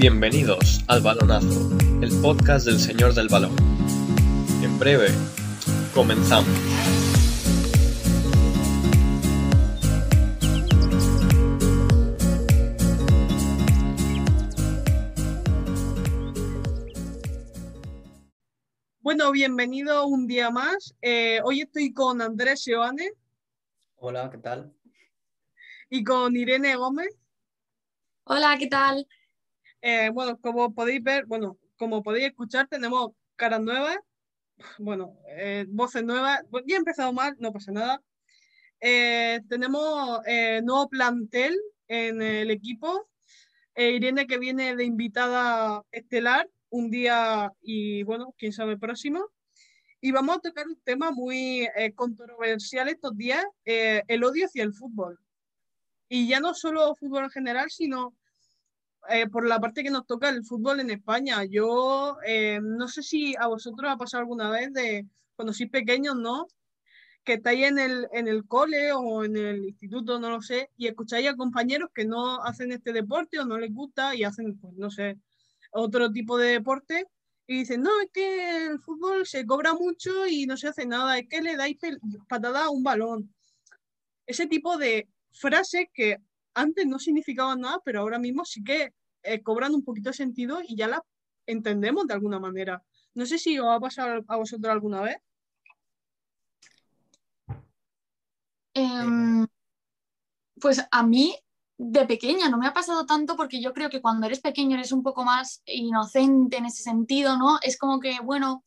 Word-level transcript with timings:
Bienvenidos 0.00 0.82
al 0.88 1.02
Balonazo, 1.02 1.76
el 2.00 2.22
podcast 2.22 2.64
del 2.64 2.78
Señor 2.78 3.12
del 3.12 3.28
Balón. 3.28 3.54
En 4.62 4.78
breve, 4.78 5.08
comenzamos. 5.94 6.48
Bueno, 19.00 19.30
bienvenido 19.32 20.06
un 20.06 20.26
día 20.26 20.50
más. 20.50 20.94
Eh, 21.02 21.42
hoy 21.44 21.60
estoy 21.60 21.92
con 21.92 22.22
Andrés 22.22 22.62
Seoane 22.62 23.10
Hola, 23.96 24.30
¿qué 24.30 24.38
tal? 24.38 24.72
y 25.90 26.02
con 26.02 26.34
Irene 26.34 26.74
Gómez. 26.76 27.10
Hola, 28.24 28.56
¿qué 28.58 28.66
tal? 28.66 29.06
Eh, 29.82 30.10
bueno, 30.10 30.38
como 30.40 30.74
podéis 30.74 31.02
ver, 31.02 31.26
bueno, 31.26 31.58
como 31.76 32.02
podéis 32.02 32.26
escuchar, 32.26 32.68
tenemos 32.68 33.12
caras 33.36 33.60
nuevas, 33.60 33.98
bueno, 34.78 35.16
eh, 35.28 35.64
voces 35.68 36.04
nuevas. 36.04 36.42
Ya 36.66 36.76
he 36.76 36.78
empezado 36.78 37.12
mal, 37.12 37.36
no 37.38 37.52
pasa 37.52 37.72
nada. 37.72 38.02
Eh, 38.80 39.40
tenemos 39.48 40.20
eh, 40.26 40.60
nuevo 40.62 40.88
plantel 40.88 41.58
en 41.88 42.22
el 42.22 42.50
equipo. 42.50 43.08
Eh, 43.74 43.92
Irene 43.92 44.26
que 44.26 44.38
viene 44.38 44.76
de 44.76 44.84
invitada 44.84 45.82
estelar 45.92 46.48
un 46.70 46.90
día 46.90 47.52
y 47.62 48.02
bueno, 48.04 48.34
quién 48.38 48.52
sabe 48.52 48.78
próximo. 48.78 49.30
Y 50.00 50.12
vamos 50.12 50.38
a 50.38 50.40
tocar 50.40 50.66
un 50.66 50.80
tema 50.82 51.10
muy 51.10 51.68
eh, 51.76 51.92
controversial 51.94 52.88
estos 52.88 53.16
días, 53.16 53.44
el 53.64 54.24
odio 54.24 54.46
hacia 54.46 54.62
el 54.62 54.72
fútbol. 54.72 55.18
Y 56.08 56.26
ya 56.26 56.40
no 56.40 56.54
solo 56.54 56.94
fútbol 56.96 57.24
en 57.24 57.30
general, 57.30 57.70
sino 57.70 58.14
eh, 59.08 59.28
por 59.28 59.46
la 59.46 59.60
parte 59.60 59.82
que 59.82 59.90
nos 59.90 60.06
toca 60.06 60.28
el 60.28 60.44
fútbol 60.44 60.80
en 60.80 60.90
España. 60.90 61.44
Yo 61.44 62.18
eh, 62.26 62.60
no 62.62 62.88
sé 62.88 63.02
si 63.02 63.34
a 63.36 63.46
vosotros 63.46 63.90
ha 63.90 63.96
pasado 63.96 64.20
alguna 64.22 64.50
vez 64.50 64.72
de 64.72 65.06
cuando 65.34 65.52
sois 65.52 65.70
pequeños, 65.70 66.16
¿no? 66.16 66.46
Que 67.24 67.34
estáis 67.34 67.66
en 67.66 67.78
el, 67.78 68.08
en 68.12 68.28
el 68.28 68.46
cole 68.46 68.92
o 68.92 69.24
en 69.24 69.36
el 69.36 69.64
instituto, 69.64 70.18
no 70.18 70.30
lo 70.30 70.42
sé, 70.42 70.70
y 70.76 70.86
escucháis 70.86 71.28
a 71.28 71.36
compañeros 71.36 71.90
que 71.94 72.04
no 72.04 72.42
hacen 72.42 72.72
este 72.72 72.92
deporte 72.92 73.38
o 73.38 73.44
no 73.44 73.58
les 73.58 73.72
gusta 73.72 74.14
y 74.14 74.24
hacen, 74.24 74.58
pues 74.58 74.74
no 74.74 74.90
sé, 74.90 75.16
otro 75.72 76.10
tipo 76.12 76.38
de 76.38 76.52
deporte. 76.52 77.06
Y 77.46 77.58
dicen, 77.58 77.82
no, 77.82 77.90
es 78.00 78.10
que 78.12 78.66
el 78.66 78.78
fútbol 78.78 79.26
se 79.26 79.44
cobra 79.44 79.74
mucho 79.74 80.26
y 80.28 80.46
no 80.46 80.56
se 80.56 80.68
hace 80.68 80.86
nada, 80.86 81.18
es 81.18 81.26
que 81.28 81.42
le 81.42 81.56
dais 81.56 81.76
patada 82.28 82.66
a 82.66 82.70
un 82.70 82.84
balón. 82.84 83.34
Ese 84.26 84.46
tipo 84.46 84.76
de 84.76 85.08
frases 85.32 85.86
que 85.92 86.18
antes 86.54 86.86
no 86.86 86.98
significaban 86.98 87.60
nada, 87.60 87.80
pero 87.84 88.00
ahora 88.00 88.18
mismo 88.18 88.44
sí 88.44 88.62
que 88.64 88.92
eh, 89.22 89.42
cobran 89.42 89.74
un 89.74 89.84
poquito 89.84 90.10
de 90.10 90.14
sentido 90.14 90.60
y 90.66 90.76
ya 90.76 90.88
las 90.88 91.00
entendemos 91.46 92.06
de 92.06 92.14
alguna 92.14 92.38
manera. 92.38 92.82
No 93.14 93.26
sé 93.26 93.38
si 93.38 93.58
os 93.58 93.68
ha 93.68 93.80
pasado 93.80 94.22
a 94.28 94.36
vosotros 94.36 94.72
alguna 94.72 95.02
vez. 95.02 95.16
Em, 98.74 99.46
pues 100.60 100.86
a 100.90 101.02
mí 101.02 101.36
de 101.76 102.06
pequeña 102.06 102.48
no 102.48 102.58
me 102.58 102.66
ha 102.66 102.74
pasado 102.74 103.06
tanto 103.06 103.36
porque 103.36 103.60
yo 103.60 103.72
creo 103.72 103.88
que 103.90 104.02
cuando 104.02 104.26
eres 104.26 104.40
pequeño 104.40 104.76
eres 104.76 104.92
un 104.92 105.02
poco 105.02 105.24
más 105.24 105.62
inocente 105.64 106.58
en 106.58 106.66
ese 106.66 106.82
sentido, 106.82 107.36
¿no? 107.36 107.58
Es 107.62 107.78
como 107.78 108.00
que, 108.00 108.20
bueno, 108.22 108.62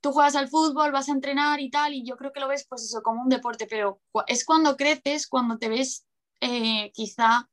tú 0.00 0.12
juegas 0.12 0.36
al 0.36 0.48
fútbol, 0.48 0.92
vas 0.92 1.08
a 1.08 1.12
entrenar 1.12 1.60
y 1.60 1.70
tal, 1.70 1.94
y 1.94 2.04
yo 2.04 2.16
creo 2.16 2.32
que 2.32 2.40
lo 2.40 2.48
ves 2.48 2.66
pues 2.68 2.82
eso 2.82 3.02
como 3.02 3.22
un 3.22 3.28
deporte, 3.28 3.66
pero 3.68 4.00
es 4.26 4.44
cuando 4.44 4.76
creces, 4.76 5.26
cuando 5.26 5.58
te 5.58 5.68
ves 5.68 6.06
eh, 6.40 6.90
quizá 6.92 7.48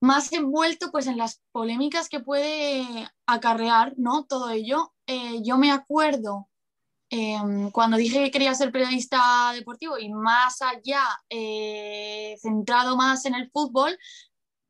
más 0.00 0.32
envuelto 0.32 0.90
pues 0.90 1.06
en 1.06 1.16
las 1.16 1.42
polémicas 1.52 2.08
que 2.08 2.20
puede 2.20 3.08
acarrear, 3.26 3.94
¿no? 3.96 4.24
Todo 4.24 4.50
ello. 4.50 4.92
Eh, 5.06 5.40
yo 5.42 5.56
me 5.56 5.70
acuerdo 5.70 6.48
eh, 7.10 7.38
cuando 7.72 7.96
dije 7.96 8.24
que 8.24 8.30
quería 8.30 8.54
ser 8.54 8.72
periodista 8.72 9.52
deportivo 9.54 9.98
y 9.98 10.12
más 10.12 10.60
allá, 10.62 11.04
centrado 12.40 12.96
más 12.96 13.24
en 13.24 13.34
el 13.34 13.50
fútbol, 13.50 13.98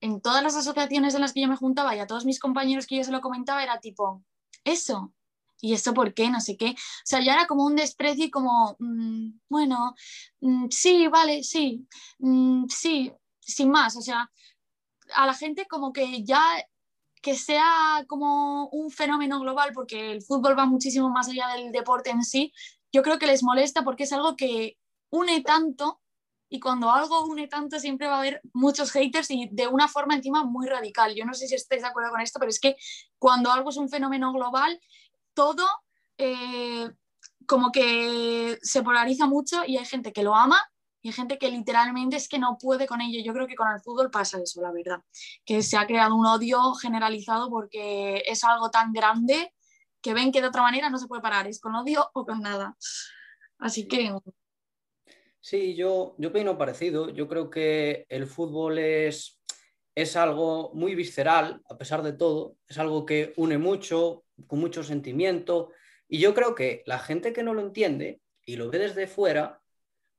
en 0.01 0.21
todas 0.21 0.43
las 0.43 0.57
asociaciones 0.57 1.15
en 1.15 1.23
las 1.23 1.33
que 1.33 1.41
yo 1.41 1.49
me 1.49 1.57
juntaba 1.57 1.97
y 1.97 1.99
a 1.99 2.07
todos 2.07 2.27
mis 2.27 2.39
compañeros 2.39 2.87
que 2.87 2.97
yo 2.97 3.05
se 3.05 3.13
lo 3.13 3.21
comentaba, 3.21 3.63
era 3.63 3.81
tipo, 3.81 4.23
eso. 4.63 5.13
¿Y 5.61 5.75
eso 5.75 5.95
por 5.95 6.15
qué? 6.15 6.31
No 6.31 6.41
sé 6.41 6.57
qué. 6.57 6.71
O 6.71 7.05
sea, 7.05 7.21
ya 7.21 7.35
era 7.35 7.47
como 7.47 7.65
un 7.65 7.77
desprecio 7.77 8.27
y 8.27 8.31
como, 8.31 8.77
mm, 8.79 9.41
bueno, 9.49 9.95
mm, 10.41 10.67
sí, 10.71 11.09
vale, 11.09 11.43
sí, 11.43 11.87
mm, 12.19 12.67
sí, 12.69 13.13
sin 13.41 13.71
más. 13.71 13.97
O 13.97 14.03
sea, 14.03 14.31
a 15.15 15.27
la 15.27 15.35
gente 15.35 15.67
como 15.67 15.93
que 15.93 16.25
ya 16.25 16.43
que 17.23 17.35
sea 17.35 18.05
como 18.07 18.69
un 18.69 18.91
fenómeno 18.91 19.41
global, 19.41 19.71
porque 19.75 20.13
el 20.13 20.23
fútbol 20.23 20.59
va 20.59 20.67
muchísimo 20.67 21.09
más 21.09 21.29
allá 21.29 21.49
del 21.57 21.73
deporte 21.73 22.11
en 22.11 22.23
sí, 22.23 22.53
yo 22.93 23.03
creo 23.03 23.19
que 23.19 23.27
les 23.27 23.43
molesta 23.43 23.83
porque 23.83 24.05
es 24.05 24.13
algo 24.13 24.37
que 24.37 24.77
une 25.11 25.41
tanto 25.43 26.03
y 26.51 26.61
cuando 26.61 26.91
algo 26.91 27.25
une 27.25 27.49
tanto 27.49 27.81
siempre 27.81 28.07
va 28.07 28.17
a 28.17 28.19
haber 28.19 28.43
muchos 28.53 28.93
haters 28.93 29.31
y 29.31 29.49
de 29.51 29.67
una 29.69 29.89
forma 29.89 30.15
encima 30.15 30.45
muy 30.45 30.69
radical. 30.69 31.15
Yo 31.15 31.25
no 31.25 31.35
sé 31.35 31.49
si 31.49 31.55
estáis 31.55 31.83
de 31.83 31.89
acuerdo 31.89 32.11
con 32.11 32.21
esto, 32.21 32.39
pero 32.39 32.51
es 32.51 32.61
que 32.61 32.77
cuando 33.19 33.51
algo 33.51 33.71
es 33.71 33.79
un 33.79 33.89
fenómeno 33.89 34.33
global, 34.33 34.79
todo 35.35 35.67
eh, 36.19 36.91
como 37.47 37.71
que 37.73 38.59
se 38.63 38.83
polariza 38.83 39.27
mucho 39.27 39.65
y 39.67 39.77
hay 39.77 39.85
gente 39.85 40.13
que 40.13 40.23
lo 40.23 40.35
ama 40.35 40.61
y 41.03 41.09
hay 41.09 41.13
gente 41.15 41.39
que 41.39 41.51
literalmente 41.51 42.17
es 42.17 42.29
que 42.29 42.39
no 42.39 42.57
puede 42.59 42.87
con 42.87 43.01
ello. 43.01 43.23
Yo 43.23 43.35
creo 43.35 43.47
que 43.47 43.57
con 43.57 43.71
el 43.71 43.81
fútbol 43.81 44.11
pasa 44.11 44.41
eso, 44.43 44.63
la 44.63 44.73
verdad, 44.73 45.01
que 45.45 45.63
se 45.63 45.77
ha 45.77 45.87
creado 45.87 46.15
un 46.15 46.25
odio 46.27 46.73
generalizado 46.75 47.51
porque 47.51 48.23
es 48.27 48.43
algo 48.45 48.71
tan 48.71 48.93
grande 48.93 49.53
que 50.01 50.15
ven 50.15 50.33
que 50.33 50.41
de 50.41 50.49
otra 50.49 50.63
manera 50.63 50.89
no 50.89 50.99
se 50.99 51.07
puede 51.07 51.23
parar, 51.23 51.47
es 51.47 51.61
con 51.61 51.75
odio 51.75 52.11
o 52.15 52.25
con 52.25 52.41
nada. 52.41 52.77
Así 53.59 53.87
que 53.87 54.15
Sí, 55.45 55.75
yo, 55.75 56.15
yo 56.17 56.31
opino 56.31 56.57
parecido. 56.57 57.11
Yo 57.11 57.29
creo 57.29 57.51
que 57.51 58.07
el 58.09 58.27
fútbol 58.27 58.79
es, 58.79 59.43
es 59.95 60.17
algo 60.17 60.71
muy 60.73 60.95
visceral, 60.95 61.61
a 61.69 61.77
pesar 61.77 62.03
de 62.03 62.15
todo. 62.15 62.57
Es 62.67 62.79
algo 62.79 63.05
que 63.05 63.35
une 63.37 63.59
mucho, 63.59 64.24
con 64.47 64.61
mucho 64.61 64.83
sentimiento. 64.83 65.71
Y 66.09 66.19
yo 66.19 66.35
creo 66.35 66.55
que 66.55 66.83
la 66.87 66.99
gente 66.99 67.33
que 67.33 67.43
no 67.43 67.55
lo 67.55 67.63
entiende 67.63 68.21
y 68.45 68.57
lo 68.57 68.71
ve 68.71 68.79
desde 68.79 69.07
fuera, 69.07 69.61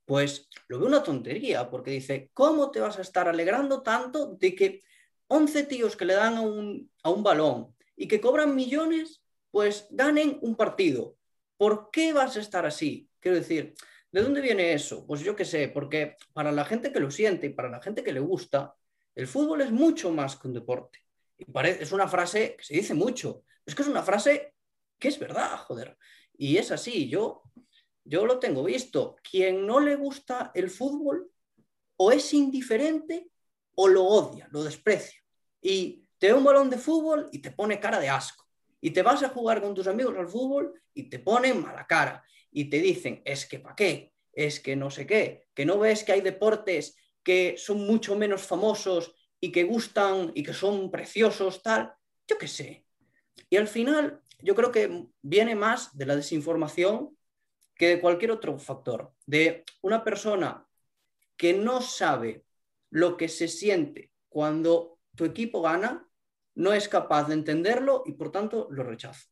pues 0.05 0.47
lo 0.67 0.79
ve 0.79 0.85
una 0.85 1.03
tontería, 1.03 1.69
porque 1.69 1.91
dice, 1.91 2.29
¿cómo 2.33 2.71
te 2.71 2.79
vas 2.79 2.97
a 2.97 3.01
estar 3.01 3.27
alegrando 3.27 3.81
tanto 3.81 4.35
de 4.35 4.55
que 4.55 4.81
11 5.27 5.63
tíos 5.63 5.95
que 5.95 6.05
le 6.05 6.13
dan 6.13 6.35
a 6.35 6.41
un, 6.41 6.91
a 7.03 7.09
un 7.09 7.23
balón 7.23 7.75
y 7.95 8.07
que 8.07 8.21
cobran 8.21 8.55
millones, 8.55 9.21
pues 9.51 9.87
ganen 9.89 10.37
un 10.41 10.55
partido? 10.55 11.17
¿Por 11.57 11.89
qué 11.91 12.13
vas 12.13 12.37
a 12.37 12.41
estar 12.41 12.65
así? 12.65 13.09
Quiero 13.19 13.37
decir, 13.37 13.73
¿de 14.11 14.21
dónde 14.21 14.41
viene 14.41 14.73
eso? 14.73 15.05
Pues 15.07 15.21
yo 15.21 15.35
qué 15.35 15.45
sé, 15.45 15.69
porque 15.69 16.17
para 16.33 16.51
la 16.51 16.65
gente 16.65 16.91
que 16.91 16.99
lo 16.99 17.09
siente 17.09 17.47
y 17.47 17.53
para 17.53 17.69
la 17.69 17.81
gente 17.81 18.03
que 18.03 18.13
le 18.13 18.19
gusta, 18.19 18.75
el 19.15 19.27
fútbol 19.27 19.61
es 19.61 19.71
mucho 19.71 20.11
más 20.11 20.35
que 20.35 20.47
un 20.47 20.53
deporte. 20.53 20.99
Y 21.37 21.45
es 21.67 21.91
una 21.91 22.07
frase 22.07 22.55
que 22.57 22.63
se 22.63 22.75
dice 22.75 22.93
mucho, 22.93 23.43
es 23.65 23.75
que 23.75 23.81
es 23.81 23.87
una 23.87 24.03
frase 24.03 24.53
que 24.99 25.07
es 25.07 25.19
verdad, 25.19 25.57
joder. 25.57 25.97
Y 26.37 26.57
es 26.57 26.71
así, 26.71 27.09
yo, 27.09 27.43
yo 28.03 28.25
lo 28.25 28.39
tengo 28.39 28.63
visto. 28.63 29.17
Quien 29.29 29.65
no 29.65 29.79
le 29.79 29.95
gusta 29.95 30.51
el 30.53 30.69
fútbol 30.69 31.31
o 31.97 32.11
es 32.11 32.33
indiferente 32.33 33.29
o 33.75 33.87
lo 33.87 34.03
odia, 34.03 34.47
lo 34.51 34.63
desprecia. 34.63 35.19
Y 35.61 36.07
te 36.17 36.29
da 36.29 36.35
un 36.35 36.43
balón 36.43 36.69
de 36.69 36.77
fútbol 36.77 37.29
y 37.31 37.39
te 37.39 37.51
pone 37.51 37.79
cara 37.79 37.99
de 37.99 38.09
asco. 38.09 38.45
Y 38.81 38.91
te 38.91 39.01
vas 39.01 39.23
a 39.23 39.29
jugar 39.29 39.61
con 39.61 39.73
tus 39.73 39.87
amigos 39.87 40.15
al 40.17 40.27
fútbol 40.27 40.79
y 40.93 41.09
te 41.09 41.19
ponen 41.19 41.61
mala 41.61 41.87
cara. 41.87 42.23
Y 42.51 42.69
te 42.69 42.79
dicen, 42.79 43.21
es 43.25 43.45
que 43.45 43.59
para 43.59 43.75
qué, 43.75 44.13
es 44.31 44.59
que 44.59 44.75
no 44.75 44.91
sé 44.91 45.07
qué, 45.07 45.47
que 45.53 45.65
no 45.65 45.79
ves 45.79 46.03
que 46.03 46.11
hay 46.11 46.21
deportes 46.21 46.97
que 47.23 47.55
son 47.57 47.85
mucho 47.87 48.15
menos 48.15 48.43
famosos 48.43 49.15
y 49.41 49.51
que 49.51 49.63
gustan 49.63 50.31
y 50.35 50.43
que 50.43 50.53
son 50.53 50.91
preciosos, 50.91 51.61
tal. 51.63 51.93
Yo 52.27 52.37
qué 52.37 52.47
sé. 52.47 52.84
Y 53.49 53.57
al 53.57 53.67
final, 53.67 54.21
yo 54.39 54.55
creo 54.55 54.71
que 54.71 55.07
viene 55.21 55.55
más 55.55 55.97
de 55.97 56.05
la 56.05 56.15
desinformación 56.15 57.15
que 57.75 57.87
de 57.87 58.01
cualquier 58.01 58.31
otro 58.31 58.57
factor. 58.57 59.11
De 59.25 59.65
una 59.81 60.03
persona 60.03 60.65
que 61.37 61.53
no 61.53 61.81
sabe 61.81 62.45
lo 62.89 63.17
que 63.17 63.27
se 63.27 63.47
siente 63.47 64.11
cuando 64.29 64.99
tu 65.15 65.25
equipo 65.25 65.61
gana, 65.61 66.07
no 66.55 66.73
es 66.73 66.87
capaz 66.87 67.27
de 67.27 67.33
entenderlo 67.33 68.03
y 68.05 68.13
por 68.13 68.31
tanto 68.31 68.67
lo 68.71 68.83
rechaza. 68.83 69.29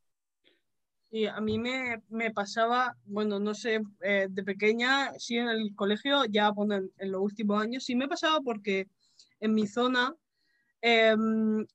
Y 1.09 1.27
a 1.27 1.39
mí 1.39 1.59
me, 1.59 2.01
me 2.09 2.31
pasaba, 2.31 2.97
bueno, 3.05 3.39
no 3.39 3.53
sé, 3.53 3.81
eh, 4.01 4.27
de 4.29 4.43
pequeña, 4.43 5.13
sí 5.19 5.37
en 5.37 5.47
el 5.47 5.75
colegio, 5.75 6.25
ya 6.25 6.51
en, 6.97 7.11
los 7.11 7.21
últimos 7.21 7.61
años, 7.61 7.85
sí 7.85 7.95
me 7.95 8.07
pasaba 8.07 8.41
porque 8.41 8.87
en 9.39 9.53
mi 9.53 9.67
zona 9.67 10.15
eh, 10.81 11.15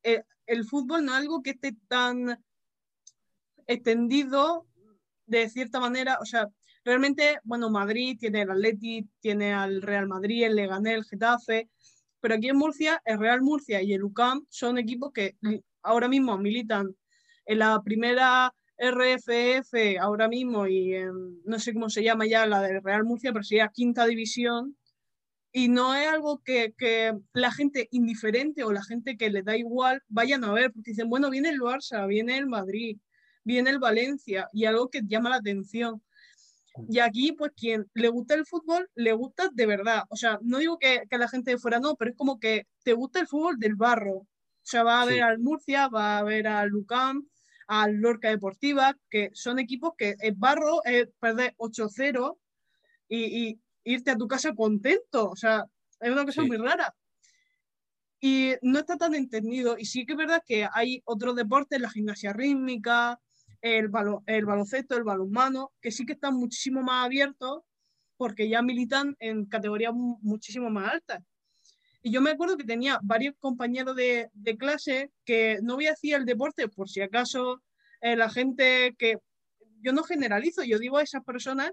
eh, 0.03 0.25
el 0.49 0.65
fútbol 0.65 1.05
no 1.05 1.13
es 1.13 1.19
algo 1.19 1.43
que 1.43 1.51
esté 1.51 1.77
tan 1.87 2.43
extendido 3.67 4.67
de 5.27 5.49
cierta 5.49 5.79
manera, 5.79 6.19
o 6.21 6.25
sea, 6.25 6.49
realmente, 6.85 7.39
bueno, 7.45 7.69
Madrid 7.69 8.17
tiene 8.19 8.43
el 8.43 8.51
Atleti, 8.51 9.07
tiene 9.21 9.53
al 9.53 9.83
Real 9.83 10.09
Madrid, 10.09 10.45
el 10.45 10.57
Leganés, 10.57 10.95
el 10.95 11.05
Getafe, 11.05 11.69
pero 12.21 12.35
aquí 12.35 12.49
en 12.49 12.57
Murcia, 12.57 13.01
el 13.05 13.19
Real 13.19 13.43
Murcia 13.43 13.83
y 13.83 13.93
el 13.93 14.05
UCAM 14.05 14.47
son 14.49 14.79
equipos 14.79 15.13
que 15.13 15.37
ahora 15.83 16.09
mismo 16.09 16.37
militan 16.39 16.97
en 17.45 17.59
la 17.59 17.83
primera 17.83 18.55
RFF 18.79 19.99
ahora 20.01 20.29
mismo 20.29 20.67
y 20.67 20.95
no 21.45 21.59
sé 21.59 21.75
cómo 21.75 21.91
se 21.91 22.03
llama 22.03 22.27
ya 22.27 22.47
la 22.47 22.63
de 22.63 22.81
Real 22.81 23.05
Murcia, 23.05 23.33
pero 23.33 23.45
sería 23.45 23.69
quinta 23.69 24.07
división. 24.07 24.78
Y 25.53 25.69
no 25.69 25.95
es 25.95 26.09
algo 26.09 26.43
que, 26.45 26.75
que, 26.77 27.17
la 27.33 27.51
gente 27.51 27.89
indiferente 27.91 28.65
o 28.65 28.73
la 28.73 28.83
gente 28.83 29.17
que 29.17 29.31
le 29.31 29.43
da 29.43 29.57
igual 29.57 30.03
vayan 30.09 30.45
a 30.45 30.53
ver, 30.53 30.73
porque 30.73 30.91
dicen, 30.91 31.09
bueno, 31.09 31.31
viene 31.31 31.49
el 31.49 31.61
Barça, 31.61 32.07
viene 32.07 32.37
el 32.37 32.47
Madrid, 32.47 32.99
viene 33.45 33.71
el 33.71 33.79
Valencia, 33.79 34.49
y 34.53 34.67
algo 34.67 34.91
que 34.91 35.03
llama 35.07 35.31
la 35.31 35.37
atención. 35.37 36.03
Y 36.89 37.01
aquí, 37.01 37.33
pues, 37.33 37.53
quien 37.57 37.87
le 37.95 38.09
gusta 38.09 38.35
el 38.35 38.47
fútbol, 38.47 38.89
le 38.95 39.13
gusta 39.13 39.49
de 39.53 39.67
verdad. 39.67 40.05
O 40.11 40.17
sea, 40.17 40.39
no 40.43 40.59
digo 40.59 40.79
que, 40.79 41.03
que 41.11 41.19
la 41.19 41.29
gente 41.29 41.53
de 41.53 41.59
fuera 41.59 41.81
no, 41.81 41.97
pero 41.97 42.11
es 42.13 42.17
como 42.17 42.39
que 42.39 42.67
te 42.85 42.93
gusta 42.93 43.21
el 43.21 43.27
fútbol 43.27 43.59
del 43.59 43.75
barro. 43.75 44.17
O 44.19 44.27
sea, 44.63 44.83
va 44.83 45.03
a 45.03 45.07
ver 45.07 45.23
al 45.23 45.39
Murcia, 45.39 45.89
va 45.89 46.19
a 46.19 46.23
ver 46.23 46.47
al 46.47 46.69
Lucam, 46.69 47.27
al 47.69 47.97
Lorca 47.97 48.29
Deportiva, 48.31 48.97
que 49.11 49.31
son 49.35 49.59
equipos 49.59 49.93
que 49.97 50.17
es 50.19 50.39
barro, 50.39 50.85
es 50.85 51.09
perder 51.21 51.55
8-0 51.59 52.39
y, 53.09 53.49
y, 53.49 53.61
irte 53.93 54.11
a 54.11 54.17
tu 54.17 54.29
casa 54.29 54.55
contento. 54.55 55.31
O 55.31 55.37
sea, 55.37 55.65
es 56.01 56.11
una 56.11 56.25
cosa 56.25 56.43
muy 56.43 56.57
rara. 56.57 56.95
Y 58.21 58.53
no 58.63 58.81
está 58.81 58.97
tan 58.97 59.15
entendido. 59.15 59.77
Y 59.79 59.85
sí 59.87 60.05
que 60.05 60.13
es 60.13 60.19
verdad 60.19 60.43
que 60.45 60.69
hay 60.73 61.03
otros 61.05 61.37
deportes, 61.37 61.81
la 61.81 61.91
gimnasia 61.91 62.33
rítmica, 62.33 63.21
el, 63.61 63.91
el 64.27 64.45
baloncesto, 64.45 64.97
el 64.97 65.05
balonmano, 65.05 65.73
que 65.81 65.91
sí 65.91 66.05
que 66.05 66.13
están 66.15 66.35
muchísimo 66.35 66.83
más 66.83 67.07
abiertos 67.07 67.63
porque 68.17 68.49
ya 68.49 68.63
militan 68.63 69.17
en 69.21 69.47
categorías 69.47 69.93
muchísimo 69.95 70.71
más 70.71 70.93
altas. 70.93 71.23
Y 72.03 72.11
yo 72.11 72.21
me 72.21 72.31
acuerdo 72.31 72.57
que 72.57 72.65
tenía 72.65 72.99
varios 73.03 73.35
compañeros 73.39 73.95
de, 73.95 74.29
de 74.33 74.57
clase 74.57 75.13
que 75.25 75.59
no 75.63 75.77
voy 75.77 75.87
a 75.87 75.91
decir 75.91 76.15
el 76.15 76.25
deporte 76.25 76.69
por 76.69 76.89
si 76.89 77.01
acaso 77.01 77.63
eh, 78.01 78.17
la 78.17 78.29
gente 78.29 78.95
que, 78.99 79.19
yo 79.81 79.93
no 79.93 80.03
generalizo, 80.03 80.63
yo 80.65 80.79
digo 80.79 80.99
a 80.99 81.03
esas 81.03 81.25
personas 81.25 81.73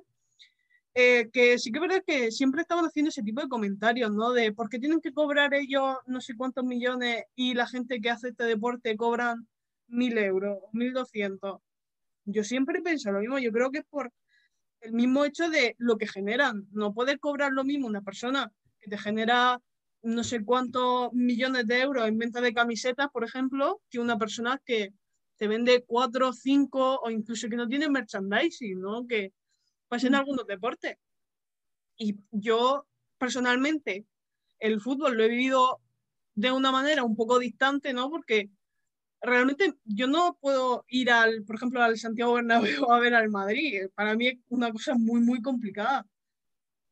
eh, 0.95 1.29
que 1.31 1.59
sí 1.59 1.71
que 1.71 1.77
es 1.79 1.81
verdad 1.81 2.03
que 2.05 2.31
siempre 2.31 2.61
estaban 2.61 2.85
haciendo 2.85 3.09
ese 3.09 3.21
tipo 3.21 3.41
de 3.41 3.49
comentarios, 3.49 4.11
¿no? 4.11 4.33
De 4.33 4.51
por 4.53 4.69
qué 4.69 4.79
tienen 4.79 5.01
que 5.01 5.13
cobrar 5.13 5.53
ellos 5.53 5.97
no 6.07 6.21
sé 6.21 6.35
cuántos 6.35 6.63
millones 6.65 7.25
y 7.35 7.53
la 7.53 7.67
gente 7.67 8.01
que 8.01 8.09
hace 8.09 8.29
este 8.29 8.45
deporte 8.45 8.95
cobran 8.97 9.47
mil 9.87 10.17
euros, 10.17 10.59
mil 10.73 10.93
doscientos 10.93 11.61
yo 12.25 12.43
siempre 12.43 12.81
pienso 12.81 13.11
lo 13.11 13.19
mismo, 13.19 13.39
yo 13.39 13.51
creo 13.51 13.71
que 13.71 13.79
es 13.79 13.85
por 13.85 14.11
el 14.81 14.93
mismo 14.93 15.25
hecho 15.25 15.49
de 15.49 15.75
lo 15.77 15.97
que 15.97 16.07
generan. 16.07 16.67
No 16.71 16.93
puedes 16.93 17.17
cobrar 17.19 17.51
lo 17.51 17.63
mismo 17.63 17.87
una 17.87 18.01
persona 18.01 18.51
que 18.79 18.89
te 18.89 18.97
genera 18.97 19.61
no 20.01 20.23
sé 20.23 20.43
cuántos 20.43 21.13
millones 21.13 21.65
de 21.67 21.81
euros 21.81 22.07
en 22.07 22.17
venta 22.17 22.41
de 22.41 22.53
camisetas, 22.53 23.09
por 23.11 23.23
ejemplo, 23.23 23.81
que 23.89 23.99
una 23.99 24.17
persona 24.17 24.61
que 24.63 24.93
te 25.37 25.47
vende 25.47 25.83
cuatro, 25.85 26.33
cinco 26.33 26.99
o 26.99 27.09
incluso 27.09 27.49
que 27.49 27.55
no 27.55 27.67
tiene 27.67 27.89
merchandising, 27.89 28.79
¿no? 28.79 29.07
Que 29.07 29.33
pasa 29.95 30.07
en 30.07 30.15
algunos 30.15 30.45
deportes. 30.45 30.97
Y 31.97 32.17
yo 32.31 32.85
personalmente 33.17 34.05
el 34.59 34.81
fútbol 34.81 35.15
lo 35.15 35.23
he 35.23 35.29
vivido 35.29 35.79
de 36.33 36.51
una 36.51 36.69
manera 36.71 37.03
un 37.03 37.15
poco 37.15 37.39
distante, 37.39 37.93
¿no? 37.93 38.09
Porque 38.09 38.49
realmente 39.21 39.73
yo 39.85 40.07
no 40.07 40.37
puedo 40.41 40.83
ir 40.89 41.11
al, 41.11 41.43
por 41.45 41.55
ejemplo, 41.55 41.81
al 41.81 41.97
Santiago 41.97 42.33
Bernabéu 42.33 42.91
a 42.91 42.99
ver 42.99 43.15
al 43.15 43.29
Madrid. 43.29 43.87
Para 43.95 44.15
mí 44.15 44.27
es 44.27 44.37
una 44.49 44.69
cosa 44.69 44.95
muy, 44.95 45.21
muy 45.21 45.41
complicada. 45.41 46.05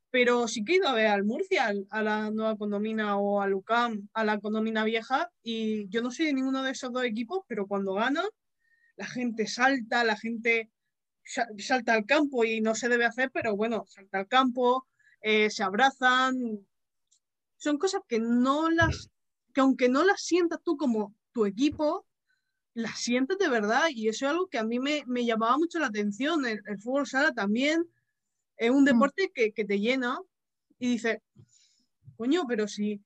Pero 0.09 0.47
sí 0.47 0.63
que 0.63 0.73
he 0.73 0.75
ido 0.77 0.87
a 0.87 0.93
ver 0.93 1.07
al 1.07 1.25
Murcia, 1.25 1.73
a 1.89 2.03
la 2.03 2.31
nueva 2.31 2.55
condomina 2.55 3.17
o 3.17 3.41
al 3.41 3.53
UCAM, 3.53 4.07
a 4.13 4.23
la 4.23 4.39
condomina 4.39 4.85
vieja. 4.85 5.29
Y 5.41 5.89
yo 5.89 6.01
no 6.01 6.09
soy 6.09 6.27
de 6.27 6.33
ninguno 6.33 6.63
de 6.63 6.71
esos 6.71 6.93
dos 6.93 7.03
equipos, 7.03 7.41
pero 7.47 7.67
cuando 7.67 7.95
gana, 7.95 8.23
la 8.95 9.07
gente 9.07 9.45
salta, 9.47 10.05
la 10.05 10.15
gente 10.15 10.71
salta 11.23 11.93
al 11.93 12.05
campo 12.05 12.43
y 12.43 12.61
no 12.61 12.75
se 12.75 12.89
debe 12.89 13.05
hacer, 13.05 13.31
pero 13.31 13.55
bueno, 13.55 13.85
salta 13.87 14.19
al 14.19 14.27
campo, 14.27 14.87
eh, 15.21 15.49
se 15.49 15.63
abrazan. 15.63 16.65
Son 17.57 17.77
cosas 17.77 18.01
que 18.07 18.19
no 18.19 18.69
las, 18.69 19.09
que 19.53 19.61
aunque 19.61 19.89
no 19.89 20.03
las 20.03 20.21
sientas 20.21 20.59
tú 20.63 20.77
como 20.77 21.15
tu 21.31 21.45
equipo, 21.45 22.05
la 22.73 22.93
sientes 22.95 23.37
de 23.37 23.49
verdad 23.49 23.85
y 23.89 24.09
eso 24.09 24.25
es 24.25 24.31
algo 24.31 24.47
que 24.47 24.57
a 24.57 24.63
mí 24.63 24.79
me, 24.79 25.03
me 25.05 25.25
llamaba 25.25 25.57
mucho 25.57 25.79
la 25.79 25.87
atención. 25.87 26.45
El, 26.45 26.61
fútbol 26.79 27.07
sala 27.07 27.33
también 27.33 27.85
es 28.57 28.71
un 28.71 28.83
mm. 28.83 28.85
deporte 28.85 29.31
que, 29.33 29.53
que, 29.53 29.65
te 29.65 29.79
llena 29.79 30.19
y 30.79 30.89
dice 30.89 31.21
coño, 32.15 32.43
pero 32.47 32.67
si, 32.67 33.01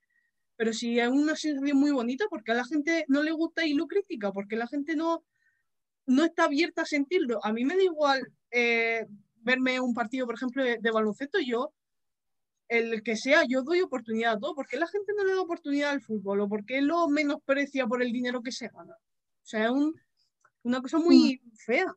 pero 0.55 0.73
si 0.73 0.99
es 0.99 1.07
una 1.07 1.35
sensación 1.35 1.77
muy 1.77 1.91
bonita, 1.91 2.25
porque 2.29 2.51
a 2.51 2.55
la 2.55 2.65
gente 2.65 3.05
no 3.07 3.23
le 3.23 3.31
gusta 3.31 3.65
y 3.65 3.73
lo 3.73 3.87
critica, 3.87 4.31
porque 4.31 4.55
la 4.55 4.67
gente 4.67 4.95
no, 4.95 5.23
no 6.07 6.23
está 6.23 6.45
abierta 6.45 6.81
a 6.81 6.85
sentirlo. 6.85 7.39
A 7.43 7.53
mí 7.53 7.63
me 7.63 7.75
da 7.75 7.83
igual 7.83 8.27
eh, 8.49 9.05
verme 9.41 9.79
un 9.79 9.93
partido, 9.93 10.25
por 10.25 10.35
ejemplo, 10.35 10.63
de, 10.63 10.77
de, 10.79 10.91
baloncesto, 10.91 11.39
yo, 11.39 11.73
el 12.67 13.03
que 13.03 13.15
sea, 13.15 13.43
yo 13.47 13.61
doy 13.61 13.81
oportunidad 13.81 14.33
a 14.33 14.39
todo, 14.39 14.55
porque 14.55 14.77
la 14.77 14.87
gente 14.87 15.13
no 15.15 15.23
le 15.23 15.33
da 15.33 15.41
oportunidad 15.41 15.91
al 15.91 16.01
fútbol 16.01 16.41
o 16.41 16.49
porque 16.49 16.81
lo 16.81 17.07
menosprecia 17.07 17.87
por 17.87 18.01
el 18.01 18.11
dinero 18.11 18.41
que 18.41 18.51
se 18.51 18.69
gana. 18.69 18.93
O 18.93 19.49
sea, 19.49 19.65
es 19.65 19.71
una 20.63 20.81
cosa 20.81 20.97
muy 20.97 21.41
mm. 21.43 21.55
fea. 21.55 21.95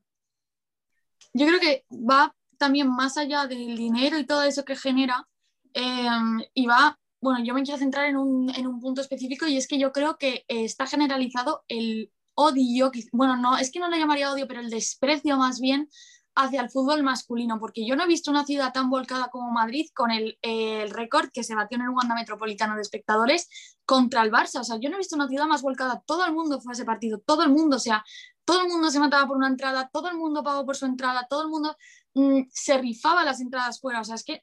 Yo 1.33 1.47
creo 1.47 1.61
que 1.61 1.85
va 1.91 2.35
también 2.59 2.89
más 2.89 3.17
allá 3.17 3.47
del 3.47 3.77
dinero 3.77 4.19
y 4.19 4.27
todo 4.27 4.43
eso 4.43 4.65
que 4.65 4.77
genera 4.77 5.27
em, 5.73 6.41
y 6.53 6.67
va, 6.67 6.99
bueno, 7.21 7.45
yo 7.45 7.55
me 7.55 7.63
quiero 7.63 7.79
centrar 7.79 8.07
en 8.07 8.17
un, 8.17 8.51
en 8.51 8.67
un, 8.67 8.81
punto 8.81 9.01
específico 9.01 9.47
y 9.47 9.57
es 9.57 9.67
que 9.67 9.79
yo 9.79 9.93
creo 9.93 10.19
que 10.19 10.45
está 10.49 10.87
generalizado 10.87 11.65
el 11.69 12.13
odio, 12.35 12.91
bueno, 13.13 13.37
no, 13.37 13.59
es 13.59 13.71
que 13.71 13.81
no 13.81 13.89
lo 13.89 13.97
llamaría 13.97 14.33
odio, 14.33 14.47
pero 14.47 14.61
el 14.61 14.71
desprecio 14.71 15.37
más 15.37 15.61
bien 15.61 15.89
hacia 16.35 16.61
el 16.63 16.71
fútbol 16.71 17.03
masculino, 17.03 17.59
porque 17.59 17.87
yo 17.87 17.97
no 17.97 18.05
he 18.05 18.07
visto 18.07 18.31
una 18.31 18.47
ciudad 18.47 18.73
tan 18.73 18.89
volcada 18.89 19.29
como 19.29 19.51
Madrid 19.51 19.87
con 19.95 20.11
el, 20.11 20.39
el 20.43 20.91
récord 20.91 21.31
que 21.33 21.45
se 21.45 21.55
batió 21.55 21.77
en 21.77 21.83
el 21.83 21.91
Wanda 21.91 22.15
Metropolitano 22.15 22.77
de 22.77 22.83
espectadores 22.83 23.49
contra 23.85 24.23
el 24.23 24.31
Barça. 24.31 24.61
O 24.61 24.65
sea, 24.65 24.79
yo 24.81 24.89
no 24.89 24.97
he 24.97 24.99
visto 24.99 25.17
una 25.17 25.29
ciudad 25.29 25.47
más 25.47 25.63
volcada. 25.63 26.03
Todo 26.07 26.25
el 26.25 26.33
mundo 26.33 26.61
fue 26.61 26.73
a 26.73 26.75
ese 26.75 26.85
partido, 26.85 27.21
todo 27.27 27.43
el 27.43 27.51
mundo, 27.51 27.77
o 27.77 27.81
sea, 27.81 28.05
todo 28.45 28.63
el 28.63 28.69
mundo 28.69 28.91
se 28.91 29.01
mataba 29.01 29.27
por 29.27 29.37
una 29.37 29.49
entrada, 29.49 29.91
todo 29.93 30.09
el 30.09 30.17
mundo 30.17 30.43
pagó 30.43 30.65
por 30.65 30.77
su 30.77 30.87
entrada, 30.87 31.27
todo 31.29 31.43
el 31.43 31.49
mundo 31.49 31.77
mm, 32.15 32.43
se 32.51 32.79
rifaba 32.79 33.25
las 33.25 33.41
entradas 33.41 33.81
fuera. 33.81 34.01
O 34.01 34.05
sea, 34.05 34.15
es 34.15 34.25
que 34.25 34.43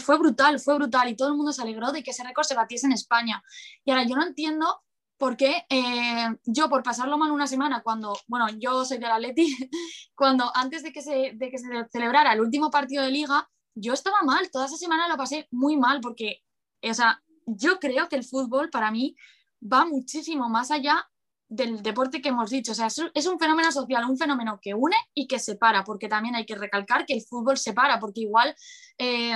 fue 0.00 0.18
brutal, 0.18 0.58
fue 0.60 0.76
brutal 0.76 1.08
y 1.08 1.16
todo 1.16 1.28
el 1.28 1.34
mundo 1.34 1.52
se 1.52 1.62
alegró 1.62 1.92
de 1.92 2.02
que 2.02 2.12
ese 2.12 2.24
récord 2.24 2.46
se 2.46 2.54
batiese 2.54 2.86
en 2.86 2.92
España. 2.92 3.42
Y 3.84 3.90
ahora 3.90 4.04
yo 4.04 4.16
no 4.16 4.24
entiendo 4.24 4.82
porque 5.18 5.66
eh, 5.68 6.28
yo 6.44 6.68
por 6.68 6.82
pasarlo 6.82 7.18
mal 7.18 7.32
una 7.32 7.46
semana, 7.46 7.82
cuando, 7.82 8.16
bueno, 8.28 8.46
yo 8.58 8.84
soy 8.84 8.98
del 8.98 9.10
Atleti, 9.10 9.46
cuando 10.14 10.50
antes 10.54 10.82
de 10.82 10.92
que, 10.92 11.02
se, 11.02 11.32
de 11.34 11.50
que 11.50 11.58
se 11.58 11.66
celebrara 11.90 12.32
el 12.32 12.40
último 12.40 12.70
partido 12.70 13.04
de 13.04 13.10
liga, 13.10 13.48
yo 13.74 13.92
estaba 13.92 14.22
mal, 14.22 14.50
toda 14.50 14.66
esa 14.66 14.76
semana 14.76 15.08
la 15.08 15.16
pasé 15.16 15.48
muy 15.50 15.76
mal 15.76 16.00
porque, 16.00 16.42
o 16.82 16.94
sea, 16.94 17.22
yo 17.46 17.78
creo 17.78 18.08
que 18.08 18.16
el 18.16 18.24
fútbol 18.24 18.70
para 18.70 18.90
mí 18.90 19.16
va 19.60 19.84
muchísimo 19.84 20.48
más 20.48 20.70
allá 20.70 21.08
del 21.48 21.82
deporte 21.82 22.20
que 22.20 22.28
hemos 22.28 22.50
dicho. 22.50 22.72
O 22.72 22.74
sea, 22.74 22.88
es 22.88 23.26
un 23.26 23.38
fenómeno 23.38 23.72
social, 23.72 24.04
un 24.08 24.18
fenómeno 24.18 24.58
que 24.60 24.74
une 24.74 24.96
y 25.14 25.26
que 25.26 25.38
separa, 25.38 25.82
porque 25.82 26.08
también 26.08 26.34
hay 26.34 26.44
que 26.44 26.54
recalcar 26.54 27.06
que 27.06 27.14
el 27.14 27.22
fútbol 27.22 27.56
separa, 27.56 27.98
porque 27.98 28.20
igual 28.20 28.54
eh, 28.98 29.32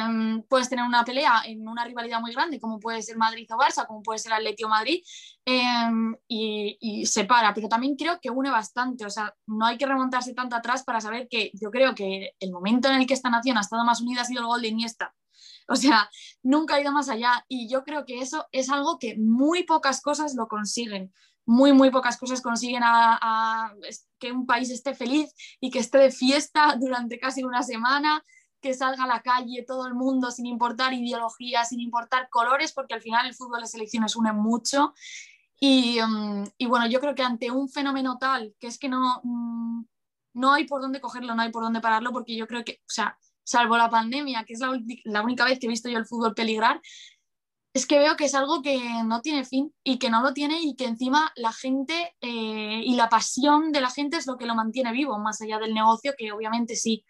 puedes 0.49 0.69
tener 0.69 0.85
una 0.85 1.05
pelea 1.05 1.43
en 1.47 1.67
una 1.67 1.85
rivalidad 1.85 2.21
muy 2.21 2.33
grande, 2.33 2.61
como 2.61 2.79
puede 2.79 3.03
ser 3.03 3.17
Madrid 3.17 3.49
o 3.53 3.57
Barça, 3.57 3.87
como 3.87 4.03
puede 4.03 4.19
ser 4.19 4.33
Atlético 4.33 4.69
Madrid, 4.69 5.03
eh, 5.47 5.91
y, 6.29 6.77
y, 6.81 7.07
separa, 7.07 7.55
pero 7.55 7.69
también 7.69 7.97
creo 7.97 8.21
que 8.21 8.31
une 8.31 8.51
bastante. 8.51 9.07
O 9.07 9.11
sea, 9.11 9.35
no 9.47 9.67
hay 9.67 9.79
que 9.79 9.87
remontarse 9.87 10.35
tanto 10.35 10.57
atrás 10.57 10.85
para 10.85 11.01
saber 11.01 11.29
que 11.29 11.51
yo 11.55 11.71
creo 11.71 11.95
que 11.95 12.33
el 12.39 12.53
momento 12.53 12.89
en 12.89 12.97
el 12.97 13.07
que 13.07 13.15
esta 13.15 13.31
nación 13.31 13.57
ha 13.57 13.63
estado 13.63 13.85
más 13.85 14.01
unida 14.01 14.23
ha 14.23 14.25
sido 14.25 14.41
el 14.41 14.47
gol 14.47 14.63
de 14.63 14.69
Iniesta. 14.69 15.15
O 15.69 15.77
sea, 15.77 16.11
nunca 16.43 16.75
ha 16.75 16.81
ido 16.81 16.93
más 16.93 17.09
allá 17.09 17.45
y 17.49 17.69
yo 17.69 17.83
creo 17.85 18.05
que 18.05 18.21
eso 18.21 18.47
es 18.53 18.69
algo 18.69 18.99
que 18.99 19.17
muy 19.17 19.63
pocas 19.65 20.03
cosas 20.03 20.35
lo 20.35 20.49
consiguen 20.49 21.13
muy, 21.47 21.73
muy 21.73 21.91
pocas 21.91 22.17
cosas 22.17 22.41
consiguen 22.41 22.83
que 24.19 24.33
un 24.33 24.47
país 24.47 24.71
esté 24.71 24.95
feliz 24.95 25.35
y 25.61 25.71
que 25.71 25.81
esté 25.81 25.99
de 25.99 26.11
fiesta 26.11 26.77
durante 26.79 27.19
casi 27.19 27.43
una 27.43 27.63
semana, 27.63 28.25
que 28.61 28.75
salga 28.75 29.05
a 29.05 29.09
la 29.09 29.23
calle 29.23 29.65
todo 29.67 29.87
el 29.87 29.95
mundo 29.95 30.31
sin 30.31 30.47
importar 30.47 30.93
ideología, 30.93 31.65
sin 31.65 31.81
importar 31.81 32.29
colores, 32.31 32.73
porque 32.73 32.95
al 32.95 33.03
final 33.03 33.27
el 33.27 33.35
fútbol 33.35 33.61
de 33.61 33.67
selecciones 33.67 34.15
une 34.15 34.33
mucho. 34.33 34.95
Y, 35.59 35.99
mm, 36.01 36.45
y, 36.59 36.67
bueno, 36.67 36.87
yo 36.87 37.01
creo 37.01 37.15
que 37.15 37.23
ante 37.23 37.51
un 37.51 37.69
fenómeno 37.69 38.19
tal, 38.19 38.55
que 38.61 38.69
es 38.69 38.79
que 38.79 38.89
no, 38.89 39.21
mm, 39.25 39.85
no 40.35 40.53
hay 40.53 40.65
por 40.65 40.81
dónde 40.81 41.01
cogerlo, 41.01 41.35
no 41.35 41.43
hay 41.43 41.51
por 41.51 41.65
dónde 41.65 41.81
pararlo, 41.81 42.13
porque 42.13 42.37
yo 42.37 42.47
creo 42.47 42.65
que, 42.65 42.81
o 42.83 42.91
sea, 42.91 43.19
salvo 43.45 43.77
la 43.77 43.91
pandemia, 43.91 44.45
que 44.45 44.55
es 44.55 44.61
la, 44.61 44.81
la 45.05 45.23
única 45.23 45.45
vez 45.45 45.59
que 45.59 45.67
he 45.67 45.69
visto 45.69 45.89
yo 45.89 45.99
el 45.99 46.07
fútbol 46.07 46.35
peligrar, 46.35 46.81
es 47.75 47.87
que 47.87 47.99
veo 47.99 48.17
que 48.17 48.27
es 48.27 48.35
algo 48.35 48.61
que 48.63 48.79
no 49.05 49.23
tiene 49.23 49.45
fin 49.45 49.73
y 49.83 49.99
que 49.99 50.11
no 50.11 50.23
lo 50.23 50.35
tiene 50.35 50.61
y 50.61 50.77
que 50.77 50.85
encima 50.85 51.33
la 51.37 51.53
gente 51.53 52.15
eh, 52.21 52.83
y 52.85 52.95
la 52.97 53.09
pasión 53.09 53.73
de 53.73 53.81
la 53.81 53.91
gente 53.91 54.19
es 54.19 54.27
lo 54.27 54.37
que 54.37 54.47
lo 54.47 54.55
mantiene 54.55 54.93
vivo, 54.93 55.19
más 55.19 55.41
allá 55.41 55.59
del 55.59 55.73
negocio, 55.73 56.13
que 56.17 56.33
obviamente 56.33 56.77
sí. 56.77 57.05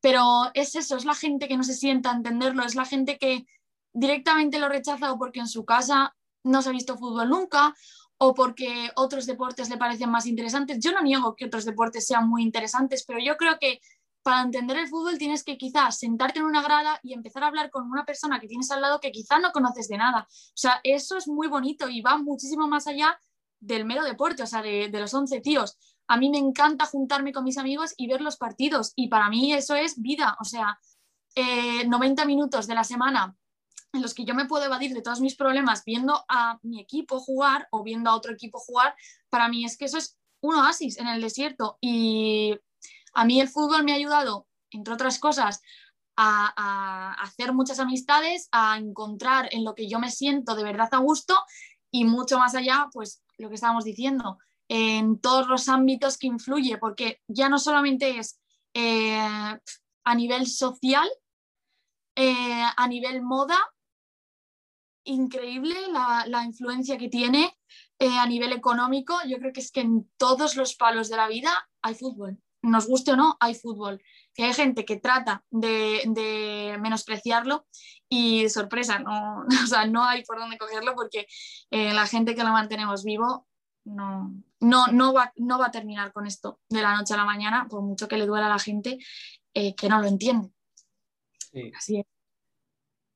Pero 0.00 0.50
es 0.54 0.74
eso, 0.76 0.96
es 0.96 1.04
la 1.04 1.14
gente 1.14 1.46
que 1.46 1.56
no 1.56 1.62
se 1.62 1.74
sienta 1.74 2.10
a 2.10 2.16
entenderlo, 2.16 2.64
es 2.64 2.74
la 2.74 2.86
gente 2.86 3.18
que 3.18 3.46
directamente 3.92 4.58
lo 4.58 4.68
rechaza 4.68 5.12
o 5.12 5.18
porque 5.18 5.40
en 5.40 5.48
su 5.48 5.64
casa 5.64 6.16
no 6.42 6.62
se 6.62 6.70
ha 6.70 6.72
visto 6.72 6.96
fútbol 6.96 7.28
nunca 7.28 7.74
o 8.16 8.34
porque 8.34 8.90
otros 8.96 9.26
deportes 9.26 9.68
le 9.68 9.76
parecen 9.76 10.10
más 10.10 10.26
interesantes. 10.26 10.78
Yo 10.80 10.92
no 10.92 11.02
niego 11.02 11.36
que 11.36 11.46
otros 11.46 11.64
deportes 11.66 12.06
sean 12.06 12.28
muy 12.28 12.42
interesantes, 12.42 13.04
pero 13.06 13.18
yo 13.20 13.36
creo 13.36 13.58
que 13.60 13.80
para 14.22 14.42
entender 14.42 14.76
el 14.78 14.88
fútbol 14.88 15.18
tienes 15.18 15.42
que 15.42 15.58
quizás 15.58 15.98
sentarte 15.98 16.38
en 16.38 16.44
una 16.44 16.62
grada 16.62 17.00
y 17.02 17.12
empezar 17.12 17.44
a 17.44 17.48
hablar 17.48 17.70
con 17.70 17.90
una 17.90 18.04
persona 18.04 18.38
que 18.40 18.46
tienes 18.46 18.70
al 18.70 18.80
lado 18.80 19.00
que 19.00 19.10
quizás 19.10 19.40
no 19.40 19.52
conoces 19.52 19.88
de 19.88 19.98
nada. 19.98 20.26
O 20.30 20.56
sea, 20.56 20.80
eso 20.84 21.16
es 21.16 21.26
muy 21.28 21.48
bonito 21.48 21.88
y 21.88 22.00
va 22.00 22.16
muchísimo 22.18 22.68
más 22.68 22.86
allá 22.86 23.18
del 23.60 23.84
mero 23.84 24.04
deporte, 24.04 24.42
o 24.42 24.46
sea, 24.46 24.62
de, 24.62 24.88
los 24.92 25.12
11 25.12 25.40
tíos. 25.40 25.78
A 26.08 26.16
mí 26.16 26.30
me 26.30 26.38
encanta 26.38 26.86
juntarme 26.86 27.32
con 27.32 27.44
mis 27.44 27.58
amigos 27.58 27.94
y 27.96 28.06
ver 28.06 28.20
los 28.20 28.36
partidos 28.36 28.92
y 28.96 29.08
para 29.08 29.28
mí 29.28 29.52
eso 29.52 29.74
es 29.74 30.00
vida, 30.00 30.36
o 30.40 30.44
sea, 30.44 30.78
90 31.86 32.22
eh, 32.22 32.26
minutos 32.26 32.66
de 32.66 32.74
la 32.74 32.84
semana 32.84 33.36
en 33.92 34.02
los 34.02 34.14
que 34.14 34.24
yo 34.24 34.34
me 34.34 34.46
puedo 34.46 34.64
evadir 34.64 34.94
de 34.94 35.02
todos 35.02 35.20
mis 35.20 35.36
problemas 35.36 35.84
viendo 35.84 36.24
a 36.28 36.58
mi 36.62 36.80
equipo 36.80 37.20
jugar 37.20 37.68
o 37.70 37.82
viendo 37.82 38.10
a 38.10 38.16
otro 38.16 38.32
equipo 38.32 38.58
jugar, 38.58 38.94
para 39.28 39.48
mí 39.48 39.64
es 39.64 39.76
que 39.76 39.84
eso 39.84 39.98
es 39.98 40.18
un 40.40 40.56
oasis 40.56 40.98
en 40.98 41.08
el 41.08 41.20
desierto 41.20 41.78
y 41.80 42.58
a 43.12 43.24
mí 43.24 43.40
el 43.40 43.48
fútbol 43.48 43.84
me 43.84 43.92
ha 43.92 43.96
ayudado, 43.96 44.46
entre 44.70 44.94
otras 44.94 45.18
cosas, 45.18 45.60
a, 46.16 47.14
hacer 47.22 47.52
muchas 47.52 47.80
amistades, 47.80 48.48
a 48.52 48.78
encontrar 48.78 49.48
en 49.52 49.64
lo 49.64 49.74
que 49.74 49.88
yo 49.88 49.98
me 49.98 50.10
siento 50.10 50.54
de 50.54 50.64
verdad 50.64 50.88
a 50.92 50.98
gusto 50.98 51.36
y 51.90 52.04
mucho 52.04 52.38
más 52.38 52.54
allá, 52.54 52.88
pues 52.92 53.22
lo 53.38 53.48
que 53.48 53.54
estábamos 53.54 53.84
diciendo, 53.84 54.38
en 54.68 55.20
todos 55.20 55.48
los 55.48 55.68
ámbitos 55.68 56.16
que 56.16 56.26
influye, 56.26 56.78
porque 56.78 57.20
ya 57.26 57.48
no 57.48 57.58
solamente 57.58 58.18
es 58.18 58.40
eh, 58.74 59.18
a 60.04 60.14
nivel 60.14 60.46
social, 60.46 61.08
eh, 62.14 62.64
a 62.76 62.88
nivel 62.88 63.22
moda, 63.22 63.58
increíble 65.04 65.74
la, 65.88 66.44
influencia 66.44 66.96
que 66.96 67.08
tiene 67.08 67.58
eh, 67.98 68.18
a 68.18 68.26
nivel 68.26 68.52
económico. 68.52 69.16
Yo 69.26 69.38
creo 69.38 69.52
que 69.52 69.60
es 69.60 69.72
que 69.72 69.80
en 69.80 70.10
todos 70.16 70.56
los 70.56 70.76
palos 70.76 71.08
de 71.08 71.16
la 71.16 71.28
vida 71.28 71.68
hay 71.82 71.94
fútbol 71.94 72.38
nos 72.62 72.86
guste 72.86 73.12
o 73.12 73.16
no, 73.16 73.36
hay 73.40 73.54
fútbol. 73.54 74.02
Que 74.34 74.44
hay 74.44 74.54
gente 74.54 74.84
que 74.84 74.96
trata 74.96 75.44
de, 75.50 76.78
menospreciarlo 76.80 77.66
y 78.08 78.48
sorpresa, 78.48 78.98
no, 78.98 79.44
no 79.90 80.04
hay 80.04 80.24
por 80.24 80.38
dónde 80.38 80.58
cogerlo 80.58 80.94
porque 80.94 81.26
eh, 81.70 81.92
la 81.92 82.06
gente 82.06 82.34
que 82.34 82.44
lo 82.44 82.50
mantenemos 82.50 83.04
vivo 83.04 83.46
no, 83.84 84.32
no, 84.60 84.86
no, 84.86 85.12
va, 85.12 85.32
no 85.36 85.58
va 85.58 85.66
a 85.66 85.70
terminar 85.70 86.12
con 86.12 86.26
esto 86.26 86.60
de 86.68 86.82
la 86.82 86.96
noche 86.96 87.14
a 87.14 87.16
la 87.16 87.24
mañana, 87.24 87.66
por 87.68 87.82
mucho 87.82 88.08
que 88.08 88.16
le 88.16 88.26
duela 88.26 88.46
a 88.46 88.50
la 88.50 88.58
gente 88.58 88.98
eh, 89.54 89.74
que 89.74 89.88
no 89.88 90.00
lo 90.00 90.06
entiende. 90.06 90.50
Así 91.76 91.98
es. 91.98 92.06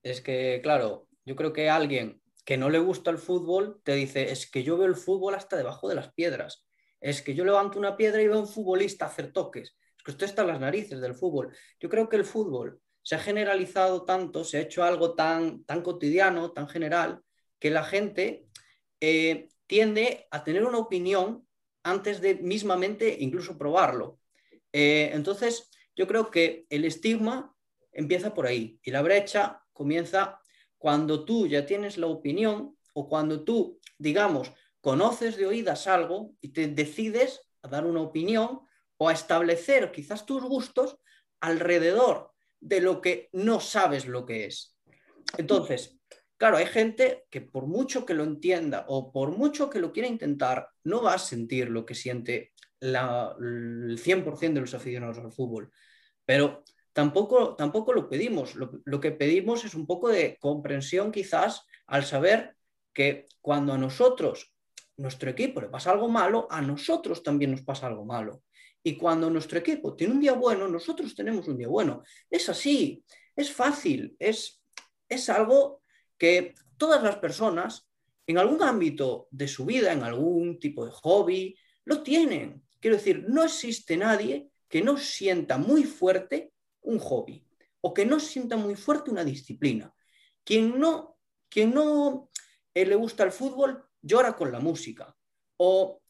Es 0.03 0.21
que, 0.21 0.61
claro, 0.63 1.09
yo 1.25 1.35
creo 1.37 1.53
que 1.53 1.71
alguien 1.71 2.21
que 2.45 2.57
no 2.57 2.71
le 2.71 2.79
gusta 2.79 3.11
el 3.11 3.19
fútbol 3.19 3.81
te 3.83 3.95
dice, 3.95 4.31
es 4.31 4.49
que 4.49 4.63
yo 4.63 4.77
veo 4.77 4.87
el 4.87 4.95
fútbol 4.95 5.35
hasta 5.35 5.57
debajo 5.57 5.89
de 5.89 5.97
las 5.97 6.13
piedras 6.13 6.65
es 7.11 7.23
que 7.23 7.37
yo 7.37 7.45
levanto 7.45 7.79
una 7.79 7.97
piedra 7.97 8.21
y 8.21 8.27
veo 8.27 8.37
a 8.37 8.41
un 8.41 8.49
futbolista 8.49 9.07
hacer 9.07 9.33
toques. 9.33 9.77
Es 9.97 10.03
que 10.03 10.11
usted 10.11 10.27
está 10.27 10.43
en 10.43 10.49
las 10.49 10.59
narices 10.59 11.01
del 11.01 11.15
fútbol. 11.15 11.57
Yo 11.79 11.89
creo 11.89 12.09
que 12.09 12.17
el 12.17 12.25
fútbol 12.25 12.81
se 13.01 13.15
ha 13.15 13.21
generalizado 13.21 14.05
tanto, 14.05 14.43
se 14.43 14.57
ha 14.59 14.63
hecho 14.63 14.83
algo 14.83 15.15
tan, 15.15 15.63
tan 15.63 15.83
cotidiano, 15.83 16.51
tan 16.51 16.69
general, 16.69 17.23
que 17.61 17.71
la 17.71 17.85
gente 17.85 18.49
eh, 19.01 19.49
tiende 19.69 20.27
a 20.33 20.43
tener 20.43 20.65
una 20.65 20.79
opinión 20.79 21.47
antes 21.85 22.21
de 22.21 22.35
mismamente 22.35 23.17
incluso 23.21 23.57
probarlo. 23.57 24.19
Eh, 24.73 25.11
entonces, 25.13 25.71
yo 25.95 26.09
creo 26.09 26.29
que 26.29 26.67
el 26.71 26.85
estigma 26.85 27.55
empieza 27.93 28.35
por 28.35 28.49
ahí 28.49 28.81
y 28.83 28.91
la 28.91 29.03
brecha 29.03 29.63
comienza 29.73 30.41
cuando 30.77 31.25
tú 31.25 31.47
ya 31.47 31.67
tienes 31.67 31.99
la 31.99 32.09
opinión 32.09 32.77
o 32.95 33.09
cuando 33.09 33.45
tú, 33.45 33.79
digamos, 33.97 34.51
conoces 34.87 35.37
de 35.37 35.47
oídas 35.47 35.89
algo 35.89 36.37
y 36.41 36.51
te 36.51 36.69
decides 36.69 37.41
a 37.63 37.67
dar 37.67 37.85
una 37.85 38.03
opinión 38.03 38.61
o 38.99 39.09
a 39.09 39.13
establecer 39.13 39.91
quizás 39.91 40.25
tus 40.25 40.45
gustos 40.45 40.97
alrededor 41.41 42.31
de 42.61 42.81
lo 42.81 43.01
que 43.01 43.29
no 43.33 43.59
sabes 43.59 44.07
lo 44.07 44.25
que 44.25 44.47
es. 44.47 44.77
Entonces, 45.39 45.99
claro, 46.37 46.57
hay 46.57 46.67
gente 46.67 47.25
que 47.31 47.41
por 47.41 47.67
mucho 47.67 48.07
que 48.07 48.15
lo 48.15 48.23
entienda 48.23 48.85
o 48.87 49.11
por 49.11 49.37
mucho 49.37 49.69
que 49.69 49.81
lo 49.81 49.93
quiera 49.93 50.09
intentar, 50.09 50.69
no 50.85 51.03
va 51.03 51.15
a 51.15 51.19
sentir 51.19 51.69
lo 51.69 51.85
que 51.85 51.97
siente 51.97 52.53
la, 52.79 53.35
el 53.41 53.99
100% 53.99 54.53
de 54.53 54.61
los 54.61 54.75
aficionados 54.75 55.19
al 55.19 55.33
fútbol. 55.33 55.73
Pero 56.25 56.63
tampoco, 56.93 57.57
tampoco 57.57 57.93
lo 57.93 58.09
pedimos. 58.09 58.55
Lo, 58.55 58.71
lo 58.85 59.01
que 59.01 59.11
pedimos 59.11 59.65
es 59.65 59.75
un 59.75 59.85
poco 59.85 60.11
de 60.11 60.37
comprensión 60.39 61.11
quizás 61.11 61.67
al 61.89 62.05
saber 62.05 62.55
que 62.93 63.27
cuando 63.41 63.73
a 63.73 63.79
nosotros 63.79 64.53
nuestro 64.97 65.31
equipo 65.31 65.61
le 65.61 65.69
pasa 65.69 65.91
algo 65.91 66.09
malo, 66.09 66.47
a 66.51 66.61
nosotros 66.61 67.23
también 67.23 67.51
nos 67.51 67.63
pasa 67.63 67.87
algo 67.87 68.05
malo. 68.05 68.43
Y 68.83 68.97
cuando 68.97 69.29
nuestro 69.31 69.59
equipo 69.59 69.95
tiene 69.95 70.15
un 70.15 70.21
día 70.21 70.33
bueno, 70.33 70.69
nosotros 70.69 71.15
tenemos 71.15 71.49
un 71.49 71.59
día 71.59 71.69
bueno. 71.69 72.03
Es 72.31 72.49
así, 72.49 73.05
es 73.35 73.53
fácil, 73.53 74.17
es, 74.19 74.63
es 75.09 75.29
algo 75.29 75.83
que 76.17 76.55
todas 76.77 77.03
las 77.03 77.17
personas 77.17 77.89
en 78.27 78.39
algún 78.39 78.63
ámbito 78.63 79.29
de 79.31 79.49
su 79.49 79.65
vida, 79.65 79.93
en 79.93 80.03
algún 80.03 80.59
tipo 80.59 80.85
de 80.85 80.93
hobby, 80.93 81.57
lo 81.85 82.03
tienen. 82.03 82.63
Quiero 82.81 82.97
decir, 82.97 83.25
no 83.29 83.45
existe 83.45 83.97
nadie 83.97 84.51
que 84.69 84.83
no 84.83 84.97
sienta 84.97 85.59
muy 85.59 85.85
fuerte 85.85 86.53
un 86.83 86.99
hobby 86.99 87.47
o 87.81 87.95
que 87.95 88.05
no 88.05 88.19
sienta 88.19 88.57
muy 88.57 88.75
fuerte 88.75 89.11
una 89.11 89.25
disciplina. 89.25 89.93
Quien 90.45 90.79
no, 90.79 91.17
quien 91.49 91.73
no 91.73 92.31
eh, 92.75 92.85
le 92.85 92.95
gusta 92.95 93.25
el 93.25 93.33
fútbol 93.33 93.86
llora 94.07 94.37
con 94.37 94.53
la 94.53 94.61
música 94.61 95.15
o 95.57 96.01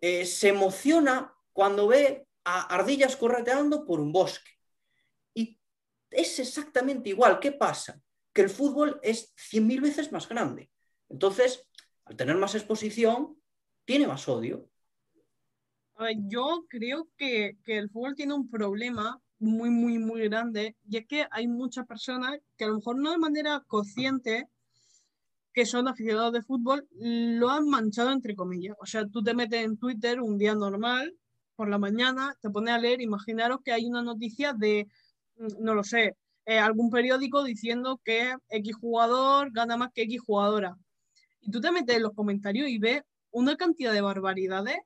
eh, 0.00 0.24
se 0.24 0.48
emociona 0.48 1.34
cuando 1.52 1.88
ve 1.88 2.26
a 2.44 2.74
ardillas 2.74 3.16
correteando 3.16 3.84
por 3.84 4.00
un 4.00 4.12
bosque. 4.12 4.50
Y 5.34 5.58
es 6.10 6.38
exactamente 6.38 7.10
igual. 7.10 7.40
¿Qué 7.40 7.52
pasa? 7.52 8.00
Que 8.32 8.42
el 8.42 8.50
fútbol 8.50 8.98
es 9.02 9.34
100.000 9.36 9.80
veces 9.80 10.12
más 10.12 10.28
grande. 10.28 10.70
Entonces, 11.08 11.68
al 12.04 12.16
tener 12.16 12.36
más 12.36 12.54
exposición, 12.54 13.40
tiene 13.84 14.06
más 14.06 14.28
odio. 14.28 14.70
yo 16.28 16.64
creo 16.68 17.08
que, 17.16 17.58
que 17.64 17.76
el 17.76 17.90
fútbol 17.90 18.14
tiene 18.14 18.34
un 18.34 18.48
problema 18.48 19.20
muy, 19.40 19.70
muy, 19.70 19.98
muy 19.98 20.28
grande, 20.28 20.76
y 20.86 20.98
es 20.98 21.06
que 21.06 21.26
hay 21.30 21.48
muchas 21.48 21.86
personas 21.86 22.38
que 22.56 22.64
a 22.64 22.68
lo 22.68 22.76
mejor 22.76 22.96
no 22.98 23.10
de 23.10 23.18
manera 23.18 23.64
consciente 23.66 24.48
que 25.52 25.66
son 25.66 25.88
aficionados 25.88 26.32
de 26.32 26.42
fútbol 26.42 26.86
lo 26.92 27.50
han 27.50 27.68
manchado 27.68 28.12
entre 28.12 28.36
comillas. 28.36 28.76
O 28.80 28.86
sea, 28.86 29.06
tú 29.06 29.22
te 29.22 29.34
metes 29.34 29.64
en 29.64 29.78
Twitter 29.78 30.20
un 30.20 30.38
día 30.38 30.54
normal, 30.54 31.14
por 31.56 31.68
la 31.68 31.78
mañana, 31.78 32.34
te 32.40 32.48
pones 32.50 32.72
a 32.72 32.78
leer, 32.78 33.02
imaginaros 33.02 33.58
que 33.62 33.72
hay 33.72 33.84
una 33.84 34.02
noticia 34.02 34.54
de, 34.54 34.88
mm, 35.36 35.62
no 35.62 35.74
lo 35.74 35.84
sé, 35.84 36.16
eh, 36.46 36.58
algún 36.58 36.90
periódico 36.90 37.44
diciendo 37.44 38.00
que 38.02 38.34
X 38.48 38.76
jugador 38.76 39.52
gana 39.52 39.76
más 39.76 39.90
que 39.92 40.02
X 40.02 40.20
jugadora. 40.22 40.76
Y 41.40 41.50
tú 41.50 41.60
te 41.60 41.70
metes 41.70 41.96
en 41.96 42.02
los 42.02 42.14
comentarios 42.14 42.68
y 42.68 42.78
ves 42.78 43.02
una 43.30 43.56
cantidad 43.56 43.92
de 43.92 44.00
barbaridades, 44.00 44.78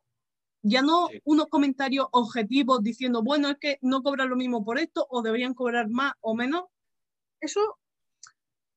ya 0.62 0.82
no 0.82 1.08
unos 1.24 1.46
comentarios 1.46 2.06
objetivos 2.10 2.82
diciendo, 2.82 3.22
bueno, 3.22 3.50
es 3.50 3.56
que 3.60 3.78
no 3.82 4.02
cobran 4.02 4.30
lo 4.30 4.36
mismo 4.36 4.64
por 4.64 4.78
esto 4.78 5.06
o 5.10 5.22
deberían 5.22 5.54
cobrar 5.54 5.88
más 5.88 6.14
o 6.20 6.34
menos. 6.34 6.64
Eso 7.40 7.78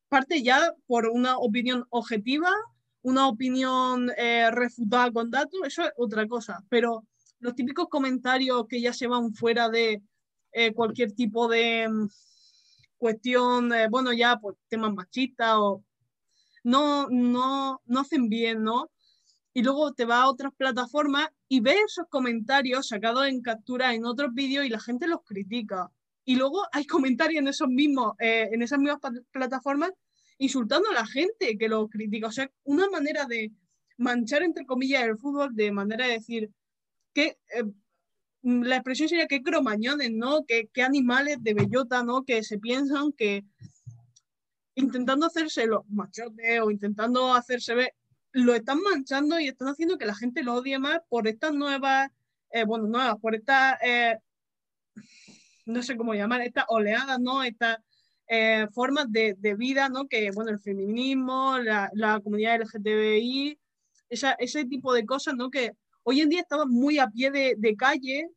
parte 0.08 0.42
ya 0.44 0.74
por 0.88 1.08
una 1.08 1.38
opinión 1.38 1.86
objetiva, 1.90 2.52
una 3.02 3.28
opinión 3.28 4.12
eh, 4.18 4.50
refutada 4.52 5.12
con 5.12 5.30
datos, 5.32 5.60
eso 5.66 5.84
es 5.84 5.92
otra 5.98 6.28
cosa. 6.28 6.64
Pero 6.70 7.06
los 7.40 7.56
típicos 7.56 7.88
comentarios 7.90 8.66
que 8.68 8.82
ya 8.82 8.94
se 8.94 9.08
van 9.08 9.34
fuera 9.34 9.70
de 9.70 10.02
eh, 10.52 10.74
cualquier 10.74 11.12
tipo 11.14 11.48
de 11.48 11.88
mm, 11.90 12.08
cuestión, 12.98 13.74
eh, 13.74 13.88
bueno, 13.90 14.14
ya 14.14 14.38
pues 14.38 14.58
temas 14.68 14.94
machistas 14.94 15.56
o 15.58 15.84
no, 16.64 17.08
no, 17.10 17.82
no 17.86 18.00
hacen 18.00 18.28
bien, 18.30 18.64
¿no? 18.64 18.92
Y 19.54 19.64
luego 19.64 19.94
te 19.94 20.06
va 20.06 20.24
a 20.24 20.30
otras 20.30 20.54
plataformas 20.56 21.30
y 21.48 21.62
ves 21.62 21.78
esos 21.88 22.08
comentarios 22.10 22.88
sacados 22.90 23.28
en 23.28 23.42
captura 23.42 23.94
en 23.94 24.06
otros 24.06 24.34
vídeos 24.34 24.66
y 24.66 24.70
la 24.70 24.80
gente 24.80 25.08
los 25.08 25.24
critica. 25.24 25.90
Y 26.28 26.36
luego 26.36 26.62
hay 26.74 26.86
comentarios 26.86 27.40
en, 27.40 27.48
esos 27.48 27.70
mismos, 27.70 28.12
eh, 28.20 28.50
en 28.52 28.62
esas 28.62 28.80
mismas 28.80 29.00
plataformas 29.32 29.92
insultando 30.38 30.90
a 30.90 30.94
la 30.94 31.08
gente 31.08 31.58
que 31.58 31.70
lo 31.70 31.88
critica. 31.88 32.28
O 32.28 32.32
sea, 32.34 32.52
una 32.66 32.90
manera 32.90 33.24
de 33.24 33.54
manchar, 33.96 34.44
entre 34.44 34.66
comillas, 34.66 35.06
el 35.06 35.18
fútbol, 35.18 35.56
de 35.56 35.72
manera 35.72 36.06
de 36.06 36.12
decir 36.12 36.52
que 37.14 37.38
eh, 37.56 37.64
la 38.42 38.76
expresión 38.76 39.08
sería 39.08 39.28
que 39.28 39.42
cromañones, 39.42 40.12
¿no? 40.12 40.44
Que, 40.46 40.70
animales 40.84 41.38
de 41.42 41.54
bellota, 41.54 42.04
¿no? 42.04 42.26
Que 42.26 42.44
se 42.44 42.60
piensan 42.60 43.14
que 43.14 43.46
intentando 44.76 45.28
hacerse 45.28 45.66
los 45.66 45.88
machotes 45.88 46.60
o 46.62 46.72
intentando 46.72 47.34
hacerse 47.34 47.74
ver, 47.74 47.96
lo 48.34 48.54
están 48.54 48.82
manchando 48.82 49.40
y 49.40 49.48
están 49.48 49.70
haciendo 49.70 49.98
que 49.98 50.06
la 50.06 50.14
gente 50.14 50.44
lo 50.44 50.56
odie 50.56 50.78
más 50.78 51.00
por 51.08 51.26
estas 51.26 51.54
nuevas, 51.54 52.12
eh, 52.52 52.66
bueno, 52.66 52.86
nuevas, 52.88 53.16
por 53.22 53.34
estas 53.34 53.78
no 55.68 55.84
sé 55.84 55.98
cómo 55.98 56.14
llamar, 56.14 56.42
estas 56.42 56.66
oleadas, 56.70 57.20
¿no? 57.20 57.44
Estas 57.44 57.78
eh, 58.28 58.68
formas 58.74 59.12
de, 59.12 59.36
de, 59.38 59.56
vida, 59.56 59.90
¿no? 59.90 60.08
Que, 60.08 60.32
bueno, 60.32 60.52
el 60.52 60.60
feminismo, 60.60 61.58
la, 61.60 62.20
comunidad 62.24 62.62
LGTBI, 62.62 63.60
ese 64.10 64.66
tipo 64.66 64.94
de 64.94 65.06
cosas, 65.06 65.36
¿no? 65.36 65.50
Que 65.50 65.74
hoy 66.04 66.22
en 66.22 66.30
día 66.30 66.42
estaban 66.42 66.70
muy 66.70 67.00
a 67.00 67.10
pie 67.10 67.32
de, 67.32 67.76
calle, 67.78 68.30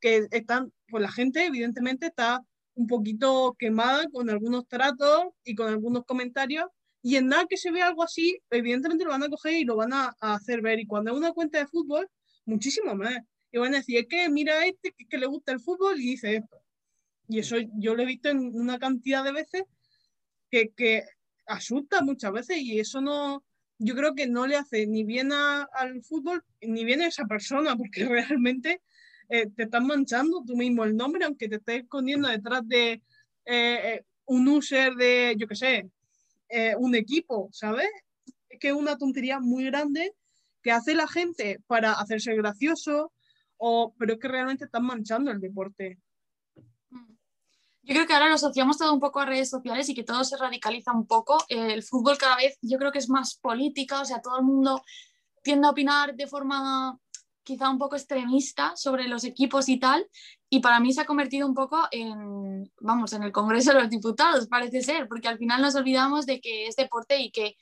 que 0.00 0.26
están, 0.30 0.72
pues 0.88 1.02
la 1.02 1.10
gente 1.10 1.46
evidentemente 1.46 2.06
está 2.06 2.42
un 2.74 2.86
poquito 2.86 3.56
quemada 3.58 4.04
con 4.12 4.30
algunos 4.30 4.66
tratos 4.68 5.24
y 5.44 5.54
con 5.54 5.68
algunos 5.68 6.04
comentarios 6.04 6.66
y 7.02 7.16
en 7.16 7.28
nada 7.28 7.46
que 7.48 7.56
se 7.56 7.70
vea 7.70 7.88
algo 7.88 8.02
así, 8.02 8.38
evidentemente 8.50 9.04
lo 9.04 9.10
van 9.10 9.22
a 9.22 9.28
coger 9.28 9.54
y 9.54 9.64
lo 9.64 9.76
van 9.76 9.92
a, 9.92 10.14
hacer 10.20 10.60
ver. 10.60 10.80
Y 10.80 10.86
cuando 10.86 11.12
es 11.12 11.16
una 11.16 11.32
cuenta 11.32 11.58
de 11.58 11.66
fútbol, 11.66 12.08
muchísimo 12.44 12.94
más. 12.94 13.16
Y 13.52 13.58
van 13.58 13.74
a 13.74 13.78
decir, 13.78 13.98
es 13.98 14.06
que 14.08 14.28
mira 14.28 14.66
este 14.66 14.94
que, 15.08 15.18
le 15.18 15.26
gusta 15.26 15.52
el 15.52 15.60
fútbol 15.60 15.98
y 16.00 16.10
dice 16.10 16.36
esto. 16.36 16.60
Y 17.28 17.38
eso 17.38 17.56
yo 17.74 17.94
lo 17.94 18.02
he 18.02 18.06
visto 18.06 18.28
en 18.28 18.54
una 18.54 18.78
cantidad 18.78 19.22
de 19.22 19.32
veces 19.32 19.64
que, 20.50 21.04
asusta 21.46 22.02
muchas 22.02 22.30
veces 22.30 22.58
y 22.58 22.78
eso 22.78 23.00
no, 23.00 23.42
yo 23.78 23.94
creo 23.94 24.14
que 24.14 24.26
no 24.26 24.46
le 24.46 24.56
hace 24.56 24.86
ni 24.86 25.02
bien 25.02 25.32
al 25.32 26.02
fútbol 26.02 26.44
ni 26.60 26.84
bien 26.84 27.00
a 27.00 27.06
esa 27.06 27.24
persona, 27.24 27.74
porque 27.74 28.04
realmente 28.08 28.82
eh, 29.30 29.48
te 29.56 29.62
estás 29.64 29.82
manchando 29.82 30.42
tú 30.46 30.56
mismo 30.56 30.84
el 30.84 30.94
nombre, 30.94 31.24
aunque 31.24 31.48
te 31.48 31.56
estés 31.56 31.84
escondiendo 31.84 32.28
detrás 32.28 32.66
de 32.66 32.92
eh, 32.92 33.02
eh, 33.46 34.04
un 34.26 34.46
user 34.46 34.94
de, 34.94 35.36
yo 35.38 35.46
qué 35.46 35.54
sé, 35.54 35.90
un 36.78 36.94
equipo, 36.94 37.48
¿sabes? 37.52 37.88
Es 38.48 38.58
que 38.58 38.68
es 38.68 38.74
una 38.74 38.96
tontería 38.96 39.38
muy 39.38 39.64
grande 39.64 40.12
que 40.62 40.72
hace 40.72 40.94
la 40.94 41.06
gente 41.06 41.60
para 41.66 41.92
hacerse 41.92 42.34
gracioso, 42.34 43.12
o, 43.58 43.94
pero 43.98 44.14
es 44.14 44.18
que 44.18 44.28
realmente 44.28 44.64
están 44.64 44.84
manchando 44.84 45.30
el 45.30 45.40
deporte. 45.40 45.98
Yo 47.88 47.94
creo 47.94 48.06
que 48.06 48.12
ahora 48.12 48.28
lo 48.28 48.34
asociamos 48.34 48.76
todo 48.76 48.92
un 48.92 49.00
poco 49.00 49.18
a 49.18 49.24
redes 49.24 49.48
sociales 49.48 49.88
y 49.88 49.94
que 49.94 50.04
todo 50.04 50.22
se 50.22 50.36
radicaliza 50.36 50.92
un 50.92 51.06
poco. 51.06 51.38
El 51.48 51.82
fútbol 51.82 52.18
cada 52.18 52.36
vez 52.36 52.58
yo 52.60 52.76
creo 52.76 52.92
que 52.92 52.98
es 52.98 53.08
más 53.08 53.36
política, 53.36 54.02
o 54.02 54.04
sea, 54.04 54.20
todo 54.20 54.36
el 54.36 54.44
mundo 54.44 54.82
tiende 55.42 55.66
a 55.66 55.70
opinar 55.70 56.14
de 56.14 56.26
forma 56.26 56.98
quizá 57.42 57.70
un 57.70 57.78
poco 57.78 57.96
extremista 57.96 58.76
sobre 58.76 59.08
los 59.08 59.24
equipos 59.24 59.70
y 59.70 59.78
tal, 59.78 60.06
y 60.50 60.60
para 60.60 60.80
mí 60.80 60.92
se 60.92 61.00
ha 61.00 61.06
convertido 61.06 61.48
un 61.48 61.54
poco 61.54 61.88
en, 61.90 62.70
vamos, 62.78 63.14
en 63.14 63.22
el 63.22 63.32
Congreso 63.32 63.72
de 63.72 63.80
los 63.80 63.88
Diputados, 63.88 64.48
parece 64.48 64.82
ser, 64.82 65.08
porque 65.08 65.28
al 65.28 65.38
final 65.38 65.62
nos 65.62 65.74
olvidamos 65.74 66.26
de 66.26 66.42
que 66.42 66.66
es 66.66 66.76
deporte 66.76 67.18
y 67.18 67.30
que 67.30 67.56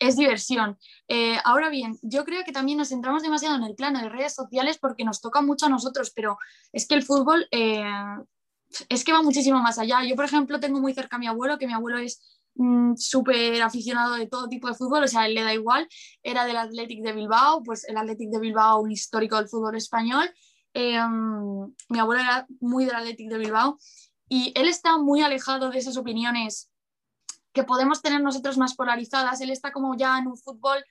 es 0.00 0.16
diversión. 0.16 0.76
Eh, 1.06 1.38
ahora 1.44 1.68
bien, 1.68 1.96
yo 2.02 2.24
creo 2.24 2.42
que 2.42 2.50
también 2.50 2.78
nos 2.78 2.88
centramos 2.88 3.22
demasiado 3.22 3.54
en 3.54 3.62
el 3.62 3.76
plano 3.76 4.00
de 4.00 4.08
redes 4.08 4.34
sociales 4.34 4.78
porque 4.78 5.04
nos 5.04 5.20
toca 5.20 5.40
mucho 5.40 5.66
a 5.66 5.68
nosotros, 5.68 6.10
pero 6.12 6.36
es 6.72 6.88
que 6.88 6.96
el 6.96 7.04
fútbol 7.04 7.46
eh, 7.52 7.84
es 8.88 9.04
que 9.04 9.12
va 9.12 9.22
muchísimo 9.22 9.60
más 9.60 9.78
allá. 9.78 10.04
Yo, 10.04 10.16
por 10.16 10.24
ejemplo, 10.24 10.60
tengo 10.60 10.80
muy 10.80 10.94
cerca 10.94 11.16
a 11.16 11.18
mi 11.18 11.26
abuelo, 11.26 11.58
que 11.58 11.66
mi 11.66 11.72
abuelo 11.72 11.98
es 11.98 12.20
Mm, 12.58 12.94
súper 12.96 13.60
aficionado 13.62 14.14
de 14.14 14.28
todo 14.28 14.48
tipo 14.48 14.66
de 14.68 14.74
fútbol, 14.74 15.04
o 15.04 15.08
sea, 15.08 15.26
él 15.26 15.34
le 15.34 15.42
da 15.42 15.52
igual, 15.52 15.86
era 16.22 16.46
del 16.46 16.56
Athletic 16.56 17.02
de 17.04 17.12
Bilbao, 17.12 17.62
pues 17.62 17.84
el 17.86 17.98
Athletic 17.98 18.30
de 18.30 18.38
Bilbao, 18.40 18.80
un 18.80 18.90
histórico 18.90 19.36
del 19.36 19.48
fútbol 19.48 19.76
español. 19.76 20.30
Em, 20.72 21.74
mi 21.90 21.98
abuelo 21.98 22.22
era 22.22 22.46
muy 22.60 22.86
del 22.86 22.94
Athletic 22.96 23.28
de 23.30 23.38
Bilbao 23.38 23.78
y 24.28 24.52
él 24.56 24.68
está 24.68 24.96
muy 24.98 25.22
alejado 25.22 25.70
de 25.70 25.78
esas 25.78 25.96
opiniones 25.98 26.70
que 27.52 27.64
podemos 27.64 28.00
tener 28.02 28.22
nosotros 28.22 28.56
más 28.58 28.74
polarizadas. 28.74 29.40
Él 29.42 29.50
está 29.50 29.72
como 29.72 29.94
ya 29.96 30.18
en 30.18 30.26
un 30.26 30.36
fútbol 30.38 30.82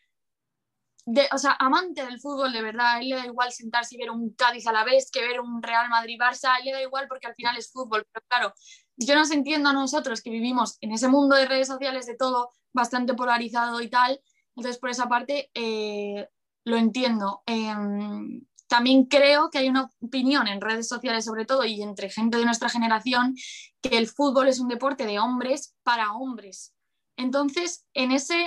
de, 1.05 1.27
o 1.31 1.37
sea, 1.37 1.55
amante 1.59 2.03
del 2.03 2.19
fútbol 2.19 2.51
de 2.51 2.63
verdad, 2.63 2.95
a 2.95 2.99
él 2.99 3.09
le 3.09 3.15
da 3.15 3.25
igual 3.25 3.51
sentarse 3.51 3.95
y 3.95 3.99
ver 3.99 4.09
un 4.09 4.33
Cádiz 4.33 4.65
a 4.65 4.71
la 4.71 4.83
vez 4.83 5.11
que 5.11 5.21
ver 5.21 5.39
un 5.39 5.61
Real 5.61 5.87
Madrid-Barça, 5.89 6.49
a 6.49 6.57
él 6.57 6.65
le 6.65 6.71
da 6.73 6.81
igual 6.81 7.07
porque 7.07 7.27
al 7.27 7.35
final 7.35 7.55
es 7.57 7.71
fútbol, 7.71 8.07
pero 8.11 8.25
claro, 8.27 8.53
yo 8.97 9.13
nos 9.13 9.29
entiendo 9.31 9.69
a 9.69 9.73
nosotros 9.73 10.21
que 10.21 10.31
vivimos 10.31 10.77
en 10.81 10.91
ese 10.91 11.07
mundo 11.07 11.35
de 11.35 11.45
redes 11.45 11.67
sociales 11.67 12.07
de 12.07 12.15
todo 12.15 12.49
bastante 12.73 13.13
polarizado 13.13 13.81
y 13.81 13.89
tal, 13.89 14.19
entonces 14.55 14.79
por 14.79 14.89
esa 14.89 15.07
parte 15.07 15.51
eh, 15.53 16.27
lo 16.63 16.77
entiendo. 16.77 17.43
Em, 17.45 18.41
también 18.67 19.05
creo 19.05 19.51
que 19.51 19.59
hay 19.59 19.69
una 19.69 19.91
opinión 19.99 20.47
en 20.47 20.59
redes 20.59 20.87
sociales 20.87 21.25
sobre 21.25 21.45
todo 21.45 21.65
y 21.65 21.83
entre 21.83 22.09
gente 22.09 22.39
de 22.39 22.45
nuestra 22.45 22.69
generación 22.69 23.35
que 23.81 23.97
el 23.97 24.07
fútbol 24.07 24.47
es 24.47 24.59
un 24.59 24.69
deporte 24.69 25.05
de 25.05 25.19
hombres 25.19 25.75
para 25.83 26.13
hombres. 26.13 26.73
Entonces, 27.15 27.85
en 27.93 28.11
ese 28.11 28.45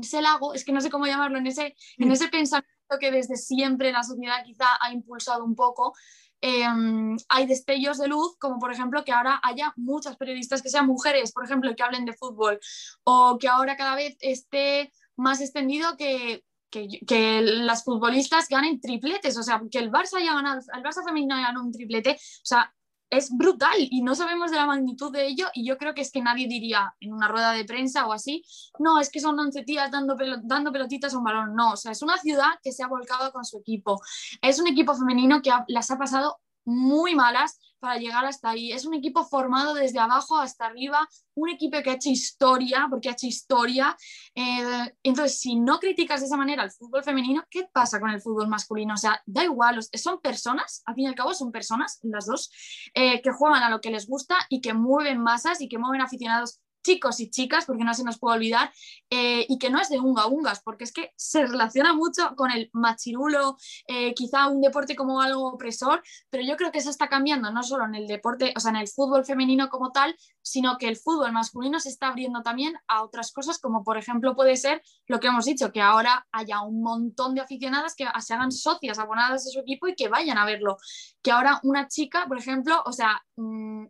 ese 0.00 0.20
lago, 0.22 0.54
es 0.54 0.64
que 0.64 0.72
no 0.72 0.80
sé 0.80 0.90
cómo 0.90 1.06
llamarlo, 1.06 1.38
en 1.38 1.46
ese, 1.46 1.76
en 1.98 2.08
mm. 2.08 2.12
ese 2.12 2.28
pensamiento 2.28 2.98
que 3.00 3.10
desde 3.10 3.36
siempre 3.36 3.92
la 3.92 4.02
sociedad 4.02 4.44
quizá 4.44 4.66
ha 4.80 4.92
impulsado 4.92 5.44
un 5.44 5.54
poco, 5.54 5.94
em, 6.40 7.16
hay 7.28 7.46
destellos 7.46 7.98
de 7.98 8.08
luz, 8.08 8.36
como 8.38 8.58
por 8.58 8.72
ejemplo 8.72 9.04
que 9.04 9.12
ahora 9.12 9.40
haya 9.42 9.72
muchas 9.76 10.16
periodistas 10.16 10.62
que 10.62 10.70
sean 10.70 10.86
mujeres, 10.86 11.32
por 11.32 11.44
ejemplo, 11.44 11.74
que 11.74 11.82
hablen 11.82 12.04
de 12.04 12.14
fútbol, 12.14 12.58
o 13.04 13.38
que 13.38 13.48
ahora 13.48 13.76
cada 13.76 13.94
vez 13.94 14.16
esté 14.20 14.92
más 15.16 15.40
extendido 15.40 15.96
que, 15.96 16.44
que, 16.70 17.40
las 17.42 17.84
futbolistas 17.84 18.48
ganen 18.48 18.80
tripletes, 18.80 19.36
o 19.36 19.42
sea, 19.42 19.60
que 19.70 19.78
el 19.78 19.90
Barça 19.90 20.18
haya 20.18 20.34
ganado, 20.34 20.60
el 20.74 20.82
Barça 20.82 21.04
femenino 21.04 21.34
haya 21.34 21.48
ganado 21.48 21.64
un 21.64 21.72
triplete, 21.72 22.12
o 22.12 22.44
sea, 22.46 22.72
es 23.10 23.30
brutal 23.36 23.76
y 23.78 24.02
no 24.02 24.14
sabemos 24.14 24.50
de 24.50 24.56
la 24.56 24.66
magnitud 24.66 25.12
de 25.12 25.26
ello 25.26 25.46
y 25.54 25.66
yo 25.66 25.78
creo 25.78 25.94
que 25.94 26.02
es 26.02 26.12
que 26.12 26.20
nadie 26.20 26.46
diría 26.46 26.94
en 27.00 27.12
una 27.12 27.28
rueda 27.28 27.52
de 27.52 27.64
prensa 27.64 28.06
o 28.06 28.12
así, 28.12 28.42
no, 28.78 29.00
es 29.00 29.10
que 29.10 29.20
son 29.20 29.38
11 29.38 29.62
tías 29.64 29.90
dando, 29.90 30.16
dando 30.42 30.72
pelotitas 30.72 31.14
a 31.14 31.18
un 31.18 31.24
balón, 31.24 31.54
no, 31.54 31.72
o 31.72 31.76
sea, 31.76 31.92
es 31.92 32.02
una 32.02 32.18
ciudad 32.18 32.58
que 32.62 32.72
se 32.72 32.82
ha 32.82 32.88
volcado 32.88 33.32
con 33.32 33.44
su 33.44 33.58
equipo, 33.58 34.00
es 34.42 34.58
un 34.58 34.66
equipo 34.68 34.94
femenino 34.94 35.40
que 35.42 35.50
las 35.68 35.90
ha 35.90 35.98
pasado 35.98 36.38
muy 36.68 37.14
malas 37.14 37.58
para 37.78 37.98
llegar 37.98 38.24
hasta 38.24 38.50
ahí. 38.50 38.72
Es 38.72 38.84
un 38.84 38.94
equipo 38.94 39.24
formado 39.24 39.74
desde 39.74 39.98
abajo 39.98 40.36
hasta 40.36 40.66
arriba, 40.66 41.08
un 41.34 41.48
equipo 41.48 41.80
que 41.82 41.90
ha 41.90 41.94
hecho 41.94 42.10
historia, 42.10 42.86
porque 42.90 43.08
ha 43.08 43.12
hecho 43.12 43.26
historia. 43.26 43.96
Eh, 44.34 44.94
entonces, 45.02 45.40
si 45.40 45.56
no 45.56 45.78
criticas 45.78 46.20
de 46.20 46.26
esa 46.26 46.36
manera 46.36 46.64
el 46.64 46.70
fútbol 46.70 47.02
femenino, 47.02 47.44
¿qué 47.50 47.68
pasa 47.72 48.00
con 48.00 48.10
el 48.10 48.20
fútbol 48.20 48.48
masculino? 48.48 48.94
O 48.94 48.98
sea, 48.98 49.22
da 49.26 49.44
igual, 49.44 49.78
son 49.82 50.20
personas, 50.20 50.82
al 50.86 50.94
fin 50.94 51.04
y 51.04 51.08
al 51.08 51.14
cabo 51.14 51.32
son 51.32 51.52
personas, 51.52 52.00
las 52.02 52.26
dos, 52.26 52.50
eh, 52.94 53.22
que 53.22 53.30
juegan 53.30 53.62
a 53.62 53.70
lo 53.70 53.80
que 53.80 53.90
les 53.90 54.06
gusta 54.06 54.36
y 54.48 54.60
que 54.60 54.74
mueven 54.74 55.20
masas 55.20 55.60
y 55.60 55.68
que 55.68 55.78
mueven 55.78 56.00
aficionados 56.00 56.60
chicos 56.88 57.20
y 57.20 57.28
chicas, 57.28 57.66
porque 57.66 57.84
no 57.84 57.92
se 57.92 58.02
nos 58.02 58.18
puede 58.18 58.36
olvidar, 58.36 58.72
eh, 59.10 59.44
y 59.46 59.58
que 59.58 59.68
no 59.68 59.78
es 59.78 59.90
de 59.90 60.00
unga 60.00 60.26
ungas, 60.26 60.62
porque 60.62 60.84
es 60.84 60.92
que 60.92 61.12
se 61.16 61.46
relaciona 61.46 61.92
mucho 61.92 62.34
con 62.34 62.50
el 62.50 62.70
machirulo, 62.72 63.58
eh, 63.86 64.14
quizá 64.14 64.48
un 64.48 64.62
deporte 64.62 64.96
como 64.96 65.20
algo 65.20 65.48
opresor, 65.48 66.02
pero 66.30 66.42
yo 66.44 66.56
creo 66.56 66.72
que 66.72 66.78
eso 66.78 66.88
está 66.88 67.08
cambiando, 67.08 67.52
no 67.52 67.62
solo 67.62 67.84
en 67.84 67.94
el 67.94 68.06
deporte, 68.06 68.54
o 68.56 68.60
sea, 68.60 68.70
en 68.70 68.76
el 68.76 68.88
fútbol 68.88 69.26
femenino 69.26 69.68
como 69.68 69.92
tal, 69.92 70.16
sino 70.40 70.78
que 70.78 70.88
el 70.88 70.96
fútbol 70.96 71.32
masculino 71.32 71.78
se 71.78 71.90
está 71.90 72.08
abriendo 72.08 72.40
también 72.42 72.74
a 72.86 73.02
otras 73.02 73.32
cosas, 73.32 73.58
como 73.58 73.84
por 73.84 73.98
ejemplo 73.98 74.34
puede 74.34 74.56
ser 74.56 74.80
lo 75.06 75.20
que 75.20 75.26
hemos 75.26 75.44
dicho, 75.44 75.70
que 75.72 75.82
ahora 75.82 76.26
haya 76.32 76.62
un 76.62 76.82
montón 76.82 77.34
de 77.34 77.42
aficionadas 77.42 77.94
que 77.94 78.06
se 78.20 78.32
hagan 78.32 78.50
socias 78.50 78.98
abonadas 78.98 79.44
de 79.44 79.50
su 79.50 79.60
equipo 79.60 79.88
y 79.88 79.94
que 79.94 80.08
vayan 80.08 80.38
a 80.38 80.46
verlo. 80.46 80.78
Que 81.22 81.32
ahora 81.32 81.60
una 81.64 81.86
chica, 81.88 82.24
por 82.26 82.38
ejemplo, 82.38 82.82
o 82.86 82.92
sea, 82.92 83.22
mm, 83.36 83.84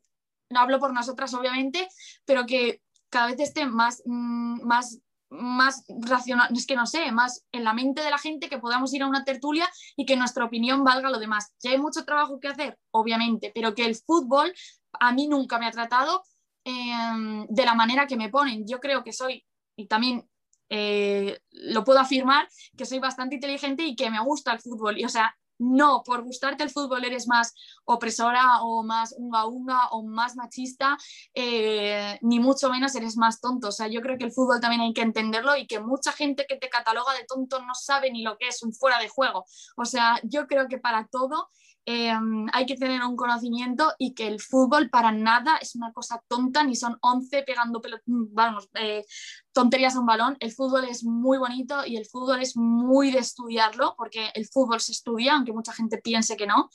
no 0.50 0.60
hablo 0.60 0.78
por 0.78 0.92
nosotras 0.92 1.32
obviamente, 1.34 1.88
pero 2.24 2.46
que 2.46 2.80
cada 3.10 3.28
vez 3.28 3.40
esté 3.40 3.66
más, 3.66 4.02
mm, 4.04 4.62
más, 4.66 5.00
más 5.30 5.84
racional, 5.88 6.48
es 6.54 6.66
que 6.66 6.76
no 6.76 6.86
sé, 6.86 7.12
más 7.12 7.44
en 7.52 7.64
la 7.64 7.72
mente 7.74 8.02
de 8.02 8.10
la 8.10 8.18
gente 8.18 8.48
que 8.48 8.58
podamos 8.58 8.92
ir 8.94 9.02
a 9.02 9.06
una 9.06 9.24
tertulia 9.24 9.68
y 9.96 10.06
que 10.06 10.16
nuestra 10.16 10.44
opinión 10.44 10.84
valga 10.84 11.10
lo 11.10 11.18
demás. 11.18 11.52
Ya 11.62 11.70
hay 11.70 11.78
mucho 11.78 12.04
trabajo 12.04 12.40
que 12.40 12.48
hacer, 12.48 12.78
obviamente, 12.90 13.52
pero 13.54 13.74
que 13.74 13.84
el 13.84 13.96
fútbol 13.96 14.52
a 15.00 15.12
mí 15.12 15.28
nunca 15.28 15.58
me 15.58 15.66
ha 15.66 15.70
tratado 15.70 16.22
em, 16.64 17.46
de 17.48 17.64
la 17.64 17.74
manera 17.74 18.06
que 18.06 18.16
me 18.16 18.30
ponen. 18.30 18.66
Yo 18.66 18.80
creo 18.80 19.04
que 19.04 19.12
soy, 19.12 19.44
y 19.76 19.86
también 19.86 20.28
eh, 20.70 21.40
lo 21.50 21.84
puedo 21.84 21.98
afirmar, 21.98 22.48
que 22.76 22.86
soy 22.86 22.98
bastante 22.98 23.36
inteligente 23.36 23.84
y 23.84 23.96
que 23.96 24.10
me 24.10 24.22
gusta 24.22 24.52
el 24.52 24.60
fútbol. 24.60 24.98
Y 24.98 25.04
o 25.04 25.08
sea, 25.08 25.36
no, 25.58 26.02
por 26.04 26.22
gustarte 26.22 26.64
el 26.64 26.70
fútbol 26.70 27.04
eres 27.04 27.26
más 27.26 27.54
opresora 27.84 28.62
o 28.62 28.82
más 28.82 29.14
unga 29.16 29.46
unga 29.46 29.88
o 29.90 30.02
más 30.02 30.36
machista, 30.36 30.96
eh, 31.34 32.18
ni 32.22 32.40
mucho 32.40 32.70
menos 32.70 32.94
eres 32.94 33.16
más 33.16 33.40
tonto. 33.40 33.68
O 33.68 33.72
sea, 33.72 33.88
yo 33.88 34.00
creo 34.00 34.18
que 34.18 34.24
el 34.24 34.32
fútbol 34.32 34.60
también 34.60 34.82
hay 34.82 34.92
que 34.92 35.02
entenderlo 35.02 35.56
y 35.56 35.66
que 35.66 35.80
mucha 35.80 36.12
gente 36.12 36.46
que 36.48 36.56
te 36.56 36.68
cataloga 36.68 37.12
de 37.14 37.24
tonto 37.24 37.60
no 37.64 37.74
sabe 37.74 38.10
ni 38.10 38.22
lo 38.22 38.36
que 38.38 38.48
es 38.48 38.62
un 38.62 38.72
fuera 38.72 38.98
de 38.98 39.08
juego. 39.08 39.44
O 39.76 39.84
sea, 39.84 40.20
yo 40.22 40.46
creo 40.46 40.68
que 40.68 40.78
para 40.78 41.06
todo 41.08 41.48
Em, 41.90 42.46
hay 42.52 42.66
que 42.66 42.76
tener 42.76 43.02
un 43.02 43.16
conocimiento 43.16 43.94
y 43.96 44.12
que 44.12 44.26
el 44.26 44.40
fútbol 44.42 44.90
para 44.90 45.10
nada 45.10 45.56
es 45.56 45.74
una 45.74 45.90
cosa 45.90 46.22
tonta, 46.28 46.62
ni 46.62 46.76
son 46.76 46.98
11 47.00 47.44
pegando 47.44 47.80
mm, 47.80 48.24
vamos, 48.34 48.68
eh, 48.74 49.06
tonterías 49.54 49.96
a 49.96 50.00
un 50.00 50.04
balón. 50.04 50.36
El 50.40 50.52
fútbol 50.52 50.84
es 50.84 51.02
muy 51.02 51.38
bonito 51.38 51.86
y 51.86 51.96
el 51.96 52.04
fútbol 52.04 52.42
es 52.42 52.58
muy 52.58 53.10
de 53.10 53.20
estudiarlo, 53.20 53.94
porque 53.96 54.28
el 54.34 54.46
fútbol 54.46 54.82
se 54.82 54.92
estudia, 54.92 55.34
aunque 55.34 55.54
mucha 55.54 55.72
gente 55.72 55.96
piense 55.96 56.36
que 56.36 56.46
no, 56.46 56.68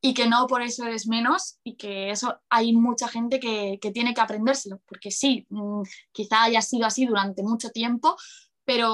y 0.00 0.14
que 0.14 0.26
no 0.26 0.48
por 0.48 0.62
eso 0.62 0.84
eres 0.84 1.06
menos, 1.06 1.60
y 1.62 1.76
que 1.76 2.10
eso 2.10 2.40
hay 2.50 2.72
mucha 2.72 3.06
gente 3.06 3.38
que, 3.38 3.78
que 3.80 3.92
tiene 3.92 4.14
que 4.14 4.20
aprendérselo, 4.20 4.80
porque 4.88 5.12
sí, 5.12 5.46
mm, 5.48 5.82
quizá 6.10 6.42
haya 6.42 6.60
sido 6.60 6.86
así 6.86 7.06
durante 7.06 7.44
mucho 7.44 7.70
tiempo, 7.70 8.16
pero 8.64 8.88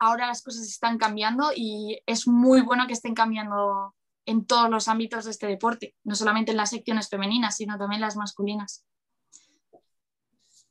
ahora 0.00 0.28
las 0.28 0.42
cosas 0.42 0.66
están 0.66 0.96
cambiando 0.96 1.50
y 1.54 2.00
es 2.06 2.26
muy 2.26 2.62
bueno 2.62 2.86
que 2.86 2.94
estén 2.94 3.12
cambiando 3.14 3.94
en 4.26 4.46
todos 4.46 4.70
los 4.70 4.88
ámbitos 4.88 5.24
de 5.24 5.30
este 5.30 5.46
deporte, 5.46 5.94
no 6.04 6.14
solamente 6.14 6.50
en 6.50 6.56
las 6.56 6.70
secciones 6.70 7.08
femeninas, 7.08 7.56
sino 7.56 7.78
también 7.78 8.00
las 8.00 8.16
masculinas. 8.16 8.86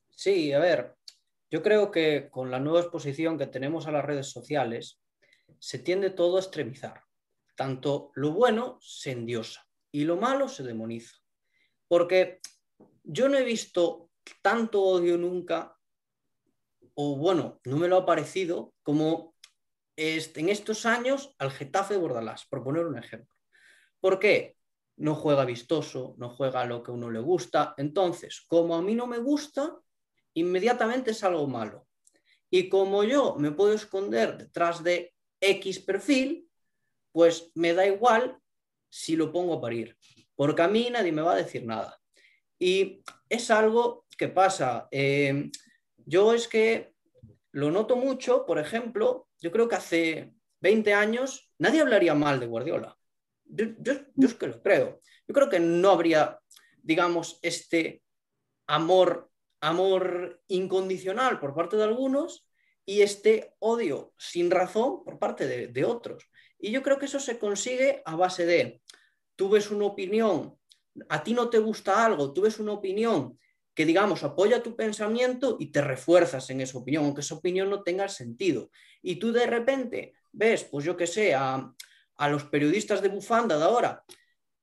Sí, 0.10 0.52
a 0.54 0.60
ver, 0.60 0.96
yo 1.50 1.64
creo 1.64 1.92
que 1.92 2.30
con 2.30 2.52
la 2.52 2.60
nueva 2.60 2.82
exposición 2.82 3.38
que 3.38 3.48
tenemos 3.48 3.88
a 3.88 3.92
las 3.92 4.06
redes 4.06 4.28
sociales, 4.28 5.00
se 5.60 5.80
tiende 5.80 6.10
todo 6.10 6.38
a 6.38 6.42
extremizar. 6.42 7.04
Tanto 7.56 8.12
lo 8.16 8.32
bueno 8.32 8.78
se 8.82 9.12
endiosa 9.12 9.66
y 9.92 10.06
lo 10.06 10.18
malo 10.18 10.48
se 10.48 10.64
demoniza. 10.64 11.16
Porque 11.88 12.40
yo 13.04 13.30
no 13.30 13.38
he 13.38 13.44
visto 13.44 14.12
tanto 14.42 14.82
odio 14.82 15.18
nunca, 15.18 15.76
o 16.94 17.16
bueno, 17.18 17.60
no 17.64 17.78
me 17.78 17.88
lo 17.88 17.98
ha 17.98 18.06
parecido 18.06 18.74
como 18.84 19.36
en 19.96 20.50
estos 20.50 20.86
años 20.86 21.36
al 21.40 21.52
Getafe 21.52 21.98
Bordalás, 21.98 22.46
por 22.46 22.64
poner 22.64 22.86
un 22.86 22.98
ejemplo. 22.98 23.36
¿Por 24.00 24.20
qué? 24.20 24.56
No 24.98 25.16
juega 25.16 25.46
vistoso, 25.46 26.16
no 26.18 26.30
juega 26.30 26.66
lo 26.66 26.84
que 26.84 26.92
a 26.92 26.94
uno 26.94 27.10
le 27.10 27.20
gusta. 27.20 27.74
Entonces, 27.78 28.46
como 28.48 28.76
a 28.76 28.82
mí 28.82 28.96
no 28.96 29.08
me 29.08 29.18
gusta, 29.18 29.78
inmediatamente 30.34 31.12
es 31.12 31.24
algo 31.24 31.48
malo. 31.48 31.88
Y 32.50 32.70
como 32.70 33.04
yo 33.04 33.36
me 33.36 33.52
puedo 33.52 33.74
esconder 33.74 34.38
detrás 34.38 34.84
de 34.84 35.14
X 35.40 35.80
perfil, 35.80 36.50
pues 37.12 37.52
me 37.56 37.74
da 37.74 37.86
igual 37.86 38.40
si 38.90 39.16
lo 39.16 39.32
pongo 39.32 39.56
a 39.56 39.62
parir, 39.62 39.98
porque 40.36 40.62
a 40.62 40.68
mí 40.68 40.90
nadie 40.92 41.12
me 41.12 41.22
va 41.22 41.34
a 41.34 41.44
decir 41.44 41.66
nada. 41.66 42.00
Y 42.58 43.04
es 43.30 43.52
algo 43.52 44.06
que 44.18 44.28
pasa. 44.28 44.88
Eh, 44.92 45.50
yo 45.98 46.34
es 46.34 46.48
que 46.48 46.94
lo 47.52 47.72
noto 47.72 47.96
mucho, 47.96 48.46
por 48.46 48.60
ejemplo, 48.60 49.28
yo 49.40 49.52
creo 49.52 49.68
que 49.68 49.76
hace 49.76 50.34
20 50.62 50.94
años 50.94 51.52
nadie 51.58 51.82
hablaría 51.82 52.14
mal 52.16 52.40
de 52.40 52.48
Guardiola. 52.48 52.99
Yo, 53.50 53.94
es 54.28 54.34
que 54.36 54.48
lo 54.48 54.62
creo. 54.62 55.02
Yo 55.28 55.34
creo 55.34 55.50
que 55.50 55.60
no 55.60 55.90
habría, 55.90 56.40
digamos, 56.82 57.40
este 57.42 58.04
amor, 58.68 59.30
amor 59.60 60.42
incondicional 60.48 61.40
por 61.40 61.54
parte 61.54 61.76
de 61.76 61.84
algunos 61.84 62.48
y 62.86 63.02
este 63.02 63.56
odio 63.60 64.14
sin 64.18 64.50
razón 64.50 65.04
por 65.04 65.20
parte 65.20 65.48
de, 65.48 65.68
de 65.68 65.86
otros. 65.86 66.30
Y 66.60 66.72
yo 66.72 66.84
creo 66.84 67.00
que 67.00 67.06
eso 67.06 67.20
se 67.20 67.40
consigue 67.40 68.02
a 68.06 68.16
base 68.16 68.46
de, 68.46 68.82
tú 69.36 69.50
ves 69.50 69.72
una 69.72 69.86
opinión, 69.86 70.58
a 71.08 71.24
ti 71.24 71.34
no 71.34 71.50
te 71.50 71.60
gusta 71.60 72.06
algo, 72.06 72.34
tú 72.34 72.42
ves 72.42 72.60
una 72.60 72.74
opinión 72.74 73.40
que, 73.74 73.86
digamos, 73.86 74.24
apoya 74.24 74.62
tu 74.62 74.76
pensamiento 74.76 75.56
y 75.60 75.72
te 75.72 75.82
refuerzas 75.82 76.50
en 76.50 76.60
esa 76.62 76.78
opinión, 76.78 77.06
aunque 77.06 77.22
esa 77.22 77.36
opinión 77.36 77.70
no 77.70 77.82
tenga 77.82 78.10
sentido. 78.10 78.70
Y 79.02 79.16
tú 79.16 79.32
de 79.32 79.48
repente 79.48 80.14
ves, 80.34 80.66
pues 80.66 80.84
yo 80.84 80.98
que 80.98 81.08
sé, 81.08 81.34
a, 81.34 81.74
a 82.19 82.29
los 82.29 82.43
periodistas 82.43 83.01
de 83.01 83.08
bufanda 83.08 83.58
de 83.58 83.63
ahora, 83.63 84.03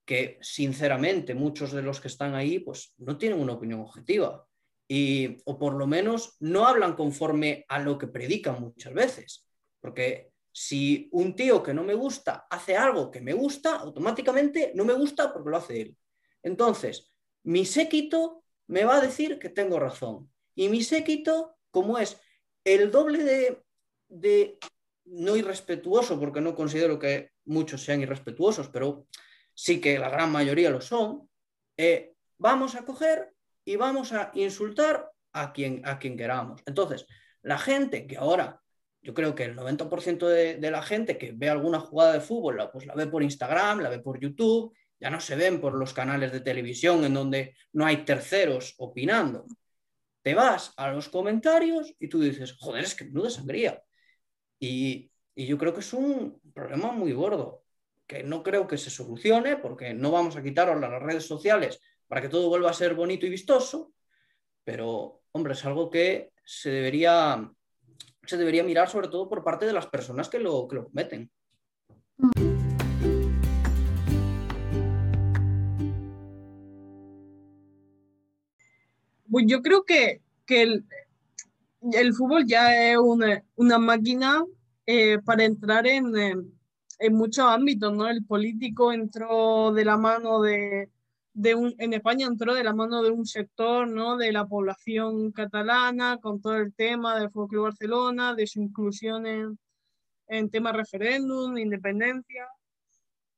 que 0.04 0.38
sinceramente 0.42 1.34
muchos 1.34 1.72
de 1.72 1.82
los 1.82 2.00
que 2.00 2.08
están 2.08 2.34
ahí, 2.34 2.58
pues 2.58 2.94
no 2.98 3.16
tienen 3.16 3.40
una 3.40 3.54
opinión 3.54 3.80
objetiva. 3.80 4.46
Y, 4.86 5.38
o 5.46 5.58
por 5.58 5.74
lo 5.74 5.86
menos 5.86 6.36
no 6.38 6.66
hablan 6.66 6.94
conforme 6.94 7.64
a 7.68 7.80
lo 7.80 7.96
que 7.96 8.06
predican 8.06 8.60
muchas 8.60 8.92
veces. 8.92 9.46
Porque 9.80 10.30
si 10.52 11.08
un 11.12 11.34
tío 11.34 11.62
que 11.62 11.72
no 11.72 11.82
me 11.82 11.94
gusta 11.94 12.46
hace 12.48 12.76
algo 12.76 13.10
que 13.10 13.22
me 13.22 13.32
gusta, 13.32 13.76
automáticamente 13.76 14.72
no 14.74 14.84
me 14.84 14.92
gusta 14.92 15.32
porque 15.32 15.50
lo 15.50 15.56
hace 15.56 15.80
él. 15.80 15.96
Entonces, 16.42 17.10
mi 17.42 17.64
séquito 17.64 18.44
me 18.66 18.84
va 18.84 18.98
a 18.98 19.00
decir 19.00 19.38
que 19.38 19.48
tengo 19.48 19.80
razón. 19.80 20.30
Y 20.54 20.68
mi 20.68 20.82
séquito, 20.82 21.56
como 21.70 21.98
es 21.98 22.20
el 22.64 22.90
doble 22.90 23.24
de, 23.24 23.64
de 24.08 24.58
no 25.06 25.36
irrespetuoso, 25.36 26.20
porque 26.20 26.42
no 26.42 26.54
considero 26.54 26.98
que 26.98 27.36
muchos 27.46 27.82
sean 27.82 28.02
irrespetuosos, 28.02 28.68
pero 28.68 29.06
sí 29.54 29.80
que 29.80 29.98
la 29.98 30.11
gran 30.11 30.30
mayoría 30.30 30.70
lo 30.70 30.80
son, 30.80 31.28
eh, 31.76 32.14
vamos 32.38 32.74
a 32.74 32.85
coger 32.85 33.32
y 33.64 33.76
vamos 33.76 34.12
a 34.12 34.30
insultar 34.35 35.11
a 35.32 35.52
quien, 35.52 35.82
a 35.85 35.98
quien 35.98 36.16
queramos. 36.16 36.62
Entonces, 36.66 37.06
la 37.42 37.59
gente 37.59 38.06
que 38.06 38.16
ahora, 38.16 38.61
yo 39.02 39.14
creo 39.14 39.35
que 39.35 39.44
el 39.44 39.56
90% 39.56 40.26
de, 40.26 40.56
de, 40.56 40.70
la 40.70 40.82
gente 40.82 41.16
que 41.18 41.32
ve 41.32 41.48
alguna 41.48 41.80
jugada 41.80 42.12
de 42.12 42.20
fútbol, 42.20 42.56
la, 42.56 42.70
pues 42.70 42.87
la 42.87 42.94
ve 42.94 43.06
por 43.06 43.22
Instagram, 43.22 43.80
la 43.80 43.88
ve 43.88 44.00
por 44.00 44.18
YouTube, 44.20 44.74
ya 44.98 45.11
no 45.11 45.20
se 45.20 45.37
ven 45.37 45.61
por 45.61 45.74
los 45.74 45.92
canales 45.92 46.32
de 46.32 46.40
televisión 46.40 47.04
en 47.04 47.14
donde 47.14 47.54
no 47.72 47.87
hay 47.87 48.04
terceros 48.04 48.74
opinando. 48.78 49.46
Te 50.22 50.35
vas 50.35 50.72
a 50.76 50.90
los 50.90 51.09
comentarios 51.09 51.94
y 51.98 52.09
tú 52.09 52.20
dices, 52.20 52.56
joder, 52.59 52.85
es 52.85 52.94
que 52.94 53.04
menuda 53.04 53.30
sangría. 53.30 53.82
Y, 54.59 55.11
y 55.35 55.46
yo 55.46 55.59
creo 55.59 55.74
que 55.74 55.80
es 55.80 55.92
un 55.92 56.40
problema 56.56 56.90
muy 56.90 57.12
gordo, 57.12 57.62
que 58.06 58.22
no 58.22 58.42
creo 58.42 58.66
que 58.66 58.78
se 58.78 58.88
solucione, 58.88 59.56
porque 59.56 59.92
no 59.92 60.10
vamos 60.10 60.36
a 60.36 60.42
quitar 60.42 60.74
las 60.74 61.02
redes 61.02 61.26
sociales 61.26 61.78
para 62.08 62.22
que 62.22 62.30
todo 62.30 62.48
vuelva 62.48 62.70
a 62.70 62.72
ser 62.72 62.94
bonito 62.94 63.26
y 63.26 63.28
vistoso, 63.28 63.92
pero, 64.64 65.20
hombre, 65.32 65.52
es 65.52 65.62
algo 65.66 65.90
que 65.90 66.32
se 66.42 66.70
debería, 66.70 67.52
se 68.24 68.36
debería 68.38 68.64
mirar 68.64 68.88
sobre 68.88 69.08
todo 69.08 69.28
por 69.28 69.44
parte 69.44 69.66
de 69.66 69.74
las 69.74 69.86
personas 69.86 70.30
que 70.30 70.38
lo, 70.38 70.66
que 70.66 70.76
lo 70.76 70.84
cometen. 70.84 71.30
Pues 79.30 79.44
yo 79.46 79.60
creo 79.60 79.84
que, 79.84 80.22
que 80.46 80.62
el, 80.62 80.86
el, 81.92 82.14
fútbol 82.14 82.46
ya 82.46 82.92
es 82.92 82.96
una, 82.96 83.44
una 83.56 83.78
máquina 83.78 84.42
eh, 84.87 85.18
para 85.25 85.44
entrar 85.44 85.87
en, 85.87 86.14
en, 86.99 87.14
muchos 87.14 87.44
ámbitos, 87.44 87.92
¿no? 87.92 88.09
El 88.09 88.25
político 88.25 88.92
entró 88.92 89.72
de 89.72 89.85
la 89.85 89.96
mano 89.96 90.40
de, 90.40 90.90
de 91.35 91.55
un, 91.55 91.75
en 91.79 91.92
España 91.92 92.27
entró 92.27 92.55
de 92.55 92.64
la 92.64 92.72
mano 92.72 93.03
de 93.03 93.11
un 93.11 93.27
sector, 93.27 93.88
¿no? 93.88 94.16
De 94.16 94.33
la 94.33 94.46
población 94.46 95.33
catalana, 95.33 96.18
con 96.18 96.40
todo 96.40 96.57
el 96.57 96.72
tema 96.75 97.18
del 97.18 97.31
Fútbol 97.31 97.49
Club 97.49 97.62
Barcelona, 97.64 98.35
de 98.35 98.46
su 98.46 98.62
inclusión 98.62 99.27
en, 99.27 99.59
en 100.29 100.51
temas 100.51 100.77
referéndum, 100.77 101.59
independencia. 101.59 102.46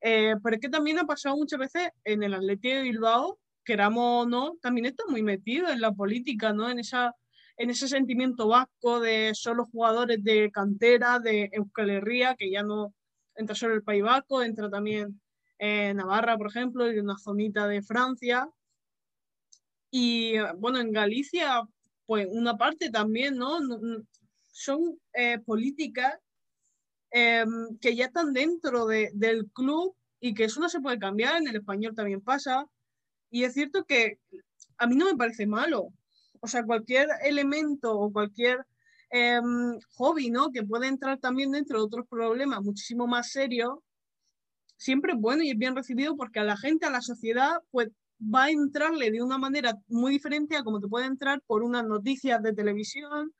Eh, 0.00 0.34
pero 0.42 0.56
es 0.56 0.60
que 0.60 0.68
también 0.68 0.98
ha 0.98 1.06
pasado 1.06 1.36
muchas 1.36 1.58
veces 1.58 1.90
en 2.04 2.22
el 2.22 2.34
Atlético 2.34 2.76
de 2.76 2.82
Bilbao, 2.82 3.38
queramos 3.64 4.26
o 4.26 4.28
no, 4.28 4.56
también 4.62 4.86
está 4.86 5.04
muy 5.08 5.22
metido 5.22 5.68
en 5.68 5.80
la 5.80 5.92
política, 5.92 6.52
¿no? 6.52 6.70
En 6.70 6.78
esa 6.78 7.14
en 7.58 7.70
ese 7.70 7.88
sentimiento 7.88 8.46
vasco 8.46 9.00
de 9.00 9.32
solo 9.34 9.66
jugadores 9.66 10.22
de 10.22 10.50
cantera, 10.52 11.18
de 11.18 11.50
Euskal 11.52 11.90
Herria, 11.90 12.36
que 12.36 12.50
ya 12.50 12.62
no 12.62 12.94
entra 13.34 13.56
solo 13.56 13.74
el 13.74 13.82
País 13.82 14.02
Vasco, 14.02 14.42
entra 14.42 14.70
también 14.70 15.20
eh, 15.58 15.92
Navarra, 15.92 16.38
por 16.38 16.46
ejemplo, 16.46 16.90
y 16.90 16.98
una 16.98 17.18
zonita 17.18 17.66
de 17.66 17.82
Francia. 17.82 18.48
Y 19.90 20.34
bueno, 20.56 20.78
en 20.78 20.92
Galicia, 20.92 21.62
pues 22.06 22.28
una 22.30 22.56
parte 22.56 22.90
también, 22.90 23.36
¿no? 23.36 23.58
Son 24.52 24.96
eh, 25.12 25.40
políticas 25.40 26.14
eh, 27.10 27.44
que 27.80 27.96
ya 27.96 28.06
están 28.06 28.32
dentro 28.32 28.86
de, 28.86 29.10
del 29.14 29.50
club 29.50 29.96
y 30.20 30.32
que 30.32 30.44
eso 30.44 30.60
no 30.60 30.68
se 30.68 30.80
puede 30.80 30.98
cambiar, 31.00 31.38
en 31.38 31.48
el 31.48 31.56
español 31.56 31.94
también 31.96 32.20
pasa. 32.20 32.68
Y 33.30 33.42
es 33.42 33.54
cierto 33.54 33.84
que 33.84 34.20
a 34.76 34.86
mí 34.86 34.94
no 34.94 35.06
me 35.06 35.16
parece 35.16 35.46
malo, 35.46 35.92
o 36.40 36.46
sea, 36.46 36.64
cualquier 36.64 37.08
elemento 37.24 37.98
o 37.98 38.12
cualquier 38.12 38.64
eh, 39.10 39.40
hobby, 39.96 40.30
¿no? 40.30 40.50
Que 40.50 40.62
puede 40.62 40.86
entrar 40.86 41.18
también 41.18 41.52
dentro 41.52 41.78
de 41.78 41.84
otros 41.84 42.06
problemas 42.08 42.62
muchísimo 42.62 43.06
más 43.06 43.30
serios, 43.30 43.78
siempre 44.76 45.12
es 45.12 45.18
bueno 45.18 45.42
y 45.42 45.50
es 45.50 45.58
bien 45.58 45.76
recibido 45.76 46.16
porque 46.16 46.40
a 46.40 46.44
la 46.44 46.56
gente, 46.56 46.86
a 46.86 46.90
la 46.90 47.02
sociedad, 47.02 47.60
pues 47.70 47.88
va 48.22 48.44
a 48.44 48.50
entrarle 48.50 49.10
de 49.10 49.22
una 49.22 49.38
manera 49.38 49.76
muy 49.88 50.12
diferente 50.12 50.56
a 50.56 50.62
como 50.62 50.80
te 50.80 50.88
puede 50.88 51.06
entrar 51.06 51.40
por 51.46 51.62
unas 51.62 51.84
noticias 51.84 52.42
de 52.42 52.52
televisión, 52.52 53.32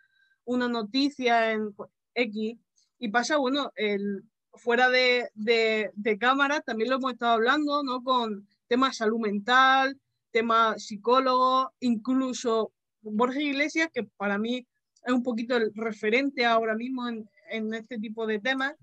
una 0.45 0.69
noticia 0.69 1.53
en 1.53 1.75
X. 2.15 2.59
Y 2.99 3.09
pasa, 3.11 3.37
bueno, 3.37 3.73
el, 3.77 4.25
fuera 4.55 4.89
de, 4.89 5.31
de, 5.35 5.91
de 5.95 6.19
cámara 6.19 6.61
también 6.61 6.91
lo 6.91 6.97
hemos 6.97 7.13
estado 7.13 7.33
hablando, 7.33 7.83
¿no? 7.83 8.03
Con 8.03 8.49
temas 8.67 8.97
salud 8.97 9.21
mental, 9.21 9.99
temas 10.31 10.85
psicólogos, 10.85 11.69
incluso 11.81 12.73
Borges 13.03 13.43
Iglesias, 13.43 13.89
que 13.93 14.05
para 14.17 14.39
mí 14.39 14.67
es 15.05 15.13
un 15.13 15.23
poquito 15.23 15.57
el 15.57 15.73
referente 15.75 16.45
ahora 16.45 16.75
mismo 16.75 17.09
en, 17.09 17.29
en 17.51 17.75
este 17.75 17.99
tipo 17.99 18.27
de 18.27 18.41
temas, 18.41 18.75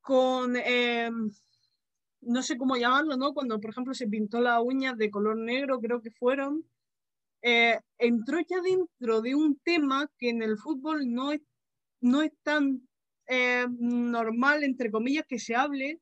con, 0.00 0.56
eh, 0.56 1.10
no 2.22 2.42
sé 2.42 2.56
cómo 2.56 2.76
llamarlo, 2.76 3.16
¿no? 3.16 3.34
Cuando, 3.34 3.60
por 3.60 3.70
ejemplo, 3.70 3.94
se 3.94 4.08
pintó 4.08 4.40
las 4.40 4.60
uñas 4.62 4.96
de 4.96 5.10
color 5.10 5.36
negro, 5.36 5.80
creo 5.80 6.00
que 6.00 6.10
fueron, 6.10 6.64
eh, 7.42 7.78
entró 7.98 8.38
ya 8.40 8.60
dentro 8.60 9.20
de 9.20 9.34
un 9.34 9.58
tema 9.58 10.10
que 10.18 10.30
en 10.30 10.42
el 10.42 10.58
fútbol 10.58 11.12
no 11.12 11.32
es, 11.32 11.40
no 12.00 12.22
es 12.22 12.32
tan 12.42 12.88
eh, 13.28 13.66
normal, 13.70 14.64
entre 14.64 14.90
comillas, 14.90 15.26
que 15.28 15.38
se 15.38 15.54
hable, 15.54 16.00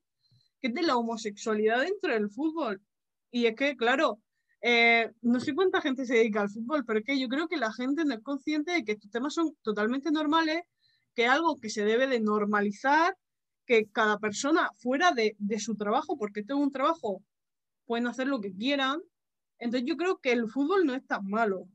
que 0.61 0.69
es 0.69 0.75
de 0.75 0.83
la 0.83 0.97
homosexualidad 0.97 1.81
dentro 1.81 2.13
del 2.13 2.31
fútbol. 2.31 2.81
Y 3.31 3.47
es 3.47 3.57
que, 3.57 3.77
claro, 3.77 4.21
eh, 4.69 5.13
no 5.23 5.39
sé 5.39 5.55
cuánta 5.55 5.81
gente 5.81 6.05
se 6.07 6.15
dedica 6.15 6.41
al 6.41 6.51
fútbol, 6.51 6.85
pero 6.85 6.99
es 6.99 7.05
que 7.05 7.21
yo 7.21 7.29
creo 7.29 7.47
que 7.47 7.57
la 7.57 7.73
gente 7.73 8.05
no 8.05 8.15
es 8.15 8.21
consciente 8.21 8.73
de 8.73 8.85
que 8.85 8.93
estos 8.93 9.13
temas 9.13 9.33
son 9.33 9.57
totalmente 9.63 10.11
normales, 10.11 10.63
que 11.15 11.27
es 11.27 11.31
algo 11.31 11.57
que 11.61 11.71
se 11.71 11.85
debe 11.85 12.09
de 12.09 12.19
normalizar, 12.19 13.17
que 13.65 13.87
cada 13.93 14.19
persona 14.19 14.69
fuera 14.79 15.13
de, 15.13 15.37
de 15.39 15.61
su 15.61 15.77
trabajo, 15.77 16.19
porque 16.19 16.41
esto 16.41 16.55
es 16.55 16.61
un 16.61 16.73
trabajo, 16.73 17.23
pueden 17.85 18.09
hacer 18.09 18.27
lo 18.27 18.41
que 18.41 18.53
quieran. 18.53 19.01
Entonces 19.61 19.89
yo 19.89 19.97
creo 19.97 20.19
que 20.19 20.33
el 20.33 20.49
fútbol 20.49 20.85
no 20.85 20.97
es 20.97 21.07
tan 21.07 21.25
malo. 21.29 21.69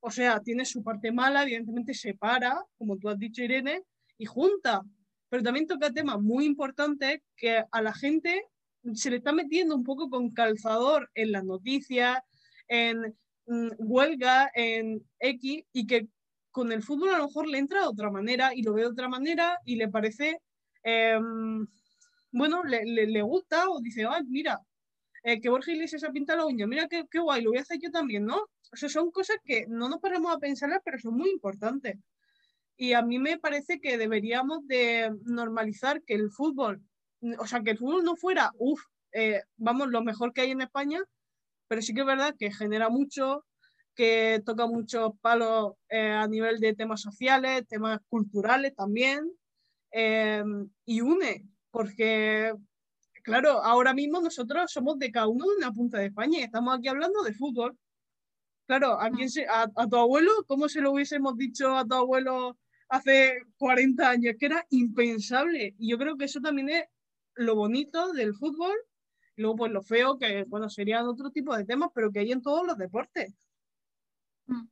O 0.00 0.10
sea, 0.10 0.40
tiene 0.40 0.64
su 0.64 0.82
parte 0.82 1.12
mala, 1.12 1.44
evidentemente 1.44 1.94
separa, 1.94 2.60
como 2.76 2.98
tú 2.98 3.08
has 3.08 3.20
dicho 3.20 3.44
Irene, 3.44 3.84
y 4.18 4.24
junta. 4.26 4.82
pero 5.28 5.44
también 5.44 5.68
toca 5.68 5.92
temas 5.92 6.20
muy 6.20 6.44
importantes 6.46 7.20
que 7.36 7.62
a 7.70 7.82
la 7.82 7.94
gente 7.94 8.42
se 8.94 9.10
le 9.10 9.18
está 9.18 9.32
metiendo 9.32 9.76
un 9.76 9.84
poco 9.84 10.10
con 10.10 10.32
calzador 10.32 11.08
en 11.14 11.30
las 11.30 11.44
noticias, 11.44 12.18
en 12.72 13.14
mm, 13.46 13.68
huelga, 13.78 14.50
en 14.54 15.06
X, 15.18 15.64
y 15.74 15.86
que 15.86 16.08
con 16.50 16.72
el 16.72 16.82
fútbol 16.82 17.10
a 17.10 17.18
lo 17.18 17.26
mejor 17.26 17.46
le 17.46 17.58
entra 17.58 17.82
de 17.82 17.86
otra 17.86 18.10
manera 18.10 18.54
y 18.54 18.62
lo 18.62 18.72
ve 18.72 18.82
de 18.82 18.88
otra 18.88 19.08
manera 19.08 19.58
y 19.66 19.76
le 19.76 19.88
parece, 19.88 20.40
em, 20.82 21.66
bueno, 22.30 22.64
le, 22.64 22.84
le, 22.86 23.22
gusta 23.22 23.68
o 23.68 23.80
dice, 23.80 24.06
ay, 24.08 24.24
mira, 24.26 24.58
eh, 25.22 25.38
que 25.40 25.50
Borja 25.50 25.72
Iglesias 25.72 26.02
ha 26.04 26.12
pintado 26.12 26.38
la 26.40 26.46
uña, 26.46 26.66
mira 26.66 26.88
qué, 26.88 27.04
qué, 27.10 27.18
guay, 27.18 27.42
lo 27.42 27.50
voy 27.50 27.58
a 27.58 27.62
hacer 27.62 27.78
yo 27.78 27.90
también, 27.90 28.24
¿no? 28.24 28.38
O 28.72 28.76
sea, 28.76 28.88
son 28.88 29.10
cosas 29.10 29.36
que 29.44 29.66
no 29.68 29.88
nos 29.90 30.00
paramos 30.00 30.34
a 30.34 30.38
pensarlas, 30.38 30.80
pero 30.82 30.98
son 30.98 31.14
muy 31.14 31.30
importantes. 31.30 31.98
Y 32.76 32.94
a 32.94 33.02
mí 33.02 33.18
me 33.18 33.38
parece 33.38 33.80
que 33.80 33.98
deberíamos 33.98 34.66
de 34.66 35.14
normalizar 35.24 36.02
que 36.04 36.14
el 36.14 36.30
fútbol, 36.30 36.82
o 37.38 37.46
sea, 37.46 37.62
que 37.62 37.72
el 37.72 37.78
fútbol 37.78 38.02
no 38.02 38.16
fuera, 38.16 38.50
uff, 38.58 38.80
eh, 39.12 39.42
vamos, 39.56 39.88
lo 39.88 40.02
mejor 40.02 40.32
que 40.32 40.40
hay 40.40 40.52
en 40.52 40.62
España, 40.62 41.00
pero 41.72 41.80
sí 41.80 41.94
que 41.94 42.00
es 42.00 42.06
verdad 42.06 42.34
que 42.38 42.52
genera 42.52 42.90
mucho, 42.90 43.46
que 43.94 44.42
toca 44.44 44.66
muchos 44.66 45.12
palos 45.22 45.72
eh, 45.88 46.10
a 46.10 46.28
nivel 46.28 46.60
de 46.60 46.74
temas 46.74 47.00
sociales, 47.00 47.66
temas 47.66 47.98
culturales 48.10 48.74
también, 48.74 49.32
em, 49.90 50.68
y 50.84 51.00
une, 51.00 51.48
porque, 51.70 52.52
claro, 53.22 53.64
ahora 53.64 53.94
mismo 53.94 54.20
nosotros 54.20 54.70
somos 54.70 54.98
de 54.98 55.10
cada 55.10 55.28
uno 55.28 55.46
de 55.46 55.56
una 55.56 55.72
punta 55.72 55.96
de 55.96 56.08
España 56.08 56.40
y 56.40 56.42
estamos 56.42 56.76
aquí 56.76 56.88
hablando 56.88 57.22
de 57.22 57.32
fútbol. 57.32 57.74
Claro, 58.66 59.00
¿a, 59.00 59.08
quién 59.08 59.30
se, 59.30 59.46
a, 59.48 59.66
tu 59.88 59.96
abuelo, 59.96 60.30
¿cómo 60.46 60.68
se 60.68 60.82
lo 60.82 60.92
hubiésemos 60.92 61.38
dicho 61.38 61.74
a 61.74 61.86
tu 61.86 61.94
abuelo 61.94 62.58
hace 62.90 63.38
40 63.56 64.10
años? 64.10 64.34
Que 64.38 64.44
era 64.44 64.66
impensable. 64.68 65.74
Y 65.78 65.88
yo 65.88 65.96
creo 65.96 66.18
que 66.18 66.26
eso 66.26 66.42
también 66.42 66.68
es 66.68 66.84
lo 67.34 67.54
bonito 67.54 68.12
del 68.12 68.34
fútbol. 68.34 68.76
Luego, 69.36 69.56
pues 69.56 69.72
lo 69.72 69.82
feo, 69.82 70.18
que 70.18 70.44
bueno, 70.44 70.68
serían 70.68 71.06
otro 71.06 71.30
tipo 71.30 71.56
de 71.56 71.64
temas, 71.64 71.90
pero 71.94 72.10
que 72.10 72.20
hay 72.20 72.32
en 72.32 72.42
todos 72.42 72.66
los 72.66 72.76
deportes. 72.76 73.34
Mm. 74.46 74.66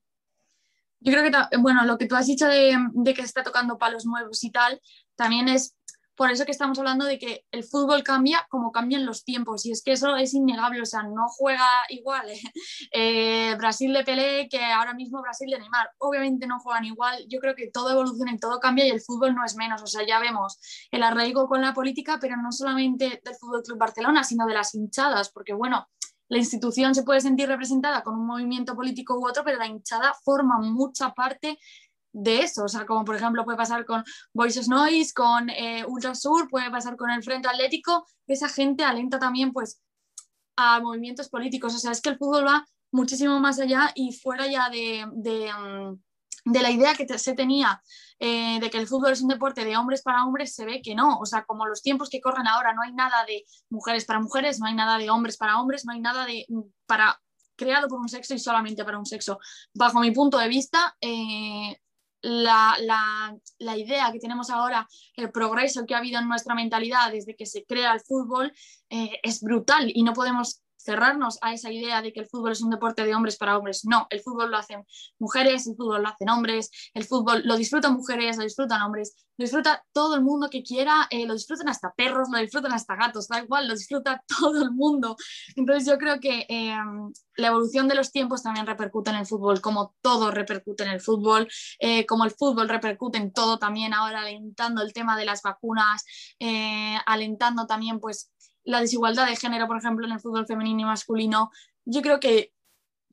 Yo 1.03 1.13
creo 1.13 1.25
que, 1.25 1.57
bueno, 1.57 1.85
lo 1.87 1.97
que 1.97 2.07
tú 2.07 2.15
has 2.15 2.27
dicho 2.27 2.47
de, 2.47 2.77
de 2.93 3.15
que 3.15 3.23
está 3.23 3.43
tocando 3.43 3.79
palos 3.79 4.05
nuevos 4.05 4.45
y 4.45 4.51
tal, 4.51 4.81
también 5.17 5.49
es 5.49 5.75
por 6.21 6.31
eso 6.31 6.45
que 6.45 6.51
estamos 6.51 6.79
hablando 6.79 7.07
de 7.07 7.19
que 7.19 7.47
el 7.51 7.65
fútbol 7.65 8.03
cambia 8.03 8.47
como 8.51 8.73
cambian 8.73 9.07
los 9.07 9.25
tiempos 9.25 9.65
y 9.65 9.73
es 9.73 9.83
que 9.83 9.93
eso 9.93 10.17
es 10.17 10.35
innegable, 10.35 10.83
o 10.83 10.85
sea, 10.85 11.03
no 11.03 11.29
juega 11.29 11.67
igual 11.89 12.27
eh, 12.93 13.55
Brasil 13.57 13.91
de 13.95 14.05
Pelé 14.05 14.47
que 14.51 14.63
ahora 14.63 14.93
mismo 14.93 15.23
Brasil 15.23 15.49
de 15.49 15.59
Neymar, 15.59 15.89
obviamente 15.97 16.47
no 16.47 16.61
juegan 16.61 16.85
igual, 16.85 17.25
yo 17.31 17.41
creo 17.41 17.55
que 17.55 17.71
todo 17.71 17.89
evoluciona 17.89 18.35
y 18.35 18.39
todo 18.39 18.61
cambia 18.61 18.87
y 18.87 18.91
el 18.91 19.01
fútbol 19.01 19.35
no 19.35 19.47
es 19.47 19.57
menos, 19.57 19.83
o 19.83 19.87
sea, 19.87 20.07
ya 20.07 20.19
vemos 20.19 20.59
el 20.91 21.03
arraigo 21.03 21.49
con 21.49 21.63
la 21.63 21.73
política, 21.73 22.19
pero 22.21 22.37
no 22.37 22.53
solamente 22.53 23.23
del 23.25 23.35
Fútbol 23.37 23.63
Club 23.63 23.79
Barcelona, 23.79 24.23
sino 24.23 24.45
de 24.45 24.53
las 24.53 24.75
hinchadas, 24.75 25.31
porque 25.31 25.55
bueno, 25.55 25.89
la 26.29 26.37
institución 26.37 26.95
se 26.95 27.03
puede 27.03 27.23
sentir 27.23 27.49
representada 27.49 28.03
con 28.03 28.15
un 28.15 28.27
movimiento 28.27 28.77
político 28.77 29.19
u 29.19 29.27
otro, 29.27 29.43
pero 29.43 29.57
la 29.57 29.67
hinchada 29.67 30.13
forma 30.23 30.59
mucha 30.61 31.15
parte 31.15 31.59
de 32.13 32.43
eso, 32.43 32.65
o 32.65 32.69
sea, 32.69 32.87
como 32.87 33.05
por 33.05 33.17
ejemplo 33.17 33.45
puede 33.45 33.57
pasar 33.57 33.85
con 33.85 34.05
Voices 34.35 34.69
Noise, 34.69 35.13
con 35.15 35.51
eh, 35.51 35.85
Ultra 35.87 36.15
Sur, 36.15 36.49
puede 36.49 36.71
pasar 36.71 36.97
con 36.97 37.11
el 37.11 37.23
Frente 37.23 37.49
Atlético, 37.49 38.07
esa 38.27 38.49
gente 38.49 38.85
alenta 38.85 39.19
también 39.19 39.53
pues 39.53 39.81
a 40.57 40.81
movimientos 40.81 41.29
políticos, 41.29 41.75
o 41.75 41.79
sea, 41.79 41.93
es 41.93 42.01
que 42.01 42.11
el 42.11 42.19
fútbol 42.19 42.47
va 42.47 42.67
muchísimo 42.93 43.39
más 43.41 43.61
allá 43.61 43.93
y 43.95 44.13
fuera 44.13 44.47
ya 44.47 44.69
de, 44.69 45.07
de, 45.13 45.51
mm, 45.53 46.53
la 46.53 46.71
idea 46.71 46.95
que 46.95 47.07
se 47.19 47.35
tenía 47.35 47.81
eh, 48.19 48.59
de 48.61 48.71
que 48.71 48.79
el 48.79 48.89
fútbol 48.89 49.13
es 49.13 49.23
un 49.23 49.29
deporte 49.29 49.65
de 49.65 49.77
hombres 49.77 50.03
para 50.03 50.25
hombres, 50.25 50.55
se 50.55 50.65
ve 50.65 50.83
que 50.83 50.95
no, 50.95 51.19
o 51.19 51.27
sea, 51.27 51.45
como 51.45 51.67
los 51.67 51.83
tiempos 51.83 52.11
que 52.11 52.21
corren 52.21 52.49
ahora, 52.49 52.75
no 52.75 52.83
hay 52.83 52.93
nada 52.93 53.25
de 53.27 53.45
mujeres 53.71 54.05
para 54.05 54.21
mujeres, 54.21 54.59
no 54.59 54.67
hay 54.67 54.75
nada 54.75 54.99
de 54.99 55.11
hombres 55.11 55.37
para 55.37 55.61
hombres, 55.61 55.85
no 55.85 55.93
hay 55.93 56.01
nada 56.01 56.27
de 56.27 56.45
mm, 56.49 56.61
para 56.87 57.21
creado 57.61 57.89
por 57.89 58.01
un 58.01 58.09
sexo 58.09 58.35
y 58.35 58.39
solamente 58.39 58.85
para 58.85 58.99
un 58.99 59.05
sexo. 59.05 59.39
Bajo 59.75 60.01
mi 60.01 60.11
punto 60.11 60.39
de 60.39 60.49
vista, 60.49 60.97
eh, 61.01 61.77
la, 62.23 62.77
la, 63.59 63.77
idea 63.77 64.13
que 64.13 64.19
tenemos 64.19 64.51
ahora, 64.51 64.87
el 65.15 65.31
progreso 65.31 65.87
que 65.87 65.95
ha 65.95 65.99
habido 65.99 66.21
en 66.21 66.29
nuestra 66.29 66.55
mentalidad 66.55 67.13
desde 67.13 67.35
que 67.35 67.47
se 67.47 67.65
crea 67.65 67.93
el 67.95 68.01
fútbol, 68.01 68.53
eh, 68.91 69.19
es 69.23 69.41
brutal 69.41 69.91
y 69.93 70.03
no 70.03 70.13
podemos 70.13 70.63
cerrarnos 70.83 71.39
a 71.43 71.53
esa 71.53 71.71
idea 71.71 72.03
de 72.03 72.13
que 72.13 72.21
el 72.21 72.27
fútbol 72.27 72.53
es 72.53 72.63
un 72.63 72.71
deporte 72.71 73.05
de 73.05 73.15
hombres 73.15 73.37
para 73.37 73.57
hombres. 73.57 73.85
No, 73.85 74.07
el 74.11 74.21
fútbol 74.21 74.51
lo 74.51 74.57
hacen 74.57 74.85
mujeres, 75.19 75.67
el 75.67 75.77
fútbol 75.77 76.03
lo 76.03 76.09
hacen 76.09 76.29
hombres, 76.29 76.71
el 76.95 77.05
fútbol 77.05 77.43
lo 77.45 77.57
disfrutan 77.57 77.95
mujeres, 77.95 78.37
lo 78.37 78.45
disfrutan 78.45 78.83
hombres, 78.83 79.15
lo 79.37 79.45
disfruta 79.45 79.85
todo 79.93 80.15
el 80.15 80.23
mundo 80.23 80.49
que 80.51 80.63
quiera, 80.63 81.07
eh, 81.11 81.27
lo 81.27 81.35
disfrutan 81.35 81.69
hasta 81.69 81.93
perros, 81.93 82.29
lo 82.31 82.39
disfrutan 82.39 82.73
hasta 82.73 82.97
gatos, 82.97 83.29
da 83.29 83.43
igual, 83.43 83.69
lo 83.69 83.75
disfruta 83.75 84.23
todo 84.41 84.63
el 84.63 84.71
mundo. 84.71 85.17
Entonces 85.57 85.87
yo 85.87 85.99
creo 85.99 86.19
que 86.21 86.47
em, 86.49 87.13
la 87.37 87.49
evolución 87.49 87.89
de 87.89 87.95
los 87.95 88.13
tiempos 88.13 88.43
también 88.43 88.67
repercute 88.67 89.11
en 89.11 89.17
el 89.17 89.27
fútbol, 89.27 89.61
como 89.61 89.95
todo 90.01 90.31
repercute 90.31 90.85
en 90.85 90.91
el 90.91 91.01
fútbol, 91.01 91.49
eh, 91.79 92.07
como 92.07 92.25
el 92.25 92.31
fútbol 92.31 92.69
repercute 92.69 93.19
en 93.19 93.33
todo 93.33 93.59
también 93.59 93.95
ahora 93.95 94.21
alentando 94.21 94.83
el 94.83 94.93
tema 94.93 95.17
de 95.17 95.25
las 95.25 95.43
vacunas, 95.43 96.05
eh, 96.39 96.97
alentando 97.07 97.67
también 97.67 98.01
pues 98.01 98.31
la 98.65 98.81
desigualdad 98.81 99.27
de 99.27 99.37
género, 99.37 99.67
por 99.67 99.79
ejemplo, 99.79 100.07
en 100.07 100.13
el 100.13 100.21
fútbol 100.21 100.47
femenino 100.47 100.81
y 100.81 100.85
masculino. 100.85 101.51
Yo 101.85 102.03
creo 102.03 102.21
que 102.21 102.53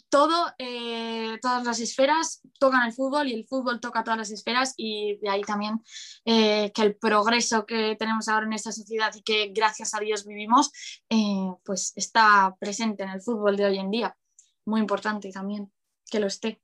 todo, 0.09 0.53
eh, 0.57 1.37
todas 1.41 1.65
las 1.65 1.79
esferas 1.79 2.41
tocan 2.59 2.85
el 2.85 2.93
fútbol 2.93 3.27
y 3.27 3.33
el 3.33 3.45
fútbol 3.45 3.79
toca 3.79 4.03
todas 4.03 4.17
las 4.17 4.31
esferas 4.31 4.73
y 4.77 5.17
de 5.17 5.29
ahí 5.29 5.41
también 5.41 5.81
eh, 6.25 6.71
que 6.73 6.81
el 6.81 6.95
progreso 6.95 7.65
que 7.65 7.95
tenemos 7.97 8.27
ahora 8.27 8.45
en 8.45 8.53
esta 8.53 8.71
sociedad 8.71 9.13
y 9.15 9.21
que 9.21 9.51
gracias 9.53 9.93
a 9.93 9.99
Dios 9.99 10.25
vivimos, 10.25 10.71
eh, 11.09 11.51
pues 11.63 11.93
está 11.95 12.55
presente 12.59 13.03
en 13.03 13.09
el 13.09 13.21
fútbol 13.21 13.57
de 13.57 13.65
hoy 13.65 13.77
en 13.77 13.91
día. 13.91 14.17
Muy 14.65 14.79
importante 14.79 15.29
también 15.31 15.71
que 16.09 16.19
lo 16.19 16.27
esté. 16.27 16.61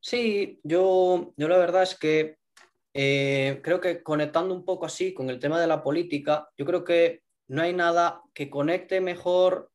Sí, 0.00 0.60
yo, 0.62 1.32
yo 1.36 1.48
la 1.48 1.58
verdad 1.58 1.82
es 1.82 1.94
que 1.96 2.39
creo 2.92 3.80
que 3.80 4.02
conectando 4.02 4.54
un 4.54 4.64
poco 4.64 4.86
así 4.86 5.14
con 5.14 5.30
el 5.30 5.38
tema 5.38 5.60
de 5.60 5.66
la 5.66 5.82
política, 5.82 6.48
yo 6.56 6.64
creo 6.64 6.84
que 6.84 7.22
no 7.48 7.62
hay 7.62 7.72
nada 7.72 8.22
que 8.32 8.48
conecte 8.48 9.00
mejor 9.00 9.70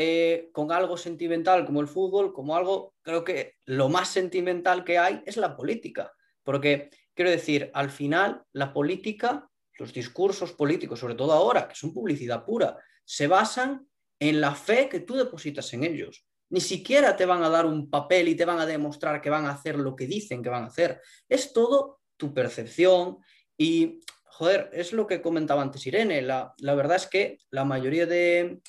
eh, 0.00 0.50
con 0.52 0.70
algo 0.70 0.96
sentimental 0.96 1.66
como 1.66 1.80
el 1.80 1.88
fútbol, 1.88 2.32
como 2.32 2.54
algo, 2.54 2.94
creo 3.02 3.24
que 3.24 3.56
lo 3.64 3.88
más 3.88 4.08
sentimental 4.08 4.84
que 4.84 4.96
hay 4.96 5.24
es 5.26 5.36
la 5.36 5.56
política. 5.56 6.12
Porque, 6.44 6.90
quiero 7.14 7.32
decir, 7.32 7.72
al 7.74 7.90
final 7.90 8.44
la 8.52 8.72
política, 8.72 9.50
los 9.76 9.92
discursos 9.92 10.52
políticos, 10.52 11.00
sobre 11.00 11.16
todo 11.16 11.32
ahora, 11.32 11.66
que 11.66 11.74
son 11.74 11.92
publicidad 11.92 12.44
pura, 12.44 12.76
se 13.04 13.26
basan 13.26 13.88
en 14.20 14.40
la 14.40 14.54
fe 14.54 14.88
que 14.88 15.00
tú 15.00 15.16
depositas 15.16 15.72
en 15.74 15.82
ellos. 15.82 16.24
Ni 16.50 16.60
siquiera 16.60 17.16
te 17.16 17.26
van 17.26 17.42
a 17.42 17.48
dar 17.48 17.66
un 17.66 17.90
papel 17.90 18.28
y 18.28 18.36
te 18.36 18.44
van 18.44 18.60
a 18.60 18.66
demostrar 18.66 19.20
que 19.20 19.30
van 19.30 19.46
a 19.46 19.50
hacer 19.50 19.76
lo 19.76 19.96
que 19.96 20.06
dicen 20.06 20.44
que 20.44 20.48
van 20.48 20.62
a 20.62 20.68
hacer. 20.68 21.02
Es 21.28 21.52
todo 21.52 21.97
tu 22.18 22.34
percepción 22.34 23.18
y 23.56 24.00
joder, 24.38 24.70
es 24.72 24.92
lo 24.92 25.08
que 25.08 25.20
comentaba 25.20 25.62
antes 25.62 25.84
Irene, 25.84 26.22
la, 26.22 26.54
verdad 26.60 26.94
es 26.94 27.08
que 27.08 27.38
la 27.50 27.64
mayoría 27.64 28.06
de, 28.06 28.60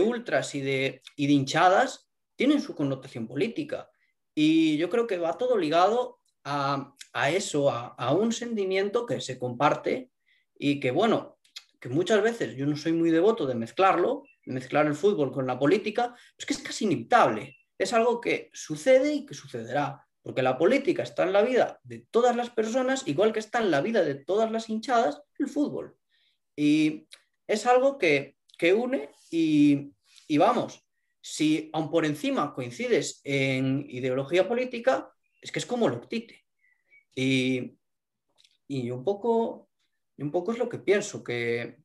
ultras 0.00 0.54
y 0.54 0.62
de, 0.62 1.02
hinchadas 1.16 2.08
tienen 2.34 2.62
su 2.62 2.74
connotación 2.74 3.28
política. 3.28 3.90
Y 4.34 4.78
yo 4.78 4.88
creo 4.88 5.06
que 5.06 5.18
va 5.18 5.36
todo 5.36 5.58
ligado 5.58 6.20
a, 6.44 6.94
eso, 7.30 7.70
a, 7.70 8.14
un 8.14 8.32
sentimiento 8.32 9.04
que 9.04 9.20
se 9.20 9.38
comparte 9.38 10.10
y 10.58 10.80
que, 10.80 10.90
bueno, 10.90 11.38
que 11.78 11.90
muchas 11.90 12.22
veces 12.22 12.56
yo 12.56 12.64
no 12.64 12.78
soy 12.78 12.92
muy 12.92 13.10
devoto 13.10 13.46
de 13.46 13.54
mezclarlo, 13.54 14.22
de 14.46 14.54
mezclar 14.54 14.86
el 14.86 14.94
fútbol 14.94 15.30
con 15.30 15.46
la 15.46 15.58
política, 15.58 16.16
es 16.38 16.46
que 16.46 16.54
es 16.54 16.60
casi 16.60 16.86
inevitable. 16.86 17.58
Es 17.76 17.92
algo 17.92 18.18
que 18.18 18.48
sucede 18.54 19.12
y 19.12 19.26
que 19.26 19.34
sucederá. 19.34 20.06
Porque 20.22 20.42
la 20.42 20.56
política 20.56 21.02
está 21.02 21.24
en 21.24 21.32
la 21.32 21.42
vida 21.42 21.80
de 21.82 22.06
todas 22.10 22.36
las 22.36 22.50
personas, 22.50 23.06
igual 23.06 23.32
que 23.32 23.40
está 23.40 23.60
en 23.60 23.70
la 23.70 23.80
vida 23.80 24.04
de 24.04 24.14
todas 24.14 24.50
las 24.50 24.68
hinchadas, 24.68 25.20
el 25.38 25.48
fútbol. 25.48 25.96
Y 26.56 27.08
es 27.46 27.66
algo 27.66 27.98
que, 27.98 28.36
une 28.74 29.10
y, 29.30 29.90
vamos, 30.38 30.86
si 31.20 31.70
aun 31.72 31.90
por 31.90 32.04
encima 32.04 32.54
coincides 32.54 33.20
en 33.24 33.84
ideología 33.88 34.46
política, 34.46 35.12
es 35.40 35.50
que 35.50 35.58
es 35.58 35.66
como 35.66 35.88
lo 35.88 35.96
octite. 35.96 36.44
Y, 37.14 37.76
y 38.68 38.90
un, 38.90 39.02
poco, 39.02 39.68
un 40.18 40.30
poco 40.30 40.52
es 40.52 40.58
lo 40.58 40.68
que 40.68 40.78
pienso, 40.78 41.24
que, 41.24 41.78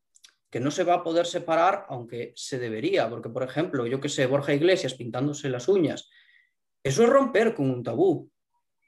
que 0.52 0.60
no 0.60 0.70
se 0.70 0.84
va 0.84 0.96
a 0.96 1.04
poder 1.04 1.26
separar, 1.26 1.86
aunque 1.90 2.34
se 2.36 2.60
debería, 2.60 3.10
porque 3.10 3.30
por 3.30 3.44
ejemplo, 3.44 3.88
yo 3.88 4.00
que 4.00 4.10
sé, 4.10 4.28
Borja 4.28 4.54
Iglesias 4.54 4.94
pintándose 4.94 5.50
las 5.50 5.68
uñas 5.68 6.10
eso 6.88 7.04
es 7.04 7.10
romper 7.10 7.54
con 7.54 7.70
un 7.70 7.84
tabú. 7.84 8.30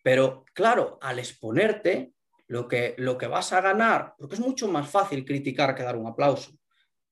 Pero 0.03 0.45
claro, 0.53 0.97
al 1.01 1.19
exponerte, 1.19 2.13
lo 2.47 2.67
que, 2.67 2.95
lo 2.97 3.17
que 3.17 3.27
vas 3.27 3.53
a 3.53 3.62
ganar, 3.62 4.15
porque 4.17 4.35
es 4.35 4.41
mucho 4.41 4.67
más 4.67 4.89
fácil 4.89 5.23
criticar 5.23 5.75
que 5.75 5.83
dar 5.83 5.95
un 5.95 6.07
aplauso. 6.07 6.51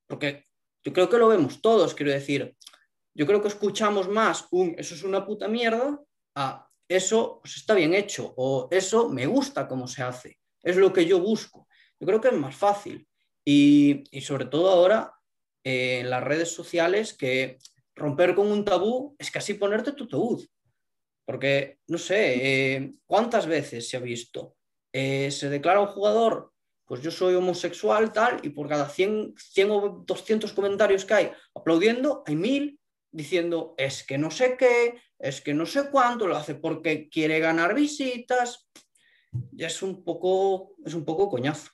Porque 0.08 0.46
yo 0.84 0.94
creo 0.94 1.10
que 1.10 1.18
lo 1.18 1.28
vemos 1.28 1.62
todos, 1.62 1.94
quiero 1.94 2.12
decir, 2.12 2.56
yo 3.14 3.26
creo 3.26 3.42
que 3.42 3.48
escuchamos 3.48 4.08
más 4.08 4.48
un 4.52 4.76
eso 4.78 4.96
es 4.96 5.04
una 5.04 5.26
puta 5.26 5.48
mierda 5.48 6.00
a 6.36 6.68
eso 6.88 7.40
pues, 7.42 7.58
está 7.58 7.74
bien 7.74 7.94
hecho 7.94 8.34
o 8.38 8.68
eso 8.72 9.10
me 9.10 9.26
gusta 9.26 9.68
cómo 9.68 9.88
se 9.88 10.04
hace, 10.04 10.40
es 10.64 10.78
lo 10.78 10.94
que 10.94 11.06
yo 11.06 11.20
busco. 11.20 11.68
yo 12.00 12.08
creo 12.08 12.22
que 12.22 12.30
es 12.30 12.34
más 12.34 12.56
fácil. 12.56 13.08
Y, 13.44 14.04
sobre 14.22 14.46
todo 14.46 14.70
ahora 14.70 15.14
eh, 15.64 16.00
en 16.00 16.10
las 16.10 16.24
redes 16.24 16.52
sociales 16.52 17.14
que 17.14 17.58
romper 17.96 18.36
con 18.36 18.48
un 18.48 18.66
tabú 18.66 19.16
es 19.20 19.32
casi 19.32 19.54
ponerte 19.54 19.92
tu 19.92 20.08
tabú. 20.08 20.44
Porque, 21.28 21.80
no 21.88 21.98
sé, 21.98 22.76
eh, 22.76 22.92
¿cuántas 23.06 23.48
veces 23.48 23.90
se 23.90 23.98
ha 23.98 24.00
visto? 24.00 24.56
Eh, 24.94 25.30
se 25.30 25.50
declara 25.50 25.82
un 25.82 25.88
jugador, 25.88 26.54
pues 26.86 27.02
yo 27.02 27.12
soy 27.12 27.36
homosexual, 27.36 28.14
tal, 28.14 28.40
y 28.44 28.50
por 28.50 28.70
cada 28.70 28.88
100, 28.88 29.34
100 29.38 29.72
o 29.72 30.04
200 30.08 30.54
comentarios 30.54 31.04
que 31.04 31.14
hay 31.14 31.32
aplaudiendo, 31.54 32.24
hay 32.26 32.38
mil 32.38 32.80
diciendo, 33.12 33.76
es 33.78 34.06
que 34.06 34.18
no 34.18 34.32
sé 34.32 34.56
qué, 34.58 35.02
es 35.20 35.42
que 35.42 35.54
no 35.54 35.66
sé 35.66 35.90
cuánto, 35.92 36.28
lo 36.28 36.38
hace 36.38 36.56
porque 36.56 37.10
quiere 37.10 37.42
ganar 37.42 37.76
visitas. 37.76 38.70
Ya 39.52 39.68
es 39.68 39.82
un 39.82 40.06
poco, 40.06 40.76
es 40.86 40.94
un 40.94 41.04
poco 41.04 41.30
coñazo. 41.30 41.72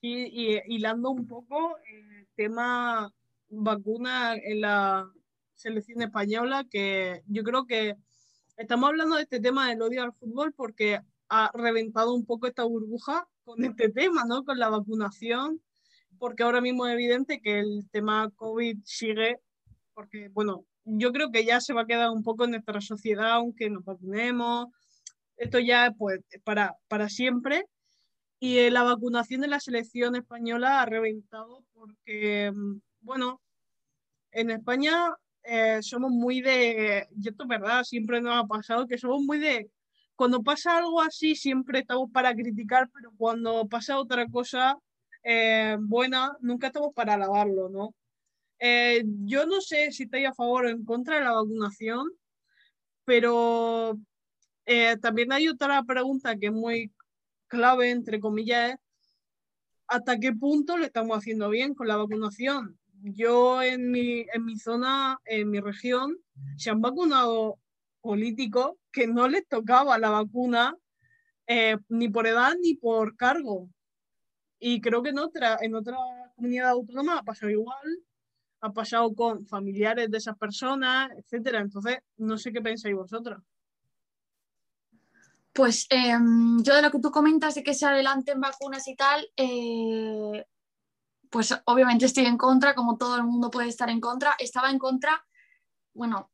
Y, 0.00 0.26
y 0.26 0.62
hilando 0.68 1.10
un 1.10 1.26
poco 1.26 1.76
el 1.78 2.28
tema 2.36 3.12
vacuna 3.48 4.36
en 4.36 4.60
la 4.60 5.10
selección 5.56 6.02
española, 6.02 6.64
que 6.70 7.24
yo 7.26 7.42
creo 7.42 7.66
que 7.66 7.96
estamos 8.62 8.88
hablando 8.88 9.16
de 9.16 9.22
este 9.22 9.40
tema 9.40 9.68
del 9.68 9.82
odio 9.82 10.04
al 10.04 10.12
fútbol 10.12 10.52
porque 10.52 11.00
ha 11.28 11.50
reventado 11.52 12.14
un 12.14 12.24
poco 12.24 12.46
esta 12.46 12.62
burbuja 12.62 13.26
con 13.44 13.64
este 13.64 13.88
tema, 13.88 14.24
¿no? 14.24 14.44
Con 14.44 14.58
la 14.58 14.68
vacunación, 14.68 15.60
porque 16.18 16.44
ahora 16.44 16.60
mismo 16.60 16.86
es 16.86 16.94
evidente 16.94 17.40
que 17.40 17.58
el 17.58 17.88
tema 17.90 18.30
COVID 18.36 18.78
sigue, 18.84 19.40
porque, 19.94 20.28
bueno, 20.28 20.64
yo 20.84 21.12
creo 21.12 21.32
que 21.32 21.44
ya 21.44 21.60
se 21.60 21.72
va 21.72 21.82
a 21.82 21.86
quedar 21.86 22.10
un 22.10 22.22
poco 22.22 22.44
en 22.44 22.52
nuestra 22.52 22.80
sociedad, 22.80 23.32
aunque 23.32 23.68
nos 23.68 23.84
vacunemos, 23.84 24.68
esto 25.36 25.58
ya, 25.58 25.92
pues, 25.98 26.20
para, 26.44 26.76
para 26.86 27.08
siempre. 27.08 27.64
Y 28.38 28.58
eh, 28.58 28.70
la 28.70 28.84
vacunación 28.84 29.40
de 29.40 29.48
la 29.48 29.58
selección 29.58 30.14
española 30.14 30.82
ha 30.82 30.86
reventado 30.86 31.64
porque, 31.72 32.52
mm, 32.52 32.80
bueno, 33.00 33.40
en 34.30 34.50
España 34.50 35.16
eh, 35.44 35.78
somos 35.82 36.10
muy 36.10 36.40
de, 36.40 37.08
y 37.16 37.28
esto 37.28 37.44
es 37.44 37.48
verdad, 37.48 37.84
siempre 37.84 38.20
nos 38.20 38.36
ha 38.36 38.46
pasado 38.46 38.86
que 38.86 38.98
somos 38.98 39.22
muy 39.22 39.38
de, 39.38 39.70
cuando 40.14 40.42
pasa 40.42 40.78
algo 40.78 41.00
así 41.00 41.34
siempre 41.34 41.80
estamos 41.80 42.10
para 42.12 42.34
criticar, 42.34 42.88
pero 42.92 43.12
cuando 43.16 43.66
pasa 43.68 43.98
otra 43.98 44.26
cosa 44.28 44.78
eh, 45.24 45.76
buena, 45.80 46.36
nunca 46.40 46.68
estamos 46.68 46.92
para 46.94 47.14
alabarlo, 47.14 47.68
¿no? 47.68 47.94
Eh, 48.58 49.02
yo 49.24 49.46
no 49.46 49.60
sé 49.60 49.90
si 49.90 50.04
estoy 50.04 50.24
a 50.24 50.34
favor 50.34 50.66
o 50.66 50.68
en 50.68 50.84
contra 50.84 51.16
de 51.16 51.24
la 51.24 51.32
vacunación, 51.32 52.08
pero 53.04 53.98
también 55.00 55.32
hay 55.32 55.48
otra 55.48 55.82
pregunta 55.82 56.36
que 56.36 56.46
es 56.46 56.52
muy 56.52 56.92
clave, 57.48 57.90
entre 57.90 58.20
comillas, 58.20 58.76
¿hasta 59.88 60.18
qué 60.18 60.32
punto 60.32 60.78
le 60.78 60.86
estamos 60.86 61.18
haciendo 61.18 61.50
bien 61.50 61.74
con 61.74 61.88
la 61.88 61.96
vacunación? 61.96 62.78
Yo 63.02 63.62
en 63.62 63.90
mi, 63.90 64.26
en 64.32 64.44
mi 64.44 64.58
zona, 64.58 65.18
en 65.24 65.50
mi 65.50 65.60
región, 65.60 66.18
se 66.56 66.70
han 66.70 66.80
vacunado 66.80 67.58
políticos 68.00 68.72
que 68.90 69.06
no 69.06 69.28
les 69.28 69.46
tocaba 69.48 69.98
la 69.98 70.10
vacuna 70.10 70.76
eh, 71.46 71.76
ni 71.88 72.08
por 72.08 72.26
edad 72.26 72.54
ni 72.60 72.74
por 72.74 73.16
cargo. 73.16 73.68
Y 74.58 74.80
creo 74.80 75.02
que 75.02 75.10
en 75.10 75.18
otra, 75.18 75.58
en 75.60 75.74
otra 75.74 75.96
comunidad 76.36 76.70
autónoma 76.70 77.18
ha 77.18 77.22
pasado 77.22 77.50
igual, 77.50 78.04
ha 78.60 78.72
pasado 78.72 79.12
con 79.14 79.44
familiares 79.46 80.10
de 80.10 80.18
esas 80.18 80.36
personas, 80.38 81.10
etcétera. 81.16 81.60
Entonces, 81.60 81.98
no 82.16 82.38
sé 82.38 82.52
qué 82.52 82.60
pensáis 82.60 82.94
vosotros. 82.94 83.42
Pues 85.52 85.86
em, 85.90 86.62
yo 86.62 86.74
de 86.74 86.82
lo 86.82 86.90
que 86.90 87.00
tú 87.00 87.10
comentas 87.10 87.54
de 87.54 87.62
que 87.62 87.74
se 87.74 87.84
adelanten 87.84 88.40
vacunas 88.40 88.86
y 88.88 88.96
tal, 88.96 89.28
eh, 89.36 90.46
pues 91.32 91.58
obviamente 91.64 92.04
estoy 92.04 92.26
en 92.26 92.36
contra, 92.36 92.74
como 92.74 92.98
todo 92.98 93.16
el 93.16 93.24
mundo 93.24 93.50
puede 93.50 93.68
estar 93.68 93.88
en 93.88 94.00
contra. 94.00 94.36
Estaba 94.38 94.70
en 94.70 94.78
contra, 94.78 95.24
bueno, 95.94 96.30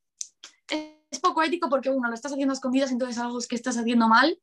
es 0.68 1.20
poco 1.20 1.42
ético 1.42 1.70
porque 1.70 1.88
uno, 1.88 2.08
lo 2.08 2.14
estás 2.14 2.32
haciendo 2.32 2.52
a 2.52 2.56
escondidas, 2.56 2.90
entonces 2.90 3.16
algo 3.18 3.38
es 3.38 3.46
que 3.46 3.54
estás 3.54 3.78
haciendo 3.78 4.08
mal. 4.08 4.38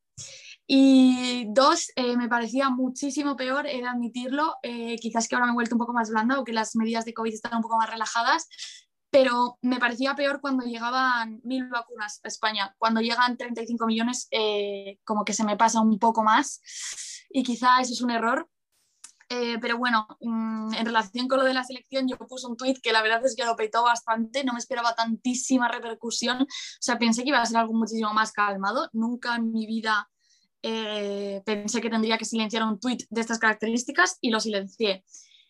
Y 0.66 1.46
dos, 1.50 1.92
eh, 1.98 2.16
me 2.16 2.30
parecía 2.30 2.70
muchísimo 2.70 3.36
peor, 3.36 3.66
de 3.66 3.86
admitirlo, 3.86 4.56
eh, 4.64 4.96
quizás 4.96 5.28
que 5.28 5.36
ahora 5.36 5.48
me 5.48 5.52
he 5.52 5.56
vuelto 5.56 5.76
un 5.76 5.80
poco 5.80 5.94
más 5.94 6.10
blanda 6.10 6.40
o 6.40 6.46
que 6.46 6.54
las 6.54 6.76
medidas 6.76 7.04
de 7.04 7.14
COVID 7.14 7.34
están 7.34 7.58
un 7.58 7.62
poco 7.62 7.78
más 7.78 7.90
relajadas, 7.90 8.48
pero 9.12 9.60
me 9.62 9.78
parecía 9.78 10.16
peor 10.16 10.40
cuando 10.40 10.66
llegaban 10.66 11.42
mil 11.44 11.68
vacunas 11.68 12.22
a 12.24 12.30
España. 12.30 12.74
Cuando 12.78 13.02
llegan 13.02 13.38
35 13.38 13.86
millones, 13.86 14.28
eh, 14.32 15.00
como 15.04 15.26
que 15.26 15.34
se 15.34 15.44
me 15.44 15.58
pasa 15.58 15.82
un 15.82 16.00
poco 16.00 16.24
más 16.24 16.62
y 17.30 17.44
quizá 17.44 17.82
eso 17.82 17.92
es 17.94 18.02
un 18.02 18.12
error, 18.12 18.50
eh, 19.30 19.58
pero 19.60 19.78
bueno, 19.78 20.08
mm, 20.22 20.74
en 20.76 20.86
relación 20.86 21.28
con 21.28 21.40
lo 21.40 21.46
de 21.46 21.54
la 21.54 21.64
selección, 21.64 22.08
yo 22.08 22.18
puse 22.18 22.46
un 22.46 22.56
tweet 22.56 22.76
que 22.82 22.92
la 22.92 23.02
verdad 23.02 23.26
es 23.26 23.36
que 23.36 23.44
lo 23.44 23.56
petó 23.56 23.84
bastante, 23.84 24.44
no 24.44 24.54
me 24.54 24.60
esperaba 24.60 24.94
tantísima 24.94 25.68
repercusión, 25.68 26.44
o 26.44 26.48
sea, 26.80 27.00
pensé 27.00 27.24
que 27.24 27.30
iba 27.30 27.42
a 27.42 27.46
ser 27.46 27.58
algo 27.58 27.74
muchísimo 27.74 28.14
más 28.14 28.32
calmado, 28.32 28.90
nunca 28.94 29.36
en 29.36 29.52
mi 29.52 29.66
vida 29.66 30.10
eh, 30.62 31.42
pensé 31.46 31.82
que 31.82 31.90
tendría 31.90 32.18
que 32.18 32.26
silenciar 32.26 32.64
un 32.64 32.80
tweet 32.80 33.00
de 33.10 33.22
estas 33.22 33.40
características 33.40 34.18
y 34.22 34.30
lo 34.30 34.40
silencié. 34.40 35.04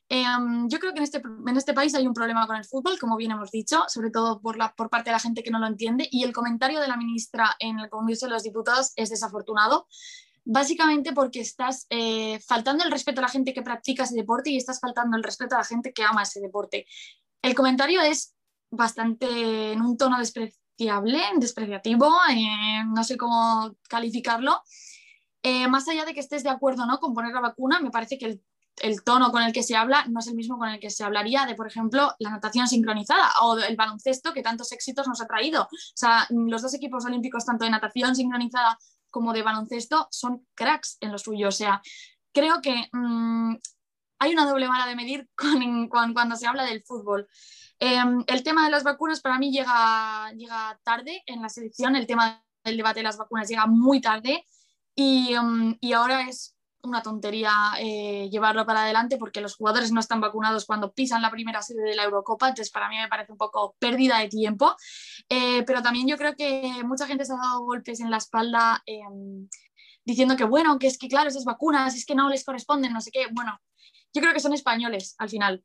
Em, 0.08 0.70
yo 0.70 0.80
creo 0.80 0.94
que 0.94 1.00
en 1.00 1.04
este, 1.04 1.22
en 1.48 1.58
este 1.58 1.74
país 1.74 1.96
hay 1.96 2.06
un 2.06 2.14
problema 2.14 2.46
con 2.46 2.56
el 2.56 2.64
fútbol, 2.64 3.00
como 3.00 3.18
bien 3.18 3.32
hemos 3.32 3.50
dicho, 3.50 3.84
sobre 3.88 4.12
todo 4.12 4.40
por, 4.40 4.56
la, 4.56 4.74
por 4.76 4.90
parte 4.90 5.10
de 5.10 5.14
la 5.14 5.20
gente 5.20 5.42
que 5.42 5.52
no 5.52 5.60
lo 5.60 5.68
entiende, 5.68 6.08
y 6.12 6.24
el 6.24 6.32
comentario 6.32 6.80
de 6.80 6.88
la 6.88 6.96
ministra 6.96 7.56
en 7.60 7.80
el 7.80 7.90
Congreso 7.90 8.28
de 8.28 8.34
los 8.34 8.44
Diputados 8.44 8.94
es 8.96 9.10
desafortunado 9.10 9.88
básicamente 10.46 11.12
porque 11.12 11.42
estás 11.42 11.88
eh, 11.90 12.40
faltando 12.40 12.84
el 12.84 12.92
respeto 12.92 13.20
a 13.20 13.24
la 13.24 13.30
gente 13.30 13.54
que 13.54 13.64
practica 13.64 14.04
ese 14.04 14.16
deporte 14.16 14.52
y 14.52 14.58
estás 14.58 14.80
faltando 14.80 15.18
el 15.18 15.24
respeto 15.24 15.56
a 15.56 15.60
la 15.60 15.66
gente 15.66 15.92
que 15.92 16.04
ama 16.04 16.24
ese 16.24 16.40
deporte. 16.40 16.86
El 17.42 17.56
comentario 17.56 18.02
es 18.02 18.36
bastante 18.70 19.74
en 19.74 19.82
un 19.82 19.98
tono 19.98 20.20
despreciable, 20.20 21.22
despreciativo, 21.38 22.14
eh, 22.30 22.84
no 22.86 23.04
sé 23.04 23.18
cómo 23.18 23.76
calificarlo. 23.90 24.62
Eh, 25.42 25.68
más 25.68 25.88
allá 25.88 26.06
de 26.06 26.14
que 26.14 26.20
estés 26.20 26.44
de 26.44 26.50
acuerdo 26.50 26.86
¿no? 26.86 27.00
con 27.00 27.14
poner 27.14 27.34
la 27.34 27.42
vacuna, 27.42 27.80
me 27.80 27.92
parece 27.92 28.18
que 28.18 28.26
el, 28.26 28.44
el, 28.82 29.04
tono 29.04 29.32
con 29.32 29.44
el 29.44 29.54
que 29.54 29.64
se 29.64 29.76
habla 29.76 30.06
no 30.08 30.20
es 30.20 30.28
el 30.28 30.36
mismo 30.36 30.58
con 30.58 30.70
el 30.70 30.80
que 30.80 30.90
se 30.90 31.04
hablaría 31.04 31.46
de, 31.46 31.56
por 31.56 31.68
ejemplo, 31.68 32.14
la 32.20 32.32
natación 32.32 32.68
sincronizada 32.68 33.32
o 33.44 33.58
el 33.58 33.76
baloncesto 33.76 34.34
que 34.34 34.42
tantos 34.42 34.72
éxitos 34.72 35.08
nos 35.08 35.22
ha 35.22 35.28
traído. 35.28 35.64
O 35.64 35.70
sea, 35.96 36.28
los 36.30 36.64
dos 36.64 36.74
equipos 36.74 37.06
olímpicos, 37.06 37.46
tanto 37.46 37.66
de 37.66 37.72
natación 37.72 38.16
sincronizada 38.16 38.78
como 39.16 39.32
de 39.32 39.44
baloncesto 39.44 40.10
son 40.12 40.46
cracks 40.56 40.98
en 41.00 41.14
lo 41.14 41.18
suyo. 41.18 41.48
O 41.48 41.52
sea, 41.52 41.82
creo 42.34 42.62
que 42.62 42.90
mm, 42.92 43.56
hay 44.20 44.34
una 44.34 44.46
doble 44.46 44.68
vara 44.68 44.86
de 44.88 44.96
medir 44.98 45.30
cuando 45.90 46.36
se 46.36 46.48
habla 46.48 46.66
del 46.66 46.84
fútbol. 46.84 47.26
Em, 47.80 48.26
el 48.28 48.44
tema 48.44 48.66
de 48.66 48.72
las 48.72 48.84
vacunas 48.84 49.22
para 49.22 49.40
mí 49.40 49.54
llega, 49.54 50.34
llega 50.34 50.78
tarde 50.84 51.24
en 51.28 51.42
la 51.42 51.48
selección, 51.48 51.96
el 51.96 52.08
tema 52.08 52.44
del 52.66 52.76
debate 52.76 53.00
de 53.00 53.04
las 53.04 53.18
vacunas 53.18 53.48
llega 53.48 53.68
muy 53.68 54.02
tarde 54.02 54.46
y, 54.94 55.34
em, 55.34 55.78
y 55.80 55.94
ahora 55.94 56.28
es 56.28 56.55
una 56.88 57.02
tontería 57.02 57.52
eh, 57.80 58.30
llevarlo 58.30 58.66
para 58.66 58.84
adelante 58.84 59.18
porque 59.18 59.42
los 59.42 59.56
jugadores 59.56 59.92
no 59.92 60.00
están 60.00 60.22
vacunados 60.22 60.66
cuando 60.66 60.94
pisan 60.94 61.22
la 61.22 61.32
primera 61.32 61.62
sede 61.62 61.84
de 61.84 61.96
la 61.96 62.04
Eurocopa, 62.04 62.48
entonces 62.48 62.72
para 62.72 62.90
mí 62.90 62.98
me 62.98 63.08
parece 63.08 63.32
un 63.32 63.38
poco 63.38 63.76
pérdida 63.80 64.20
de 64.20 64.28
tiempo, 64.28 64.76
eh, 65.30 65.64
pero 65.64 65.82
también 65.82 66.08
yo 66.08 66.18
creo 66.18 66.36
que 66.36 66.82
mucha 66.84 67.08
gente 67.08 67.26
se 67.26 67.34
ha 67.34 67.38
dado 67.38 67.62
golpes 67.62 68.00
en 68.00 68.12
la 68.12 68.18
espalda 68.18 68.82
em, 68.86 69.48
diciendo 70.04 70.36
que 70.36 70.44
bueno, 70.44 70.80
que 70.80 70.88
es 70.88 70.98
que 70.98 71.08
claro, 71.08 71.30
esas 71.30 71.46
vacunas 71.46 71.96
es 71.96 72.06
que 72.06 72.16
no 72.16 72.30
les 72.30 72.44
corresponden, 72.44 72.94
no 72.94 73.02
sé 73.02 73.12
qué, 73.12 73.28
bueno, 73.32 73.60
yo 74.14 74.22
creo 74.22 74.34
que 74.34 74.40
son 74.40 74.54
españoles 74.54 75.16
al 75.18 75.30
final, 75.30 75.64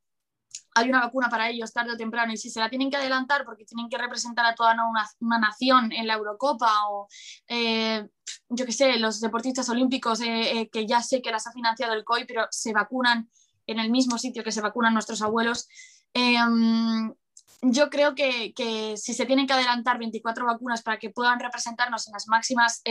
hay 0.74 0.88
una 0.88 1.00
vacuna 1.00 1.28
para 1.28 1.48
ellos 1.48 1.72
tarde 1.72 1.92
o 1.92 1.96
temprano 1.96 2.32
y 2.32 2.36
si 2.36 2.50
se 2.50 2.60
la 2.60 2.68
tienen 2.70 2.90
que 2.90 2.96
adelantar 2.96 3.44
porque 3.44 3.64
tienen 3.64 3.88
que 3.88 3.98
representar 3.98 4.46
a 4.46 4.54
toda 4.54 4.74
una, 5.20 5.38
nación 5.38 5.92
en 5.92 6.06
la 6.06 6.14
Eurocopa 6.14 6.88
o 6.88 7.08
eh, 7.48 8.08
yo 8.48 8.66
qué 8.66 8.72
sé, 8.72 8.98
los 8.98 9.20
deportistas 9.20 9.68
olímpicos 9.68 10.20
eh, 10.20 10.60
eh, 10.60 10.70
que 10.70 10.86
ya 10.86 11.02
sé 11.02 11.22
que 11.22 11.30
las 11.30 11.46
ha 11.46 11.52
financiado 11.52 11.94
el 11.94 12.04
COI 12.04 12.24
pero 12.24 12.46
se 12.50 12.72
vacunan 12.72 13.28
en 13.66 13.78
el 13.78 13.90
mismo 13.90 14.18
sitio 14.18 14.44
que 14.44 14.52
se 14.52 14.60
vacunan 14.60 14.94
nuestros 14.94 15.22
abuelos. 15.22 15.68
Em, 16.12 17.14
yo 17.62 17.90
creo 17.90 18.14
que, 18.14 18.52
que, 18.54 18.96
si 18.96 19.12
se 19.12 19.26
tienen 19.26 19.46
que 19.46 19.52
adelantar 19.52 19.98
24 19.98 20.46
vacunas 20.46 20.82
para 20.82 20.98
que 20.98 21.10
puedan 21.10 21.38
representarnos 21.38 22.08
en 22.08 22.12
las 22.12 22.26
máximas 22.26 22.82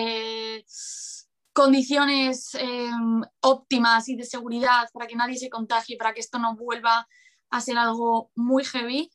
condiciones 1.53 2.51
em, 2.53 3.21
óptimas 3.41 4.07
y 4.07 4.15
de 4.15 4.23
seguridad 4.23 4.87
para 4.93 5.07
que 5.07 5.15
nadie 5.15 5.37
se 5.37 5.49
contagie, 5.49 5.97
para 5.97 6.13
que 6.13 6.21
esto 6.21 6.39
no 6.39 6.55
vuelva 6.55 7.07
a 7.49 7.61
ser 7.61 7.77
algo 7.77 8.31
muy 8.35 8.63
heavy, 8.63 9.09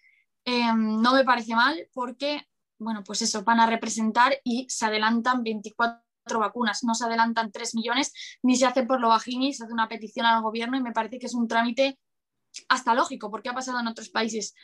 em, 0.45 1.01
no 1.01 1.15
me 1.15 1.25
parece 1.25 1.55
mal 1.55 1.89
porque, 1.93 2.47
bueno, 2.79 3.03
pues 3.05 3.23
eso, 3.23 3.43
van 3.45 3.61
a 3.61 3.67
representar 3.67 4.35
y 4.45 4.67
se 4.69 4.87
adelantan 4.87 5.43
24 5.43 6.03
vacunas, 6.39 6.85
no 6.85 6.95
se 6.95 7.05
adelantan 7.05 7.53
3 7.53 7.75
millones, 7.75 8.13
ni 8.43 8.57
se 8.57 8.67
hace 8.67 8.85
por 8.85 9.01
lo 9.01 9.09
bajini, 9.09 9.53
se 9.53 9.65
hace 9.65 9.73
una 9.73 9.89
petición 9.89 10.27
al 10.27 10.43
gobierno 10.43 10.77
y 10.77 10.83
me 10.83 10.93
parece 10.93 11.19
que 11.19 11.27
es 11.27 11.35
un 11.35 11.49
trámite 11.49 11.99
hasta 12.69 12.95
lógico, 12.95 13.31
porque 13.31 13.49
ha 13.49 13.55
pasado 13.55 13.81
en 13.81 13.87
otros 13.87 14.09
países. 14.09 14.55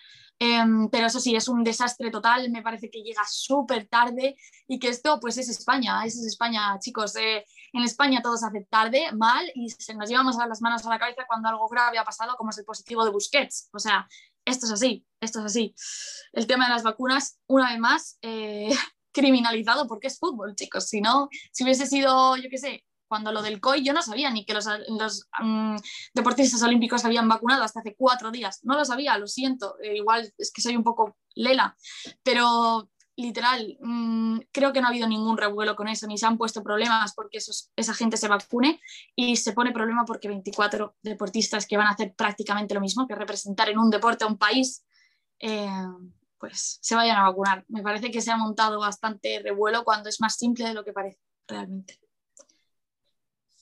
Em, 0.42 0.88
pero 0.88 1.06
eso 1.06 1.20
sí, 1.20 1.36
es 1.36 1.48
un 1.48 1.62
desastre 1.62 2.10
total, 2.10 2.50
me 2.50 2.62
parece 2.62 2.90
que 2.90 3.02
llega 3.02 3.22
súper 3.28 3.86
tarde 3.88 4.36
y 4.66 4.78
que 4.78 4.88
esto 4.88 5.20
pues 5.20 5.36
es 5.36 5.50
España, 5.50 6.02
es 6.04 6.16
España, 6.24 6.78
chicos. 6.80 7.14
Eh, 7.16 7.44
en 7.74 7.82
España 7.82 8.22
todo 8.22 8.38
se 8.38 8.46
hace 8.46 8.66
tarde, 8.70 9.12
mal 9.12 9.44
y 9.54 9.68
se 9.68 9.94
nos 9.94 10.08
llevamos 10.08 10.36
las 10.36 10.62
manos 10.62 10.86
a 10.86 10.88
la 10.88 10.98
cabeza 10.98 11.26
cuando 11.28 11.50
algo 11.50 11.68
grave 11.68 11.98
ha 11.98 12.04
pasado, 12.04 12.36
como 12.36 12.50
es 12.50 12.58
el 12.58 12.64
positivo 12.64 13.04
de 13.04 13.10
Busquets. 13.10 13.68
O 13.74 13.78
sea, 13.78 14.08
esto 14.46 14.64
es 14.66 14.72
así, 14.72 15.06
esto 15.20 15.40
es 15.40 15.44
así. 15.44 15.74
El 16.32 16.46
tema 16.46 16.66
de 16.66 16.72
las 16.72 16.82
vacunas, 16.84 17.38
una 17.46 17.70
vez 17.70 17.78
más, 17.78 18.18
eh, 18.22 18.70
criminalizado 19.12 19.86
porque 19.86 20.06
es 20.06 20.18
fútbol, 20.18 20.54
chicos. 20.54 20.88
Si 20.88 21.02
no, 21.02 21.28
si 21.52 21.64
hubiese 21.64 21.86
sido, 21.86 22.36
yo 22.36 22.48
qué 22.48 22.58
sé, 22.58 22.84
cuando 23.10 23.32
lo 23.32 23.42
del 23.42 23.60
COI 23.60 23.82
yo 23.82 23.92
no 23.92 24.02
sabía 24.02 24.30
ni 24.30 24.44
que 24.44 24.54
los, 24.54 24.68
mm, 25.42 25.76
deportistas 26.14 26.62
olímpicos 26.62 27.04
habían 27.04 27.28
vacunado 27.28 27.64
hasta 27.64 27.80
hace 27.80 27.96
cuatro 27.96 28.30
días. 28.30 28.60
No 28.62 28.76
lo 28.76 28.84
sabía, 28.84 29.18
lo 29.18 29.26
siento. 29.26 29.74
Eh, 29.82 29.96
igual 29.96 30.32
es 30.38 30.52
que 30.52 30.62
soy 30.62 30.76
un 30.76 30.84
poco 30.84 31.16
lela, 31.34 31.76
pero 32.22 32.88
literal, 33.16 33.76
mm, 33.80 34.38
creo 34.52 34.72
que 34.72 34.80
no 34.80 34.86
ha 34.86 34.90
habido 34.90 35.08
ningún 35.08 35.36
revuelo 35.36 35.74
con 35.74 35.88
eso, 35.88 36.06
ni 36.06 36.18
se 36.18 36.26
han 36.26 36.38
puesto 36.38 36.62
problemas 36.62 37.12
porque 37.14 37.38
esa 37.76 37.94
gente 37.94 38.16
se 38.16 38.28
vacune 38.28 38.80
y 39.16 39.34
se 39.36 39.52
pone 39.54 39.72
problema 39.72 40.04
porque 40.04 40.28
24 40.28 40.94
deportistas 41.02 41.66
que 41.66 41.76
van 41.76 41.88
a 41.88 41.90
hacer 41.90 42.14
prácticamente 42.14 42.74
lo 42.74 42.80
mismo, 42.80 43.08
que 43.08 43.16
representar 43.16 43.68
en 43.70 43.80
un 43.80 43.90
deporte 43.90 44.22
a 44.22 44.28
un 44.28 44.38
país, 44.38 44.84
eh, 45.40 45.68
pues 46.38 46.78
se 46.80 46.94
vayan 46.94 47.16
a 47.16 47.28
vacunar. 47.28 47.64
Me 47.66 47.82
parece 47.82 48.12
que 48.12 48.20
se 48.20 48.30
ha 48.30 48.36
montado 48.36 48.78
bastante 48.78 49.40
revuelo 49.40 49.82
cuando 49.82 50.08
es 50.08 50.20
más 50.20 50.36
simple 50.36 50.68
de 50.68 50.74
lo 50.74 50.84
que 50.84 50.92
parece 50.92 51.18
realmente. 51.48 51.98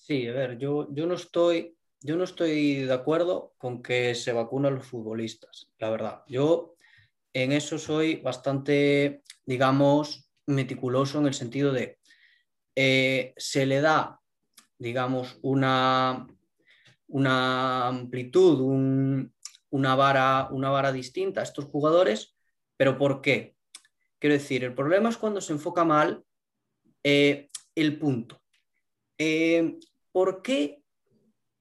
Sí, 0.09 0.27
a 0.27 0.33
ver, 0.33 0.57
yo, 0.57 0.89
yo, 0.95 1.07
no 1.07 1.13
estoy, 1.13 1.77
yo 2.01 2.17
no 2.17 2.25
estoy 2.25 2.77
de 2.85 2.95
acuerdo 2.95 3.53
con 3.59 3.83
que 3.83 4.15
se 4.15 4.33
vacunen 4.33 4.77
los 4.77 4.87
futbolistas, 4.87 5.69
la 5.79 5.91
verdad. 5.91 6.23
Yo 6.27 6.77
en 7.35 7.53
eso 7.53 7.77
soy 7.77 8.17
bastante, 8.17 9.23
digamos, 9.45 10.31
meticuloso 10.47 11.19
en 11.19 11.27
el 11.27 11.35
sentido 11.35 11.75
de 11.75 11.99
eh, 12.75 13.35
se 13.37 13.67
le 13.67 13.83
da, 13.83 14.19
digamos, 14.79 15.39
una, 15.43 16.27
una 17.09 17.89
amplitud, 17.89 18.61
una, 19.69 19.95
vara, 19.95 20.49
una 20.51 20.71
vara 20.71 20.91
distinta 20.91 21.41
a 21.43 21.45
estos 21.45 21.67
jugadores, 21.67 22.35
pero 22.79 22.97
¿por 22.97 23.21
qué? 23.21 23.57
Quiero 24.19 24.33
decir, 24.33 24.65
el 24.65 24.75
problema 24.75 25.11
es 25.11 25.19
cuando 25.19 25.43
se 25.43 25.53
enfoca 25.53 25.85
mal 25.85 26.25
eh, 27.05 27.51
el 27.75 27.99
punto. 27.99 28.41
Eh, 29.19 29.79
¿por 30.13 30.43
qué 30.43 30.83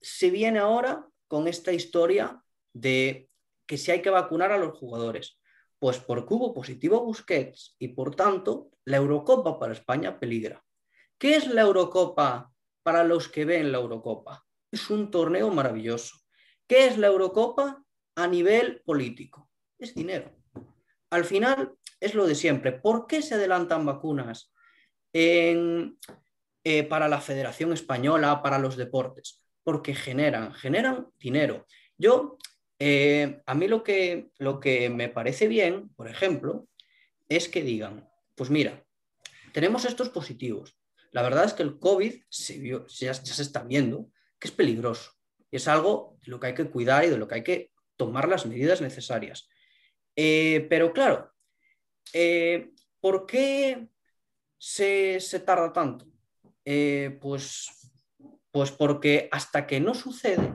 se 0.00 0.30
viene 0.30 0.58
ahora 0.58 1.06
con 1.26 1.48
esta 1.48 1.72
historia 1.72 2.42
de 2.72 3.28
que 3.66 3.76
si 3.76 3.90
hay 3.90 4.02
que 4.02 4.10
vacunar 4.10 4.52
a 4.52 4.58
los 4.58 4.78
jugadores? 4.78 5.38
Pues 5.78 5.98
porque 5.98 6.34
hubo 6.34 6.54
positivo 6.54 7.04
Busquets 7.04 7.76
y 7.78 7.88
por 7.88 8.16
tanto 8.16 8.70
la 8.84 8.96
Eurocopa 8.96 9.58
para 9.58 9.72
España 9.72 10.18
peligra. 10.18 10.64
¿Qué 11.18 11.36
es 11.36 11.46
la 11.46 11.62
Eurocopa 11.62 12.52
para 12.82 13.04
los 13.04 13.28
que 13.28 13.44
ven 13.44 13.72
la 13.72 13.78
Eurocopa? 13.78 14.44
Es 14.70 14.90
un 14.90 15.10
torneo 15.10 15.50
maravilloso. 15.50 16.16
¿Qué 16.66 16.86
es 16.86 16.98
la 16.98 17.08
Eurocopa 17.08 17.84
a 18.16 18.26
nivel 18.26 18.82
político? 18.84 19.50
Es 19.78 19.94
dinero. 19.94 20.30
Al 21.10 21.24
final 21.24 21.74
es 22.00 22.14
lo 22.14 22.26
de 22.26 22.34
siempre. 22.34 22.72
¿Por 22.72 23.06
qué 23.06 23.22
se 23.22 23.34
adelantan 23.34 23.86
vacunas 23.86 24.52
eh, 26.64 26.82
para 26.82 27.08
la 27.08 27.20
Federación 27.20 27.72
Española, 27.72 28.42
para 28.42 28.58
los 28.58 28.76
deportes, 28.76 29.40
porque 29.62 29.94
generan, 29.94 30.52
generan 30.54 31.08
dinero. 31.18 31.66
Yo, 31.96 32.38
eh, 32.78 33.40
a 33.46 33.54
mí 33.54 33.68
lo 33.68 33.82
que, 33.82 34.30
lo 34.38 34.60
que 34.60 34.90
me 34.90 35.08
parece 35.08 35.48
bien, 35.48 35.88
por 35.90 36.08
ejemplo, 36.08 36.68
es 37.28 37.48
que 37.48 37.62
digan, 37.62 38.08
pues 38.34 38.50
mira, 38.50 38.84
tenemos 39.52 39.84
estos 39.84 40.08
positivos. 40.08 40.76
La 41.12 41.22
verdad 41.22 41.44
es 41.44 41.54
que 41.54 41.62
el 41.62 41.78
COVID 41.78 42.14
se 42.28 42.60
ya, 42.88 43.14
se 43.14 43.42
está 43.42 43.62
viendo 43.62 44.10
que 44.38 44.48
es 44.48 44.52
peligroso. 44.52 45.12
Y 45.50 45.56
es 45.56 45.68
algo 45.68 46.18
de 46.22 46.30
lo 46.30 46.40
que 46.40 46.48
hay 46.48 46.54
que 46.54 46.70
cuidar 46.70 47.04
y 47.04 47.08
de 47.08 47.18
lo 47.18 47.26
que 47.26 47.36
hay 47.36 47.42
que 47.42 47.70
tomar 47.96 48.28
las 48.28 48.46
medidas 48.46 48.80
necesarias. 48.80 49.48
Eh, 50.14 50.66
pero 50.68 50.92
claro, 50.92 51.32
¿por 53.00 53.26
qué 53.26 53.88
se, 54.58 55.40
tarda 55.44 55.72
tanto? 55.72 56.06
Eh, 56.70 57.16
pues, 57.22 57.70
pues 58.50 58.70
porque 58.72 59.30
hasta 59.32 59.66
que 59.66 59.80
no 59.80 59.94
sucede, 59.94 60.52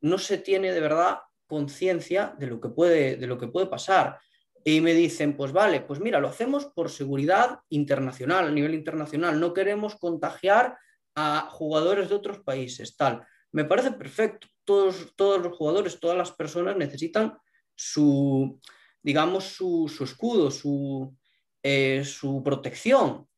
no 0.00 0.16
se 0.16 0.38
tiene 0.38 0.72
de 0.72 0.80
verdad 0.80 1.18
conciencia 1.46 2.34
de, 2.38 2.46
lo 2.46 2.58
que 2.58 2.70
puede, 2.70 3.16
de 3.16 3.26
lo 3.26 3.36
que 3.36 3.48
puede 3.48 3.66
pasar. 3.66 4.18
Y 4.64 4.80
me 4.80 4.94
dicen, 4.94 5.36
pues 5.36 5.52
vale, 5.52 5.82
pues 5.82 6.00
mira, 6.00 6.20
lo 6.20 6.28
hacemos 6.28 6.64
por 6.64 6.88
seguridad 6.88 7.58
internacional, 7.68 8.46
a 8.46 8.50
nivel 8.50 8.72
internacional. 8.72 9.38
No 9.38 9.52
queremos 9.52 9.96
contagiar 9.96 10.78
a 11.14 11.50
jugadores 11.50 12.08
de 12.08 12.14
otros 12.14 12.40
países, 12.40 12.96
tal. 12.96 13.22
Me 13.52 13.66
parece 13.66 13.92
perfecto. 13.92 14.48
Todos, 14.64 15.12
todos 15.16 15.42
los 15.42 15.54
jugadores, 15.54 16.00
todas 16.00 16.16
las 16.16 16.32
personas 16.32 16.78
necesitan 16.78 17.36
su, 17.74 18.58
digamos, 19.02 19.44
su, 19.44 19.86
escudo, 20.00 20.50
su, 20.50 21.14
eh, 21.62 22.02
su 22.06 22.42
protección. 22.42 23.28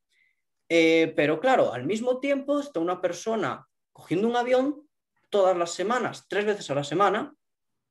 Eh, 0.68 1.12
pero 1.16 1.40
claro, 1.40 1.72
al 1.72 1.84
mismo 1.84 2.20
tiempo 2.20 2.60
está 2.60 2.80
una 2.80 3.00
persona 3.00 3.66
cogiendo 3.92 4.28
un 4.28 4.36
avión 4.36 4.88
todas 5.30 5.56
las 5.56 5.72
semanas, 5.72 6.26
tres 6.28 6.44
veces 6.44 6.70
a 6.70 6.74
la 6.74 6.84
semana, 6.84 7.34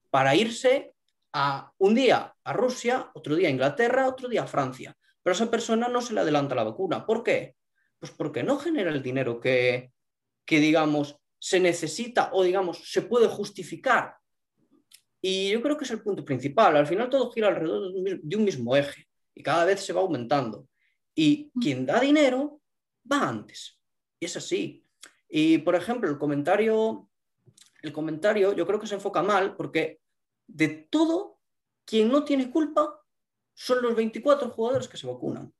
para 0.09 0.35
irse 0.35 0.93
a 1.33 1.71
un 1.77 1.95
día 1.95 2.33
a 2.43 2.53
Rusia, 2.53 3.11
otro 3.13 3.35
día 3.35 3.47
a 3.47 3.51
Inglaterra, 3.51 4.07
otro 4.07 4.29
día 4.29 4.43
a 4.43 4.47
Francia. 4.47 4.95
Pero 5.21 5.33
a 5.33 5.35
esa 5.35 5.51
persona 5.51 5.87
no 5.87 6.01
se 6.01 6.13
le 6.13 6.21
adelanta 6.21 6.55
la 6.55 6.63
vacuna. 6.63 7.05
¿Por 7.05 7.23
qué? 7.23 7.55
Pues 7.99 8.11
porque 8.11 8.43
no 8.43 8.57
genera 8.57 8.91
el 8.91 9.03
dinero 9.03 9.39
que, 9.39 9.91
que 10.45 10.59
digamos, 10.59 11.17
se 11.39 11.59
necesita 11.59 12.29
o, 12.33 12.43
digamos, 12.43 12.89
se 12.89 13.01
puede 13.01 13.27
justificar. 13.27 14.15
Y 15.21 15.49
yo 15.49 15.61
creo 15.61 15.77
que 15.77 15.83
es 15.83 15.91
el 15.91 16.01
punto 16.01 16.23
principal. 16.23 16.77
Al 16.77 16.87
final 16.87 17.09
todo 17.09 17.31
gira 17.31 17.49
alrededor 17.49 17.91
de 17.93 18.35
un 18.35 18.43
mismo 18.43 18.75
eje 18.75 19.07
y 19.35 19.43
cada 19.43 19.65
vez 19.65 19.81
se 19.81 19.93
va 19.93 20.01
aumentando. 20.01 20.67
Y 21.13 21.51
mm. 21.53 21.59
quien 21.59 21.85
da 21.85 21.99
dinero 21.99 22.56
va 23.11 23.27
antes. 23.27 23.79
Y 24.19 24.25
es 24.25 24.37
así. 24.37 24.85
Y, 25.29 25.59
por 25.59 25.75
ejemplo, 25.75 26.09
el 26.09 26.17
comentario, 26.17 27.09
el 27.81 27.93
comentario 27.93 28.53
yo 28.53 28.65
creo 28.65 28.79
que 28.79 28.87
se 28.87 28.95
enfoca 28.95 29.21
mal 29.21 29.55
porque 29.55 30.01
de 30.47 30.67
todo, 30.89 31.39
quien 31.85 32.09
no 32.09 32.23
tiene 32.23 32.49
culpa 32.49 33.01
son 33.53 33.81
los 33.81 33.95
24 33.95 34.49
jugadores 34.49 34.87
que 34.87 34.97
se 34.97 35.07
vacunan. 35.07 35.53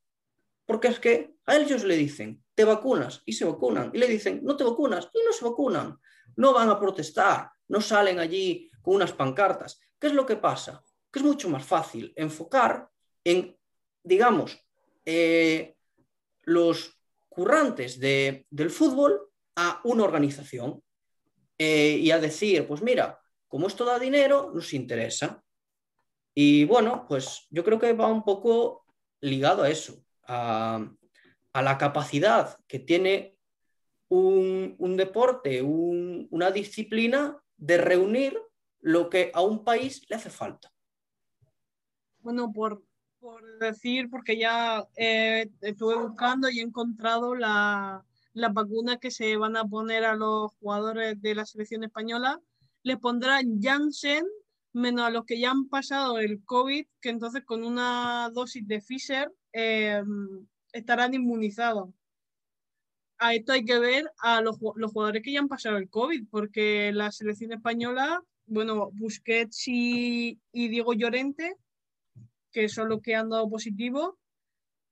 Porque 0.64 0.88
es 0.88 1.00
que 1.00 1.34
a 1.46 1.56
ellos 1.56 1.84
le 1.84 1.96
dicen, 1.96 2.44
te 2.54 2.64
vacunas 2.64 3.22
y 3.24 3.32
se 3.32 3.44
vacunan. 3.44 3.90
Y 3.94 3.98
le 3.98 4.06
dicen, 4.06 4.40
no 4.42 4.56
te 4.56 4.64
vacunas 4.64 5.08
y 5.12 5.18
no 5.24 5.32
se 5.32 5.44
vacunan. 5.44 5.98
No 6.36 6.52
van 6.52 6.68
a 6.68 6.78
protestar, 6.78 7.50
no 7.68 7.80
salen 7.80 8.18
allí 8.18 8.70
con 8.82 8.96
unas 8.96 9.12
pancartas. 9.12 9.80
¿Qué 9.98 10.08
es 10.08 10.12
lo 10.12 10.26
que 10.26 10.36
pasa? 10.36 10.84
Que 11.10 11.20
es 11.20 11.24
mucho 11.24 11.48
más 11.48 11.64
fácil 11.64 12.12
enfocar 12.16 12.88
en, 13.24 13.56
digamos, 14.02 14.62
eh, 15.04 15.74
los 16.42 16.97
currantes 17.38 18.00
del 18.00 18.70
fútbol 18.70 19.30
a 19.54 19.80
una 19.84 20.02
organización 20.02 20.82
eh, 21.56 21.96
y 22.02 22.10
a 22.10 22.18
decir, 22.18 22.66
pues 22.66 22.82
mira, 22.82 23.20
como 23.46 23.68
esto 23.68 23.84
da 23.84 23.96
dinero, 23.96 24.50
nos 24.52 24.74
interesa. 24.74 25.40
Y 26.34 26.64
bueno, 26.64 27.06
pues 27.08 27.46
yo 27.50 27.62
creo 27.62 27.78
que 27.78 27.92
va 27.92 28.08
un 28.08 28.24
poco 28.24 28.84
ligado 29.20 29.62
a 29.62 29.70
eso, 29.70 30.04
a, 30.26 30.84
la 31.54 31.78
capacidad 31.78 32.58
que 32.66 32.80
tiene 32.80 33.36
un, 34.08 34.96
deporte, 34.96 35.62
una 35.62 36.50
disciplina 36.50 37.40
de 37.56 37.78
reunir 37.78 38.36
lo 38.80 39.08
que 39.08 39.30
a 39.32 39.42
un 39.42 39.62
país 39.62 40.04
le 40.08 40.16
hace 40.16 40.30
falta. 40.30 40.72
Bueno, 42.18 42.52
por, 42.52 42.82
por 43.20 43.58
decir, 43.58 44.08
porque 44.10 44.38
ya 44.38 44.86
eh, 44.96 45.50
estuve 45.60 45.96
buscando 45.96 46.48
y 46.48 46.60
he 46.60 46.62
encontrado 46.62 47.34
la, 47.34 48.04
las 48.32 48.52
vacunas 48.52 48.98
que 48.98 49.10
se 49.10 49.36
van 49.36 49.56
a 49.56 49.64
poner 49.64 50.04
a 50.04 50.14
los 50.14 50.52
jugadores 50.60 51.20
de 51.20 51.34
la 51.34 51.44
selección 51.44 51.84
española. 51.84 52.40
Les 52.82 52.98
pondrán 52.98 53.60
Janssen, 53.60 54.24
menos 54.72 55.06
a 55.06 55.10
los 55.10 55.24
que 55.24 55.38
ya 55.38 55.50
han 55.50 55.68
pasado 55.68 56.18
el 56.18 56.44
COVID, 56.44 56.86
que 57.00 57.08
entonces 57.10 57.44
con 57.44 57.64
una 57.64 58.30
dosis 58.32 58.66
de 58.66 58.80
Pfizer 58.80 59.32
eh, 59.52 60.02
estarán 60.72 61.14
inmunizados. 61.14 61.90
A 63.18 63.34
esto 63.34 63.52
hay 63.52 63.64
que 63.64 63.80
ver 63.80 64.08
a 64.18 64.40
los, 64.40 64.58
los, 64.76 64.92
jugadores 64.92 65.22
que 65.22 65.32
ya 65.32 65.40
han 65.40 65.48
pasado 65.48 65.76
el 65.76 65.90
COVID, 65.90 66.28
porque 66.30 66.92
la 66.92 67.10
selección 67.10 67.52
española, 67.52 68.22
bueno, 68.46 68.90
Busquets 68.92 69.66
y, 69.66 70.38
y 70.52 70.68
Diego 70.68 70.92
Llorente 70.94 71.56
que 72.58 72.68
son 72.68 72.88
los 72.88 73.00
que 73.00 73.14
han 73.14 73.28
dado 73.28 73.48
positivo, 73.48 74.18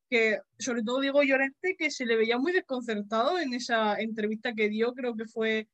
que 0.09 0.39
sobre 0.57 0.85
todo 0.85 1.01
Diego 1.01 1.25
Llorente, 1.25 1.75
que 1.77 1.91
se 1.91 2.07
le 2.07 2.15
veía 2.15 2.39
muy 2.39 2.53
desconcertado 2.53 3.41
en 3.41 3.55
esa 3.55 3.97
entrevista 3.97 4.55
que 4.55 4.69
dio, 4.69 4.95
creo 4.95 5.17
que 5.17 5.25
fue 5.25 5.69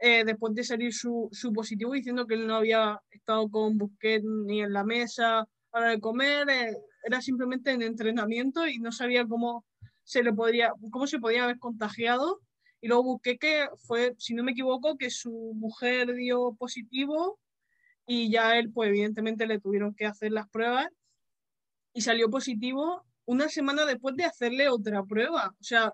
eh, 0.00 0.22
después 0.26 0.54
de 0.54 0.64
salir 0.64 0.92
su, 0.92 1.30
su, 1.32 1.50
positivo 1.54 1.94
diciendo 1.94 2.26
que 2.26 2.34
él 2.34 2.46
no 2.46 2.56
había 2.56 3.00
estado 3.10 3.48
con 3.48 3.78
Busquets 3.78 4.22
ni 4.22 4.60
en 4.60 4.74
la 4.74 4.84
mesa 4.84 5.48
para 5.70 5.88
de 5.88 6.00
comer, 6.00 6.46
eh, 6.50 6.76
era 7.04 7.22
simplemente 7.22 7.70
en 7.70 7.80
entrenamiento 7.80 8.66
y 8.66 8.78
no 8.78 8.92
sabía 8.92 9.26
cómo 9.26 9.64
se 10.04 10.22
le 10.22 10.34
podría, 10.34 10.74
cómo 10.90 11.06
se 11.06 11.20
podía 11.20 11.44
haber 11.44 11.58
contagiado. 11.58 12.40
Y 12.82 12.88
luego 12.88 13.04
busqué 13.04 13.38
que 13.38 13.66
fue, 13.86 14.14
si 14.18 14.34
no 14.34 14.42
me 14.42 14.52
equivoco, 14.52 14.98
que 14.98 15.08
su 15.08 15.54
mujer 15.54 16.14
dio 16.14 16.54
positivo 16.58 17.38
y 18.06 18.30
ya 18.30 18.58
él, 18.58 18.70
pues 18.70 18.90
evidentemente 18.90 19.46
le 19.46 19.58
tuvieron 19.58 19.94
que 19.94 20.04
hacer 20.04 20.32
las 20.32 20.46
pruebas 20.50 20.88
y 21.92 22.00
salió 22.00 22.30
positivo 22.30 23.04
una 23.24 23.48
semana 23.48 23.84
después 23.84 24.16
de 24.16 24.24
hacerle 24.24 24.68
otra 24.68 25.04
prueba. 25.04 25.54
O 25.60 25.64
sea, 25.64 25.92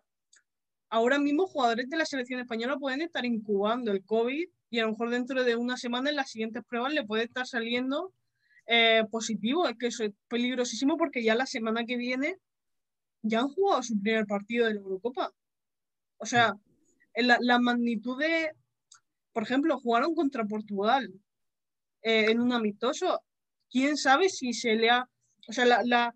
ahora 0.88 1.18
mismo 1.18 1.46
jugadores 1.46 1.88
de 1.88 1.96
la 1.96 2.06
selección 2.06 2.40
española 2.40 2.76
pueden 2.76 3.02
estar 3.02 3.24
incubando 3.24 3.92
el 3.92 4.04
COVID 4.04 4.48
y 4.70 4.78
a 4.78 4.82
lo 4.84 4.90
mejor 4.90 5.10
dentro 5.10 5.44
de 5.44 5.56
una 5.56 5.76
semana 5.76 6.10
en 6.10 6.16
las 6.16 6.30
siguientes 6.30 6.64
pruebas 6.64 6.92
le 6.92 7.04
puede 7.04 7.24
estar 7.24 7.46
saliendo 7.46 8.12
eh, 8.66 9.04
positivo. 9.10 9.68
Es 9.68 9.76
que 9.78 9.88
eso 9.88 10.04
es 10.04 10.12
peligrosísimo 10.28 10.96
porque 10.96 11.22
ya 11.22 11.34
la 11.34 11.46
semana 11.46 11.84
que 11.84 11.96
viene 11.96 12.36
ya 13.22 13.40
han 13.40 13.48
jugado 13.48 13.82
su 13.82 14.00
primer 14.00 14.26
partido 14.26 14.66
de 14.66 14.74
la 14.74 14.80
Eurocopa. 14.80 15.32
O 16.18 16.26
sea, 16.26 16.54
la, 17.14 17.38
la 17.40 17.58
magnitud 17.58 18.18
de, 18.18 18.52
por 19.32 19.42
ejemplo, 19.42 19.78
jugaron 19.78 20.14
contra 20.14 20.44
Portugal 20.44 21.12
eh, 22.02 22.30
en 22.30 22.40
un 22.40 22.52
amistoso. 22.52 23.22
¿Quién 23.70 23.96
sabe 23.96 24.28
si 24.28 24.52
se 24.52 24.76
le 24.76 24.90
ha... 24.90 25.08
O 25.48 25.52
sea, 25.52 25.64
la, 25.64 25.82
la, 25.84 26.14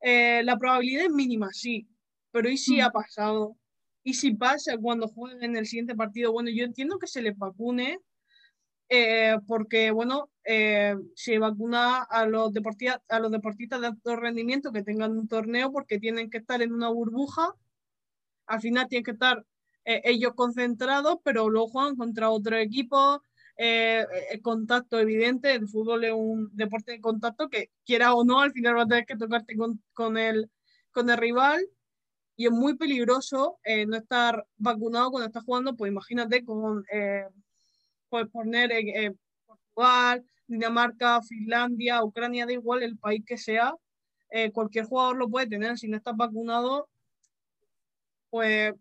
eh, 0.00 0.42
la 0.44 0.56
probabilidad 0.56 1.06
es 1.06 1.12
mínima, 1.12 1.48
sí, 1.52 1.88
pero 2.30 2.48
¿y 2.48 2.56
si 2.56 2.80
ha 2.80 2.90
pasado? 2.90 3.56
Y 4.04 4.14
si 4.14 4.34
pasa 4.34 4.76
cuando 4.78 5.08
jueguen 5.08 5.44
en 5.44 5.56
el 5.56 5.66
siguiente 5.66 5.94
partido, 5.94 6.32
bueno, 6.32 6.50
yo 6.50 6.64
entiendo 6.64 6.98
que 6.98 7.06
se 7.06 7.22
les 7.22 7.36
vacune, 7.38 8.00
eh, 8.88 9.36
porque, 9.46 9.90
bueno, 9.90 10.30
eh, 10.44 10.94
se 11.14 11.38
vacuna 11.38 12.02
a 12.02 12.26
los, 12.26 12.52
deportistas, 12.52 13.00
a 13.08 13.20
los 13.20 13.30
deportistas 13.30 13.80
de 13.80 13.86
alto 13.86 14.16
rendimiento 14.16 14.72
que 14.72 14.82
tengan 14.82 15.12
un 15.16 15.28
torneo 15.28 15.72
porque 15.72 15.98
tienen 15.98 16.28
que 16.28 16.38
estar 16.38 16.60
en 16.62 16.72
una 16.72 16.88
burbuja. 16.90 17.54
Al 18.46 18.60
final 18.60 18.88
tienen 18.88 19.04
que 19.04 19.12
estar 19.12 19.46
eh, 19.84 20.02
ellos 20.04 20.32
concentrados, 20.34 21.16
pero 21.24 21.48
luego 21.48 21.68
juegan 21.68 21.96
contra 21.96 22.30
otro 22.30 22.56
equipo. 22.56 23.22
El 23.64 24.42
contacto 24.42 24.98
evidente, 24.98 25.54
el 25.54 25.68
fútbol 25.68 26.04
es 26.04 26.12
un 26.12 26.50
deporte 26.52 26.92
de 26.92 27.00
contacto 27.00 27.48
que, 27.48 27.70
quiera 27.84 28.14
o 28.14 28.24
no, 28.24 28.40
al 28.40 28.52
final 28.52 28.76
va 28.76 28.82
a 28.82 28.86
tener 28.86 29.06
que 29.06 29.16
tocarte 29.16 29.54
con, 29.94 30.18
el, 30.18 30.50
con 30.90 31.10
el 31.10 31.16
rival 31.16 31.64
y 32.36 32.46
es 32.46 32.52
muy 32.52 32.76
peligroso 32.76 33.58
eh, 33.64 33.86
no 33.86 33.96
estar 33.96 34.46
vacunado 34.56 35.10
cuando 35.10 35.26
estás 35.26 35.44
jugando, 35.44 35.76
pues 35.76 35.92
imagínate 35.92 36.44
con, 36.44 36.84
eh, 36.92 37.26
puedes 38.08 38.28
poner 38.30 38.72
eh, 38.72 39.14
Portugal, 39.46 40.24
Dinamarca, 40.46 41.22
Finlandia, 41.22 42.02
Ucrania, 42.02 42.46
da 42.46 42.52
igual 42.52 42.82
el 42.82 42.98
país 42.98 43.22
que 43.24 43.38
sea, 43.38 43.74
cualquier 44.52 44.86
jugador 44.86 45.16
lo 45.18 45.28
puede 45.28 45.46
tener, 45.46 45.78
si 45.78 45.88
no 45.88 45.98
estás 45.98 46.16
vacunado, 46.16 46.88
pues 48.30 48.74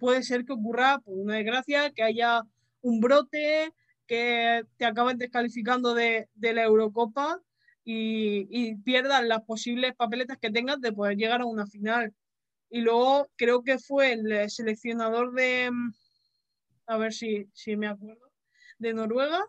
puede 0.00 0.22
ser 0.22 0.44
que 0.44 0.54
ocurra 0.54 0.98
pues, 1.04 1.16
una 1.18 1.36
desgracia, 1.36 1.90
que 1.90 2.02
haya 2.02 2.42
un 2.80 3.00
brote, 3.00 3.72
que 4.12 4.66
te 4.76 4.84
acaben 4.84 5.16
descalificando 5.16 5.94
de, 5.94 6.28
de 6.34 6.52
la 6.52 6.64
Eurocopa 6.64 7.40
y, 7.82 8.46
y 8.50 8.76
pierdas 8.76 9.24
las 9.24 9.42
posibles 9.44 9.94
papeletas 9.96 10.36
que 10.36 10.50
tengas 10.50 10.82
de 10.82 10.92
poder 10.92 11.16
llegar 11.16 11.40
a 11.40 11.46
una 11.46 11.66
final. 11.66 12.14
Y 12.68 12.82
luego 12.82 13.30
creo 13.36 13.62
que 13.62 13.78
fue 13.78 14.12
el 14.12 14.50
seleccionador 14.50 15.32
de, 15.32 15.70
mm, 15.72 15.94
a 16.88 16.98
ver 16.98 17.14
si, 17.14 17.48
si 17.54 17.74
me 17.78 17.88
acuerdo, 17.88 18.30
de 18.76 18.92
Noruega, 18.92 19.46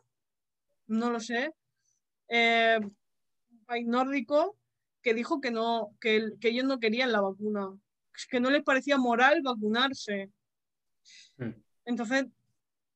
no 0.87 1.11
lo 1.11 1.19
sé, 1.19 1.53
eh, 2.29 2.79
un 2.79 3.65
país 3.65 3.85
nórdico, 3.85 4.57
que 5.01 5.13
dijo 5.13 5.41
que, 5.41 5.51
no, 5.51 5.93
que, 5.99 6.29
que 6.39 6.47
ellos 6.47 6.63
no 6.63 6.79
querían 6.79 7.11
la 7.11 7.19
vacuna, 7.19 7.67
que 8.29 8.39
no 8.39 8.49
les 8.49 8.63
parecía 8.63 8.97
moral 8.97 9.41
vacunarse. 9.43 10.31
Hmm. 11.35 11.51
Entonces, 11.83 12.27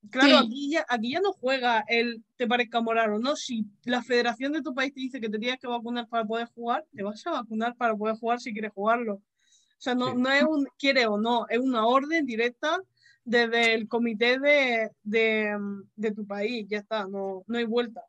claro, 0.09 0.37
aquí, 0.39 0.71
ya, 0.71 0.85
aquí 0.89 1.11
ya 1.11 1.19
no 1.19 1.33
juega 1.33 1.83
el 1.87 2.23
te 2.35 2.47
parezca 2.47 2.81
moral 2.81 3.13
o 3.13 3.19
no. 3.19 3.35
Si 3.35 3.65
la 3.83 4.01
federación 4.01 4.51
de 4.53 4.61
tu 4.61 4.73
país 4.73 4.93
te 4.93 4.99
dice 4.99 5.21
que 5.21 5.29
te 5.29 5.39
tienes 5.39 5.59
que 5.59 5.67
vacunar 5.67 6.07
para 6.07 6.25
poder 6.25 6.47
jugar, 6.53 6.85
te 6.95 7.03
vas 7.03 7.25
a 7.27 7.31
vacunar 7.31 7.75
para 7.75 7.95
poder 7.95 8.15
jugar 8.15 8.39
si 8.39 8.53
quieres 8.53 8.71
jugarlo. 8.73 9.15
O 9.15 9.79
sea, 9.79 9.93
no, 9.93 10.13
no 10.15 10.31
es 10.31 10.43
un 10.43 10.67
quiere 10.77 11.05
o 11.05 11.17
no, 11.17 11.47
es 11.49 11.59
una 11.59 11.85
orden 11.85 12.25
directa 12.25 12.79
desde 13.23 13.73
el 13.73 13.87
comité 13.87 14.39
de, 14.39 14.89
de, 15.03 15.57
de 15.95 16.11
tu 16.11 16.25
país, 16.25 16.65
ya 16.69 16.79
está, 16.79 17.05
no, 17.05 17.43
no 17.45 17.57
hay 17.57 17.65
vuelta. 17.65 18.01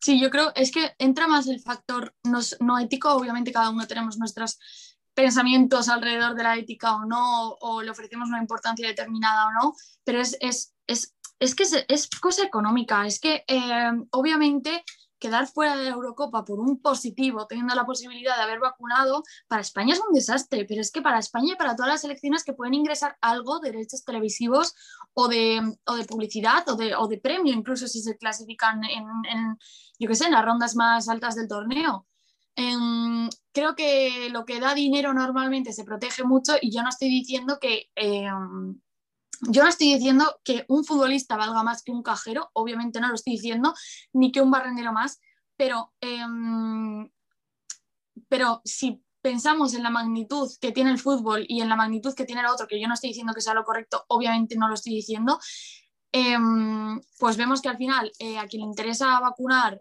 Sí, 0.00 0.20
yo 0.20 0.30
creo, 0.30 0.52
es 0.54 0.70
que 0.70 0.92
entra 0.98 1.26
más 1.26 1.48
el 1.48 1.60
factor 1.60 2.14
no, 2.22 2.38
no 2.60 2.78
ético, 2.78 3.12
obviamente 3.12 3.52
cada 3.52 3.70
uno 3.70 3.86
tenemos 3.86 4.16
nuestros 4.16 4.58
pensamientos 5.18 5.88
alrededor 5.88 6.36
de 6.36 6.44
la 6.44 6.56
ética 6.56 6.94
o 6.94 7.04
no, 7.04 7.56
o 7.60 7.82
le 7.82 7.90
ofrecemos 7.90 8.28
una 8.28 8.38
importancia 8.38 8.86
determinada 8.86 9.48
o 9.48 9.50
no, 9.50 9.74
pero 10.04 10.20
es, 10.20 10.36
es, 10.38 10.72
es, 10.86 11.16
es 11.40 11.56
que 11.56 11.64
es, 11.88 12.08
cosa 12.20 12.44
económica, 12.44 13.04
es 13.04 13.18
que 13.18 13.42
eh, 13.48 13.90
obviamente 14.12 14.84
quedar 15.18 15.48
fuera 15.48 15.74
de 15.74 15.86
la 15.86 15.90
Eurocopa 15.90 16.44
por 16.44 16.60
un 16.60 16.80
positivo, 16.80 17.48
teniendo 17.48 17.74
la 17.74 17.84
posibilidad 17.84 18.36
de 18.36 18.44
haber 18.44 18.60
vacunado, 18.60 19.24
para 19.48 19.62
España 19.62 19.94
es 19.94 20.00
un 20.06 20.14
desastre, 20.14 20.64
pero 20.66 20.80
es 20.80 20.92
que 20.92 21.02
para 21.02 21.18
España 21.18 21.54
y 21.54 21.56
para 21.56 21.74
todas 21.74 21.90
las 21.90 22.02
selecciones 22.02 22.44
que 22.44 22.52
pueden 22.52 22.74
ingresar 22.74 23.16
algo 23.20 23.58
de 23.58 23.72
derechos 23.72 24.04
televisivos 24.04 24.76
o 25.14 25.26
de, 25.26 25.60
o 25.84 25.96
de 25.96 26.04
publicidad 26.04 26.62
o 26.68 26.76
de, 26.76 26.94
o 26.94 27.08
de, 27.08 27.18
premio, 27.18 27.52
incluso 27.52 27.88
si 27.88 28.02
se 28.02 28.16
clasifican 28.16 28.84
en, 28.84 29.04
en, 29.32 29.58
yo 29.98 30.06
qué 30.06 30.14
sé, 30.14 30.26
en 30.26 30.34
las 30.34 30.44
rondas 30.44 30.76
más 30.76 31.08
altas 31.08 31.34
del 31.34 31.48
torneo. 31.48 32.06
Eh, 32.60 33.28
creo 33.52 33.76
que 33.76 34.30
lo 34.30 34.44
que 34.44 34.58
da 34.58 34.74
dinero 34.74 35.14
normalmente 35.14 35.72
se 35.72 35.84
protege 35.84 36.24
mucho 36.24 36.54
y 36.60 36.74
yo 36.74 36.82
no 36.82 36.88
estoy 36.88 37.08
diciendo 37.08 37.58
que... 37.60 37.88
Eh, 37.94 38.28
yo 39.42 39.62
no 39.62 39.68
estoy 39.68 39.94
diciendo 39.94 40.40
que 40.42 40.64
un 40.66 40.84
futbolista 40.84 41.36
valga 41.36 41.62
más 41.62 41.84
que 41.84 41.92
un 41.92 42.02
cajero, 42.02 42.50
obviamente 42.54 42.98
no 43.00 43.06
lo 43.06 43.14
estoy 43.14 43.34
diciendo, 43.34 43.72
ni 44.12 44.32
que 44.32 44.40
un 44.40 44.50
barrendero 44.50 44.92
más, 44.92 45.20
pero, 45.56 45.92
em, 46.00 47.08
pero 48.28 48.60
si 48.64 49.00
pensamos 49.22 49.74
en 49.74 49.84
la 49.84 49.90
magnitud 49.90 50.50
que 50.60 50.72
tiene 50.72 50.90
el 50.90 50.98
fútbol 50.98 51.44
y 51.48 51.60
en 51.60 51.68
la 51.68 51.76
magnitud 51.76 52.14
que 52.16 52.24
tiene 52.24 52.40
el 52.40 52.48
otro, 52.48 52.66
que 52.66 52.80
yo 52.80 52.88
no 52.88 52.94
estoy 52.94 53.10
diciendo 53.10 53.32
que 53.32 53.40
sea 53.40 53.54
lo 53.54 53.62
correcto, 53.62 54.04
obviamente 54.08 54.56
no 54.56 54.66
lo 54.66 54.74
estoy 54.74 54.94
diciendo, 54.94 55.38
em, 56.10 57.00
pues 57.20 57.36
vemos 57.36 57.62
que 57.62 57.68
al 57.68 57.76
final 57.76 58.10
eh, 58.18 58.38
a 58.38 58.48
quien 58.48 58.62
le 58.62 58.66
interesa 58.66 59.20
vacunar 59.20 59.80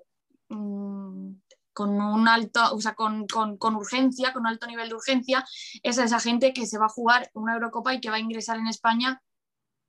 mm, 0.50 1.32
con 1.78 2.02
un 2.02 2.28
alto, 2.28 2.74
o 2.74 2.82
sea, 2.82 2.96
con, 2.96 3.28
con, 3.28 3.58
con, 3.58 3.76
urgencia, 3.76 4.34
con 4.34 4.42
un 4.42 4.48
alto 4.48 4.66
nivel 4.66 4.90
de 4.90 4.96
urgencia, 4.96 5.46
es 5.84 6.00
a 6.00 6.06
esa 6.06 6.20
gente 6.20 6.52
que 6.54 6.66
se 6.66 6.80
va 6.80 6.88
a 6.88 6.96
jugar 6.98 7.30
una 7.36 7.54
Eurocopa 7.54 7.94
y 7.94 8.00
que 8.00 8.10
va 8.10 8.16
a 8.16 8.20
ingresar 8.20 8.58
en 8.58 8.66
España 8.66 9.22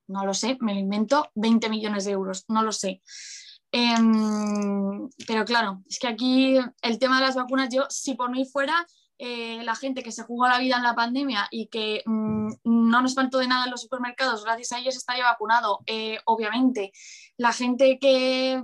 no 0.09 0.24
lo 0.24 0.34
sé, 0.34 0.57
me 0.61 0.74
lo 0.74 0.80
invento, 0.80 1.30
20 1.34 1.68
millones 1.68 2.05
de 2.05 2.12
euros, 2.12 2.45
no 2.49 2.62
lo 2.62 2.72
sé. 2.72 3.03
Em, 3.70 5.09
pero 5.26 5.45
claro, 5.45 5.82
es 5.89 5.99
que 5.99 6.09
aquí 6.09 6.57
el 6.82 6.99
tema 6.99 7.20
de 7.20 7.26
las 7.26 7.36
vacunas, 7.36 7.68
yo 7.72 7.84
si 7.91 8.14
por 8.14 8.30
mí 8.30 8.47
fuera 8.47 8.86
eh, 9.18 9.62
la 9.64 9.74
gente 9.74 10.03
que 10.03 10.12
se 10.12 10.22
jugó 10.22 10.49
la 10.49 10.59
vida 10.59 10.76
en 10.76 10.82
la 10.82 10.95
pandemia 10.95 11.49
y 11.51 11.66
que 11.66 12.03
mm, 12.07 12.53
no 12.64 13.03
nos 13.03 13.14
faltó 13.14 13.39
de 13.39 13.49
nada 13.49 13.66
en 13.66 13.70
los 13.70 13.82
supermercados, 13.82 14.45
gracias 14.45 14.72
a 14.72 14.78
ellos 14.78 14.97
estaría 14.97 15.24
vacunado, 15.24 15.80
eh, 15.86 16.18
obviamente. 16.24 16.93
La 17.36 17.53
gente 17.53 17.99
que, 18.01 18.62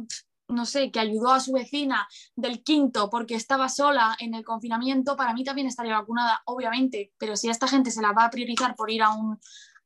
no 0.48 0.66
sé, 0.66 0.90
que 0.90 1.00
ayudó 1.00 1.32
a 1.32 1.40
su 1.40 1.52
vecina 1.52 2.06
del 2.36 2.62
quinto 2.62 3.10
porque 3.10 3.34
estaba 3.34 3.68
sola 3.68 4.16
en 4.18 4.34
el 4.34 4.44
confinamiento, 4.44 5.16
para 5.16 5.32
mí 5.32 5.44
también 5.44 5.66
estaría 5.66 5.98
vacunada, 5.98 6.42
obviamente, 6.46 7.12
pero 7.18 7.36
si 7.36 7.48
a 7.48 7.52
esta 7.52 7.68
gente 7.68 7.90
se 7.90 8.02
la 8.02 8.12
va 8.12 8.26
a 8.26 8.30
priorizar 8.30 8.74
por 8.74 8.90
ir 8.90 9.02
a 9.02 9.10
un, 9.10 9.38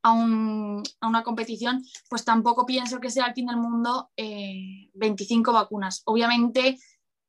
a, 0.03 0.13
una 0.13 1.23
competición, 1.23 1.83
pues 2.09 2.25
tampoco 2.25 2.65
pienso 2.65 2.99
que 2.99 3.09
sea 3.09 3.27
el 3.27 3.33
fin 3.33 3.47
del 3.47 3.57
mundo 3.57 4.11
25 4.17 5.51
eh, 5.51 5.53
vacunas. 5.53 6.01
Obviamente, 6.05 6.77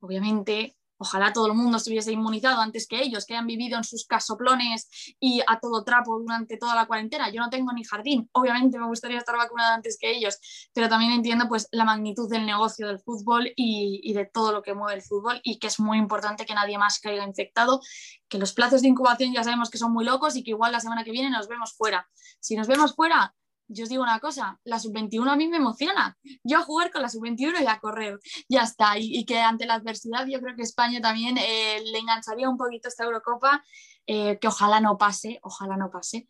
obviamente 0.00 0.76
Ojalá 1.02 1.32
todo 1.32 1.46
el 1.46 1.54
mundo 1.54 1.78
estuviese 1.78 2.12
inmunizado 2.12 2.60
antes 2.60 2.86
que 2.86 3.02
ellos, 3.02 3.24
que 3.24 3.32
hayan 3.32 3.46
vivido 3.46 3.78
en 3.78 3.84
sus 3.84 4.04
casoplones 4.06 5.14
y 5.18 5.40
a 5.46 5.58
todo 5.58 5.82
trapo 5.82 6.18
durante 6.18 6.58
toda 6.58 6.74
la 6.74 6.86
cuarentena. 6.86 7.30
Yo 7.30 7.40
no 7.40 7.48
tengo 7.48 7.72
ni 7.72 7.84
jardín, 7.84 8.28
obviamente 8.32 8.78
me 8.78 8.86
gustaría 8.86 9.16
estar 9.16 9.34
vacunada 9.34 9.74
antes 9.74 9.96
que 9.98 10.10
ellos, 10.10 10.38
pero 10.74 10.90
también 10.90 11.12
entiendo 11.12 11.48
pues 11.48 11.68
la 11.72 11.86
magnitud 11.86 12.28
del 12.28 12.44
negocio 12.44 12.86
del 12.86 12.98
fútbol 12.98 13.50
y, 13.56 14.00
y 14.04 14.12
de 14.12 14.26
todo 14.26 14.52
lo 14.52 14.62
que 14.62 14.74
mueve 14.74 14.96
el 14.96 15.02
fútbol 15.02 15.40
y 15.42 15.58
que 15.58 15.68
es 15.68 15.80
muy 15.80 15.96
importante 15.96 16.44
que 16.44 16.54
nadie 16.54 16.76
más 16.76 17.00
caiga 17.00 17.24
infectado, 17.24 17.80
que 18.28 18.36
los 18.36 18.52
plazos 18.52 18.82
de 18.82 18.88
incubación 18.88 19.32
ya 19.32 19.42
sabemos 19.42 19.70
que 19.70 19.78
son 19.78 19.92
muy 19.92 20.04
locos 20.04 20.36
y 20.36 20.44
que 20.44 20.50
igual 20.50 20.72
la 20.72 20.80
semana 20.80 21.02
que 21.02 21.12
viene 21.12 21.30
nos 21.30 21.48
vemos 21.48 21.72
fuera. 21.72 22.10
Si 22.40 22.56
nos 22.56 22.68
vemos 22.68 22.94
fuera, 22.94 23.34
yo 23.72 23.84
os 23.84 23.88
digo 23.88 24.02
una 24.02 24.18
cosa, 24.18 24.60
la 24.64 24.80
sub-21 24.80 25.30
a 25.30 25.36
mí 25.36 25.46
me 25.46 25.58
emociona. 25.58 26.18
Yo 26.42 26.58
a 26.58 26.62
jugar 26.62 26.90
con 26.90 27.02
la 27.02 27.08
sub-21 27.08 27.62
y 27.62 27.66
a 27.66 27.78
correr, 27.78 28.18
ya 28.48 28.62
está. 28.62 28.98
Y, 28.98 29.24
que 29.24 29.38
ante 29.38 29.66
la 29.66 29.74
adversidad 29.74 30.26
yo 30.26 30.40
creo 30.40 30.56
que 30.56 30.62
España 30.62 31.00
también 31.00 31.38
eh, 31.38 31.80
le 31.84 31.98
engancharía 31.98 32.48
un 32.48 32.56
poquito 32.56 32.88
esta 32.88 33.04
Eurocopa, 33.04 33.64
eh, 34.06 34.38
que 34.40 34.48
ojalá 34.48 34.80
no 34.80 34.98
pase, 34.98 35.38
ojalá 35.42 35.76
no 35.76 35.90
pase. 35.90 36.28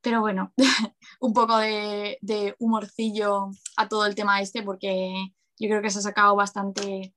Pero 0.00 0.20
bueno, 0.20 0.54
un 1.20 1.32
poco 1.34 1.58
de, 1.58 2.18
de 2.22 2.54
humorcillo 2.58 3.50
a 3.76 3.88
todo 3.88 4.06
el 4.06 4.14
tema 4.14 4.40
este 4.40 4.62
porque 4.62 5.32
yo 5.58 5.68
creo 5.68 5.82
que 5.82 5.90
se 5.90 5.98
ha 5.98 6.02
sacado 6.02 6.34
bastante 6.36 7.14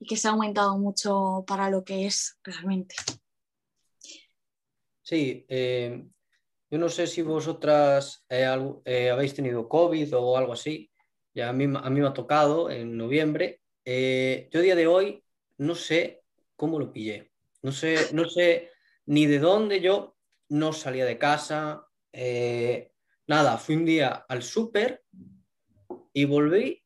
y 0.00 0.06
que 0.06 0.16
se 0.16 0.28
ha 0.28 0.32
aumentado 0.32 0.76
mucho 0.76 1.44
para 1.46 1.70
lo 1.70 1.82
que 1.82 2.06
es 2.06 2.36
realmente. 2.42 2.94
Sí, 5.02 5.46
eh, 5.48 6.06
yo 6.70 6.78
no 6.78 6.88
sé 6.88 7.06
si 7.06 7.22
vosotras 7.22 8.24
eh, 8.28 8.46
eh, 8.84 9.10
habéis 9.10 9.34
tenido 9.34 9.68
COVID 9.68 10.16
o 10.16 10.36
algo 10.36 10.52
así. 10.52 10.90
Ya 11.34 11.48
a 11.48 11.52
mí, 11.52 11.66
me 11.66 12.06
ha 12.06 12.12
tocado 12.12 12.70
en 12.70 12.96
noviembre. 12.96 13.60
yo 13.84 14.60
a 14.60 14.62
día 14.62 14.74
de 14.74 14.86
hoy 14.86 15.24
no 15.58 15.74
sé 15.74 16.22
cómo 16.56 16.78
lo 16.78 16.92
pillé. 16.92 17.30
No 17.62 17.72
sé, 17.72 18.08
no 18.12 18.28
sé 18.28 18.70
ni 19.06 19.26
de 19.26 19.38
dónde 19.38 19.80
yo 19.80 20.16
no 20.48 20.72
salía 20.72 21.04
de 21.04 21.18
casa. 21.18 21.86
nada, 23.26 23.58
fui 23.58 23.76
un 23.76 23.84
día 23.84 24.26
al 24.28 24.42
súper 24.42 25.04
y 26.12 26.24
volví 26.24 26.82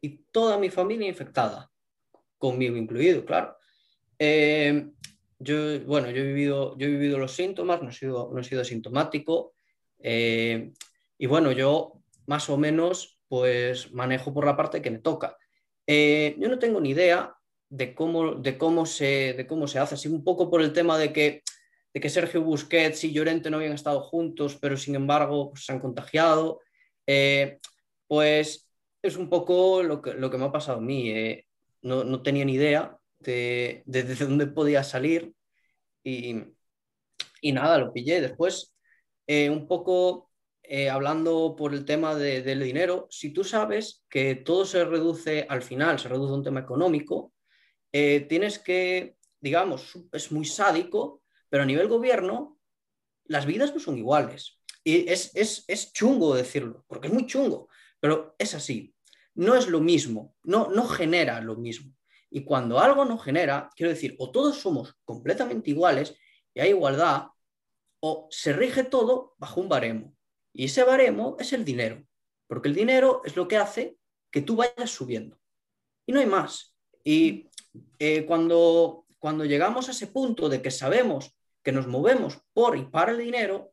y 0.00 0.08
toda 0.30 0.58
mi 0.58 0.70
familia 0.70 1.08
infectada 1.08 1.70
conmigo 2.38 2.76
incluido, 2.76 3.24
claro. 3.24 3.56
Eh, 5.40 5.44
yo, 5.44 5.86
bueno, 5.86 6.10
yo 6.10 6.22
he, 6.22 6.26
vivido, 6.26 6.76
yo 6.78 6.86
he 6.86 6.90
vivido 6.90 7.18
los 7.18 7.32
síntomas, 7.32 7.82
no 7.82 7.90
he 7.90 7.92
sido, 7.92 8.30
no 8.32 8.40
he 8.40 8.44
sido 8.44 8.64
sintomático. 8.64 9.54
Eh, 9.98 10.72
y 11.18 11.26
bueno, 11.26 11.52
yo 11.52 11.94
más 12.26 12.48
o 12.48 12.56
menos 12.56 13.18
pues 13.28 13.92
manejo 13.92 14.32
por 14.32 14.46
la 14.46 14.56
parte 14.56 14.80
que 14.80 14.90
me 14.90 14.98
toca. 14.98 15.36
Eh, 15.86 16.36
yo 16.38 16.48
no 16.48 16.58
tengo 16.58 16.80
ni 16.80 16.90
idea 16.90 17.34
de 17.68 17.94
cómo, 17.94 18.34
de, 18.36 18.56
cómo 18.56 18.86
se, 18.86 19.34
de 19.34 19.46
cómo 19.46 19.66
se 19.66 19.78
hace, 19.78 19.94
así 19.94 20.08
un 20.08 20.24
poco 20.24 20.50
por 20.50 20.62
el 20.62 20.72
tema 20.72 20.96
de 20.96 21.12
que, 21.12 21.42
de 21.92 22.00
que 22.00 22.08
Sergio 22.08 22.42
Busquets 22.42 23.04
y 23.04 23.12
Llorente 23.12 23.50
no 23.50 23.58
habían 23.58 23.74
estado 23.74 24.00
juntos, 24.00 24.56
pero 24.60 24.76
sin 24.76 24.94
embargo 24.94 25.50
pues, 25.50 25.66
se 25.66 25.72
han 25.72 25.80
contagiado. 25.80 26.60
pues 28.06 28.66
es 29.02 29.16
un 29.16 29.28
poco 29.28 29.82
lo 29.82 30.00
que, 30.00 30.14
lo 30.14 30.30
que 30.30 30.38
me 30.38 30.46
ha 30.46 30.52
pasado 30.52 30.78
a 30.78 30.82
mí 30.82 31.12
no, 31.82 32.22
tenía 32.22 32.44
ni 32.44 32.54
idea 32.54 32.97
de, 33.20 33.82
desde 33.86 34.26
dónde 34.26 34.46
podía 34.46 34.82
salir 34.84 35.32
y, 36.02 36.34
nada, 37.52 37.78
lo 37.78 37.92
pillé. 37.92 38.20
Después, 38.20 38.74
eh, 39.26 39.50
un 39.50 39.66
poco 39.66 40.30
eh, 40.62 40.90
hablando 40.90 41.54
por 41.56 41.74
el 41.74 41.84
tema 41.84 42.14
del 42.14 42.60
dinero, 42.60 43.06
si 43.10 43.32
tú 43.32 43.44
sabes 43.44 44.04
que 44.08 44.34
todo 44.34 44.64
se 44.64 44.84
reduce 44.84 45.46
al 45.48 45.62
final, 45.62 45.98
se 45.98 46.08
reduce 46.08 46.32
a 46.32 46.36
un 46.36 46.44
tema 46.44 46.60
económico, 46.60 47.32
eh, 47.92 48.20
tienes 48.28 48.58
que, 48.58 49.16
digamos, 49.40 49.98
es 50.12 50.32
muy 50.32 50.44
sádico, 50.44 51.22
pero 51.48 51.62
a 51.62 51.66
nivel 51.66 51.88
gobierno, 51.88 52.58
las 53.24 53.46
vidas 53.46 53.74
no 53.74 53.80
son 53.80 53.98
iguales. 53.98 54.58
Y 54.84 55.08
es, 55.10 55.34
es, 55.34 55.64
es 55.68 55.92
chungo 55.92 56.34
decirlo, 56.34 56.84
porque 56.88 57.08
es 57.08 57.12
muy 57.12 57.26
chungo, 57.26 57.68
pero 58.00 58.34
es 58.38 58.54
así 58.54 58.94
no 59.38 59.54
es 59.54 59.68
lo 59.68 59.80
mismo, 59.80 60.34
no, 60.42 60.68
no 60.68 60.88
genera 60.88 61.40
lo 61.40 61.54
mismo. 61.54 61.94
Y 62.30 62.44
cuando 62.44 62.78
algo 62.78 63.04
no 63.04 63.18
genera, 63.18 63.70
quiero 63.74 63.90
decir, 63.90 64.16
o 64.18 64.30
todos 64.30 64.58
somos 64.58 64.94
completamente 65.04 65.70
iguales 65.70 66.14
y 66.54 66.60
hay 66.60 66.70
igualdad, 66.70 67.28
o 68.00 68.28
se 68.30 68.52
rige 68.52 68.84
todo 68.84 69.34
bajo 69.38 69.60
un 69.60 69.68
baremo. 69.68 70.14
Y 70.52 70.66
ese 70.66 70.84
baremo 70.84 71.36
es 71.38 71.52
el 71.52 71.64
dinero, 71.64 72.04
porque 72.46 72.68
el 72.68 72.74
dinero 72.74 73.22
es 73.24 73.36
lo 73.36 73.48
que 73.48 73.56
hace 73.56 73.96
que 74.30 74.42
tú 74.42 74.56
vayas 74.56 74.90
subiendo. 74.90 75.38
Y 76.06 76.12
no 76.12 76.20
hay 76.20 76.26
más. 76.26 76.74
Y 77.04 77.48
eh, 77.98 78.24
cuando, 78.26 79.06
cuando 79.18 79.44
llegamos 79.44 79.88
a 79.88 79.92
ese 79.92 80.06
punto 80.06 80.48
de 80.48 80.62
que 80.62 80.70
sabemos 80.70 81.34
que 81.62 81.72
nos 81.72 81.86
movemos 81.86 82.40
por 82.52 82.76
y 82.76 82.84
para 82.84 83.12
el 83.12 83.18
dinero, 83.18 83.72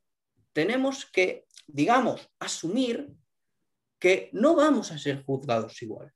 tenemos 0.53 1.05
que, 1.05 1.45
digamos, 1.67 2.29
asumir 2.39 3.09
que 3.99 4.29
no 4.33 4.55
vamos 4.55 4.91
a 4.91 4.97
ser 4.97 5.23
juzgados 5.23 5.81
igual. 5.81 6.13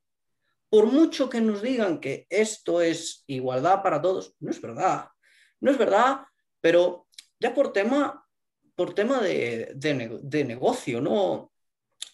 Por 0.70 0.86
mucho 0.86 1.30
que 1.30 1.42
nos 1.42 1.62
digan 1.62 2.00
que 2.00 2.28
esto 2.30 2.82
es 2.82 3.24
igualdad 3.28 3.82
para 3.82 4.02
todos, 4.02 4.36
no 4.40 4.52
es 4.52 4.62
verdad. 4.62 5.10
No 5.60 5.72
es 5.72 5.78
verdad, 5.78 6.22
pero 6.62 7.08
ya 7.40 7.54
por 7.54 7.74
tema, 7.74 8.26
por 8.76 8.94
tema 8.94 9.20
de, 9.20 10.44
negocio, 10.48 11.02
no, 11.02 11.52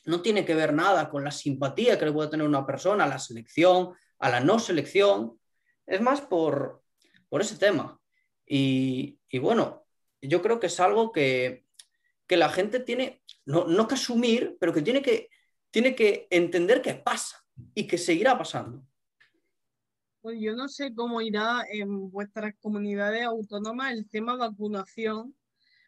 no 0.06 0.22
tiene 0.22 0.46
que 0.46 0.56
ver 0.56 0.74
nada 0.74 1.10
con 1.10 1.24
la 1.24 1.32
simpatía 1.32 2.00
que 2.00 2.06
le 2.06 2.14
puede 2.14 2.30
tener 2.30 2.48
una 2.48 2.66
persona 2.66 3.04
a 3.04 3.08
la 3.08 3.20
selección, 3.20 3.94
a 4.20 4.30
la 4.30 4.40
no 4.40 4.58
selección. 4.60 5.40
Es 5.86 6.02
más 6.02 6.22
por, 6.22 6.82
por 7.30 7.42
ese 7.42 7.58
tema. 7.58 8.00
Y, 8.46 9.20
bueno, 9.40 9.86
yo 10.22 10.42
creo 10.42 10.60
que 10.60 10.68
es 10.68 10.80
algo 10.80 11.12
que, 11.12 11.66
la 12.30 12.50
gente 12.50 12.80
tiene, 12.80 13.22
no, 13.46 13.66
no 13.66 13.88
que 13.88 13.96
asumir, 13.96 14.58
pero 14.60 14.74
que 14.74 14.82
tiene 14.82 15.02
que 15.02 15.30
tiene 15.76 15.94
que 15.94 16.26
entender 16.30 16.82
que 16.82 16.94
pasa 16.94 17.45
y 17.74 17.88
que 17.88 17.98
seguirá 17.98 18.38
pasando. 18.38 18.86
Pues 20.22 20.40
yo 20.40 20.56
no 20.56 20.68
sé 20.68 20.94
cómo 20.94 21.22
irá 21.22 21.64
en 21.72 22.10
vuestras 22.10 22.54
comunidades 22.60 23.24
autónomas 23.24 23.94
el 23.94 24.10
tema 24.10 24.36
vacunación, 24.36 25.36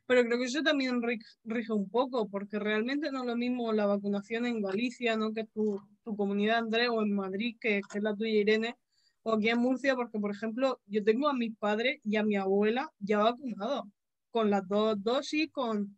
pero 0.05 0.23
creo 0.23 0.37
que 0.37 0.45
eso 0.45 0.61
también 0.61 1.01
rige 1.43 1.73
un 1.73 1.89
poco, 1.89 2.29
porque 2.29 2.59
realmente 2.59 3.11
no 3.11 3.21
es 3.21 3.25
lo 3.25 3.35
mismo 3.35 3.73
la 3.73 3.87
vacunación 3.87 4.45
en 4.45 4.61
Galicia, 4.61 5.17
¿no? 5.17 5.33
que 5.33 5.45
tu, 5.45 5.81
tu 6.03 6.15
comunidad, 6.15 6.59
Andrés, 6.59 6.89
o 6.89 7.01
en 7.01 7.13
Madrid, 7.13 7.57
que, 7.59 7.81
que, 7.91 7.97
es 7.97 8.03
la 8.03 8.15
tuya, 8.15 8.31
Irene, 8.31 8.77
o 9.23 9.33
aquí 9.33 9.49
en 9.49 9.59
Murcia, 9.59 9.95
porque, 9.95 10.19
por 10.19 10.31
ejemplo, 10.31 10.79
yo 10.85 11.03
tengo 11.03 11.27
a 11.27 11.33
mis 11.33 11.55
padres 11.57 11.99
y 12.03 12.15
a 12.15 12.23
mi 12.23 12.35
abuela 12.35 12.89
ya 12.99 13.17
vacunados, 13.17 13.85
con 14.29 14.49
las 14.49 14.67
dos 14.67 15.03
dosis, 15.03 15.51
con 15.51 15.97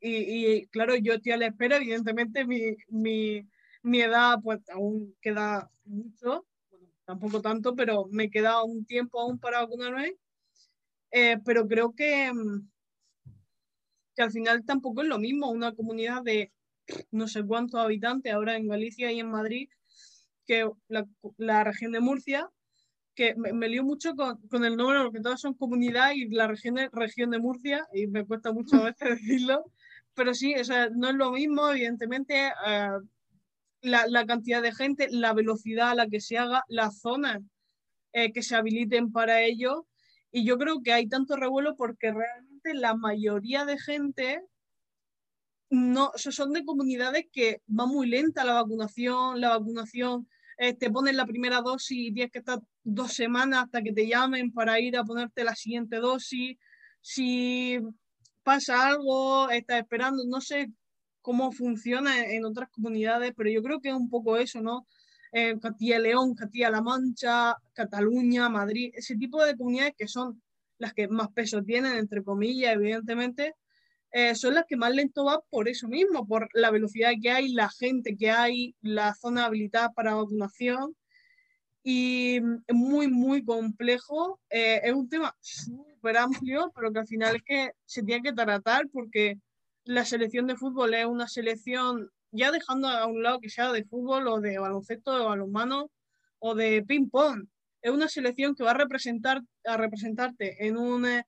y, 0.00 0.66
claro, 0.66 0.94
yo 0.96 1.14
estoy 1.14 1.32
a 1.32 1.36
la 1.36 1.46
espera, 1.46 1.76
evidentemente 1.76 2.44
mi, 2.44 2.76
mi, 2.88 3.46
mi 3.86 4.00
edad 4.00 4.40
pues 4.42 4.60
aún 4.70 5.14
queda 5.20 5.70
mucho, 5.84 6.44
tampoco 7.04 7.40
tanto, 7.40 7.76
pero 7.76 8.06
me 8.10 8.30
queda 8.30 8.64
un 8.64 8.84
tiempo 8.84 9.20
aún 9.20 9.38
para 9.38 9.60
vacunarme. 9.60 10.16
Eh, 11.12 11.38
pero 11.44 11.68
creo 11.68 11.94
que, 11.94 12.32
mm, 12.32 12.68
que 14.16 14.22
al 14.22 14.32
final 14.32 14.64
tampoco 14.66 15.02
es 15.02 15.08
lo 15.08 15.18
mismo 15.18 15.50
una 15.50 15.72
comunidad 15.72 16.22
de 16.24 16.52
no 17.12 17.28
sé 17.28 17.44
cuántos 17.44 17.80
habitantes 17.80 18.32
ahora 18.32 18.56
en 18.56 18.68
Galicia 18.68 19.12
y 19.12 19.20
en 19.20 19.30
Madrid 19.30 19.68
que 20.46 20.68
la, 20.88 21.06
la 21.36 21.64
región 21.64 21.92
de 21.92 22.00
Murcia, 22.00 22.50
que 23.14 23.34
me, 23.36 23.52
me 23.52 23.68
lío 23.68 23.84
mucho 23.84 24.14
con, 24.16 24.40
con, 24.48 24.64
el 24.64 24.76
nombre 24.76 25.02
porque 25.02 25.20
todas 25.20 25.40
son 25.40 25.54
comunidad 25.54 26.12
y 26.14 26.28
la 26.28 26.48
región 26.48 26.76
región 26.92 27.30
de 27.30 27.38
Murcia, 27.38 27.86
y 27.92 28.08
me 28.08 28.26
cuesta 28.26 28.52
mucho 28.52 28.76
a 28.76 28.84
veces 28.86 29.08
decirlo, 29.20 29.64
pero 30.14 30.34
sí, 30.34 30.54
o 30.54 30.64
sea, 30.64 30.88
no 30.90 31.08
es 31.08 31.14
lo 31.14 31.32
mismo, 31.32 31.68
evidentemente, 31.70 32.48
eh, 32.66 32.88
la, 33.80 34.26
cantidad 34.26 34.62
de 34.62 34.72
gente, 34.72 35.08
la 35.10 35.32
velocidad 35.32 35.90
a 35.90 35.94
la 35.94 36.08
que 36.08 36.20
se 36.20 36.38
haga, 36.38 36.64
las 36.68 37.00
zonas 37.00 37.42
eh, 38.12 38.32
que 38.32 38.42
se 38.42 38.56
habiliten 38.56 39.12
para 39.12 39.42
ello. 39.42 39.86
Y 40.30 40.44
yo 40.44 40.58
creo 40.58 40.82
que 40.82 40.92
hay 40.92 41.08
tanto 41.08 41.36
revuelo 41.36 41.76
porque 41.76 42.12
realmente 42.12 42.74
la 42.74 42.94
mayoría 42.94 43.64
de 43.64 43.78
gente 43.78 44.42
no, 45.70 46.12
son 46.16 46.52
de 46.52 46.64
comunidades 46.64 47.26
que 47.32 47.62
va 47.68 47.86
muy 47.86 48.08
lenta 48.08 48.44
la 48.44 48.54
vacunación, 48.54 49.40
la 49.40 49.50
vacunación, 49.50 50.28
eh, 50.58 50.74
te 50.74 50.90
ponen 50.90 51.16
la 51.16 51.26
primera 51.26 51.60
dosis 51.60 51.98
y 51.98 52.12
tienes 52.12 52.32
que 52.32 52.38
estar 52.38 52.60
dos 52.82 53.12
semanas 53.12 53.64
hasta 53.64 53.82
que 53.82 53.92
te 53.92 54.06
llamen 54.06 54.52
para 54.52 54.80
ir 54.80 54.96
a 54.96 55.04
ponerte 55.04 55.44
la 55.44 55.54
siguiente 55.54 55.96
dosis. 55.96 56.56
Si 57.00 57.78
pasa 58.42 58.86
algo, 58.88 59.50
está 59.50 59.78
esperando, 59.78 60.24
no 60.26 60.40
sé 60.40 60.70
cómo 61.26 61.50
funciona 61.50 62.24
en 62.24 62.44
otras 62.44 62.68
comunidades, 62.70 63.32
pero 63.36 63.50
yo 63.50 63.60
creo 63.60 63.80
que 63.80 63.88
es 63.88 63.96
un 63.96 64.08
poco 64.08 64.36
eso, 64.36 64.60
¿no? 64.60 64.86
Eh, 65.32 65.58
Castilla-León, 65.60 66.36
Castilla-La 66.36 66.80
Mancha, 66.82 67.56
Cataluña, 67.72 68.48
Madrid, 68.48 68.92
ese 68.94 69.16
tipo 69.16 69.44
de 69.44 69.56
comunidades 69.56 69.94
que 69.98 70.06
son 70.06 70.40
las 70.78 70.94
que 70.94 71.08
más 71.08 71.28
peso 71.32 71.64
tienen, 71.64 71.96
entre 71.98 72.22
comillas, 72.22 72.74
evidentemente, 72.74 73.56
eh, 74.12 74.36
son 74.36 74.54
las 74.54 74.66
que 74.66 74.76
más 74.76 74.94
lento 74.94 75.24
va 75.24 75.40
por 75.50 75.68
eso 75.68 75.88
mismo, 75.88 76.28
por 76.28 76.48
la 76.52 76.70
velocidad 76.70 77.10
que 77.20 77.32
hay, 77.32 77.52
la 77.52 77.70
gente 77.70 78.16
que 78.16 78.30
hay, 78.30 78.76
la 78.80 79.12
zona 79.16 79.46
habilitada 79.46 79.90
para 79.94 80.14
vacunación. 80.14 80.94
Y 81.82 82.36
es 82.36 82.74
muy, 82.74 83.08
muy 83.08 83.44
complejo. 83.44 84.40
Eh, 84.50 84.80
es 84.84 84.92
un 84.92 85.08
tema 85.08 85.36
amplio, 86.16 86.70
pero 86.74 86.92
que 86.92 87.00
al 87.00 87.06
final 87.08 87.36
es 87.36 87.42
que 87.42 87.70
se 87.84 88.04
tiene 88.04 88.22
que 88.22 88.32
tratar 88.32 88.88
porque 88.92 89.40
la 89.86 90.04
selección 90.04 90.46
de 90.46 90.56
fútbol 90.56 90.94
es 90.94 91.06
una 91.06 91.28
selección, 91.28 92.10
ya 92.32 92.50
dejando 92.50 92.88
a 92.88 93.06
un 93.06 93.22
lado 93.22 93.40
que 93.40 93.48
sea 93.48 93.72
de 93.72 93.84
fútbol 93.84 94.26
o 94.28 94.40
de 94.40 94.58
baloncesto, 94.58 95.16
de 95.16 95.24
balonmano 95.24 95.90
o 96.40 96.54
de 96.54 96.82
ping-pong, 96.82 97.46
es 97.82 97.92
una 97.92 98.08
selección 98.08 98.56
que 98.56 98.64
va 98.64 98.72
a, 98.72 98.74
representar, 98.74 99.42
a 99.64 99.76
representarte 99.76 100.66
en 100.66 100.76
un 100.76 101.06
eh, 101.06 101.24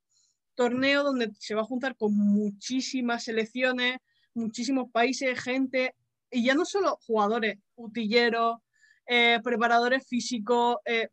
torneo 0.56 1.04
donde 1.04 1.30
se 1.38 1.54
va 1.54 1.62
a 1.62 1.66
juntar 1.66 1.96
con 1.96 2.16
muchísimas 2.16 3.24
selecciones, 3.24 3.98
muchísimos 4.34 4.90
países, 4.90 5.40
gente, 5.40 5.94
y 6.28 6.44
ya 6.44 6.54
no 6.54 6.64
solo 6.64 6.98
jugadores, 7.06 7.58
utilleros, 7.76 8.58
eh, 9.06 9.38
preparadores 9.44 10.04
físicos, 10.06 10.78
eh, 10.84 11.08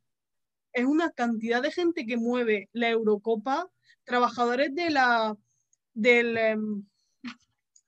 es 0.73 0.85
una 0.85 1.11
cantidad 1.11 1.61
de 1.61 1.71
gente 1.71 2.07
que 2.07 2.17
mueve 2.17 2.69
la 2.73 2.89
Eurocopa, 2.89 3.69
trabajadores 4.03 4.73
de 4.73 4.89
la, 4.89 5.37
del, 5.93 6.37
em, 6.37 6.85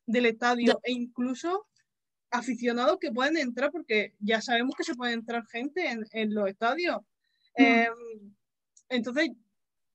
del 0.07 0.25
estadio 0.25 0.79
e 0.83 0.91
incluso 0.91 1.67
aficionados 2.31 2.97
que 2.99 3.11
pueden 3.11 3.37
entrar, 3.37 3.71
porque 3.71 4.13
ya 4.19 4.41
sabemos 4.41 4.75
que 4.75 4.83
se 4.83 4.95
puede 4.95 5.13
entrar 5.13 5.45
gente 5.47 5.87
en, 6.11 6.33
los 6.33 6.49
estadios. 6.49 7.01
Mm. 7.57 7.63
Em, 7.63 8.35
entonces, 8.89 9.29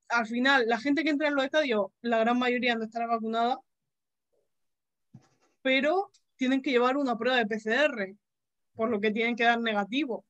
al 0.09 0.27
final, 0.27 0.67
la 0.69 0.79
gente 0.79 1.03
que 1.03 1.11
entra 1.11 1.29
en 1.29 1.35
los 1.35 1.45
estadios, 1.45 1.87
la 2.03 2.19
gran 2.19 2.39
mayoría 2.39 2.75
no 2.75 2.85
estará 2.85 3.07
vacunada, 3.07 3.59
pero 5.63 6.11
tienen 6.37 6.63
que 6.63 6.71
llevar 6.71 6.97
una 6.97 7.17
prueba 7.17 7.39
de 7.39 7.47
PCR, 7.47 8.15
por 8.75 8.91
lo 8.91 9.01
que 9.01 9.11
tienen 9.11 9.37
que 9.37 9.45
dar 9.45 9.61
negativo. 9.61 10.25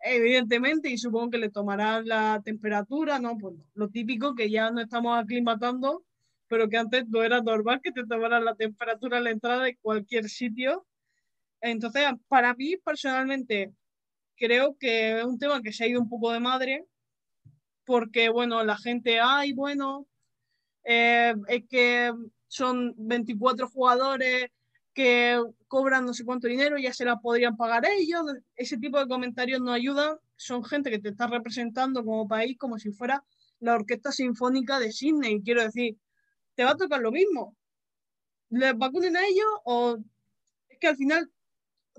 Evidentemente, 0.00 0.90
y 0.90 0.98
supongo 0.98 1.30
que 1.30 1.38
le 1.38 1.50
tomarán 1.50 2.06
la 2.06 2.40
temperatura, 2.44 3.18
¿no? 3.18 3.38
Pues 3.38 3.54
lo 3.74 3.88
típico 3.88 4.34
que 4.34 4.50
ya 4.50 4.70
no 4.70 4.80
estamos 4.80 5.16
aclimatando, 5.18 6.04
pero 6.52 6.68
que 6.68 6.76
antes 6.76 7.08
no 7.08 7.22
era 7.22 7.40
normal 7.40 7.80
que 7.82 7.92
te 7.92 8.04
tomaran 8.04 8.44
la 8.44 8.54
temperatura 8.54 9.16
a 9.16 9.20
la 9.22 9.30
entrada 9.30 9.64
de 9.64 9.78
cualquier 9.78 10.28
sitio. 10.28 10.86
Entonces, 11.62 12.04
para 12.28 12.52
mí, 12.52 12.76
personalmente, 12.76 13.72
creo 14.36 14.76
que 14.78 15.18
es 15.18 15.24
un 15.24 15.38
tema 15.38 15.62
que 15.62 15.72
se 15.72 15.84
ha 15.84 15.86
ido 15.86 15.98
un 15.98 16.10
poco 16.10 16.30
de 16.30 16.40
madre, 16.40 16.84
porque, 17.86 18.28
bueno, 18.28 18.62
la 18.64 18.76
gente, 18.76 19.18
ay, 19.18 19.54
bueno, 19.54 20.06
eh, 20.84 21.32
es 21.48 21.64
que 21.70 22.12
son 22.48 22.92
24 22.98 23.66
jugadores 23.70 24.50
que 24.92 25.42
cobran 25.68 26.04
no 26.04 26.12
sé 26.12 26.22
cuánto 26.26 26.48
dinero, 26.48 26.76
ya 26.76 26.92
se 26.92 27.06
la 27.06 27.16
podrían 27.18 27.56
pagar 27.56 27.86
ellos. 27.86 28.26
Ese 28.56 28.76
tipo 28.76 28.98
de 28.98 29.08
comentarios 29.08 29.62
no 29.62 29.72
ayudan. 29.72 30.18
Son 30.36 30.62
gente 30.62 30.90
que 30.90 30.98
te 30.98 31.08
está 31.08 31.28
representando 31.28 32.04
como 32.04 32.28
país 32.28 32.58
como 32.58 32.78
si 32.78 32.92
fuera 32.92 33.24
la 33.60 33.74
Orquesta 33.76 34.12
Sinfónica 34.12 34.78
de 34.78 34.92
Sydney. 34.92 35.40
Quiero 35.40 35.62
decir, 35.62 35.96
te 36.54 36.64
va 36.64 36.70
a 36.72 36.76
tocar 36.76 37.00
lo 37.00 37.12
mismo. 37.12 37.56
¿Les 38.50 38.76
vacunen 38.76 39.16
a 39.16 39.26
ellos 39.26 39.46
o 39.64 39.98
es 40.68 40.78
que 40.78 40.88
al 40.88 40.96
final 40.96 41.30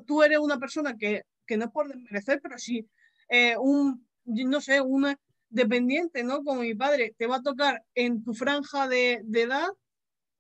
tú 0.06 0.24
eres 0.24 0.39
una 0.39 0.58
persona 0.60 0.97
que, 0.97 1.24
que 1.45 1.58
no 1.58 1.66
es 1.66 1.72
por 1.72 1.88
desmerecer, 1.88 2.39
pero 2.41 2.58
si 2.58 2.88
eh, 3.30 3.58
un, 3.58 4.08
no 4.26 4.62
sé, 4.62 4.82
un 4.82 5.16
dependiente, 5.49 6.24
¿no? 6.24 6.43
Como 6.43 6.62
mi 6.62 6.76
padre, 6.76 7.16
te 7.18 7.28
va 7.28 7.38
a 7.38 7.41
tocar 7.41 7.84
en 7.95 8.24
tu 8.24 8.34
franja 8.34 8.88
de, 8.88 9.24
edad 9.34 9.68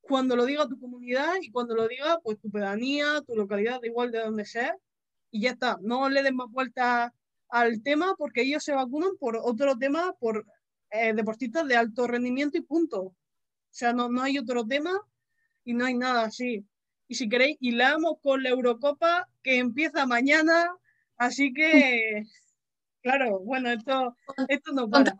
cuando 0.01 0.35
lo 0.35 0.45
diga 0.45 0.67
tu 0.67 0.79
comunidad 0.79 1.33
y 1.41 1.51
cuando 1.51 1.75
lo 1.75 1.87
diga 1.87 2.19
pues 2.23 2.39
tu 2.39 2.51
pedanía, 2.51 3.21
tu 3.25 3.35
localidad, 3.35 3.79
da 3.81 3.87
igual 3.87 4.11
de 4.11 4.19
donde 4.19 4.45
sea, 4.45 4.75
y 5.31 5.41
ya 5.41 5.51
está. 5.51 5.77
No 5.81 6.09
le 6.09 6.23
den 6.23 6.35
más 6.35 6.49
vuelta 6.51 7.13
al 7.49 7.81
tema 7.83 8.15
porque 8.17 8.41
ellos 8.41 8.63
se 8.63 8.73
vacunan 8.73 9.17
por 9.19 9.37
otro 9.37 9.77
tema, 9.77 10.13
por 10.19 10.45
eh, 10.91 11.13
deportistas 11.13 11.67
de 11.67 11.75
alto 11.77 12.07
rendimiento 12.07 12.57
y 12.57 12.61
punto. 12.61 13.15
O 13.73 13.75
sea, 13.75 13.91
no, 13.91 14.07
no 14.07 14.21
hay 14.21 14.37
otro 14.37 14.67
tema 14.67 15.01
y 15.65 15.73
no 15.73 15.85
hay 15.85 15.95
nada 15.95 16.25
así. 16.25 16.63
Y 17.07 17.15
si 17.15 17.27
queréis, 17.27 17.57
hilamos 17.59 18.19
con 18.21 18.43
la 18.43 18.49
Eurocopa 18.49 19.27
que 19.41 19.57
empieza 19.57 20.05
mañana, 20.05 20.69
así 21.17 21.51
que, 21.55 22.21
claro, 23.01 23.39
bueno, 23.39 23.71
esto, 23.71 24.15
esto 24.47 24.73
no 24.73 24.87
para. 24.87 25.15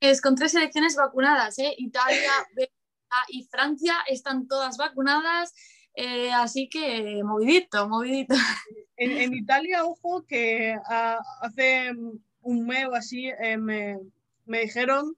Es 0.00 0.20
con 0.20 0.34
tres 0.34 0.52
selecciones 0.52 0.96
vacunadas, 0.96 1.58
¿eh? 1.60 1.74
Italia, 1.78 2.30
y 3.28 3.44
Francia 3.44 3.94
están 4.06 4.48
todas 4.48 4.76
vacunadas, 4.76 5.54
eh, 5.94 6.30
así 6.30 6.68
que 6.68 7.22
movidito, 7.24 7.88
movidito. 7.88 8.34
En, 8.98 9.32
Italia, 9.32 9.86
ojo, 9.86 10.26
que 10.26 10.76
ah, 10.90 11.18
hace 11.40 11.92
un 12.42 12.66
mes 12.66 12.84
o 12.86 12.94
así 12.94 13.28
eh, 13.28 13.56
me, 13.56 13.98
me, 14.44 14.60
dijeron 14.60 15.16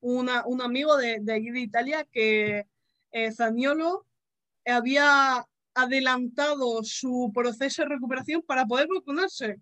una, 0.00 0.46
un 0.46 0.62
amigo 0.62 0.96
de, 0.96 1.20
de, 1.20 1.40
de 1.40 1.60
Italia 1.60 2.06
que 2.10 2.66
eh, 3.12 3.32
Zaniolo 3.32 4.06
había 4.66 5.46
adelantado 5.74 6.82
su 6.82 7.30
proceso 7.34 7.82
de 7.82 7.88
recuperación 7.88 8.42
para 8.42 8.66
poder 8.66 8.88
vacunarse. 8.92 9.58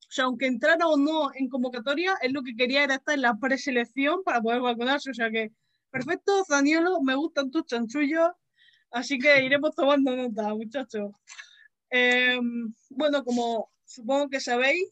O 0.00 0.14
sea, 0.14 0.24
aunque 0.26 0.46
entrara 0.46 0.86
o 0.88 0.96
no 0.96 1.30
en 1.34 1.48
convocatoria, 1.48 2.16
él 2.22 2.32
lo 2.32 2.42
que 2.42 2.54
quería 2.54 2.84
era 2.84 2.96
estar 2.96 3.14
en 3.14 3.22
la 3.22 3.38
preselección 3.38 4.22
para 4.24 4.42
poder 4.42 4.60
vacunarse. 4.60 5.10
O 5.10 5.14
sea 5.14 5.30
que 5.30 5.52
Perfecto, 5.92 6.46
Danielo, 6.48 7.02
me 7.02 7.14
gustan 7.14 7.50
tus 7.50 7.66
chanchullos, 7.66 8.30
así 8.90 9.18
que 9.18 9.44
iremos 9.44 9.74
tomando 9.74 10.16
nota, 10.16 10.54
muchachos. 10.54 11.12
Em, 11.90 12.74
bueno, 12.88 13.22
como 13.22 13.70
supongo 13.84 14.30
que 14.30 14.40
sabéis, 14.40 14.88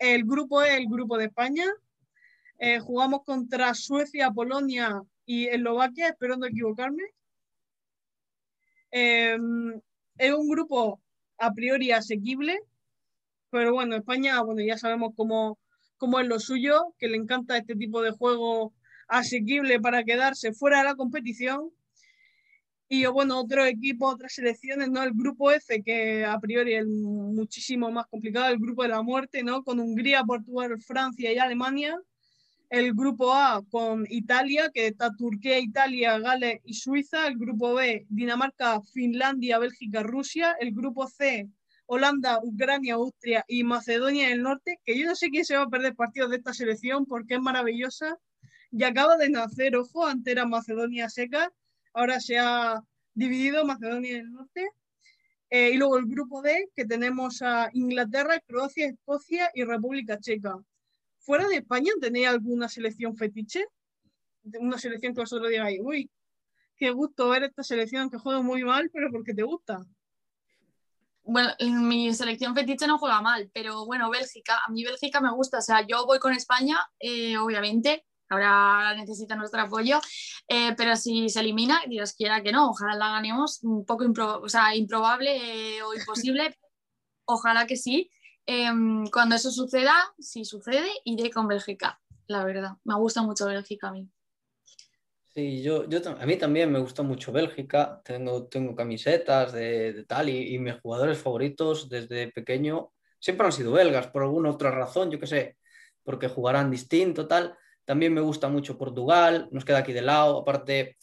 el 0.00 0.24
grupo 0.24 0.60
es 0.62 0.72
el 0.72 0.86
grupo 0.88 1.16
de 1.16 1.26
España. 1.26 1.64
Eh, 2.64 2.78
jugamos 2.78 3.24
contra 3.24 3.74
Suecia, 3.74 4.30
Polonia 4.30 5.02
y 5.26 5.46
Eslovaquia, 5.48 6.10
espero 6.10 6.36
no 6.36 6.46
equivocarme. 6.46 7.02
Em, 8.92 9.80
es 10.16 10.32
un 10.32 10.48
grupo 10.48 11.00
a 11.38 11.52
priori 11.52 11.90
asequible, 11.90 12.60
pero 13.50 13.72
bueno, 13.72 13.96
España, 13.96 14.40
bueno, 14.42 14.62
ya 14.62 14.78
sabemos 14.78 15.12
cómo, 15.16 15.58
cómo 15.96 16.20
es 16.20 16.28
lo 16.28 16.38
suyo, 16.38 16.94
que 16.98 17.08
le 17.08 17.16
encanta 17.16 17.56
este 17.56 17.74
tipo 17.74 18.00
de 18.00 18.12
juego 18.12 18.72
asequible 19.08 19.80
para 19.80 20.04
quedarse 20.04 20.52
fuera 20.52 20.78
de 20.78 20.84
la 20.84 20.94
competición. 20.94 21.72
Y 22.88 23.06
bueno, 23.06 23.40
otro 23.40 23.64
equipo, 23.64 24.06
otras 24.06 24.34
selecciones, 24.34 24.88
¿no? 24.88 25.02
El 25.02 25.14
grupo 25.14 25.50
F, 25.50 25.82
que 25.82 26.24
a 26.24 26.38
priori 26.38 26.74
es 26.74 26.86
muchísimo 26.86 27.90
más 27.90 28.06
complicado, 28.06 28.52
el 28.52 28.60
grupo 28.60 28.84
de 28.84 28.90
la 28.90 29.02
muerte, 29.02 29.42
¿no? 29.42 29.64
Con 29.64 29.80
Hungría, 29.80 30.22
Portugal, 30.22 30.80
Francia 30.80 31.32
y 31.32 31.38
Alemania. 31.38 31.98
El 32.72 32.94
grupo 32.94 33.34
A 33.34 33.62
con 33.70 34.06
Italia, 34.08 34.70
que 34.72 34.86
está 34.86 35.14
Turquía, 35.14 35.58
Italia, 35.58 36.18
Gales 36.18 36.62
y 36.64 36.72
Suiza. 36.72 37.26
El 37.26 37.36
grupo 37.36 37.74
B, 37.74 38.06
Dinamarca, 38.08 38.80
Finlandia, 38.80 39.58
Bélgica, 39.58 40.02
Rusia. 40.02 40.56
El 40.58 40.72
grupo 40.72 41.06
C, 41.06 41.50
Holanda, 41.84 42.38
Ucrania, 42.42 42.94
Austria 42.94 43.44
y 43.46 43.62
Macedonia 43.62 44.30
del 44.30 44.42
Norte, 44.42 44.80
que 44.86 44.98
yo 44.98 45.04
no 45.04 45.14
sé 45.14 45.28
quién 45.28 45.44
se 45.44 45.54
va 45.54 45.64
a 45.64 45.68
perder 45.68 45.94
partidos 45.94 46.30
de 46.30 46.36
esta 46.36 46.54
selección 46.54 47.04
porque 47.04 47.34
es 47.34 47.42
maravillosa 47.42 48.18
y 48.70 48.84
acaba 48.84 49.18
de 49.18 49.28
nacer, 49.28 49.76
ojo, 49.76 50.06
antes 50.06 50.32
era 50.32 50.46
Macedonia 50.46 51.10
seca, 51.10 51.52
ahora 51.92 52.20
se 52.20 52.38
ha 52.38 52.82
dividido 53.12 53.66
Macedonia 53.66 54.16
del 54.16 54.32
Norte. 54.32 54.66
Eh, 55.50 55.72
y 55.74 55.76
luego 55.76 55.98
el 55.98 56.06
grupo 56.06 56.40
D, 56.40 56.70
que 56.74 56.86
tenemos 56.86 57.42
a 57.42 57.68
Inglaterra, 57.74 58.40
Croacia, 58.46 58.86
Escocia 58.86 59.50
y 59.52 59.64
República 59.64 60.18
Checa. 60.18 60.58
¿Fuera 61.22 61.46
de 61.46 61.56
España 61.56 61.92
tenéis 62.00 62.28
alguna 62.28 62.68
selección 62.68 63.16
fetiche? 63.16 63.66
Una 64.42 64.76
selección 64.76 65.14
que 65.14 65.20
vosotros 65.20 65.48
digáis, 65.50 65.78
uy, 65.80 66.10
qué 66.76 66.90
gusto 66.90 67.28
ver 67.28 67.44
esta 67.44 67.62
selección 67.62 68.10
que 68.10 68.18
juega 68.18 68.42
muy 68.42 68.64
mal, 68.64 68.90
pero 68.92 69.10
porque 69.10 69.32
te 69.32 69.44
gusta. 69.44 69.86
Bueno, 71.24 71.50
mi 71.60 72.12
selección 72.12 72.54
fetiche 72.54 72.88
no 72.88 72.98
juega 72.98 73.22
mal, 73.22 73.48
pero 73.54 73.86
bueno, 73.86 74.10
Bélgica, 74.10 74.60
a 74.66 74.70
mí 74.72 74.82
Bélgica 74.82 75.20
me 75.20 75.32
gusta, 75.32 75.58
o 75.58 75.62
sea, 75.62 75.86
yo 75.86 76.04
voy 76.04 76.18
con 76.18 76.32
España, 76.32 76.76
eh, 76.98 77.38
obviamente, 77.38 78.04
ahora 78.28 78.92
necesita 78.96 79.36
nuestro 79.36 79.60
apoyo, 79.60 80.00
eh, 80.48 80.74
pero 80.76 80.96
si 80.96 81.28
se 81.28 81.38
elimina, 81.38 81.82
Dios 81.86 82.14
quiera 82.14 82.42
que 82.42 82.50
no, 82.50 82.70
ojalá 82.70 82.96
la 82.96 83.08
ganemos, 83.10 83.62
un 83.62 83.84
poco 83.84 84.04
o 84.42 84.48
sea, 84.48 84.74
improbable 84.74 85.76
eh, 85.76 85.82
o 85.84 85.94
imposible, 85.94 86.58
ojalá 87.24 87.66
que 87.66 87.76
sí. 87.76 88.10
Em, 88.46 89.06
cuando 89.06 89.34
eso 89.34 89.50
suceda, 89.50 89.94
si 90.18 90.44
sucede, 90.44 90.90
iré 91.04 91.30
con 91.30 91.48
Bélgica, 91.48 92.00
la 92.26 92.44
verdad. 92.44 92.72
Me 92.84 92.94
gusta 92.96 93.22
mucho 93.22 93.46
Bélgica 93.46 93.88
a 93.88 93.92
mí. 93.92 94.08
Sí, 95.34 95.62
yo, 95.62 95.88
yo, 95.88 96.00
a 96.06 96.26
mí 96.26 96.36
también 96.36 96.70
me 96.70 96.78
gusta 96.78 97.02
mucho 97.02 97.32
Bélgica, 97.32 98.02
tengo, 98.04 98.48
tengo 98.48 98.74
camisetas 98.74 99.52
de, 99.52 100.04
tal 100.06 100.28
y, 100.28 100.54
y, 100.54 100.58
mis 100.58 100.74
jugadores 100.80 101.16
favoritos 101.18 101.88
desde 101.88 102.30
pequeño 102.30 102.92
siempre 103.18 103.46
han 103.46 103.52
sido 103.52 103.72
belgas 103.72 104.08
por 104.08 104.22
alguna 104.22 104.50
otra 104.50 104.70
razón, 104.70 105.10
yo 105.10 105.18
qué 105.18 105.26
sé, 105.26 105.56
porque 106.02 106.28
jugarán 106.28 106.70
distinto, 106.70 107.26
tal, 107.26 107.56
también 107.84 108.14
me 108.14 108.20
gusta 108.20 108.48
mucho 108.48 108.78
Portugal, 108.78 109.48
nos 109.50 109.64
queda 109.64 109.78
aquí 109.78 109.92
de 109.92 110.02
lado. 110.02 110.38
Aparte, 110.40 110.96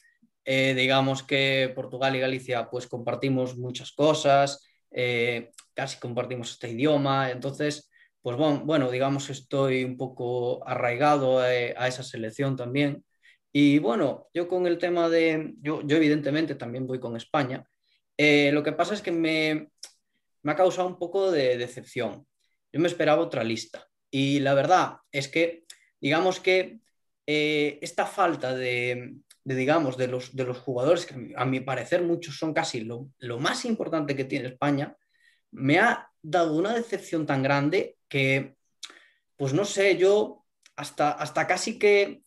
eh, 0.45 0.73
digamos 0.75 1.23
que 1.23 1.71
Portugal 1.75 2.15
y 2.15 2.19
Galicia 2.19 2.69
pues 2.69 2.87
compartimos 2.87 3.57
muchas 3.57 3.91
cosas, 3.91 4.65
eh, 4.91 5.51
casi 5.79 5.99
compartimos 5.99 6.51
este 6.51 6.69
idioma. 6.69 7.31
Entonces, 7.31 7.89
pues 8.21 8.37
bueno, 8.37 8.63
bueno 8.65 8.91
digamos 8.91 9.29
estoy 9.29 9.83
un 9.83 9.97
poco 9.97 10.67
arraigado 10.67 11.45
eh, 11.45 11.73
a, 11.77 11.87
esa 11.87 12.03
selección 12.03 12.55
también. 12.57 13.03
Y 13.51 13.79
bueno, 13.79 14.27
yo 14.33 14.47
con 14.47 14.67
el 14.67 14.77
tema 14.77 15.09
de, 15.09 15.53
yo, 15.61 15.81
yo 15.83 15.97
evidentemente 15.97 16.55
también 16.55 16.85
voy 16.85 16.99
con 16.99 17.15
España. 17.15 17.65
lo 18.17 18.63
que 18.63 18.73
pasa 18.73 18.93
es 18.93 19.01
que 19.01 19.11
me, 19.11 19.69
me 20.43 20.51
ha 20.51 20.55
causado 20.55 20.87
un 20.87 20.99
poco 20.99 21.31
de 21.31 21.57
decepción. 21.57 22.25
Yo 22.71 22.79
me 22.79 22.87
esperaba 22.87 23.21
otra 23.21 23.43
lista. 23.43 23.87
Y 24.11 24.39
la 24.39 24.53
verdad 24.53 24.97
es 25.11 25.27
que 25.27 25.63
digamos 26.01 26.39
que 26.39 26.79
eh, 27.31 27.77
esta 27.83 28.07
falta 28.07 28.55
de, 28.55 29.17
digamos, 29.43 29.97
de 29.97 30.07
los, 30.07 30.35
de 30.35 30.45
los 30.45 30.57
jugadores, 30.57 31.05
que 31.05 31.33
a 31.35 31.45
mi 31.45 31.59
parecer 31.59 32.01
muchos 32.01 32.37
son 32.37 32.53
casi 32.53 32.81
lo, 32.81 33.11
más 33.39 33.65
importante 33.65 34.15
que 34.15 34.25
tiene 34.25 34.47
España, 34.47 34.95
me 35.51 35.79
ha 35.79 36.11
dado 36.21 36.55
una 36.55 36.73
decepción 36.73 37.25
tan 37.25 37.43
grande 37.43 37.97
que, 38.07 38.55
pues 39.37 39.53
no 39.53 39.65
sé, 39.65 39.97
yo 39.97 40.45
hasta, 40.75 41.11
hasta 41.11 41.47
casi 41.47 41.79
que 41.79 42.23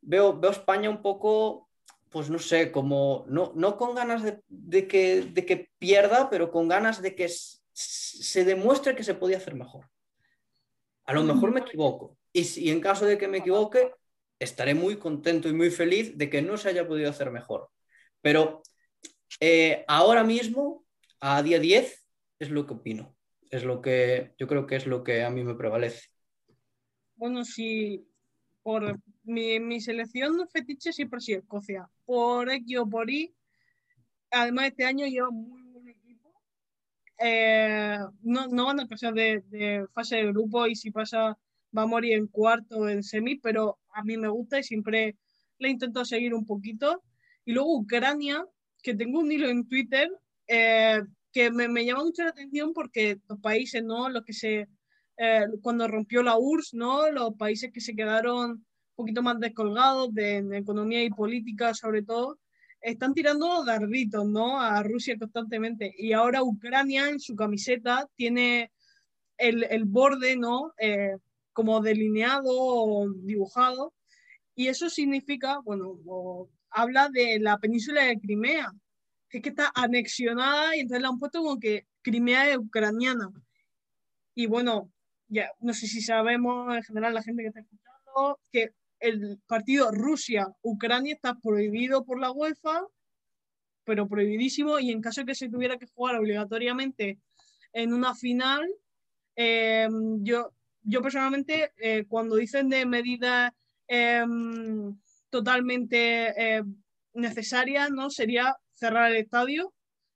veo, 0.00 0.38
veo 0.38 0.50
España 0.50 0.90
un 0.90 1.02
poco 1.02 1.70
pues 2.10 2.28
no 2.28 2.38
sé, 2.38 2.72
como 2.72 3.24
no, 3.28 3.52
no 3.54 3.76
con 3.76 3.94
ganas 3.94 4.22
de, 4.48 4.88
que, 4.88 5.22
de 5.22 5.46
que 5.46 5.70
pierda, 5.78 6.28
pero 6.28 6.50
con 6.50 6.68
ganas 6.68 7.00
de 7.00 7.14
que 7.14 7.28
se 7.72 8.44
demuestre 8.44 8.96
que 8.96 9.04
se 9.04 9.14
podía 9.14 9.36
hacer 9.36 9.54
mejor. 9.54 9.88
A 11.04 11.14
lo 11.14 11.22
mejor 11.22 11.52
me 11.52 11.60
equivoco. 11.60 12.18
Y 12.32 12.44
si 12.44 12.68
en 12.70 12.80
caso 12.80 13.06
de 13.06 13.16
que 13.16 13.28
me 13.28 13.38
equivoque, 13.38 13.92
estaré 14.40 14.74
muy 14.74 14.96
contento 14.96 15.48
y 15.48 15.52
muy 15.52 15.70
feliz 15.70 16.18
de 16.18 16.28
que 16.28 16.42
no 16.42 16.56
se 16.56 16.68
haya 16.68 16.86
podido 16.86 17.08
hacer 17.08 17.30
mejor. 17.30 17.70
Pero 18.20 18.62
eh, 19.38 19.84
ahora 19.86 20.24
mismo, 20.24 20.84
a 21.20 21.42
día 21.42 21.60
10, 21.60 21.99
es 22.40 22.50
lo 22.50 22.66
que 22.66 22.74
opino. 22.74 23.14
Es 23.50 23.64
lo 23.64 23.80
que 23.80 24.34
yo 24.38 24.48
creo 24.48 24.66
que 24.66 24.76
es 24.76 24.86
lo 24.86 25.04
que 25.04 25.22
a 25.22 25.30
mí 25.30 25.44
me 25.44 25.54
prevalece. 25.54 26.08
Bueno, 27.14 27.44
si 27.44 28.08
por 28.62 28.98
mi, 29.24 29.80
selección 29.80 30.48
fetiche 30.48 30.92
siempre 30.92 31.18
ha 31.18 31.20
sido 31.20 31.40
Escocia. 31.40 31.88
Por 32.04 32.50
X 32.50 32.78
o 32.78 32.88
por 32.88 33.10
Y, 33.10 33.34
además 34.30 34.68
este 34.68 34.84
año 34.84 35.06
lleva 35.06 35.30
muy 35.30 35.62
buen 35.62 35.88
equipo. 35.88 36.32
Eh, 37.18 37.98
no, 38.22 38.46
no, 38.48 38.66
van 38.66 38.80
a 38.80 38.86
pasar 38.86 39.14
de, 39.14 39.86
fase 39.92 40.16
de 40.16 40.26
grupo 40.32 40.66
y 40.66 40.74
si 40.74 40.90
pasa 40.90 41.38
va 41.76 41.82
a 41.82 41.86
morir 41.86 42.14
en 42.14 42.26
cuarto 42.26 42.78
o 42.78 42.88
en 42.88 43.02
semi, 43.02 43.36
pero 43.36 43.78
a 43.92 44.02
mí 44.02 44.16
me 44.16 44.28
gusta 44.28 44.58
y 44.58 44.62
siempre 44.62 45.16
le 45.58 45.68
intento 45.68 46.04
seguir 46.04 46.34
un 46.34 46.46
poquito. 46.46 47.02
Y 47.44 47.52
luego 47.52 47.76
Ucrania, 47.76 48.46
que 48.82 48.94
tengo 48.94 49.20
un 49.20 49.30
hilo 49.30 49.48
en 49.48 49.68
Twitter 49.68 50.10
eh, 50.46 51.02
que 51.32 51.50
me, 51.50 51.68
me, 51.68 51.84
llama 51.84 52.04
mucho 52.04 52.24
la 52.24 52.30
atención 52.30 52.72
porque 52.72 53.18
los 53.28 53.40
países, 53.40 53.82
¿no? 53.82 54.08
Los 54.08 54.24
que 54.24 54.32
se, 54.32 54.68
eh, 55.16 55.46
cuando 55.62 55.86
rompió 55.86 56.22
la 56.22 56.36
URSS, 56.38 56.74
¿no? 56.74 57.10
Los 57.10 57.34
países 57.34 57.70
que 57.72 57.80
se 57.80 57.94
quedaron 57.94 58.50
un 58.50 58.66
poquito 58.94 59.22
más 59.22 59.38
descolgados 59.38 60.12
de, 60.14 60.38
economía 60.56 61.04
y 61.04 61.10
política, 61.10 61.74
sobre 61.74 62.02
todo, 62.02 62.38
están 62.80 63.14
tirando 63.14 63.64
darditos, 63.64 64.26
¿no? 64.26 64.60
A 64.60 64.82
Rusia 64.82 65.16
constantemente. 65.18 65.94
Y 65.96 66.12
ahora 66.12 66.42
Ucrania 66.42 67.08
en 67.10 67.20
su 67.20 67.36
camiseta 67.36 68.08
tiene 68.16 68.72
el, 69.36 69.64
el 69.64 69.84
borde, 69.84 70.36
¿no? 70.36 70.72
Eh, 70.78 71.16
como 71.52 71.80
delineado 71.80 72.48
o 72.48 73.10
dibujado. 73.12 73.92
Y 74.54 74.68
eso 74.68 74.88
significa, 74.88 75.58
bueno, 75.60 75.98
habla 76.70 77.08
de 77.10 77.38
la 77.40 77.58
península 77.58 78.04
de 78.04 78.18
Crimea, 78.18 78.72
es 79.38 79.42
que 79.42 79.50
está 79.50 79.70
anexionada 79.74 80.76
y 80.76 80.80
entonces 80.80 81.02
la 81.02 81.08
han 81.08 81.18
puesto 81.18 81.42
como 81.42 81.58
que 81.58 81.86
Crimea 82.02 82.50
es 82.50 82.58
ucraniana. 82.58 83.30
Y 84.34 84.46
bueno, 84.46 84.90
ya 85.28 85.50
no 85.60 85.74
sé 85.74 85.86
si 85.86 86.00
sabemos 86.00 86.74
en 86.74 86.82
general 86.82 87.14
la 87.14 87.22
gente 87.22 87.42
que 87.42 87.48
está 87.48 87.60
escuchando 87.60 88.40
que 88.52 88.72
el 88.98 89.40
partido 89.46 89.90
Rusia-Ucrania 89.90 91.14
está 91.14 91.34
prohibido 91.34 92.04
por 92.04 92.20
la 92.20 92.32
UEFA, 92.32 92.82
pero 93.84 94.08
prohibidísimo, 94.08 94.78
y 94.78 94.90
en 94.90 95.00
caso 95.00 95.22
de 95.22 95.26
que 95.26 95.34
se 95.34 95.48
tuviera 95.48 95.78
que 95.78 95.86
jugar 95.86 96.16
obligatoriamente 96.16 97.18
en 97.72 97.94
una 97.94 98.14
final, 98.14 98.68
eh, 99.36 99.88
yo, 100.18 100.52
yo 100.82 101.00
personalmente, 101.00 101.72
eh, 101.78 102.04
cuando 102.06 102.36
dicen 102.36 102.68
de 102.68 102.84
medidas 102.84 103.52
eh, 103.88 104.24
totalmente 105.30 106.34
eh, 106.36 106.62
necesaria, 107.14 107.88
¿no? 107.88 108.10
Sería 108.10 108.56
cerrar 108.80 109.10
el 109.12 109.18
estadio, 109.18 109.72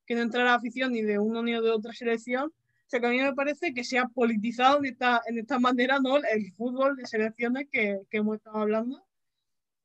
que 0.06 0.14
no 0.14 0.22
entrara 0.22 0.54
afición 0.54 0.92
ni 0.92 1.02
de 1.02 1.18
uno 1.18 1.42
ni 1.42 1.52
de 1.52 1.70
otra 1.70 1.92
selección. 1.92 2.46
O 2.46 2.88
sea 2.88 3.00
que 3.00 3.06
a 3.06 3.10
mí 3.10 3.18
me 3.18 3.34
parece 3.34 3.72
que 3.72 3.84
se 3.84 3.98
ha 3.98 4.06
politizado 4.08 4.78
en 4.78 4.86
esta, 4.86 5.22
en 5.26 5.38
esta 5.38 5.58
manera 5.58 5.98
¿no? 6.00 6.16
el 6.16 6.52
fútbol 6.54 6.96
de 6.96 7.06
selecciones 7.06 7.68
que, 7.70 8.00
que 8.10 8.18
hemos 8.18 8.36
estado 8.36 8.58
hablando. 8.58 9.06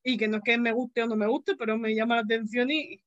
Y 0.04 0.18
que 0.18 0.28
no 0.28 0.38
es 0.38 0.44
que 0.44 0.58
me 0.58 0.72
guste 0.72 1.04
o 1.04 1.08
no 1.08 1.16
me 1.16 1.28
guste, 1.28 1.56
pero 1.56 1.78
me 1.78 1.94
llama 1.94 2.16
la 2.16 2.22
atención 2.22 2.72
y 2.72 3.02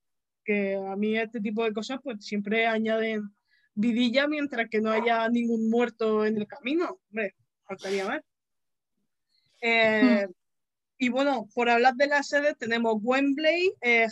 que 0.44 0.76
a 0.76 0.94
mí 0.96 1.16
este 1.16 1.40
tipo 1.40 1.64
de 1.64 1.72
cosas 1.72 2.00
pues 2.02 2.24
siempre 2.24 2.66
añaden 2.66 3.34
vidilla 3.74 4.28
mientras 4.28 4.68
que 4.68 4.80
no 4.80 4.90
haya 4.90 5.28
ningún 5.28 5.70
muerto 5.70 6.26
en 6.26 6.36
el 6.36 6.46
camino. 6.46 7.00
Hombre, 7.08 7.34
faltaría 7.64 8.08
ver. 8.08 8.24
Eh, 9.62 10.26
hmm. 10.28 10.41
Y 11.02 11.08
bueno, 11.08 11.48
por 11.52 11.68
hablar 11.68 11.96
de 11.96 12.06
las 12.06 12.28
sedes, 12.28 12.56
tenemos 12.56 12.94
Wembley, 13.02 13.72
eh, 13.80 14.06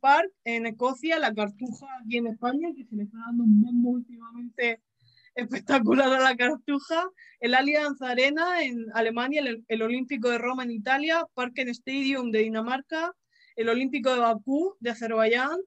Park 0.00 0.32
en 0.44 0.64
Escocia, 0.64 1.18
la 1.18 1.34
Cartuja 1.34 1.86
aquí 2.02 2.16
en 2.16 2.28
España, 2.28 2.70
que 2.74 2.86
se 2.86 2.96
le 2.96 3.02
está 3.02 3.18
dando 3.26 3.44
un 3.44 3.60
bombo 3.60 3.90
últimamente 3.90 4.80
espectacular 5.34 6.10
a 6.10 6.18
la 6.18 6.34
Cartuja, 6.36 7.10
el 7.40 7.54
Allianz 7.54 8.00
Arena 8.00 8.64
en 8.64 8.86
Alemania, 8.94 9.42
el, 9.68 9.82
Olímpico 9.82 10.30
de 10.30 10.38
Roma 10.38 10.62
en 10.62 10.70
Italia, 10.70 11.26
Parken 11.34 11.68
Stadium 11.68 12.30
de 12.30 12.38
Dinamarca, 12.38 13.14
el 13.54 13.68
Olímpico 13.68 14.14
de 14.14 14.20
Bakú 14.20 14.76
de 14.80 14.92
Azerbaiyán, 14.92 15.58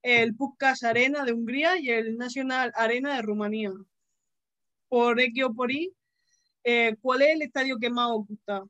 el 0.00 0.34
Pukas 0.34 0.82
Arena 0.82 1.26
de 1.26 1.34
Hungría 1.34 1.78
y 1.78 1.90
el 1.90 2.16
National 2.16 2.72
Arena 2.74 3.16
de 3.16 3.20
Rumanía. 3.20 3.72
Por 4.88 5.20
X 5.20 5.44
o 5.44 5.52
por 5.52 5.70
Y, 5.70 5.94
¿cuál 7.02 7.20
es 7.20 7.34
el 7.34 7.42
estadio 7.42 7.76
que 7.78 7.90
más 7.90 8.08
os 8.12 8.26
gusta? 8.26 8.64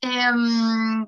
Em, 0.00 1.06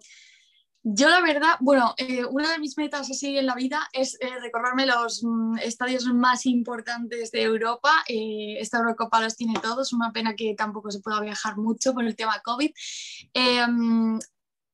yo 0.85 1.09
la 1.09 1.21
verdad, 1.21 1.55
bueno, 1.61 1.95
eh, 1.97 2.25
una 2.25 2.51
de 2.51 2.59
mis 2.59 2.77
metas 2.77 3.09
así 3.09 3.39
en 3.39 3.47
la 3.47 3.55
vida 3.55 3.89
es 3.93 4.19
eh, 4.21 4.29
recorrerme 4.41 4.85
los 4.85 5.23
mm, 5.23 5.59
estadios 5.59 6.07
más 6.07 6.45
importantes 6.45 7.31
de 7.31 7.43
Europa. 7.43 8.03
Eh, 8.09 8.57
esta 8.59 8.79
Eurocopa 8.79 9.21
los 9.21 9.37
tiene 9.37 9.55
todos, 9.61 9.93
una 9.93 10.11
pena 10.13 10.35
que 10.35 10.55
tampoco 10.57 10.91
se 10.91 11.01
pueda 11.01 11.21
viajar 11.21 11.57
mucho 11.57 11.95
por 11.95 12.05
el 12.05 12.17
tema 12.17 12.41
COVID. 12.43 12.73
Em, 13.33 14.19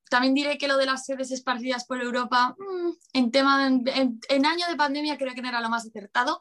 también 0.09 0.35
diré 0.35 0.57
que 0.57 0.69
lo 0.69 0.79
de 0.79 0.87
las 0.87 1.05
sedes 1.05 1.31
esparcidas 1.31 1.85
por 1.85 2.01
Europa, 2.01 2.57
mm, 2.59 2.91
en, 3.13 3.31
tema 3.31 3.67
en, 3.67 4.47
año 4.47 4.67
de 4.67 4.77
pandemia 4.77 5.19
creo 5.19 5.35
que 5.35 5.43
no 5.43 5.49
era 5.49 5.61
lo 5.61 5.69
más 5.69 5.87
acertado. 5.87 6.41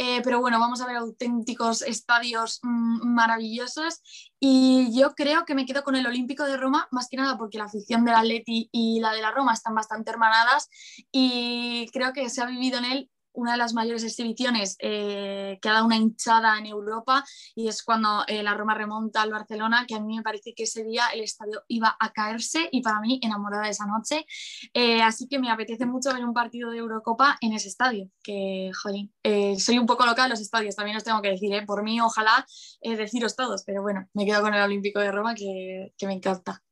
Eh, 0.00 0.22
pero 0.22 0.40
bueno, 0.40 0.60
vamos 0.60 0.80
a 0.80 0.86
ver 0.86 0.96
auténticos 0.96 1.82
estadios 1.82 2.60
mm, 2.62 3.14
maravillosos. 3.14 4.00
Y 4.38 4.96
yo 4.96 5.16
creo 5.16 5.44
que 5.44 5.56
me 5.56 5.66
quedo 5.66 5.82
con 5.82 5.96
el 5.96 6.06
Olímpico 6.06 6.44
de 6.44 6.56
Roma, 6.56 6.86
más 6.92 7.08
que 7.08 7.16
nada 7.16 7.36
porque 7.36 7.58
la 7.58 7.64
afición 7.64 8.04
del 8.04 8.14
Atleti 8.14 8.68
y 8.70 9.00
la 9.00 9.12
de 9.12 9.22
la 9.22 9.32
Roma 9.32 9.52
están 9.52 9.74
bastante 9.74 10.12
hermanadas 10.12 10.68
y 11.10 11.88
creo 11.92 12.12
que 12.12 12.30
se 12.30 12.40
ha 12.40 12.46
vivido 12.46 12.78
en 12.78 12.84
él 12.84 13.10
una 13.32 13.52
de 13.52 13.58
las 13.58 13.74
mayores 13.74 14.04
exhibiciones 14.04 14.76
eh, 14.80 15.58
que 15.60 15.68
ha 15.68 15.72
dado 15.72 15.86
una 15.86 15.96
hinchada 15.96 16.58
en 16.58 16.66
Europa 16.66 17.24
y 17.54 17.68
es 17.68 17.82
cuando 17.82 18.24
eh, 18.26 18.42
la 18.42 18.54
Roma 18.54 18.74
remonta 18.74 19.22
al 19.22 19.30
Barcelona, 19.30 19.84
que 19.86 19.94
a 19.94 20.00
mí 20.00 20.16
me 20.16 20.22
parece 20.22 20.54
que 20.54 20.64
ese 20.64 20.84
día 20.84 21.08
el 21.14 21.20
estadio 21.20 21.62
iba 21.68 21.96
a 21.98 22.12
caerse 22.12 22.68
y 22.72 22.82
para 22.82 23.00
mí 23.00 23.20
enamorada 23.22 23.64
de 23.64 23.70
esa 23.70 23.86
noche. 23.86 24.26
Eh, 24.74 25.02
así 25.02 25.28
que 25.28 25.38
me 25.38 25.50
apetece 25.50 25.86
mucho 25.86 26.12
ver 26.12 26.24
un 26.24 26.34
partido 26.34 26.70
de 26.70 26.78
Eurocopa 26.78 27.38
en 27.40 27.52
ese 27.52 27.68
estadio, 27.68 28.10
que, 28.22 28.70
jolín, 28.82 29.12
soy 29.58 29.78
un 29.78 29.86
poco 29.86 30.06
loca 30.06 30.24
de 30.24 30.30
los 30.30 30.40
estadios, 30.40 30.76
también 30.76 30.96
os 30.96 31.04
tengo 31.04 31.22
que 31.22 31.30
decir, 31.30 31.64
por 31.66 31.82
mí 31.82 32.00
ojalá 32.00 32.46
deciros 32.82 33.36
todos, 33.36 33.62
pero 33.64 33.82
bueno, 33.82 34.08
me 34.14 34.24
quedo 34.24 34.42
con 34.42 34.54
el 34.54 34.62
Olímpico 34.62 35.00
de 35.00 35.12
Roma 35.12 35.34
que 35.34 35.92
me 36.02 36.12
encanta. 36.12 36.62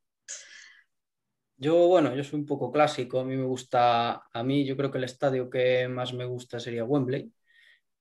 Yo, 1.59 1.89
bueno, 1.89 2.15
yo 2.15 2.23
soy 2.23 2.41
un 2.41 2.47
poco 2.47 2.71
clásico, 2.71 3.19
a 3.21 3.25
mí 3.25 3.35
me 3.35 3.45
gusta, 3.45 4.23
a 4.31 4.43
mí 4.43 4.67
yo 4.67 4.77
creo 4.77 4.91
que 4.91 4.99
el 4.99 5.05
estadio 5.05 5.49
que 5.49 5.89
más 5.89 6.13
me 6.13 6.27
gusta 6.27 6.61
sería 6.61 6.85
Wembley. 6.85 7.33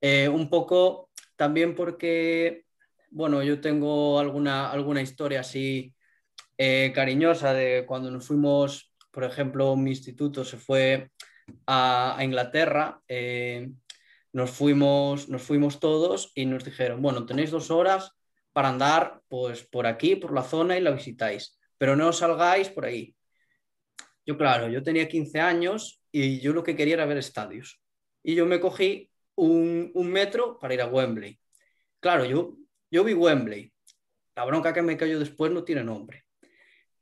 Eh, 0.01 0.29
un 0.29 0.49
poco 0.49 1.09
también 1.37 1.75
porque, 1.75 2.65
bueno, 3.09 3.43
yo 3.43 3.61
tengo 3.61 4.19
alguna, 4.19 4.71
alguna 4.71 5.01
historia 5.01 5.41
así 5.41 5.95
eh, 6.57 6.91
cariñosa 6.95 7.53
de 7.53 7.85
cuando 7.87 8.11
nos 8.11 8.27
fuimos, 8.27 8.93
por 9.11 9.23
ejemplo, 9.23 9.75
mi 9.77 9.91
instituto 9.91 10.43
se 10.45 10.57
fue 10.57 11.11
a, 11.67 12.17
Inglaterra, 12.23 13.01
eh, 13.07 13.71
nos, 14.33 14.51
fuimos, 14.51 15.29
nos 15.29 15.43
fuimos 15.43 15.79
todos 15.79 16.31
y 16.35 16.45
nos 16.45 16.65
dijeron, 16.65 17.01
bueno, 17.01 17.25
tenéis 17.25 17.51
dos 17.51 17.71
horas 17.71 18.11
para 18.53 18.69
andar 18.69 19.21
pues, 19.29 19.65
por 19.65 19.87
aquí, 19.87 20.15
por 20.17 20.33
la 20.33 20.43
zona 20.43 20.77
y 20.77 20.81
la 20.81 20.91
visitáis, 20.91 21.59
pero 21.77 21.95
no 21.95 22.11
salgáis 22.13 22.69
por 22.69 22.85
ahí 22.85 23.14
yo, 24.25 24.37
claro, 24.37 24.67
yo 24.69 24.81
tenía 24.83 25.07
15 25.07 25.39
años 25.39 26.01
y 26.11 26.39
yo 26.39 26.53
lo 26.53 26.63
que 26.63 26.75
quería 26.75 26.95
era 26.95 27.05
ver 27.05 27.17
estadios. 27.17 27.81
Y 28.23 28.35
yo 28.35 28.45
me 28.45 28.59
cogí 28.59 29.11
un, 29.35 29.91
metro 29.95 30.57
para 30.59 30.73
ir 30.73 30.81
a 30.81 30.87
Wembley. 30.87 31.39
Claro, 31.99 32.25
yo, 32.25 32.57
yo 32.89 33.03
vi 33.03 33.13
Wembley. 33.13 33.71
La 34.35 34.45
bronca 34.45 34.73
que 34.73 34.81
me 34.81 34.97
cayó 34.97 35.19
después 35.19 35.51
no 35.51 35.63
tiene 35.63 35.83
nombre. 35.83 36.25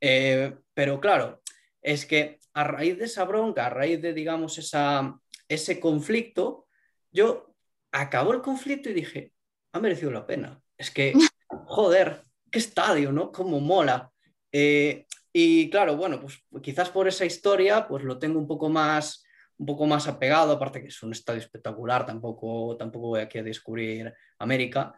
Eh, 0.00 0.54
pero 0.74 1.00
claro, 1.00 1.42
es 1.80 2.04
que 2.06 2.40
a 2.52 2.64
raíz 2.64 2.98
de 2.98 3.06
esa 3.06 3.24
bronca, 3.24 3.66
a 3.66 3.70
raíz 3.70 4.00
de, 4.02 4.12
digamos, 4.12 4.58
esa, 4.58 5.18
ese 5.48 5.80
conflicto, 5.80 6.66
yo 7.10 7.54
acabó 7.90 8.32
el 8.32 8.42
conflicto 8.42 8.90
y 8.90 8.94
dije, 8.94 9.32
ha 9.72 9.80
merecido 9.80 10.10
la 10.10 10.26
pena. 10.26 10.60
Es 10.76 10.90
que, 10.90 11.12
joder, 11.66 12.24
qué 12.50 12.58
estadio, 12.58 13.12
¿no? 13.12 13.32
Cómo 13.32 13.60
mola. 13.60 14.10
Eh, 14.52 15.06
y 15.36 15.68
claro, 15.68 15.96
bueno, 15.96 16.20
pues 16.20 16.44
quizás 16.62 16.90
por 16.90 17.08
esa 17.08 17.24
historia, 17.24 17.88
pues 17.88 18.04
lo 18.04 18.20
tengo 18.20 18.38
un 18.38 18.46
poco 18.46 18.68
más, 18.68 19.24
un 19.58 19.66
poco 19.66 19.84
más 19.84 20.06
apegado, 20.06 20.52
aparte 20.52 20.80
que 20.80 20.86
es 20.86 21.02
un 21.02 21.10
estadio 21.10 21.40
espectacular, 21.40 22.06
tampoco, 22.06 22.76
tampoco 22.76 23.08
voy 23.08 23.20
aquí 23.20 23.38
a 23.38 23.42
descubrir 23.42 24.14
América. 24.38 24.94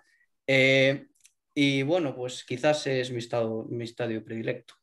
Eh, 0.47 1.07
y 1.55 1.83
bueno, 1.85 2.15
pues 2.15 2.45
quizás 2.45 2.87
es 2.87 3.11
mi, 3.11 3.17
estado, 3.17 3.65
mi 3.71 3.85
estadio 3.85 4.23
predilecto. 4.23 4.75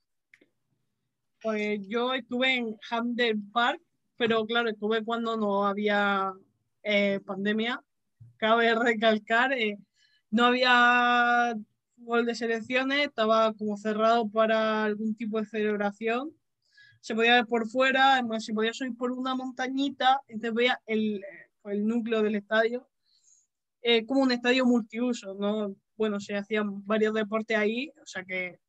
pues 1.39 1.81
yo 1.87 2.15
estuve 2.15 2.55
en 2.55 2.75
Hamden 2.89 3.51
Park, 3.51 3.79
pero 4.17 4.47
claro, 4.47 4.69
estuve 4.69 5.05
cuando 5.05 5.37
no 5.37 5.67
había 5.67 6.33
eh, 6.81 7.19
pandemia. 7.23 7.79
Cabe 8.37 8.73
recalcar, 8.73 9.53
eh, 9.53 9.77
no 10.31 10.45
había 10.45 11.55
fútbol 12.03 12.25
de 12.25 12.35
selecciones, 12.35 13.07
estaba 13.07 13.53
como 13.53 13.77
cerrado 13.77 14.29
para 14.29 14.83
algún 14.83 15.15
tipo 15.15 15.39
de 15.39 15.45
celebración. 15.45 16.31
Se 17.01 17.15
podía 17.15 17.35
ver 17.35 17.45
por 17.47 17.67
fuera, 17.67 18.21
se 18.39 18.53
podía 18.53 18.73
subir 18.73 18.95
por 18.95 19.11
una 19.11 19.35
montañita, 19.35 20.21
entonces 20.27 20.53
veía 20.53 20.81
el, 20.85 21.23
el 21.65 21.85
núcleo 21.85 22.21
del 22.21 22.35
estadio, 22.35 22.89
eh, 23.81 24.05
como 24.05 24.21
un 24.21 24.31
estadio 24.31 24.65
multiuso, 24.65 25.33
¿no? 25.35 25.75
Bueno, 25.95 26.19
se 26.19 26.35
hacían 26.35 26.85
varios 26.85 27.13
deportes 27.13 27.57
ahí, 27.57 27.91
o 28.01 28.05
sea 28.05 28.23
que 28.23 28.59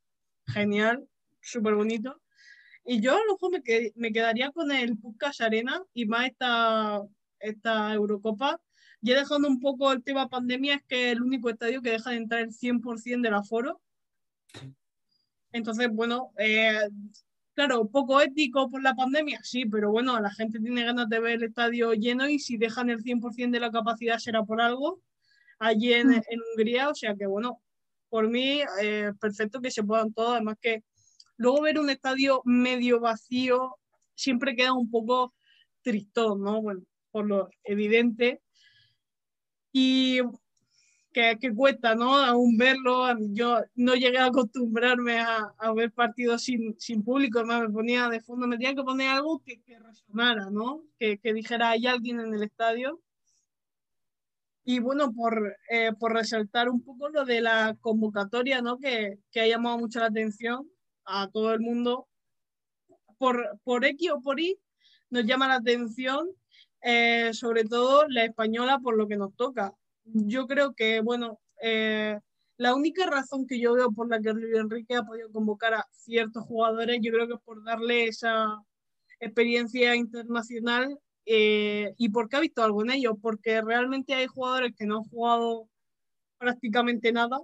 genial, 0.46 1.08
súper 1.40 1.74
bonito. 1.74 2.20
Y 2.84 3.00
yo 3.00 3.12
a 3.12 3.18
lo 3.18 3.32
mejor 3.32 3.50
me, 3.52 3.92
me 3.96 4.12
quedaría 4.12 4.50
con 4.50 4.70
el 4.70 4.98
Pucas 4.98 5.40
Arena 5.40 5.82
y 5.94 6.06
más 6.06 6.26
esta, 6.26 7.02
esta 7.38 7.94
Eurocopa. 7.94 8.60
Ya 9.04 9.18
dejando 9.18 9.48
un 9.48 9.60
poco 9.60 9.92
el 9.92 10.02
tema 10.02 10.30
pandemia, 10.30 10.76
es 10.76 10.82
que 10.84 11.10
es 11.10 11.16
el 11.16 11.22
único 11.22 11.50
estadio 11.50 11.82
que 11.82 11.90
deja 11.90 12.10
de 12.10 12.16
entrar 12.16 12.40
el 12.40 12.52
100% 12.52 13.20
del 13.20 13.34
aforo. 13.34 13.82
Entonces, 15.52 15.90
bueno, 15.92 16.32
eh, 16.38 16.88
claro, 17.52 17.86
poco 17.86 18.22
ético 18.22 18.70
por 18.70 18.82
la 18.82 18.94
pandemia, 18.94 19.40
sí, 19.42 19.66
pero 19.66 19.90
bueno, 19.90 20.18
la 20.20 20.30
gente 20.30 20.58
tiene 20.58 20.84
ganas 20.84 21.06
de 21.10 21.20
ver 21.20 21.32
el 21.32 21.42
estadio 21.42 21.92
lleno 21.92 22.30
y 22.30 22.38
si 22.38 22.56
dejan 22.56 22.88
el 22.88 23.02
100% 23.02 23.50
de 23.50 23.60
la 23.60 23.70
capacidad 23.70 24.16
será 24.16 24.42
por 24.42 24.62
algo 24.62 25.02
allí 25.58 25.92
en, 25.92 26.08
mm. 26.08 26.22
en 26.26 26.40
Hungría, 26.40 26.88
o 26.88 26.94
sea 26.94 27.14
que 27.14 27.26
bueno, 27.26 27.60
por 28.08 28.30
mí, 28.30 28.62
eh, 28.80 29.12
perfecto 29.20 29.60
que 29.60 29.70
se 29.70 29.82
puedan 29.82 30.14
todos, 30.14 30.36
además 30.36 30.56
que 30.62 30.82
luego 31.36 31.60
ver 31.60 31.78
un 31.78 31.90
estadio 31.90 32.40
medio 32.46 33.00
vacío 33.00 33.76
siempre 34.14 34.56
queda 34.56 34.72
un 34.72 34.90
poco 34.90 35.34
tristón, 35.82 36.42
¿no? 36.42 36.62
Bueno, 36.62 36.80
por 37.10 37.26
lo 37.26 37.50
evidente. 37.62 38.40
Y 39.76 40.20
que, 41.12 41.36
que, 41.40 41.52
cuesta, 41.52 41.96
¿no? 41.96 42.16
Aún 42.16 42.56
verlo. 42.56 43.06
Yo 43.32 43.58
no 43.74 43.94
llegué 43.94 44.18
a 44.18 44.26
acostumbrarme 44.26 45.18
a, 45.18 45.52
a 45.58 45.72
ver 45.72 45.90
partidos 45.92 46.44
sin, 46.44 46.78
sin, 46.78 47.02
público, 47.02 47.40
además 47.40 47.62
me 47.62 47.70
ponía 47.70 48.08
de 48.08 48.20
fondo, 48.20 48.46
me 48.46 48.56
tenía 48.56 48.76
que 48.76 48.84
poner 48.84 49.08
algo 49.10 49.42
que, 49.44 49.60
que 49.62 49.78
resonara, 49.80 50.48
¿no? 50.50 50.84
Que, 50.98 51.18
que, 51.18 51.34
dijera, 51.34 51.70
hay 51.70 51.88
alguien 51.88 52.20
en 52.20 52.34
el 52.34 52.44
estadio. 52.44 53.00
Y 54.64 54.78
bueno, 54.78 55.12
por, 55.12 55.56
eh, 55.70 55.92
por 55.98 56.12
resaltar 56.12 56.68
un 56.68 56.82
poco 56.82 57.08
lo 57.08 57.24
de 57.24 57.40
la 57.40 57.76
convocatoria, 57.80 58.62
¿no? 58.62 58.78
Que, 58.78 59.18
que 59.32 59.40
ha 59.40 59.48
llamado 59.48 59.78
mucho 59.78 59.98
la 59.98 60.06
atención 60.06 60.68
a 61.04 61.28
todo 61.28 61.52
el 61.52 61.60
mundo. 61.60 62.06
Por, 63.18 63.60
por 63.64 63.84
X 63.84 64.10
o 64.12 64.20
por 64.20 64.38
Y 64.38 64.56
nos 65.10 65.24
llama 65.24 65.48
la 65.48 65.56
atención, 65.56 66.28
eh, 66.84 67.32
sobre 67.32 67.64
todo 67.64 68.06
la 68.08 68.24
española, 68.26 68.78
por 68.78 68.96
lo 68.96 69.08
que 69.08 69.16
nos 69.16 69.34
toca. 69.34 69.72
Yo 70.04 70.46
creo 70.46 70.74
que, 70.74 71.00
bueno, 71.00 71.40
eh, 71.62 72.20
la 72.58 72.74
única 72.74 73.06
razón 73.06 73.46
que 73.46 73.58
yo 73.58 73.72
veo 73.72 73.90
por 73.90 74.08
la 74.10 74.20
que 74.20 74.34
Luis 74.34 74.54
Enrique 74.54 74.94
ha 74.94 75.02
podido 75.02 75.32
convocar 75.32 75.72
a 75.74 75.86
ciertos 75.92 76.44
jugadores, 76.44 76.98
yo 77.00 77.10
creo 77.10 77.26
que 77.26 77.34
es 77.34 77.40
por 77.40 77.64
darle 77.64 78.08
esa 78.08 78.62
experiencia 79.18 79.96
internacional 79.96 80.98
eh, 81.24 81.94
y 81.96 82.10
porque 82.10 82.36
ha 82.36 82.40
visto 82.40 82.62
algo 82.62 82.82
en 82.82 82.90
ellos, 82.90 83.14
porque 83.22 83.62
realmente 83.62 84.12
hay 84.14 84.26
jugadores 84.26 84.74
que 84.76 84.84
no 84.84 84.98
han 84.98 85.04
jugado 85.04 85.70
prácticamente 86.36 87.12
nada, 87.12 87.40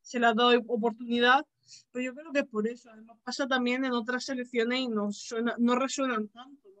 se 0.00 0.18
les 0.18 0.30
ha 0.30 0.34
dado 0.34 0.58
oportunidad, 0.68 1.44
pero 1.90 2.04
yo 2.06 2.14
creo 2.14 2.32
que 2.32 2.40
es 2.40 2.48
por 2.48 2.66
eso. 2.66 2.90
Además 2.90 3.18
pasa 3.24 3.46
también 3.46 3.84
en 3.84 3.92
otras 3.92 4.24
selecciones 4.24 4.80
y 4.80 4.88
no, 4.88 5.12
suena, 5.12 5.54
no 5.58 5.76
resuenan 5.76 6.28
tanto. 6.28 6.71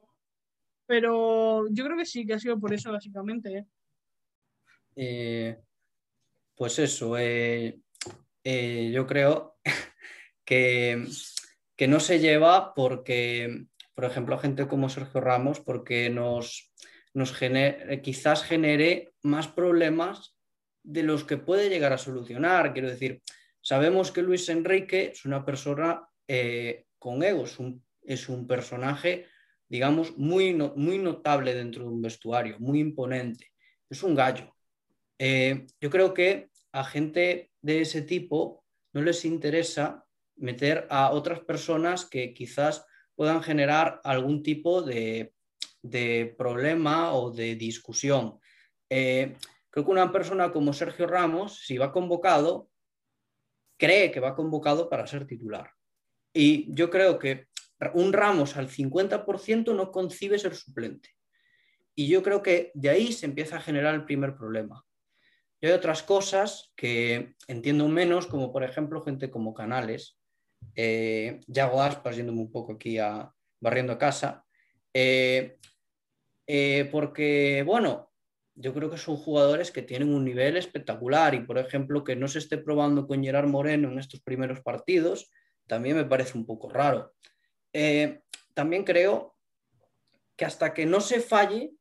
Pero 0.86 1.68
yo 1.70 1.84
creo 1.84 1.96
que 1.96 2.06
sí, 2.06 2.26
que 2.26 2.34
ha 2.34 2.38
sido 2.38 2.58
por 2.58 2.72
eso 2.72 2.92
básicamente. 2.92 3.58
¿eh? 3.58 3.66
Eh, 4.96 5.58
pues 6.54 6.78
eso, 6.78 7.16
yo 7.18 9.06
creo 9.06 9.56
que, 10.44 11.06
que 11.76 11.88
no 11.88 12.00
se 12.00 12.18
lleva 12.18 12.74
porque 12.74 13.66
por 13.94 14.04
ejemplo, 14.04 14.38
gente 14.38 14.66
como 14.68 14.88
Sergio 14.88 15.20
Ramos, 15.20 15.60
porque 15.60 16.08
nos, 16.08 16.72
nos 17.14 17.32
genere, 17.32 18.00
quizás 18.00 18.42
genere 18.42 19.12
más 19.22 19.48
problemas 19.48 20.36
de 20.82 21.02
los 21.02 21.24
que 21.24 21.36
puede 21.36 21.68
llegar 21.68 21.92
a 21.92 21.98
solucionar. 21.98 22.72
Quiero 22.72 22.88
decir, 22.88 23.22
sabemos 23.60 24.10
que 24.10 24.22
Luis 24.22 24.48
Enrique 24.48 25.12
es 25.12 25.24
una 25.24 25.44
persona 25.44 26.08
eh, 26.26 26.86
con 26.98 27.22
ego, 27.22 27.44
es 27.44 27.58
un, 27.58 27.84
es 28.02 28.28
un, 28.28 28.46
personaje, 28.46 29.26
digamos, 29.72 30.18
muy, 30.18 30.52
muy 30.52 30.98
notable 30.98 31.54
dentro 31.54 31.84
de 31.84 31.88
un 31.88 32.02
vestuario, 32.02 32.58
muy 32.60 32.78
imponente. 32.78 33.52
Es 33.88 34.02
un 34.02 34.14
gallo. 34.14 34.54
Eh, 35.18 35.66
yo 35.80 35.88
creo 35.88 36.12
que 36.12 36.50
a 36.72 36.84
gente 36.84 37.50
de 37.62 37.80
ese 37.80 38.02
tipo 38.02 38.66
no 38.92 39.00
les 39.00 39.24
interesa 39.24 40.04
meter 40.36 40.86
a 40.90 41.10
otras 41.12 41.40
personas 41.40 42.04
que 42.04 42.34
quizás 42.34 42.84
puedan 43.14 43.42
generar 43.42 43.98
algún 44.04 44.42
tipo 44.42 44.82
de, 44.82 45.32
problema 46.36 47.14
o 47.14 47.30
de 47.30 47.54
discusión. 47.54 48.38
Eh, 48.90 49.34
creo 49.70 49.86
que 49.86 49.90
una 49.90 50.12
persona 50.12 50.52
como 50.52 50.74
Sergio 50.74 51.06
Ramos, 51.06 51.64
si 51.64 51.78
va 51.78 51.92
convocado, 51.92 52.68
cree 53.78 54.10
que 54.10 54.20
va 54.20 54.36
convocado 54.36 54.90
para 54.90 55.06
ser 55.06 55.26
titular. 55.26 55.70
Y 56.34 56.74
yo 56.74 56.90
creo 56.90 57.18
que 57.18 57.46
un 57.94 58.12
Ramos 58.12 58.56
al 58.56 58.68
50% 58.68 59.74
no 59.74 59.90
concibe 59.90 60.38
ser 60.38 60.54
suplente. 60.54 61.10
Y 61.94 62.08
yo 62.08 62.22
creo 62.22 62.42
que 62.42 62.70
de 62.74 62.90
ahí 62.90 63.12
se 63.12 63.26
empieza 63.26 63.56
a 63.56 63.60
generar 63.60 63.94
el 63.94 64.04
primer 64.04 64.36
problema. 64.36 64.84
Y 65.60 65.66
hay 65.66 65.72
otras 65.72 66.02
cosas 66.02 66.72
que 66.76 67.34
entiendo 67.46 67.88
menos, 67.88 68.26
como 68.26 68.52
por 68.52 68.64
ejemplo 68.64 69.02
gente 69.02 69.30
como 69.30 69.54
Canales, 69.54 70.18
eh, 70.74 71.40
Yago 71.46 71.82
Aspas, 71.82 72.16
yéndome 72.16 72.40
un 72.40 72.50
poco 72.50 72.72
aquí 72.72 72.98
a 72.98 73.32
barriendo 73.60 73.96
casa, 73.98 74.44
eh, 74.92 75.58
eh, 76.46 76.88
porque, 76.90 77.62
bueno, 77.64 78.10
yo 78.54 78.74
creo 78.74 78.90
que 78.90 78.98
son 78.98 79.16
jugadores 79.16 79.70
que 79.70 79.82
tienen 79.82 80.12
un 80.12 80.24
nivel 80.24 80.56
espectacular 80.56 81.34
y, 81.34 81.40
por 81.40 81.58
ejemplo, 81.58 82.04
que 82.04 82.16
no 82.16 82.28
se 82.28 82.40
esté 82.40 82.58
probando 82.58 83.06
con 83.06 83.22
Gerard 83.22 83.46
Moreno 83.46 83.90
en 83.90 83.98
estos 83.98 84.20
primeros 84.20 84.60
partidos, 84.60 85.30
también 85.66 85.96
me 85.96 86.04
parece 86.04 86.36
un 86.36 86.44
poco 86.44 86.68
raro. 86.68 87.14
Eh, 87.72 88.22
también 88.54 88.84
creo 88.84 89.36
que 90.36 90.44
hasta 90.44 90.74
que 90.74 90.86
no 90.86 91.00
se 91.00 91.20
falle, 91.20 91.72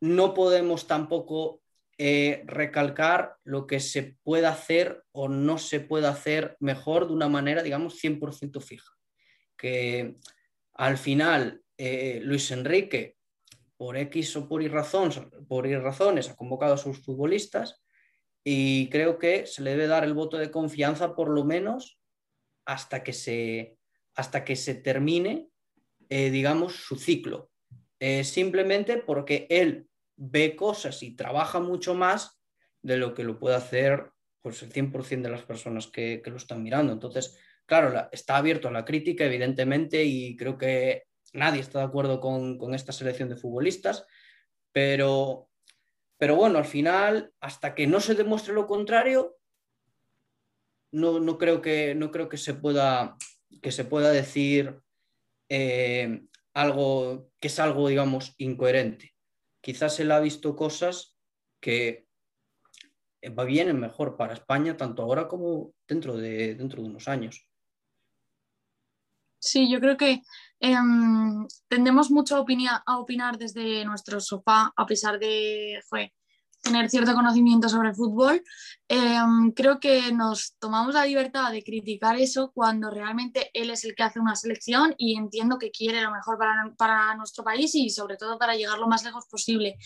no 0.00 0.34
podemos 0.34 0.86
tampoco 0.86 1.62
eh, 1.98 2.42
recalcar 2.46 3.36
lo 3.44 3.66
que 3.66 3.78
se 3.78 4.16
puede 4.22 4.46
hacer 4.46 5.04
o 5.12 5.28
no 5.28 5.58
se 5.58 5.78
puede 5.78 6.08
hacer 6.08 6.56
mejor 6.58 7.06
de 7.06 7.12
una 7.12 7.28
manera, 7.28 7.62
digamos, 7.62 8.02
100% 8.02 8.60
fija. 8.60 8.92
Que 9.56 10.16
al 10.74 10.98
final 10.98 11.62
eh, 11.76 12.20
Luis 12.24 12.50
Enrique, 12.50 13.16
por 13.76 13.96
X 13.96 14.36
o 14.36 14.48
por 14.48 14.62
Y, 14.62 14.70
por 15.48 15.66
y 15.66 15.76
razones, 15.76 16.30
ha 16.30 16.36
convocado 16.36 16.74
a 16.74 16.78
sus 16.78 16.98
futbolistas 17.04 17.82
y 18.44 18.88
creo 18.90 19.18
que 19.18 19.46
se 19.46 19.62
le 19.62 19.70
debe 19.70 19.86
dar 19.86 20.04
el 20.04 20.14
voto 20.14 20.38
de 20.38 20.50
confianza 20.50 21.14
por 21.14 21.28
lo 21.28 21.44
menos 21.44 22.00
hasta 22.64 23.02
que 23.02 23.12
se, 23.12 23.78
hasta 24.14 24.44
que 24.44 24.56
se 24.56 24.74
termine, 24.74 25.48
eh, 26.08 26.30
digamos, 26.30 26.76
su 26.76 26.96
ciclo. 26.96 27.50
simplemente 28.24 28.96
porque 28.96 29.46
él 29.48 29.86
ve 30.16 30.56
cosas 30.56 31.02
y 31.02 31.14
trabaja 31.14 31.60
mucho 31.60 31.94
más 31.94 32.42
de 32.82 32.96
lo 32.96 33.14
que 33.14 33.24
lo 33.24 33.38
puede 33.38 33.56
hacer 33.56 34.10
pues, 34.42 34.62
el 34.62 34.72
100% 34.72 35.22
de 35.22 35.30
las 35.30 35.42
personas 35.42 35.86
que, 35.86 36.22
lo 36.26 36.36
están 36.36 36.62
mirando. 36.62 36.92
Entonces, 36.92 37.38
claro, 37.64 38.08
está 38.12 38.36
abierto 38.36 38.68
a 38.68 38.72
la 38.72 38.84
crítica, 38.84 39.24
evidentemente, 39.24 40.04
y 40.04 40.36
creo 40.36 40.58
que 40.58 41.04
nadie 41.32 41.60
está 41.60 41.78
de 41.78 41.84
acuerdo 41.86 42.20
con, 42.20 42.74
esta 42.74 42.92
selección 42.92 43.28
de 43.28 43.36
futbolistas, 43.36 44.04
pero, 44.72 45.48
pero 46.18 46.36
bueno, 46.36 46.58
al 46.58 46.64
final, 46.64 47.32
hasta 47.40 47.74
que 47.74 47.86
no 47.86 48.00
se 48.00 48.14
demuestre 48.14 48.52
lo 48.52 48.66
contrario, 48.66 49.36
no, 50.90 51.38
creo, 51.38 51.62
que, 51.62 51.94
no 51.94 52.10
creo 52.10 52.28
que, 52.28 52.36
se 52.36 52.52
pueda, 52.52 53.16
que 53.60 53.72
se 53.72 53.84
pueda 53.84 54.10
decir 54.10 54.80
eh, 55.48 56.22
algo 56.54 57.30
que 57.40 57.48
es 57.48 57.58
algo, 57.58 57.88
digamos, 57.88 58.34
incoherente 58.38 59.12
quizás 59.62 59.98
él 60.00 60.12
ha 60.12 60.20
visto 60.20 60.54
cosas 60.54 61.16
que 61.60 62.06
vienen 63.46 63.80
mejor 63.80 64.16
para 64.16 64.34
España, 64.34 64.76
tanto 64.76 65.02
ahora 65.02 65.28
como 65.28 65.72
dentro 65.88 66.16
de, 66.16 66.56
dentro 66.56 66.82
de 66.82 66.88
unos 66.88 67.08
años. 67.08 67.48
Sí, 69.38 69.70
yo 69.70 69.80
creo 69.80 69.96
que 69.96 70.20
em, 70.60 71.46
tendemos 71.68 72.10
mucho 72.10 72.36
a, 72.36 72.98
opinar 72.98 73.38
desde 73.38 73.84
nuestro 73.84 74.20
sofá, 74.20 74.72
a 74.76 74.86
pesar 74.86 75.18
de, 75.18 75.80
fue, 75.88 76.12
tener 76.62 76.88
cierto 76.88 77.14
conocimiento 77.14 77.68
sobre 77.68 77.92
fútbol. 77.92 78.42
Em, 78.88 79.50
creo 79.52 79.80
que 79.80 80.12
nos 80.12 80.56
tomamos 80.58 80.94
la 80.94 81.04
libertad 81.04 81.50
de 81.50 81.62
criticar 81.62 82.16
eso 82.16 82.52
cuando 82.54 82.90
realmente 82.90 83.50
él 83.52 83.70
es 83.70 83.84
el 83.84 83.94
que 83.94 84.04
hace 84.04 84.20
una 84.20 84.36
selección 84.36 84.94
y 84.96 85.16
entiendo 85.16 85.58
que 85.58 85.70
quiere 85.70 86.00
lo 86.00 86.12
mejor 86.12 86.38
para, 86.38 86.72
para 86.78 87.14
nuestro 87.16 87.44
país 87.44 87.74
y 87.74 87.90
sobre 87.90 88.16
todo 88.16 88.38
para 88.38 88.54
llegar 88.54 88.78
lo 88.78 88.86
más 88.86 89.04
lejos 89.04 89.26
posible. 89.26 89.76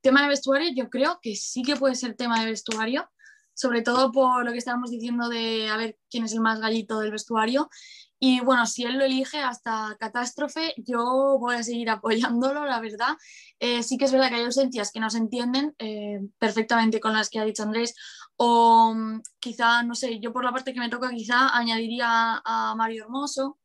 Tema 0.00 0.22
de 0.22 0.28
vestuario, 0.28 0.70
yo 0.74 0.90
creo 0.90 1.18
que 1.20 1.34
sí 1.34 1.62
que 1.62 1.76
puede 1.76 1.94
ser 1.94 2.14
tema 2.14 2.38
de 2.40 2.46
vestuario, 2.50 3.10
sobre 3.54 3.82
todo 3.82 4.12
por 4.12 4.44
lo 4.44 4.52
que 4.52 4.58
estábamos 4.58 4.90
diciendo 4.90 5.28
de 5.28 5.68
a 5.68 5.76
ver 5.76 5.98
quién 6.10 6.24
es 6.24 6.32
el 6.32 6.40
más 6.40 6.60
gallito 6.60 7.00
del 7.00 7.10
vestuario. 7.10 7.70
Y 8.18 8.40
bueno, 8.40 8.66
si 8.66 8.84
él 8.84 8.96
lo 8.96 9.04
elige 9.04 9.38
hasta 9.38 9.94
catástrofe, 10.00 10.72
yo 10.78 11.36
voy 11.38 11.56
a 11.56 11.62
seguir 11.62 11.90
apoyándolo, 11.90 12.64
la 12.64 12.80
verdad. 12.80 13.16
Eh, 13.60 13.82
sí 13.82 13.98
que 13.98 14.06
es 14.06 14.12
verdad 14.12 14.28
que 14.30 14.36
hay 14.36 14.44
ausencias 14.44 14.90
que 14.92 15.00
no 15.00 15.10
se 15.10 15.18
entienden 15.18 15.74
eh, 15.78 16.20
perfectamente 16.38 17.00
con 17.00 17.12
las 17.12 17.28
que 17.30 17.38
ha 17.38 17.44
dicho 17.44 17.62
Andrés, 17.62 17.94
o 18.36 18.94
mm, 18.94 19.22
quizá, 19.38 19.82
no 19.82 19.94
sé, 19.94 20.18
yo 20.20 20.32
por 20.32 20.44
la 20.44 20.52
parte 20.52 20.72
que 20.72 20.80
me 20.80 20.88
toca, 20.88 21.10
quizá 21.10 21.56
añadiría 21.56 22.40
a 22.44 22.74
Mario 22.76 23.04
Hermoso. 23.04 23.58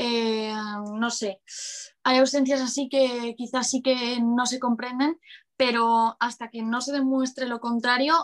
Eh, 0.00 0.52
no 0.94 1.10
sé, 1.10 1.40
hay 2.04 2.18
ausencias 2.18 2.60
así 2.60 2.88
que 2.88 3.34
quizás 3.36 3.68
sí 3.68 3.82
que 3.82 4.20
no 4.22 4.46
se 4.46 4.60
comprenden, 4.60 5.18
pero 5.56 6.16
hasta 6.20 6.50
que 6.50 6.62
no 6.62 6.80
se 6.80 6.92
demuestre 6.92 7.48
lo 7.48 7.58
contrario, 7.58 8.14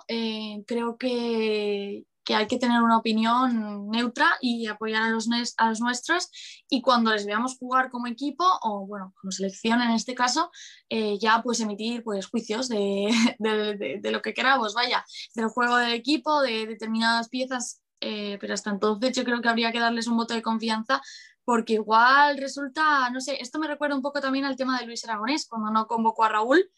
creo 0.67 0.97
que, 0.97 2.05
que 2.25 2.35
hay 2.35 2.47
que 2.47 2.59
tener 2.59 2.83
una 2.83 2.99
opinión 2.99 3.89
neutra 3.91 4.37
y 4.41 4.67
apoyar 4.67 5.03
a 5.03 5.11
los, 5.11 5.29
nuestros. 5.29 6.31
Y 6.69 6.81
cuando 6.81 7.13
les 7.13 7.27
veamos 7.27 7.57
jugar 7.59 7.91
como 7.91 8.07
equipo 8.07 8.45
o 8.63 8.87
bueno, 8.87 9.15
como 9.21 9.31
selección 9.31 9.83
en 9.83 9.91
este 9.91 10.15
caso, 10.15 10.51
eh, 10.89 11.19
ya 11.21 11.43
pues 11.43 11.61
emitir 11.61 12.03
pues 12.03 12.27
juicios 12.27 12.69
de, 12.69 13.13
de, 13.39 13.99
de, 14.01 14.11
lo 14.11 14.23
que 14.23 14.35
queramos, 14.35 14.75
vaya, 14.75 15.05
del 15.35 15.49
juego 15.49 15.77
del 15.77 15.93
equipo, 15.93 16.41
de 16.41 16.67
determinadas 16.67 17.29
piezas, 17.29 17.83
eh, 18.01 18.39
pero 18.41 18.55
hasta 18.55 18.71
entonces 18.71 19.17
yo 19.17 19.25
creo 19.25 19.41
que 19.41 19.49
habría 19.49 19.73
que 19.73 19.81
darles 19.81 20.07
un 20.07 20.17
voto 20.17 20.35
de 20.35 20.43
confianza 20.43 21.01
porque 21.45 21.75
igual 21.75 22.39
resulta, 22.39 23.11
no 23.11 23.21
sé, 23.21 23.37
esto 23.41 23.59
me 23.59 23.67
recuerda 23.67 23.95
un 23.95 24.03
poco 24.03 24.21
también 24.21 24.45
al 24.45 24.57
tema 24.57 24.79
de 24.79 24.87
Luis 24.87 25.05
Aragonés, 25.05 25.47
cuando 25.47 25.71
no 25.71 25.87
convocó 25.87 26.25
a 26.25 26.31
Raúl, 26.31 26.71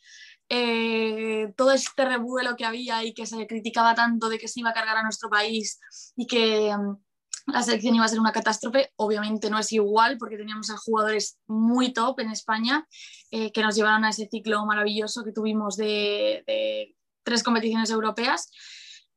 eh, 0.49 1.53
todo 1.57 1.73
este 1.73 2.05
revuelo 2.05 2.57
que 2.57 2.65
había 2.65 3.03
y 3.05 3.15
que 3.15 3.27
se 3.27 3.47
criticaba 3.47 3.95
tanto 3.95 4.29
de 4.29 4.39
que 4.39 4.49
se 4.49 4.61
iba 4.61 4.71
a 4.71 4.75
cargar 4.75 4.97
a 4.97 5.03
nuestro 5.03 5.29
país 5.29 5.81
y 6.17 6.27
que 6.27 6.77
mm, 6.77 7.53
la 7.53 7.63
selección 7.63 7.95
iba 7.95 8.05
a 8.05 8.09
ser 8.09 8.21
una 8.21 8.33
catástrofe, 8.33 8.93
obviamente 8.97 9.51
no 9.51 9.59
es 9.59 9.73
igual 9.73 10.19
porque 10.19 10.37
teníamos 10.37 10.71
a 10.71 10.77
jugadores 10.77 11.39
muy 11.47 11.93
top 11.93 12.21
en 12.21 12.31
España 12.31 12.87
eh, 13.31 13.53
que 13.53 13.63
nos 13.63 13.75
llevaron 13.75 14.05
a 14.05 14.11
ese 14.11 14.29
ciclo 14.31 14.65
maravilloso 14.67 15.25
que 15.25 15.33
tuvimos 15.33 15.77
de, 15.77 16.95
tres 17.25 17.43
competiciones 17.43 17.91
europeas. 17.91 18.51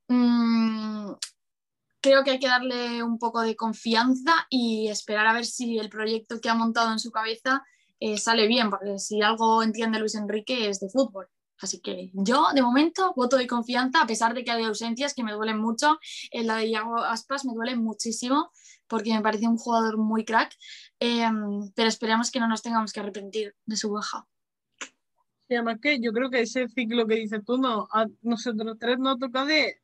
Mm, 0.07 1.11
creo 2.01 2.23
que 2.23 2.31
hay 2.31 2.39
que 2.39 2.47
darle 2.47 3.03
un 3.03 3.19
poco 3.19 3.41
de 3.41 3.55
confianza 3.55 4.47
y 4.49 4.87
esperar 4.89 5.27
a 5.27 5.33
ver 5.33 5.45
si 5.45 5.77
el 5.77 5.89
proyecto 5.89 6.39
que 6.41 6.49
ha 6.49 6.55
montado 6.55 6.91
en 6.91 6.99
su 6.99 7.11
cabeza 7.11 7.63
eh, 7.99 8.17
sale 8.17 8.47
bien, 8.47 8.69
porque 8.69 8.99
si 8.99 9.21
algo 9.21 9.61
entiende 9.63 9.99
Luis 9.99 10.15
Enrique 10.15 10.69
es 10.69 10.79
de 10.79 10.89
fútbol. 10.89 11.27
Así 11.61 11.81
que 11.81 12.09
yo, 12.13 12.47
de 12.53 12.61
momento, 12.61 13.13
voto 13.15 13.35
de 13.35 13.45
confianza, 13.45 14.01
a 14.01 14.07
pesar 14.07 14.33
de 14.33 14.43
que 14.43 14.51
hay 14.51 14.63
ausencias 14.63 15.13
que 15.13 15.23
me 15.23 15.33
duelen 15.33 15.59
mucho. 15.59 15.99
En 16.31 16.47
la 16.47 16.55
de 16.55 16.69
Iago 16.69 16.97
Aspas 16.97 17.43
me 17.43 17.53
duele 17.53 17.75
muchísimo, 17.75 18.51
porque 18.87 19.13
me 19.13 19.21
parece 19.21 19.47
un 19.47 19.57
jugador 19.57 19.97
muy 19.97 20.23
crack. 20.23 20.55
Em, 20.99 21.69
pero 21.75 21.89
esperemos 21.89 22.31
que 22.31 22.39
no 22.39 22.47
nos 22.47 22.61
tengamos 22.61 22.93
que 22.93 23.01
arrepentir 23.01 23.55
de 23.65 23.75
su 23.75 23.91
baja. 23.91 24.25
Y 25.49 25.55
además 25.55 25.79
que 25.81 25.99
yo 25.99 26.13
creo 26.13 26.29
que 26.29 26.41
ese 26.41 26.69
ciclo 26.69 27.05
que 27.07 27.15
dices 27.15 27.41
tú, 27.45 27.57
no, 27.57 27.87
a 27.91 28.05
nosotros 28.21 28.77
tres 28.79 28.99
nos 28.99 29.19
toca 29.19 29.43
de 29.45 29.81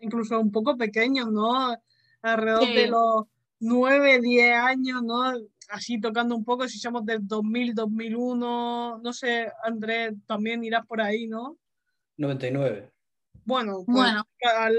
incluso 0.00 0.38
un 0.38 0.52
poco 0.52 0.76
pequeños, 0.76 1.30
¿no? 1.30 1.74
Alrededor 2.20 2.66
de 2.66 2.88
los 2.88 3.24
nueve, 3.60 4.20
diez 4.20 4.52
años, 4.52 5.02
¿no? 5.02 5.32
Así 5.70 6.00
tocando 6.00 6.34
un 6.36 6.44
poco, 6.44 6.68
si 6.68 6.78
somos 6.78 7.04
del 7.04 7.26
2000, 7.26 7.74
2001, 7.74 9.00
no 9.02 9.12
sé, 9.12 9.50
Andrés, 9.64 10.14
también 10.26 10.64
irás 10.64 10.86
por 10.86 11.00
ahí, 11.00 11.26
¿no? 11.26 11.58
99. 12.16 12.90
Bueno, 13.44 13.82
pues, 13.86 13.96
bueno. 13.96 14.24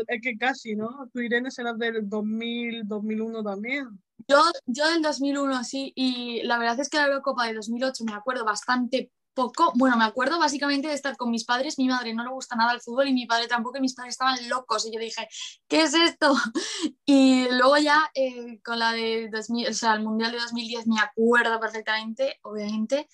es 0.07 0.21
que 0.21 0.37
casi, 0.37 0.75
¿no? 0.75 1.09
Tú, 1.13 1.21
Irene, 1.21 1.51
serás 1.51 1.77
del 1.77 2.07
2000, 2.07 2.87
2001 2.87 3.43
también. 3.43 3.87
Yo, 4.27 4.41
yo 4.65 4.89
del 4.89 5.01
2001, 5.01 5.63
sí, 5.63 5.93
y 5.95 6.41
la 6.43 6.57
verdad 6.57 6.79
es 6.79 6.89
que 6.89 6.97
la 6.97 7.07
Eurocopa 7.07 7.47
de 7.47 7.53
2008 7.53 8.03
me 8.03 8.13
acuerdo 8.13 8.43
bastante 8.43 9.11
poco, 9.37 9.71
bueno, 9.75 9.95
me 9.97 10.03
acuerdo 10.03 10.39
básicamente 10.39 10.87
de 10.87 10.95
estar 10.95 11.15
con 11.15 11.29
mis 11.29 11.45
padres, 11.45 11.77
mi 11.77 11.87
madre 11.87 12.11
no 12.15 12.23
le 12.23 12.31
gusta 12.31 12.55
nada 12.55 12.73
el 12.73 12.81
fútbol 12.81 13.07
y 13.07 13.13
mi 13.13 13.27
padre 13.27 13.47
tampoco, 13.47 13.77
y 13.77 13.81
mis 13.81 13.93
padres 13.93 14.15
estaban 14.15 14.49
locos 14.49 14.87
y 14.87 14.91
yo 14.91 14.99
dije, 14.99 15.29
¿qué 15.67 15.83
es 15.83 15.93
esto? 15.93 16.33
Y 17.05 17.47
luego 17.51 17.77
ya 17.77 18.09
eh, 18.15 18.59
con 18.63 18.79
la 18.79 18.91
de 18.91 19.29
2000, 19.31 19.69
o 19.69 19.73
sea, 19.73 19.93
el 19.93 20.03
Mundial 20.03 20.31
de 20.31 20.39
2010 20.39 20.87
me 20.87 20.99
acuerdo 20.99 21.59
perfectamente, 21.59 22.39
obviamente, 22.41 23.07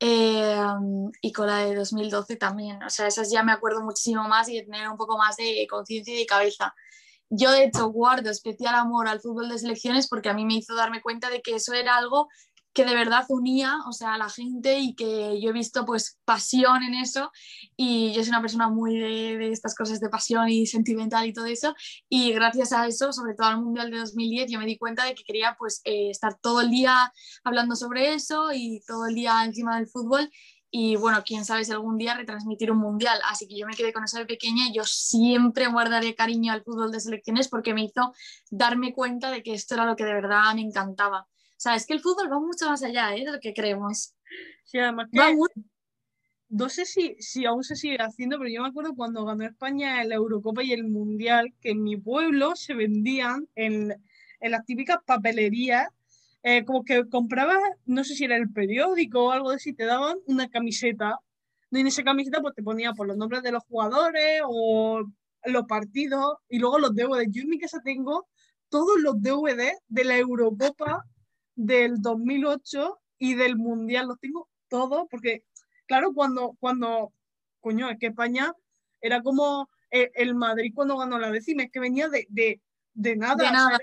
eh, 0.00 0.60
y 1.22 1.32
con 1.32 1.46
la 1.46 1.58
de 1.58 1.76
2012 1.76 2.36
también, 2.36 2.82
o 2.82 2.90
sea, 2.90 3.06
esas 3.06 3.30
ya 3.30 3.44
me 3.44 3.52
acuerdo 3.52 3.80
muchísimo 3.82 4.28
más 4.28 4.48
y 4.48 4.56
de 4.56 4.64
tener 4.64 4.88
un 4.88 4.96
poco 4.96 5.16
más 5.16 5.36
de 5.36 5.66
conciencia 5.70 6.12
y 6.12 6.18
de 6.18 6.26
cabeza. 6.26 6.74
Yo 7.32 7.52
de 7.52 7.64
hecho 7.64 7.86
guardo 7.90 8.28
especial 8.28 8.74
amor 8.74 9.06
al 9.06 9.20
fútbol 9.20 9.48
de 9.48 9.58
selecciones 9.58 10.08
porque 10.08 10.30
a 10.30 10.34
mí 10.34 10.44
me 10.44 10.54
hizo 10.54 10.74
darme 10.74 11.00
cuenta 11.00 11.30
de 11.30 11.42
que 11.42 11.54
eso 11.54 11.72
era 11.72 11.96
algo 11.96 12.28
que 12.72 12.84
de 12.84 12.94
verdad 12.94 13.24
unía, 13.28 13.78
o 13.88 13.92
sea, 13.92 14.14
a 14.14 14.18
la 14.18 14.28
gente 14.28 14.78
y 14.78 14.94
que 14.94 15.40
yo 15.40 15.50
he 15.50 15.52
visto 15.52 15.84
pues 15.84 16.18
pasión 16.24 16.82
en 16.82 16.94
eso 16.94 17.30
y 17.76 18.12
yo 18.12 18.22
soy 18.22 18.30
una 18.30 18.40
persona 18.40 18.68
muy 18.68 18.98
de, 18.98 19.50
estas 19.50 19.74
cosas 19.74 20.00
de 20.00 20.08
pasión 20.08 20.48
y 20.48 20.66
sentimental 20.66 21.26
y 21.26 21.32
todo 21.32 21.46
eso 21.46 21.74
y 22.08 22.32
gracias 22.32 22.72
a 22.72 22.86
eso, 22.86 23.12
sobre 23.12 23.34
todo 23.34 23.48
al 23.48 23.60
Mundial 23.60 23.90
de 23.90 23.98
2010, 23.98 24.50
yo 24.50 24.58
me 24.58 24.66
di 24.66 24.78
cuenta 24.78 25.04
de 25.04 25.14
que 25.14 25.24
quería 25.24 25.56
pues 25.58 25.80
eh, 25.84 26.10
estar 26.10 26.38
todo 26.40 26.60
el 26.60 26.70
día 26.70 27.12
hablando 27.44 27.74
sobre 27.74 28.14
eso 28.14 28.52
y 28.52 28.80
todo 28.86 29.06
el 29.06 29.14
día 29.14 29.44
encima 29.44 29.76
del 29.76 29.88
fútbol 29.88 30.30
y 30.70 30.94
bueno, 30.96 31.22
quién 31.26 31.44
sabe 31.44 31.64
si 31.64 31.72
algún 31.72 31.98
día 31.98 32.14
retransmitir 32.14 32.70
un 32.70 32.78
mundial. 32.78 33.18
Así 33.28 33.48
que 33.48 33.58
yo 33.58 33.66
me 33.66 33.74
quedé 33.74 33.92
con 33.92 34.04
eso 34.04 34.18
de 34.18 34.26
pequeña 34.26 34.68
y 34.68 34.74
yo 34.74 34.84
siempre 34.84 35.66
guardaré 35.66 36.14
cariño 36.14 36.52
al 36.52 36.62
fútbol 36.62 36.92
de 36.92 37.00
selecciones 37.00 37.48
porque 37.48 37.74
me 37.74 37.84
hizo 37.84 38.14
darme 38.50 38.94
cuenta 38.94 39.30
de 39.30 39.42
que 39.42 39.52
esto 39.52 39.74
era 39.74 39.84
lo 39.84 39.96
que 39.96 40.04
de 40.04 40.14
verdad 40.14 40.54
me 40.54 40.60
encantaba. 40.60 41.26
Sea, 41.60 41.74
es 41.74 41.84
que 41.84 41.92
el 41.92 42.00
fútbol 42.00 42.32
va 42.32 42.40
mucho 42.40 42.70
más 42.70 42.82
allá 42.82 43.14
¿eh? 43.14 43.22
de 43.22 43.32
lo 43.32 43.38
que 43.38 43.52
creemos. 43.52 44.14
Sí, 44.64 44.78
además 44.78 45.08
que 45.12 45.20
no 46.48 46.70
sé 46.70 46.86
si, 46.86 47.16
si 47.18 47.44
aún 47.44 47.62
se 47.62 47.76
sigue 47.76 47.98
haciendo, 47.98 48.38
pero 48.38 48.48
yo 48.48 48.62
me 48.62 48.68
acuerdo 48.68 48.94
cuando 48.94 49.26
ganó 49.26 49.44
España 49.44 50.02
la 50.04 50.14
Eurocopa 50.14 50.64
y 50.64 50.72
el 50.72 50.84
Mundial, 50.84 51.52
que 51.60 51.72
en 51.72 51.82
mi 51.82 51.98
pueblo 51.98 52.56
se 52.56 52.72
vendían 52.72 53.46
en, 53.56 53.94
en 54.40 54.50
las 54.50 54.64
típicas 54.64 55.00
papelerías, 55.04 55.86
eh, 56.42 56.64
como 56.64 56.82
que 56.82 57.06
comprabas, 57.10 57.60
no 57.84 58.04
sé 58.04 58.14
si 58.14 58.24
era 58.24 58.36
el 58.36 58.50
periódico 58.50 59.26
o 59.26 59.30
algo 59.30 59.50
de 59.50 59.58
si 59.58 59.74
te 59.74 59.84
daban 59.84 60.16
una 60.24 60.48
camiseta. 60.48 61.18
Y 61.70 61.80
en 61.80 61.88
esa 61.88 62.02
camiseta 62.02 62.40
pues 62.40 62.54
te 62.54 62.62
ponía 62.62 62.94
por 62.94 63.06
los 63.06 63.18
nombres 63.18 63.42
de 63.42 63.52
los 63.52 63.64
jugadores 63.64 64.40
o 64.46 65.04
los 65.44 65.64
partidos 65.66 66.38
y 66.48 66.58
luego 66.58 66.78
los 66.78 66.94
DVD. 66.94 67.26
Yo 67.28 67.42
en 67.42 67.50
mi 67.50 67.58
casa 67.58 67.82
tengo 67.84 68.28
todos 68.70 68.98
los 68.98 69.20
DVD 69.20 69.72
de 69.88 70.04
la 70.04 70.16
Eurocopa 70.16 71.04
del 71.60 72.00
2008 72.00 72.98
y 73.18 73.34
del 73.34 73.56
Mundial, 73.56 74.08
los 74.08 74.18
tengo 74.18 74.48
todos, 74.68 75.06
porque, 75.10 75.44
claro, 75.86 76.14
cuando, 76.14 76.56
cuando, 76.58 77.12
coño, 77.60 77.90
es 77.90 77.98
que 77.98 78.06
España 78.06 78.52
era 79.00 79.22
como 79.22 79.68
eh, 79.90 80.10
el, 80.14 80.34
Madrid 80.34 80.72
cuando 80.74 80.96
ganó 80.96 81.18
la 81.18 81.30
décima, 81.30 81.64
es 81.64 81.70
que 81.70 81.80
venía 81.80 82.08
de, 82.08 82.26
de, 82.30 82.60
de 82.94 83.16
nada, 83.16 83.44
de 83.44 83.52
nada. 83.52 83.78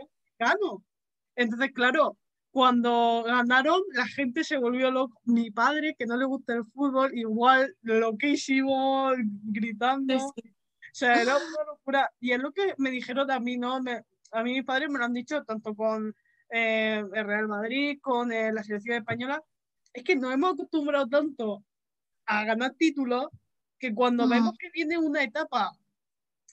Entonces, 1.36 1.72
claro, 1.72 2.18
cuando 2.50 3.24
ganaron, 3.28 3.80
la 3.94 4.08
gente 4.08 4.44
se 4.44 4.58
volvió 4.58 4.90
loco. 4.90 5.22
Mi 5.26 5.52
padre, 5.52 5.96
que 5.98 6.08
no 6.08 6.18
le 6.18 6.26
gusta 6.26 6.56
el 6.56 6.66
fútbol, 6.66 7.16
igual 7.16 7.76
loquísimo, 7.84 9.12
gritando. 9.44 10.18
O 10.18 10.34
sea, 10.92 11.22
era 11.22 11.38
una 11.38 11.64
locura. 11.68 12.12
Y 12.20 12.32
es 12.32 12.40
lo 12.40 12.52
que 12.52 12.74
me 12.80 12.90
dijeron 12.90 13.30
a 13.30 13.40
mí, 13.40 13.58
¿no? 13.58 13.80
Me, 13.84 14.04
a 14.32 14.42
mí 14.42 14.54
mis 14.54 14.64
padres 14.64 14.90
me 14.90 14.98
lo 14.98 15.06
han 15.06 15.14
dicho 15.14 15.44
tanto 15.44 15.76
con 15.76 16.16
eh, 16.50 17.04
el 17.14 17.26
Real 17.26 17.48
Madrid, 17.48 18.00
con 18.02 18.32
eh, 18.32 18.52
la 18.52 18.64
selección 18.64 18.98
española, 18.98 19.42
es 19.94 20.04
que 20.04 20.16
nos 20.16 20.34
hemos 20.34 20.54
acostumbrado 20.54 21.08
tanto 21.08 21.64
a 22.26 22.46
ganar 22.46 22.74
títulos 22.74 23.28
que 23.80 23.94
cuando 23.94 24.28
vemos 24.28 24.54
que 24.58 24.70
viene 24.72 24.98
una 24.98 25.24
etapa 25.24 25.72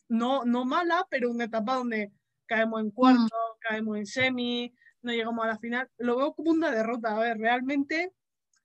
no, 0.08 0.44
no 0.44 0.64
mala, 0.64 1.06
pero 1.10 1.30
una 1.30 1.44
etapa 1.44 1.76
donde 1.76 2.12
caemos 2.46 2.80
en 2.80 2.90
cuarto, 2.90 3.36
caemos 3.60 3.96
en 3.98 4.06
semi, 4.06 4.74
no 5.02 5.12
llegamos 5.12 5.44
a 5.44 5.48
la 5.48 5.58
final, 5.58 5.88
lo 5.98 6.16
veo 6.16 6.34
como 6.34 6.50
una 6.50 6.70
derrota. 6.70 7.16
A 7.16 7.18
ver, 7.18 7.38
realmente 7.38 8.12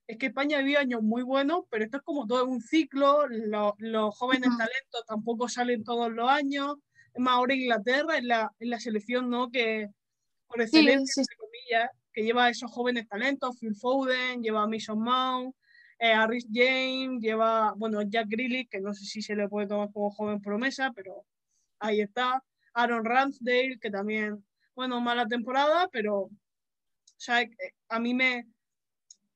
es 0.08 0.18
que 0.18 0.28
España 0.28 0.58
ha 0.58 0.62
vivido 0.62 0.80
años 0.80 1.02
muy 1.02 1.24
buenos, 1.24 1.62
pero 1.70 1.86
esto 1.86 1.98
es 1.98 2.04
como 2.04 2.28
todo 2.28 2.46
un 2.46 2.62
ciclo, 2.62 3.28
los 3.28 4.18
jóvenes 4.18 4.50
talentos 4.58 5.06
tampoco 5.08 5.48
salen 5.48 5.84
todos 5.84 6.12
los 6.12 6.30
años, 6.30 6.78
es 7.14 7.22
más 7.22 7.36
ahora 7.36 7.56
Inglaterra 7.56 8.18
en 8.18 8.28
la, 8.28 8.54
en 8.60 8.70
la 8.70 8.80
selección, 8.80 9.30
¿no? 9.30 9.50
Que, 9.52 9.90
por 10.50 10.62
excelencia, 10.62 11.22
entre 11.22 11.38
comillas, 11.38 11.90
que 12.12 12.24
lleva 12.24 12.46
a 12.46 12.50
esos 12.50 12.72
jóvenes 12.72 13.08
talentos, 13.08 13.58
Phil 13.60 13.76
Foden, 13.76 14.42
lleva 14.42 14.64
a 14.64 14.68
Mason 14.68 15.00
Mount, 15.00 15.56
eh, 16.00 16.12
a 16.12 16.28
Rhys 16.28 16.48
James, 16.52 17.22
lleva, 17.22 17.74
bueno, 17.78 18.02
Jack 18.02 18.28
Grealish, 18.28 18.68
que 18.70 18.82
no 18.82 18.94
sé 18.94 19.06
si 19.06 19.22
se 19.22 19.36
le 19.36 19.48
puede 19.48 19.68
tomar 19.68 19.92
como 19.92 20.10
joven 20.10 20.42
promesa, 20.42 20.92
pero 20.94 21.26
ahí 21.80 22.02
está. 22.02 22.44
Aaron 22.74 23.06
Ramsdale, 23.06 23.80
que 23.80 23.92
también, 23.92 24.44
bueno, 24.76 25.00
mala 25.00 25.28
temporada, 25.28 25.88
pero 25.92 26.30
o 27.20 27.22
sea, 27.22 27.42
eh, 27.42 27.52
a 27.90 28.00
mí 28.00 28.14
me, 28.14 28.48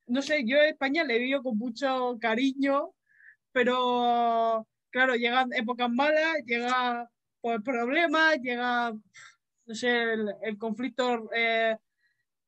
no 0.08 0.22
sé, 0.22 0.44
yo 0.46 0.60
a 0.60 0.68
España 0.68 1.04
le 1.04 1.20
vivo 1.20 1.44
con 1.44 1.58
mucho 1.58 2.18
cariño, 2.20 2.94
pero 3.52 4.66
claro, 4.90 5.16
llegan 5.16 5.52
épocas 5.52 5.90
malas, 5.92 6.38
llega 6.46 7.10
pues, 7.42 7.62
problemas, 7.62 8.38
llega, 8.40 8.94
no 9.66 9.76
sé, 9.76 10.14
el, 10.42 10.58
conflicto 10.58 11.30
eh, 11.36 11.78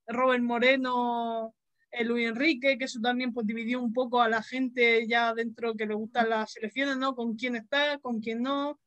Robert 0.08 0.44
Moreno, 0.44 1.56
el 1.92 2.08
Luis 2.08 2.28
Enrique, 2.28 2.78
que 2.78 2.86
eso 2.86 3.00
también 3.00 3.34
pues 3.34 3.48
dividió 3.48 3.82
un 3.82 3.94
poco 3.94 4.22
a 4.22 4.30
la 4.30 4.44
gente 4.44 5.08
ya 5.08 5.34
dentro 5.34 5.76
que 5.76 5.86
le 5.86 5.94
gustan 5.94 6.30
las 6.30 6.54
selecciones, 6.54 6.98
¿no? 6.98 7.16
Con 7.16 7.36
quién 7.36 7.56
está, 7.56 7.98
con 8.00 8.20
quién 8.20 8.42
no. 8.42 8.80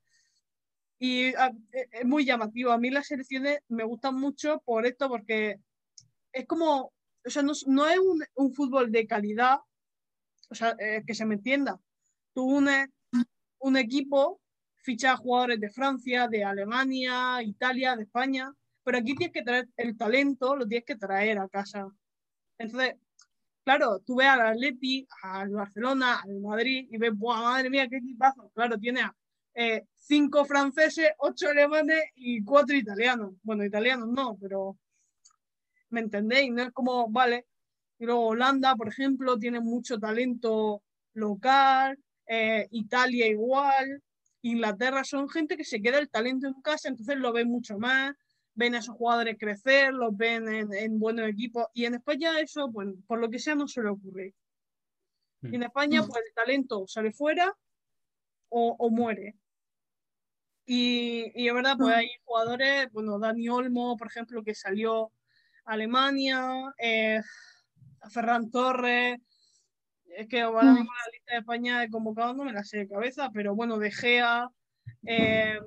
Y 0.99 1.35
ah, 1.37 1.53
e, 1.73 1.89
es 1.93 2.05
muy 2.05 2.25
llamativo. 2.25 2.71
A 2.73 2.79
mí 2.79 2.91
las 2.91 3.07
selecciones 3.07 3.61
me 3.69 3.85
gustan 3.85 4.15
mucho 4.17 4.61
por 4.65 4.87
esto, 4.87 5.09
porque 5.09 5.61
es 6.33 6.47
como, 6.47 6.93
o 7.25 7.31
sea, 7.31 7.43
no, 7.43 7.53
es 7.53 7.99
un, 8.35 8.55
fútbol 8.55 8.93
de 8.93 9.07
calidad, 9.07 9.59
o 10.51 10.55
sea, 10.55 10.77
eh, 10.79 11.03
que 11.07 11.15
se 11.15 11.25
me 11.25 11.37
entienda. 11.37 11.81
Tú 12.35 12.45
unes 12.45 12.89
un 13.59 13.77
equipo, 13.77 14.41
fichas 14.89 15.19
jugadores 15.19 15.61
de 15.61 15.69
Francia, 15.69 16.29
de 16.29 16.43
Alemania, 16.43 17.43
Italia, 17.43 17.95
de 17.95 18.05
España, 18.05 18.51
pero 18.83 18.97
aquí 18.97 19.15
tienes 19.15 19.35
que 19.35 19.43
traer 19.43 19.69
el 19.77 19.99
talento, 19.99 20.57
lo 20.57 20.67
tienes 20.67 20.87
que 20.87 20.97
traer 20.97 21.39
a 21.39 21.47
casa. 21.47 21.87
Entonces, 22.57 22.95
claro, 23.63 24.01
tú 24.01 24.17
ves 24.17 24.29
al 24.29 24.41
Atleti, 24.41 25.07
al 25.23 25.51
Barcelona, 25.51 26.23
al 26.25 26.41
Madrid 26.41 26.89
y 26.91 26.97
ves, 26.97 27.13
¡buah, 27.15 27.43
madre 27.43 27.69
mía, 27.69 27.87
qué 27.87 27.99
equipazo! 27.99 28.51
Claro, 28.55 28.79
tiene 28.79 29.03
a 29.03 29.15
eh, 29.55 29.85
cinco 29.95 30.47
franceses, 30.47 31.11
ocho 31.19 31.51
alemanes 31.51 32.05
y 32.15 32.43
cuatro 32.43 32.75
italianos. 32.75 33.35
Bueno, 33.43 33.67
italianos 33.67 34.09
no, 34.09 34.39
pero 34.41 34.79
¿me 35.91 36.01
entendéis? 36.01 36.51
No 36.51 36.63
es 36.63 36.73
como, 36.73 37.11
vale. 37.11 37.45
Y 37.99 38.07
luego 38.07 38.29
Holanda, 38.29 38.75
por 38.75 38.89
ejemplo, 38.89 39.39
tiene 39.39 39.61
mucho 39.61 39.99
talento 39.99 40.83
local, 41.13 41.99
eh, 42.27 42.67
Italia 42.71 43.27
igual, 43.27 44.03
Inglaterra 44.43 45.05
son 45.05 45.29
gente 45.29 45.57
que 45.57 45.65
se 45.65 45.81
queda 45.81 45.99
el 45.99 46.09
talento 46.09 46.47
en 46.47 46.61
casa, 46.63 46.89
entonces 46.89 47.17
lo 47.17 47.33
ven 47.33 47.49
mucho 47.49 47.79
más, 47.79 48.15
ven 48.55 48.75
a 48.75 48.79
esos 48.79 48.97
jugadores 48.97 49.37
crecer, 49.39 49.93
los 49.93 50.17
ven 50.17 50.73
en, 50.73 50.99
buenos 50.99 51.29
equipos 51.29 51.67
y 51.75 51.85
en 51.85 51.95
España 51.95 52.39
eso, 52.41 52.71
pues, 52.73 52.89
por 53.07 53.19
lo 53.19 53.31
que 53.31 53.39
sea, 53.39 53.55
no 53.55 53.69
suele 53.69 53.91
ocurrir. 53.91 54.35
Y 55.43 55.55
en 55.55 55.63
España, 55.63 56.03
mm. 56.03 56.09
pues 56.09 56.25
el 56.27 56.35
talento 56.35 56.85
sale 56.89 57.13
fuera 57.13 57.57
o, 58.49 58.91
muere. 58.91 59.37
Y, 60.67 61.31
y 61.35 61.49
es 61.49 61.55
verdad, 61.55 61.77
pues 61.79 61.95
mm. 61.95 61.99
hay 61.99 62.09
jugadores, 62.25 62.91
bueno, 62.93 63.19
Dani 63.19 63.49
Olmo, 63.49 63.97
por 63.97 64.09
ejemplo, 64.09 64.43
que 64.43 64.55
salió 64.55 65.13
a 65.65 65.73
Alemania, 65.75 66.75
eh, 66.79 67.21
Ferran 68.11 68.51
Torres, 68.51 69.19
es 70.19 70.27
que 70.27 70.41
ahora 70.41 70.73
mismo 70.73 70.91
la 70.91 71.13
lista 71.13 71.33
de 71.33 71.39
España 71.39 71.81
de 71.81 71.91
convocados 71.91 72.35
no 72.35 72.45
me 72.45 72.53
la 72.53 72.65
sé 72.65 72.79
de 72.79 72.89
cabeza, 72.89 73.31
pero 73.33 73.55
bueno, 73.55 73.79
De 73.79 73.93
Gea, 73.93 74.51
eh, 75.07 75.61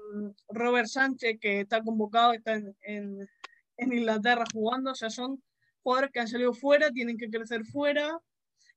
Robert 0.49 0.89
Sánchez, 0.89 1.37
que 1.39 1.61
está 1.61 1.81
convocado, 1.81 2.33
está 2.33 2.55
en, 2.81 3.29
Inglaterra 3.77 4.43
jugando, 4.53 4.91
o 4.91 4.95
sea, 4.95 5.09
son 5.09 5.41
jugadores 5.81 6.11
que 6.11 6.19
han 6.19 6.27
salido 6.27 6.53
fuera, 6.53 6.91
tienen 6.91 7.17
que 7.17 7.29
crecer 7.29 7.65
fuera, 7.65 8.19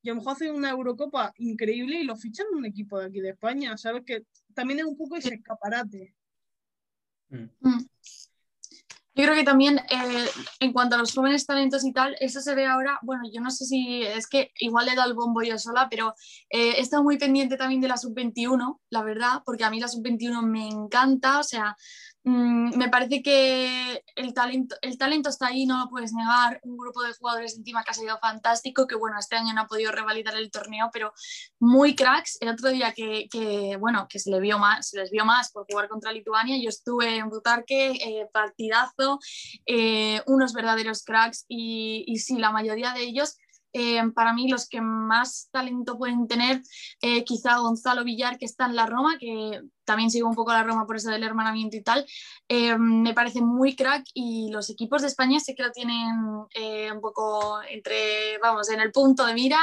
y 0.00 0.10
a 0.10 0.12
lo 0.12 0.20
mejor 0.20 0.34
hacen 0.34 0.54
una 0.54 0.70
Eurocopa 0.70 1.32
increíble 1.38 1.96
y 1.98 2.04
lo 2.04 2.16
fichan 2.16 2.46
en 2.52 2.58
un 2.58 2.66
equipo 2.66 3.00
de 3.00 3.06
aquí 3.06 3.20
de 3.20 3.30
España, 3.30 3.76
¿sabes? 3.76 4.04
Que 4.06 4.24
también 4.54 4.78
es 4.78 4.84
un 4.86 4.96
poco 4.96 5.16
ese 5.16 5.34
escaparate. 5.34 6.14
Mm. 7.30 7.46
Yo 9.16 9.24
creo 9.24 9.36
que 9.36 9.44
también 9.44 9.78
eh, 9.78 10.26
en 10.58 10.72
cuanto 10.72 10.96
a 10.96 10.98
los 10.98 11.14
jóvenes 11.14 11.46
talentos 11.46 11.84
y 11.84 11.92
tal, 11.92 12.16
eso 12.18 12.40
se 12.40 12.54
ve 12.56 12.66
ahora, 12.66 12.98
bueno, 13.02 13.22
yo 13.32 13.40
no 13.40 13.50
sé 13.52 13.64
si 13.64 14.02
es 14.02 14.26
que 14.26 14.50
igual 14.58 14.86
le 14.86 14.96
dado 14.96 15.08
el 15.08 15.14
bombo 15.14 15.40
yo 15.42 15.56
sola, 15.56 15.86
pero 15.88 16.14
eh, 16.50 16.74
he 16.76 16.80
estado 16.80 17.04
muy 17.04 17.16
pendiente 17.16 17.56
también 17.56 17.80
de 17.80 17.86
la 17.86 17.96
sub-21, 17.96 18.80
la 18.90 19.02
verdad, 19.02 19.42
porque 19.44 19.62
a 19.62 19.70
mí 19.70 19.78
la 19.78 19.86
sub-21 19.86 20.42
me 20.42 20.66
encanta, 20.66 21.38
o 21.38 21.44
sea, 21.44 21.76
Mm, 22.26 22.78
me 22.78 22.88
parece 22.88 23.22
que 23.22 24.02
el 24.16 24.32
talento, 24.32 24.76
el 24.80 24.96
talento 24.96 25.28
está 25.28 25.48
ahí, 25.48 25.66
no 25.66 25.78
lo 25.78 25.90
puedes 25.90 26.14
negar. 26.14 26.58
Un 26.62 26.78
grupo 26.78 27.02
de 27.02 27.12
jugadores 27.12 27.56
encima 27.56 27.84
que 27.84 27.90
ha 27.90 27.94
sido 27.94 28.18
fantástico, 28.18 28.86
que 28.86 28.94
bueno, 28.94 29.18
este 29.18 29.36
año 29.36 29.52
no 29.52 29.62
ha 29.62 29.66
podido 29.66 29.92
revalidar 29.92 30.34
el 30.36 30.50
torneo, 30.50 30.88
pero 30.90 31.12
muy 31.60 31.94
cracks. 31.94 32.38
El 32.40 32.48
otro 32.48 32.70
día 32.70 32.94
que, 32.94 33.76
bueno, 33.78 34.06
que 34.08 34.18
se, 34.18 34.30
le 34.30 34.40
vio 34.40 34.58
más, 34.58 34.88
se 34.88 34.98
les 34.98 35.10
vio 35.10 35.26
más 35.26 35.52
por 35.52 35.66
jugar 35.70 35.88
contra 35.88 36.12
Lituania, 36.12 36.56
yo 36.56 36.70
estuve 36.70 37.16
en 37.16 37.28
Butarque, 37.28 37.92
eh, 37.92 38.26
partidazo, 38.32 39.18
eh, 39.66 40.22
unos 40.26 40.54
verdaderos 40.54 41.04
cracks 41.04 41.44
y, 41.46 42.04
y 42.06 42.18
sí, 42.18 42.38
la 42.38 42.50
mayoría 42.50 42.94
de 42.94 43.02
ellos 43.02 43.36
eh, 43.74 44.00
para 44.14 44.32
mí 44.32 44.48
los 44.48 44.68
que 44.68 44.80
más 44.80 45.48
talento 45.50 45.98
pueden 45.98 46.28
tener, 46.28 46.62
eh, 47.02 47.24
quizá 47.24 47.58
Gonzalo 47.58 48.04
Villar, 48.04 48.38
que 48.38 48.46
está 48.46 48.66
en 48.66 48.76
la 48.76 48.86
Roma, 48.86 49.18
que 49.18 49.60
también 49.84 50.10
sigo 50.10 50.28
un 50.28 50.36
poco 50.36 50.52
la 50.52 50.62
Roma 50.62 50.86
por 50.86 50.96
eso 50.96 51.10
del 51.10 51.24
hermanamiento 51.24 51.76
y 51.76 51.82
tal, 51.82 52.06
eh, 52.48 52.78
me 52.78 53.12
parece 53.14 53.42
muy 53.42 53.74
crack 53.74 54.04
y 54.14 54.48
los 54.52 54.70
equipos 54.70 55.02
de 55.02 55.08
España 55.08 55.40
sé 55.40 55.56
que 55.56 55.64
lo 55.64 55.72
tienen 55.72 56.16
un 56.16 57.00
poco 57.00 57.60
entre, 57.68 58.38
vamos, 58.38 58.70
en 58.70 58.80
el 58.80 58.92
punto 58.92 59.26
de 59.26 59.34
mira. 59.34 59.58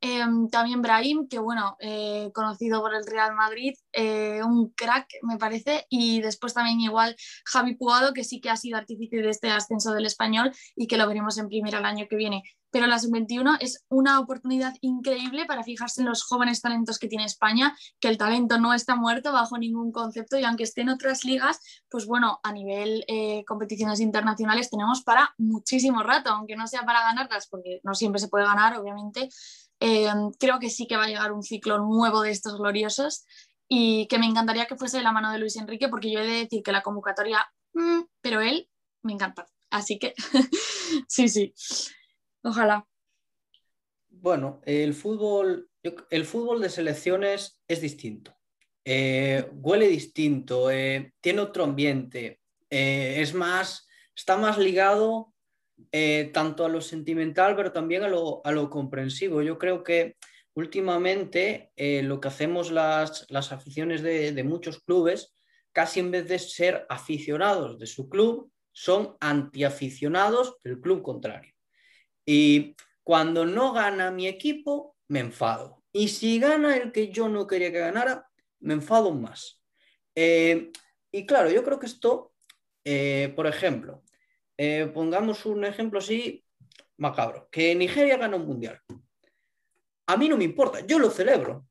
Em, 0.00 0.48
también 0.48 0.80
Brahim, 0.80 1.26
que 1.28 1.40
bueno, 1.40 1.76
eh, 1.80 2.30
conocido 2.32 2.80
por 2.80 2.94
el 2.94 3.04
Real 3.04 3.34
Madrid, 3.34 3.74
eh, 3.92 4.40
un 4.44 4.70
crack 4.70 5.08
me 5.22 5.38
parece, 5.38 5.86
y 5.88 6.20
después 6.20 6.54
también 6.54 6.80
igual 6.80 7.16
Javi 7.44 7.74
Puado, 7.74 8.12
que 8.12 8.22
sí 8.22 8.40
que 8.40 8.48
ha 8.48 8.56
sido 8.56 8.78
artífice 8.78 9.16
de 9.16 9.30
este 9.30 9.50
ascenso 9.50 9.92
del 9.92 10.06
español 10.06 10.52
y 10.76 10.86
que 10.86 10.96
lo 10.98 11.08
veremos 11.08 11.36
en 11.38 11.48
primera 11.48 11.78
el 11.78 11.84
año 11.84 12.06
que 12.08 12.14
viene. 12.16 12.44
Pero 12.70 12.86
la 12.86 12.98
sub-21 12.98 13.58
es 13.60 13.84
una 13.88 14.20
oportunidad 14.20 14.74
increíble 14.80 15.46
para 15.46 15.62
fijarse 15.62 16.02
en 16.02 16.08
los 16.08 16.22
jóvenes 16.22 16.60
talentos 16.60 16.98
que 16.98 17.08
tiene 17.08 17.24
España, 17.24 17.76
que 18.00 18.08
el 18.08 18.18
talento 18.18 18.58
no 18.58 18.74
está 18.74 18.96
muerto 18.96 19.32
bajo 19.32 19.58
ningún 19.58 19.92
concepto 19.92 20.38
y 20.38 20.44
aunque 20.44 20.64
esté 20.64 20.82
en 20.82 20.90
otras 20.90 21.24
ligas, 21.24 21.60
pues 21.88 22.06
bueno, 22.06 22.40
a 22.42 22.52
nivel 22.52 23.04
eh, 23.08 23.44
competiciones 23.46 24.00
internacionales 24.00 24.70
tenemos 24.70 25.02
para 25.02 25.34
muchísimo 25.38 26.02
rato, 26.02 26.30
aunque 26.30 26.56
no 26.56 26.66
sea 26.66 26.82
para 26.84 27.02
ganarlas, 27.02 27.48
porque 27.48 27.80
no 27.82 27.94
siempre 27.94 28.20
se 28.20 28.28
puede 28.28 28.44
ganar, 28.44 28.76
obviamente, 28.76 29.28
eh, 29.80 30.08
creo 30.38 30.58
que 30.58 30.70
sí 30.70 30.86
que 30.86 30.96
va 30.96 31.04
a 31.04 31.08
llegar 31.08 31.32
un 31.32 31.42
ciclo 31.42 31.78
nuevo 31.78 32.22
de 32.22 32.30
estos 32.30 32.56
gloriosos 32.58 33.24
y 33.68 34.06
que 34.08 34.18
me 34.18 34.26
encantaría 34.26 34.66
que 34.66 34.76
fuese 34.76 34.96
de 34.96 35.02
la 35.04 35.12
mano 35.12 35.30
de 35.30 35.38
Luis 35.38 35.56
Enrique 35.56 35.88
porque 35.88 36.10
yo 36.10 36.20
he 36.20 36.26
de 36.26 36.38
decir 36.44 36.62
que 36.62 36.72
la 36.72 36.82
convocatoria, 36.82 37.46
mm, 37.74 38.00
pero 38.20 38.40
él 38.40 38.68
me 39.02 39.12
encanta. 39.12 39.46
Así 39.70 39.98
que 39.98 40.14
sí, 41.08 41.28
sí, 41.28 41.52
ojalá. 42.42 42.86
Bueno, 44.08 44.60
el 44.64 44.94
fútbol, 44.94 45.70
el 45.82 46.24
fútbol 46.24 46.60
de 46.60 46.70
selecciones 46.70 47.60
es 47.68 47.80
distinto. 47.80 48.36
Eh, 48.84 49.48
huele 49.52 49.88
distinto, 49.88 50.70
eh, 50.70 51.12
tiene 51.20 51.40
otro 51.40 51.64
ambiente, 51.64 52.40
es 52.70 53.34
más, 53.34 53.86
está 54.14 54.36
más 54.36 54.58
ligado 54.58 55.34
eh, 55.92 56.30
tanto 56.34 56.64
a 56.64 56.68
lo 56.68 56.80
sentimental, 56.80 57.54
pero 57.54 57.72
también 57.72 58.02
a 58.02 58.08
lo, 58.08 58.70
comprensivo. 58.70 59.42
Yo 59.42 59.58
creo 59.58 59.82
que 59.82 60.16
últimamente 60.54 61.70
eh, 61.76 62.02
lo 62.02 62.20
que 62.20 62.28
hacemos 62.28 62.70
las, 62.70 63.26
aficiones 63.30 64.02
de, 64.02 64.44
muchos 64.44 64.80
clubes, 64.80 65.34
casi 65.72 66.00
en 66.00 66.10
vez 66.10 66.28
de 66.28 66.38
ser 66.38 66.84
aficionados 66.88 67.78
de 67.78 67.86
su 67.86 68.08
club, 68.08 68.50
son 68.72 69.16
antiaficionados 69.20 70.56
del 70.64 70.80
club 70.80 71.02
contrario. 71.02 71.54
Y 72.28 72.76
cuando 73.02 73.46
no 73.46 73.72
gana 73.72 74.10
mi 74.10 74.26
equipo, 74.26 74.96
me 75.08 75.20
enfado. 75.20 75.82
Y 75.92 76.08
si 76.08 76.38
gana 76.38 76.76
el 76.76 76.92
que 76.92 77.08
yo 77.08 77.28
no 77.30 77.46
quería 77.46 77.72
que 77.72 77.78
ganara, 77.78 78.28
me 78.60 78.74
enfado 78.74 79.12
más. 79.12 79.62
Eh, 80.14 80.70
y 81.10 81.24
claro, 81.24 81.50
yo 81.50 81.64
creo 81.64 81.78
que 81.78 81.86
esto, 81.86 82.34
por 83.34 83.46
ejemplo, 83.46 84.02
eh, 84.58 84.90
pongamos 84.92 85.46
un 85.46 85.64
ejemplo 85.64 86.00
así 86.00 86.44
macabro, 86.96 87.48
que 87.50 87.74
Nigeria 87.76 88.16
gana 88.16 88.36
un 88.36 88.46
mundial. 88.46 88.80
A 90.06 90.16
mí 90.16 90.28
no 90.28 90.36
me 90.36 90.44
importa, 90.44 90.80
yo 90.80 90.98
lo 90.98 91.10
celebro. 91.10 91.66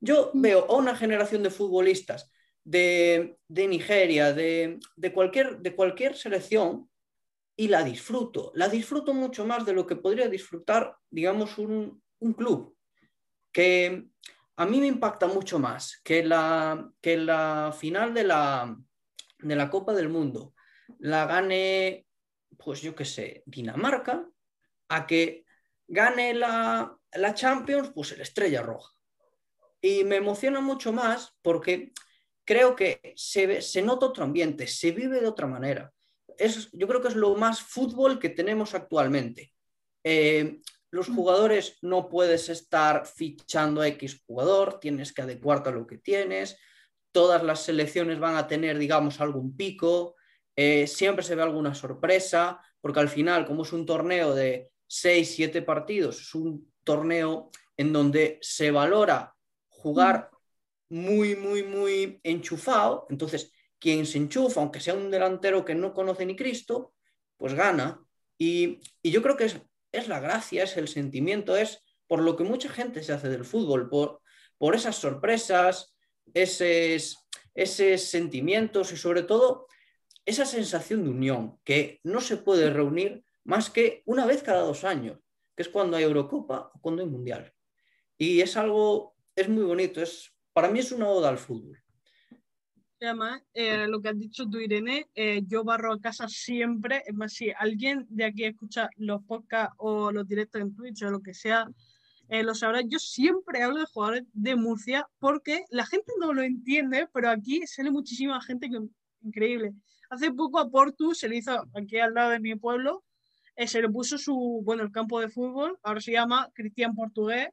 Yo 0.00 0.32
mm. 0.34 0.42
veo 0.42 0.66
a 0.68 0.76
una 0.76 0.96
generación 0.96 1.42
de 1.42 1.50
futbolistas 1.50 2.30
de, 2.64 3.38
Nigeria, 3.48 4.32
de, 4.32 4.80
cualquier, 5.14 5.58
de 5.58 5.74
cualquier 5.74 6.16
selección, 6.16 6.90
y 7.56 7.68
la 7.68 7.82
disfruto. 7.82 8.52
La 8.54 8.68
disfruto 8.68 9.14
mucho 9.14 9.44
más 9.44 9.64
de 9.66 9.72
lo 9.72 9.86
que 9.86 9.96
podría 9.96 10.28
disfrutar, 10.28 10.96
digamos, 11.10 11.58
un, 11.58 12.02
club. 12.36 12.76
Que 13.52 14.06
a 14.56 14.66
mí 14.66 14.80
me 14.80 14.86
impacta 14.86 15.26
mucho 15.26 15.58
más 15.58 16.00
que 16.04 16.24
la, 16.24 16.90
que 17.00 17.16
la 17.16 17.74
final 17.76 18.14
de 18.14 18.24
la, 18.24 18.76
de 19.38 19.56
la 19.56 19.68
Copa 19.70 19.92
del 19.92 20.08
Mundo 20.08 20.54
la 20.98 21.26
gane 21.26 22.06
pues 22.64 22.80
yo 22.80 22.94
qué 22.94 23.04
sé, 23.04 23.42
Dinamarca, 23.46 24.28
a 24.88 25.06
que 25.06 25.44
gane 25.86 26.34
la, 26.34 26.96
la 27.12 27.34
Champions, 27.34 27.90
pues 27.94 28.12
el 28.12 28.20
Estrella 28.20 28.62
Roja. 28.62 28.92
Y 29.80 30.04
me 30.04 30.16
emociona 30.16 30.60
mucho 30.60 30.92
más 30.92 31.34
porque 31.42 31.92
creo 32.44 32.76
que 32.76 33.14
se, 33.16 33.60
se 33.62 33.82
nota 33.82 34.06
otro 34.06 34.24
ambiente, 34.24 34.66
se 34.66 34.92
vive 34.92 35.20
de 35.20 35.26
otra 35.26 35.46
manera. 35.46 35.92
Es, 36.38 36.70
yo 36.72 36.86
creo 36.88 37.00
que 37.00 37.08
es 37.08 37.16
lo 37.16 37.34
más 37.36 37.60
fútbol 37.60 38.18
que 38.18 38.28
tenemos 38.28 38.74
actualmente. 38.74 39.52
Eh, 40.04 40.60
los 40.92 41.08
mm. 41.08 41.14
jugadores 41.14 41.78
no 41.82 42.08
puedes 42.08 42.48
estar 42.48 43.06
fichando 43.06 43.80
a 43.80 43.88
X 43.88 44.22
jugador, 44.26 44.78
tienes 44.78 45.12
que 45.12 45.22
adecuarte 45.22 45.70
a 45.70 45.72
lo 45.72 45.86
que 45.86 45.98
tienes. 45.98 46.58
Todas 47.10 47.42
las 47.42 47.62
selecciones 47.62 48.20
van 48.20 48.36
a 48.36 48.46
tener, 48.46 48.78
digamos, 48.78 49.20
algún 49.20 49.56
pico. 49.56 50.16
Eh, 50.54 50.86
siempre 50.86 51.24
se 51.24 51.34
ve 51.34 51.42
alguna 51.42 51.74
sorpresa, 51.74 52.60
porque 52.80 53.00
al 53.00 53.08
final, 53.08 53.46
como 53.46 53.62
es 53.62 53.72
un 53.72 53.86
torneo 53.86 54.34
de 54.34 54.70
6, 54.86 55.34
7 55.34 55.62
partidos, 55.62 56.20
es 56.20 56.34
un 56.34 56.70
torneo 56.84 57.50
en 57.76 57.92
donde 57.92 58.38
se 58.42 58.70
valora 58.70 59.34
jugar 59.68 60.30
mm. 60.90 60.98
muy, 60.98 61.36
muy, 61.36 61.62
muy 61.62 62.20
enchufado. 62.22 63.06
Entonces, 63.08 63.50
quien 63.82 64.06
se 64.06 64.18
enchufa, 64.18 64.60
aunque 64.60 64.78
sea 64.78 64.94
un 64.94 65.10
delantero 65.10 65.64
que 65.64 65.74
no 65.74 65.92
conoce 65.92 66.24
ni 66.24 66.36
Cristo, 66.36 66.94
pues 67.36 67.52
gana. 67.54 68.00
Y, 68.38 68.78
yo 69.02 69.22
creo 69.22 69.36
que 69.36 69.50
es 69.90 70.08
la 70.08 70.20
gracia, 70.20 70.62
es 70.62 70.76
el 70.76 70.86
sentimiento, 70.86 71.56
es 71.56 71.82
por 72.06 72.20
lo 72.22 72.36
que 72.36 72.44
mucha 72.44 72.68
gente 72.68 73.02
se 73.02 73.12
hace 73.12 73.28
del 73.28 73.44
fútbol, 73.44 73.90
por, 73.90 74.20
esas 74.72 74.94
sorpresas, 74.94 75.96
esos, 76.32 77.26
esos 77.54 78.02
sentimientos 78.02 78.92
y 78.92 78.96
sobre 78.96 79.24
todo 79.24 79.66
esa 80.24 80.46
sensación 80.46 81.02
de 81.02 81.10
unión 81.10 81.58
que 81.64 81.98
no 82.04 82.20
se 82.20 82.36
puede 82.36 82.70
reunir 82.70 83.24
más 83.42 83.68
que 83.68 84.04
una 84.06 84.26
vez 84.26 84.44
cada 84.44 84.60
dos 84.60 84.84
años, 84.84 85.18
que 85.56 85.64
es 85.64 85.68
cuando 85.68 85.96
hay 85.96 86.04
Eurocopa 86.04 86.70
o 86.72 86.80
cuando 86.80 87.02
hay 87.02 87.08
Mundial. 87.08 87.52
Y 88.16 88.40
es 88.42 88.56
algo, 88.56 89.16
es 89.34 89.48
muy 89.48 89.64
bonito, 89.64 90.00
es, 90.00 90.32
para 90.52 90.70
mí 90.70 90.78
es 90.78 90.92
una 90.92 91.08
oda 91.08 91.28
al 91.28 91.38
fútbol 91.38 91.81
además, 93.06 93.42
eh, 93.54 93.86
lo 93.88 94.00
que 94.00 94.10
has 94.10 94.18
dicho 94.18 94.48
tú, 94.48 94.58
Irene, 94.58 95.08
eh, 95.14 95.42
yo 95.46 95.64
barro 95.64 95.92
a 95.92 96.00
casa 96.00 96.28
siempre. 96.28 97.02
Es 97.06 97.14
más, 97.14 97.32
si 97.32 97.50
alguien 97.50 98.06
de 98.08 98.24
aquí 98.24 98.44
escucha 98.44 98.90
los 98.96 99.22
podcasts 99.24 99.74
o 99.78 100.12
los 100.12 100.26
directos 100.26 100.60
en 100.60 100.74
Twitch 100.74 101.02
o 101.02 101.10
lo 101.10 101.20
que 101.20 101.34
sea, 101.34 101.68
eh, 102.28 102.42
lo 102.42 102.54
sabrá. 102.54 102.80
Yo 102.82 102.98
siempre 102.98 103.62
hablo 103.62 103.80
de 103.80 103.86
jugadores 103.86 104.24
de 104.32 104.56
Murcia 104.56 105.06
porque 105.18 105.64
la 105.70 105.86
gente 105.86 106.12
no 106.20 106.32
lo 106.32 106.42
entiende, 106.42 107.08
pero 107.12 107.30
aquí 107.30 107.66
sale 107.66 107.90
muchísima 107.90 108.40
gente 108.40 108.70
que, 108.70 108.78
increíble. 109.22 109.72
Hace 110.10 110.32
poco 110.32 110.58
a 110.58 110.70
Portu 110.70 111.14
se 111.14 111.28
le 111.28 111.36
hizo 111.36 111.64
aquí 111.74 111.98
al 111.98 112.14
lado 112.14 112.30
de 112.30 112.40
mi 112.40 112.54
pueblo, 112.54 113.02
se 113.56 113.80
le 113.80 113.88
puso 113.88 114.18
su, 114.18 114.62
bueno, 114.64 114.82
el 114.82 114.92
campo 114.92 115.20
de 115.20 115.28
fútbol, 115.28 115.78
ahora 115.82 116.00
se 116.00 116.12
llama 116.12 116.50
Cristian 116.54 116.94
Portugués, 116.94 117.48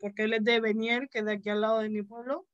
porque 0.00 0.24
él 0.24 0.34
es 0.34 0.44
de 0.44 0.60
Benier, 0.60 1.08
que 1.08 1.20
es 1.20 1.24
de 1.24 1.32
aquí 1.32 1.48
al 1.48 1.62
lado 1.62 1.80
de 1.80 1.88
mi 1.88 2.02
pueblo 2.02 2.46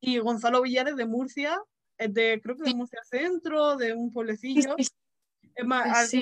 y 0.00 0.18
Gonzalo 0.18 0.62
Villares 0.62 0.96
de 0.96 1.06
Murcia, 1.06 1.58
de, 1.98 2.40
creo 2.42 2.56
que 2.56 2.70
de 2.70 2.74
Murcia 2.74 3.00
Centro, 3.04 3.76
de 3.76 3.94
un 3.94 4.12
pueblecillo. 4.12 4.76
Es 4.76 5.64
más, 5.64 6.12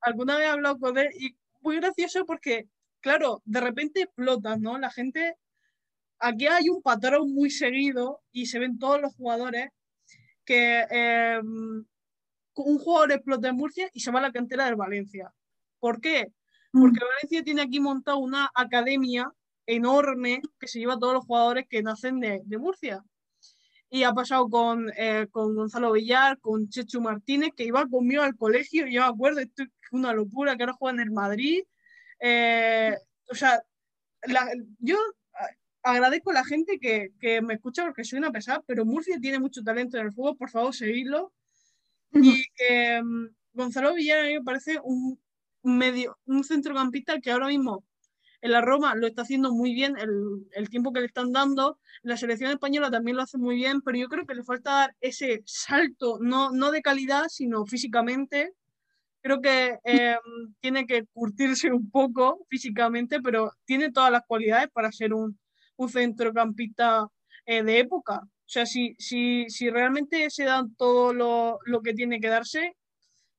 alguna, 0.00 0.36
vez 0.36 0.46
he 0.46 0.50
hablado 0.50 0.78
con 0.78 0.96
él 0.98 1.08
y 1.18 1.36
muy 1.60 1.76
gracioso 1.76 2.24
porque, 2.24 2.68
claro, 3.00 3.42
de 3.44 3.60
repente 3.60 4.02
explotas, 4.02 4.60
¿no? 4.60 4.78
La 4.78 4.90
gente, 4.90 5.36
aquí 6.20 6.46
hay 6.46 6.68
un 6.68 6.80
patrón 6.80 7.32
muy 7.34 7.50
seguido 7.50 8.22
y 8.30 8.46
se 8.46 8.58
ven 8.58 8.78
todos 8.78 9.00
los 9.00 9.14
jugadores 9.16 9.70
que 10.44 10.84
em, 10.90 11.84
un 12.56 12.78
jugador 12.78 13.12
explota 13.12 13.48
en 13.48 13.56
Murcia 13.56 13.90
y 13.92 14.00
se 14.00 14.12
va 14.12 14.20
a 14.20 14.22
la 14.22 14.32
cantera 14.32 14.66
del 14.66 14.76
Valencia. 14.76 15.32
¿Por 15.80 16.00
qué? 16.00 16.28
Mm. 16.72 16.80
Porque 16.82 17.04
Valencia 17.04 17.42
tiene 17.42 17.62
aquí 17.62 17.80
montado 17.80 18.18
una 18.18 18.50
academia 18.54 19.32
enorme 19.66 20.42
que 20.60 20.68
se 20.68 20.78
lleva 20.78 20.94
a 20.94 20.98
todos 20.98 21.14
los 21.14 21.24
jugadores 21.24 21.66
que 21.68 21.82
nacen 21.82 22.20
de, 22.20 22.42
de 22.44 22.58
Murcia. 22.58 23.02
Y 23.94 24.02
ha 24.02 24.12
pasado 24.12 24.48
con, 24.48 24.90
eh, 24.96 25.28
con 25.30 25.54
Gonzalo 25.54 25.92
Villar, 25.92 26.40
con 26.40 26.68
Chechu 26.68 27.00
Martínez, 27.00 27.50
que 27.56 27.62
iba 27.62 27.86
conmigo 27.86 28.24
al 28.24 28.36
colegio, 28.36 28.88
yo 28.88 29.02
me 29.02 29.06
acuerdo, 29.06 29.38
esto 29.38 29.62
es 29.62 29.68
una 29.92 30.12
locura, 30.12 30.56
que 30.56 30.64
ahora 30.64 30.72
juega 30.72 30.96
en 30.96 31.00
el 31.06 31.12
Madrid. 31.12 31.62
Eh, 32.18 32.92
o 33.30 33.36
sea, 33.36 33.62
yo 34.80 34.96
agradezco 35.84 36.32
a 36.32 36.34
la 36.34 36.44
gente 36.44 36.80
que, 36.80 37.12
que, 37.20 37.40
me 37.40 37.54
escucha 37.54 37.84
porque 37.84 38.02
soy 38.02 38.18
una 38.18 38.32
pesada, 38.32 38.64
pero 38.66 38.84
Murcia 38.84 39.20
tiene 39.20 39.38
mucho 39.38 39.62
talento 39.62 39.96
en 39.96 40.06
el 40.06 40.12
fútbol, 40.12 40.36
por 40.36 40.50
favor, 40.50 40.74
seguidlo. 40.74 41.32
Y 42.10 42.46
que 42.56 43.00
mm, 43.00 43.28
Gonzalo 43.52 43.94
Villar 43.94 44.24
a 44.24 44.26
mí 44.26 44.34
me 44.34 44.42
parece 44.42 44.80
un, 44.82 45.20
medio, 45.62 46.18
un 46.26 46.42
centrocampista 46.42 47.20
que 47.20 47.30
ahora 47.30 47.46
mismo 47.46 47.84
en 48.44 48.52
la 48.52 48.60
Roma 48.60 48.94
lo 48.94 49.06
está 49.06 49.22
haciendo 49.22 49.54
muy 49.54 49.72
bien 49.72 49.96
el, 49.96 50.68
tiempo 50.68 50.92
que 50.92 51.00
le 51.00 51.06
están 51.06 51.32
dando. 51.32 51.78
La 52.02 52.18
selección 52.18 52.50
española 52.50 52.90
también 52.90 53.16
lo 53.16 53.22
hace 53.22 53.38
muy 53.38 53.56
bien, 53.56 53.80
pero 53.80 53.96
yo 53.96 54.06
creo 54.08 54.26
que 54.26 54.34
le 54.34 54.44
falta 54.44 54.70
dar 54.70 54.96
ese 55.00 55.42
salto, 55.46 56.18
no, 56.20 56.50
no 56.50 56.70
de 56.70 56.82
calidad, 56.82 57.28
sino 57.28 57.64
físicamente. 57.64 58.52
Creo 59.22 59.40
que 59.40 59.78
eh, 59.84 60.18
tiene 60.60 60.86
que 60.86 61.06
curtirse 61.06 61.72
un 61.72 61.90
poco 61.90 62.44
físicamente, 62.50 63.22
pero 63.22 63.50
tiene 63.64 63.90
todas 63.90 64.12
las 64.12 64.26
cualidades 64.26 64.68
para 64.70 64.92
ser 64.92 65.14
un, 65.14 65.38
un 65.76 65.88
centrocampista 65.88 67.08
eh, 67.46 67.62
de 67.62 67.78
época. 67.78 68.20
O 68.24 68.28
sea, 68.44 68.66
si, 68.66 68.94
si, 68.98 69.46
si 69.48 69.70
realmente 69.70 70.28
se 70.28 70.44
da 70.44 70.66
todo 70.76 71.14
lo, 71.14 71.60
lo, 71.64 71.80
que 71.80 71.94
tiene 71.94 72.20
que 72.20 72.28
darse, 72.28 72.76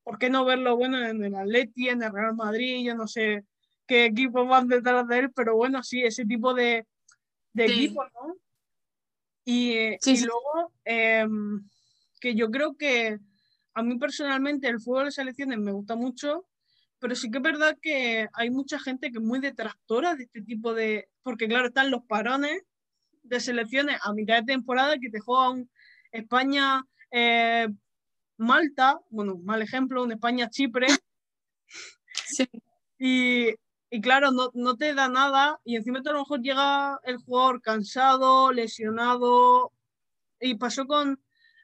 ¿por 0.01 0.17
qué 0.17 0.31
no 0.31 0.45
verlo 0.45 0.75
bueno 0.75 0.97
en 1.05 1.23
el 1.23 1.35
Atleti, 1.35 1.89
en 1.89 2.01
el 2.01 2.11
Real 2.11 2.35
Madrid? 2.35 2.83
Yo 2.83 2.95
no 2.95 3.05
sé, 3.07 3.45
qué 3.87 4.05
equipos 4.05 4.47
van 4.47 4.67
detrás 4.67 5.07
de 5.07 5.19
él, 5.19 5.31
pero 5.33 5.55
bueno, 5.55 5.83
sí, 5.83 6.03
ese 6.03 6.25
tipo 6.25 6.53
de, 6.53 6.85
de 7.53 7.65
equipos, 7.65 8.05
¿no? 8.13 8.35
Y, 9.45 9.75
y 10.03 10.25
luego, 10.25 10.73
em, 10.83 11.67
que 12.19 12.33
yo 12.35 12.49
creo 12.49 12.75
que 12.75 13.19
a 13.75 13.83
mí 13.83 13.97
personalmente 13.97 14.67
el 14.67 14.81
fútbol 14.81 15.05
de 15.05 15.11
selecciones 15.11 15.59
me 15.59 15.71
gusta 15.71 15.95
mucho, 15.95 16.47
pero 16.99 17.15
sí 17.15 17.29
que 17.29 17.37
es 17.37 17.43
verdad 17.43 17.77
que 17.81 18.27
hay 18.33 18.49
mucha 18.49 18.79
gente 18.79 19.11
que 19.11 19.19
es 19.19 19.23
muy 19.23 19.39
detractora 19.39 20.15
de 20.15 20.23
este 20.23 20.41
tipo 20.41 20.73
de, 20.73 21.09
porque 21.21 21.47
claro, 21.47 21.67
están 21.67 21.91
los 21.91 22.03
parones 22.05 22.63
de 23.21 23.39
selecciones 23.39 23.99
a 24.01 24.13
mitad 24.13 24.37
de 24.37 24.53
temporada 24.53 24.97
que 24.99 25.09
te 25.09 25.19
juegan 25.19 25.69
España, 26.11 26.83
eh, 27.11 27.67
Malta, 28.37 28.99
bueno, 29.09 29.37
mal 29.37 29.61
ejemplo, 29.61 30.03
un 30.03 30.11
España-Chipre. 30.11 30.87
Sí. 32.27 32.47
Y, 32.97 33.53
y 33.95 34.01
claro, 34.01 34.31
no, 34.31 34.51
no, 34.53 34.75
te 34.75 34.93
da 34.93 35.07
nada 35.07 35.61
y 35.63 35.77
encima 35.77 35.99
a 35.99 36.11
lo 36.11 36.19
mejor 36.19 36.41
llega 36.41 36.99
el 37.05 37.15
jugador 37.15 37.61
cansado, 37.61 38.51
lesionado 38.51 39.71
y 40.37 40.55
pasó 40.55 40.85
con, 40.85 41.17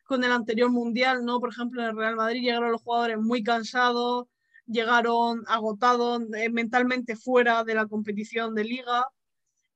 con 0.06 0.24
el 0.24 0.32
anterior 0.32 0.72
mundial, 0.72 1.26
¿no? 1.26 1.42
Por 1.42 1.50
ejemplo, 1.50 1.82
en 1.82 1.90
el 1.90 1.98
Real 1.98 2.16
Madrid 2.16 2.42
llegaron 2.42 2.72
los 2.72 2.84
jugadores 2.84 3.18
muy 3.18 3.44
cansados, 3.44 4.28
llegaron 4.66 5.44
agotados, 5.46 6.22
eh, 6.38 6.50
mentalmente 6.50 7.18
fuera 7.18 7.66
de 7.66 7.76
la 7.76 7.86
competición 7.86 8.56
de 8.56 8.64
liga. 8.64 9.08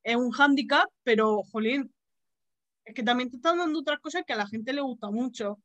Es 0.01 0.15
un 0.15 0.31
hándicap, 0.31 0.89
pero, 1.03 1.43
jolín, 1.51 1.93
es 2.85 2.95
que 2.95 3.03
también 3.03 3.29
te 3.31 3.35
están 3.35 3.57
dando 3.57 3.79
otras 3.79 3.99
cosas 3.99 4.23
que 4.25 4.31
a 4.31 4.37
la 4.37 4.47
gente 4.47 4.71
le 4.71 4.79
gusta 4.79 5.11
mucho. 5.11 5.59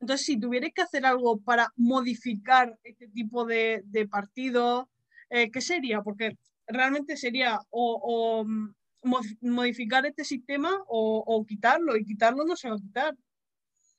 Entonces, 0.00 0.26
si 0.26 0.40
tuvierais 0.40 0.74
que 0.74 0.82
hacer 0.82 1.06
algo 1.06 1.38
para 1.40 1.72
modificar 1.76 2.76
este 2.82 3.06
tipo 3.06 3.44
de, 3.44 3.82
de 3.84 4.08
partidos, 4.08 4.86
eh, 5.30 5.50
¿qué 5.50 5.60
sería? 5.60 6.02
Porque 6.02 6.36
realmente 6.66 7.16
sería 7.16 7.60
o, 7.70 8.44
mm, 8.46 8.74
modificar 9.42 10.06
este 10.06 10.24
sistema 10.24 10.70
o, 10.86 11.44
quitarlo, 11.46 11.96
y 11.96 12.04
quitarlo 12.04 12.44
no 12.44 12.56
se 12.56 12.70
va 12.70 12.76
a 12.76 12.78
quitar. 12.78 13.16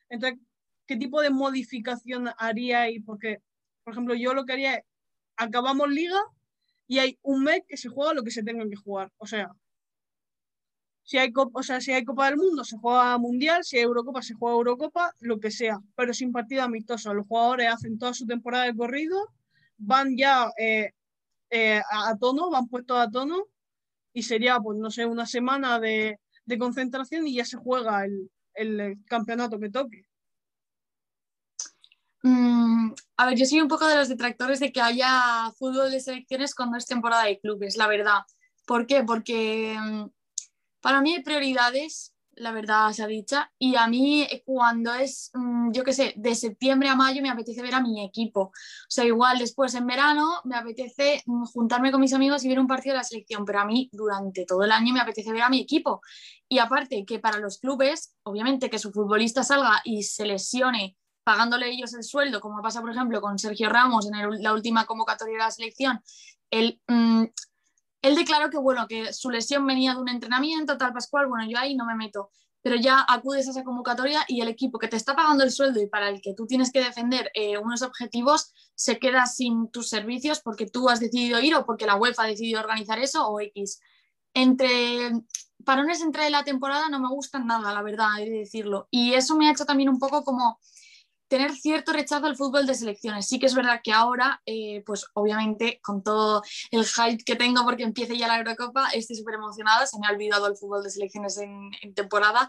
Entonces, 0.09 0.39
¿qué 0.87 0.97
tipo 0.97 1.21
de 1.21 1.29
modificación 1.29 2.29
haría 2.37 2.81
ahí? 2.81 2.99
Porque, 2.99 3.39
por 3.83 3.93
ejemplo, 3.93 4.15
yo 4.15 4.33
lo 4.33 4.45
que 4.45 4.53
haría 4.53 4.75
es, 4.75 4.83
acabamos 5.37 5.89
liga 5.89 6.19
y 6.87 6.99
hay 6.99 7.19
un 7.21 7.43
mes 7.43 7.61
que 7.67 7.77
se 7.77 7.89
juega 7.89 8.13
lo 8.13 8.23
que 8.23 8.31
se 8.31 8.43
tenga 8.43 8.67
que 8.69 8.75
jugar. 8.75 9.11
O 9.17 9.27
sea, 9.27 9.51
si 11.05 11.19
hay, 11.19 11.31
o 11.35 11.63
sea, 11.63 11.81
si 11.81 11.91
hay 11.91 12.03
Copa 12.03 12.25
del 12.25 12.37
Mundo, 12.37 12.63
se 12.63 12.77
juega 12.77 13.17
Mundial, 13.19 13.63
si 13.63 13.77
hay 13.77 13.83
Eurocopa, 13.83 14.23
se 14.23 14.33
juega 14.33 14.55
Eurocopa, 14.55 15.13
lo 15.19 15.39
que 15.39 15.51
sea, 15.51 15.77
pero 15.95 16.13
sin 16.15 16.31
partido 16.31 16.63
amistoso. 16.63 17.13
Los 17.13 17.27
jugadores 17.27 17.71
hacen 17.71 17.99
toda 17.99 18.13
su 18.13 18.25
temporada 18.25 18.65
de 18.65 18.75
corrido, 18.75 19.17
van 19.77 20.17
ya 20.17 20.49
eh, 20.57 20.93
eh, 21.55 21.81
a, 21.91 22.15
tono, 22.17 22.49
van 22.49 22.67
puestos 22.67 22.97
a 22.97 23.09
tono 23.09 23.47
y 24.13 24.23
sería, 24.23 24.59
pues 24.59 24.77
no 24.77 24.91
sé, 24.91 25.05
una 25.05 25.25
semana 25.25 25.79
de, 25.79 26.19
de 26.45 26.57
concentración 26.57 27.27
y 27.27 27.35
ya 27.35 27.45
se 27.45 27.57
juega 27.57 28.05
el, 28.05 28.31
el 28.53 28.97
campeonato 29.05 29.59
que 29.59 29.69
toque. 29.69 30.05
Mm, 32.23 32.91
a 33.17 33.25
ver, 33.27 33.37
yo 33.37 33.45
soy 33.45 33.61
un 33.61 33.67
poco 33.67 33.87
de 33.87 33.97
los 33.97 34.09
detractores 34.09 34.59
de 34.59 34.71
que 34.71 34.81
haya 34.81 35.51
fútbol 35.59 35.91
de 35.91 35.99
selecciones 35.99 36.55
cuando 36.55 36.77
es 36.77 36.87
temporada 36.87 37.25
de 37.25 37.39
clubes, 37.39 37.77
la 37.77 37.87
verdad. 37.87 38.21
¿Por 38.65 38.87
qué? 38.87 39.03
Porque 39.03 39.77
mm, 39.79 40.05
para 40.81 41.01
mí 41.01 41.13
hay 41.13 41.23
prioridades 41.23 42.14
la 42.37 42.51
verdad 42.51 42.91
se 42.91 43.03
ha 43.03 43.07
dicho. 43.07 43.37
Y 43.57 43.75
a 43.75 43.87
mí 43.87 44.23
eh, 44.23 44.43
cuando 44.45 44.93
es, 44.93 45.31
mm, 45.33 45.71
yo 45.71 45.83
qué 45.83 45.93
sé, 45.93 46.13
de 46.15 46.35
septiembre 46.35 46.89
a 46.89 46.95
mayo 46.95 47.21
me 47.21 47.29
apetece 47.29 47.61
ver 47.61 47.75
a 47.75 47.81
mi 47.81 48.03
equipo. 48.03 48.41
O 48.41 48.51
sea, 48.89 49.05
igual 49.05 49.39
después 49.39 49.73
en 49.75 49.87
verano 49.87 50.41
me 50.43 50.55
apetece 50.55 51.23
mm, 51.25 51.45
juntarme 51.45 51.91
con 51.91 52.01
mis 52.01 52.13
amigos 52.13 52.43
y 52.43 52.49
ver 52.49 52.59
un 52.59 52.67
partido 52.67 52.93
de 52.93 52.99
la 52.99 53.03
selección, 53.03 53.45
pero 53.45 53.59
a 53.59 53.65
mí 53.65 53.89
durante 53.91 54.45
todo 54.45 54.63
el 54.63 54.71
año 54.71 54.93
me 54.93 55.01
apetece 55.01 55.31
ver 55.31 55.43
a 55.43 55.49
mi 55.49 55.61
equipo. 55.61 56.01
Y 56.47 56.59
aparte 56.59 57.05
que 57.05 57.19
para 57.19 57.39
los 57.39 57.59
clubes, 57.59 58.15
obviamente 58.23 58.69
que 58.69 58.79
su 58.79 58.91
futbolista 58.91 59.43
salga 59.43 59.81
y 59.83 60.03
se 60.03 60.25
lesione 60.25 60.97
pagándole 61.23 61.69
ellos 61.69 61.93
el 61.95 62.03
sueldo, 62.03 62.39
como 62.39 62.61
pasa 62.61 62.81
por 62.81 62.91
ejemplo 62.91 63.19
con 63.19 63.39
Sergio 63.39 63.67
Ramos 63.69 64.07
en 64.07 64.43
la 64.43 64.53
última 64.53 64.85
convocatoria 64.85 65.33
de 65.33 65.39
la 65.39 65.51
selección, 65.51 66.01
el... 66.51 66.79
Mm, 66.87 67.25
él 68.07 68.15
declaró 68.15 68.49
que, 68.49 68.57
bueno, 68.57 68.87
que 68.87 69.13
su 69.13 69.29
lesión 69.29 69.65
venía 69.65 69.93
de 69.93 70.01
un 70.01 70.09
entrenamiento, 70.09 70.77
tal 70.77 70.93
Pascual, 70.93 71.27
bueno, 71.27 71.49
yo 71.49 71.57
ahí 71.57 71.75
no 71.75 71.85
me 71.85 71.95
meto, 71.95 72.29
pero 72.61 72.75
ya 72.75 73.05
acudes 73.07 73.47
a 73.47 73.51
esa 73.51 73.63
convocatoria 73.63 74.25
y 74.27 74.41
el 74.41 74.47
equipo 74.47 74.79
que 74.79 74.87
te 74.87 74.95
está 74.95 75.15
pagando 75.15 75.43
el 75.43 75.51
sueldo 75.51 75.81
y 75.81 75.87
para 75.87 76.09
el 76.09 76.21
que 76.21 76.33
tú 76.33 76.47
tienes 76.47 76.71
que 76.71 76.83
defender 76.83 77.31
eh, 77.33 77.57
unos 77.57 77.81
objetivos 77.81 78.53
se 78.75 78.99
queda 78.99 79.25
sin 79.25 79.69
tus 79.69 79.89
servicios 79.89 80.39
porque 80.41 80.65
tú 80.65 80.89
has 80.89 80.99
decidido 80.99 81.39
ir 81.39 81.55
o 81.55 81.65
porque 81.65 81.85
la 81.85 81.95
UEFA 81.95 82.23
ha 82.23 82.27
decidido 82.27 82.59
organizar 82.59 82.99
eso 82.99 83.27
o 83.27 83.39
X. 83.39 83.79
Entre 84.33 85.11
parones 85.63 86.01
entre 86.01 86.29
la 86.29 86.43
temporada 86.43 86.89
no 86.89 86.99
me 86.99 87.09
gustan 87.09 87.47
nada, 87.47 87.73
la 87.73 87.81
verdad, 87.81 88.19
he 88.19 88.29
de 88.29 88.39
decirlo. 88.39 88.87
Y 88.91 89.13
eso 89.13 89.35
me 89.35 89.47
ha 89.47 89.51
hecho 89.51 89.65
también 89.65 89.89
un 89.89 89.99
poco 89.99 90.23
como 90.23 90.59
tener 91.27 91.51
cierto 91.55 91.91
rechazo 91.91 92.25
al 92.25 92.35
fútbol 92.35 92.65
de 92.65 92.75
selecciones. 92.75 93.27
Sí 93.27 93.39
que 93.39 93.47
es 93.47 93.55
verdad 93.55 93.81
que 93.83 93.91
ahora, 93.91 94.41
eh, 94.45 94.83
pues 94.85 95.05
obviamente 95.13 95.79
con 95.81 96.03
todo 96.03 96.43
el 96.71 96.85
hype 96.85 97.23
que 97.23 97.35
tengo 97.35 97.63
porque 97.63 97.83
empiece 97.83 98.17
ya 98.17 98.27
la 98.27 98.37
Eurocopa, 98.37 98.89
estoy 98.89 99.15
súper 99.15 99.35
emocionada, 99.35 99.87
se 99.87 99.99
me 99.99 100.07
ha 100.07 100.11
olvidado 100.11 100.47
el 100.47 100.55
fútbol 100.55 100.83
de 100.83 100.89
selecciones 100.89 101.37
en, 101.37 101.71
temporada, 101.93 102.47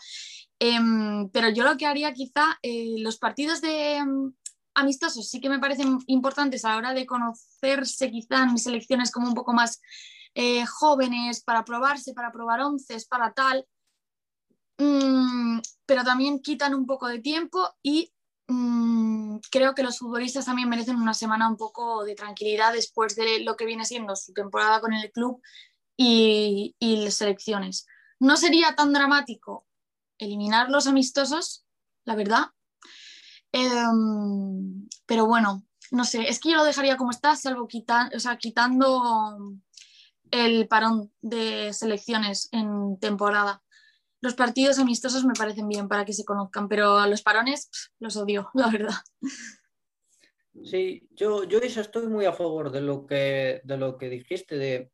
em, 0.58 1.28
pero 1.30 1.48
yo 1.50 1.64
lo 1.64 1.76
que 1.76 1.86
haría 1.86 2.12
quizá, 2.12 2.58
eh, 2.62 2.96
los 2.98 3.18
partidos 3.18 3.60
de 3.60 3.96
em, 3.96 4.32
amistosos 4.74 5.28
sí 5.30 5.40
que 5.40 5.48
me 5.48 5.58
parecen 5.58 5.98
importantes 6.06 6.64
a 6.64 6.70
la 6.70 6.76
hora 6.76 6.94
de 6.94 7.06
conocerse 7.06 8.10
quizá 8.10 8.42
en 8.42 8.58
selecciones 8.58 9.10
como 9.10 9.28
un 9.28 9.34
poco 9.34 9.52
más 9.52 9.80
eh, 10.34 10.66
jóvenes, 10.66 11.42
para 11.42 11.64
probarse, 11.64 12.12
para 12.12 12.30
probar 12.30 12.60
once, 12.60 12.94
para 13.08 13.32
tal. 13.32 13.66
Mm, 14.78 15.60
pero 15.86 16.04
también 16.04 16.40
quitan 16.40 16.74
un 16.74 16.84
poco 16.84 17.08
de 17.08 17.20
tiempo 17.20 17.66
y 17.82 18.12
Mm, 18.48 19.38
creo 19.50 19.74
que 19.74 19.82
los 19.82 19.98
futbolistas 19.98 20.44
también 20.44 20.68
merecen 20.68 20.96
una 20.96 21.14
semana 21.14 21.48
un 21.48 21.56
poco 21.56 22.04
de 22.04 22.14
tranquilidad 22.14 22.72
después 22.72 23.16
de 23.16 23.40
lo 23.40 23.56
que 23.56 23.66
viene 23.66 23.84
siendo 23.84 24.14
su 24.14 24.32
temporada 24.32 24.80
con 24.80 24.92
el 24.92 25.10
club 25.10 25.42
y, 25.96 26.74
las 26.80 27.14
selecciones. 27.14 27.86
No 28.20 28.36
sería 28.36 28.74
tan 28.76 28.92
dramático 28.92 29.66
eliminar 30.18 30.70
los 30.70 30.86
amistosos, 30.86 31.66
la 32.04 32.14
verdad. 32.14 32.46
Em, 33.52 34.88
pero 35.06 35.26
bueno, 35.26 35.64
no 35.90 36.04
sé, 36.04 36.28
es 36.28 36.40
que 36.40 36.50
yo 36.50 36.56
lo 36.56 36.64
dejaría 36.64 36.96
como 36.96 37.10
está, 37.10 37.36
salvo 37.36 37.68
o 38.14 38.20
sea, 38.20 38.36
quitando 38.38 39.38
el 40.30 40.68
parón 40.68 41.12
de 41.20 41.72
selecciones 41.72 42.48
en 42.52 42.98
temporada 42.98 43.62
los 44.20 44.34
partidos 44.34 44.78
amistosos 44.78 45.24
me 45.24 45.34
parecen 45.34 45.68
bien 45.68 45.88
para 45.88 46.04
que 46.04 46.12
se 46.12 46.24
conozcan, 46.24 46.68
pero 46.68 46.98
a 46.98 47.08
los 47.08 47.22
parones 47.22 47.70
los 47.98 48.16
odio, 48.16 48.50
la 48.54 48.68
verdad. 48.70 48.94
Sí, 50.64 51.06
yo, 51.14 51.44
yo 51.44 51.58
estoy 51.58 52.06
muy 52.06 52.24
a 52.24 52.32
favor 52.32 52.70
de 52.70 52.80
lo 52.80 53.06
que, 53.06 53.60
de 53.62 53.76
lo 53.76 53.98
que 53.98 54.08
dijiste, 54.08 54.56
de, 54.56 54.90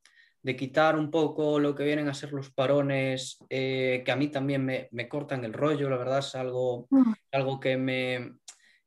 quitar 0.57 0.97
un 0.97 1.11
poco 1.11 1.61
lo 1.61 1.74
que 1.77 1.85
vienen 1.85 2.09
a 2.09 2.15
ser 2.15 2.32
los 2.32 2.51
parones, 2.51 3.39
eh, 3.49 4.03
que 4.05 4.11
a 4.11 4.16
mí 4.16 4.28
también 4.28 4.65
me, 4.65 5.09
cortan 5.09 5.44
el 5.44 5.53
rollo, 5.53 5.89
la 5.89 5.97
verdad 5.97 6.19
es 6.19 6.35
algo, 6.35 6.89
mm. 6.90 7.12
algo 7.31 7.61
que 7.61 7.77
me, 7.77 8.39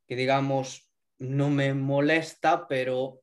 que 0.06 0.16
digamos, 0.16 0.90
no 1.18 1.48
me 1.48 1.72
molesta, 1.72 2.68
pero 2.68 3.20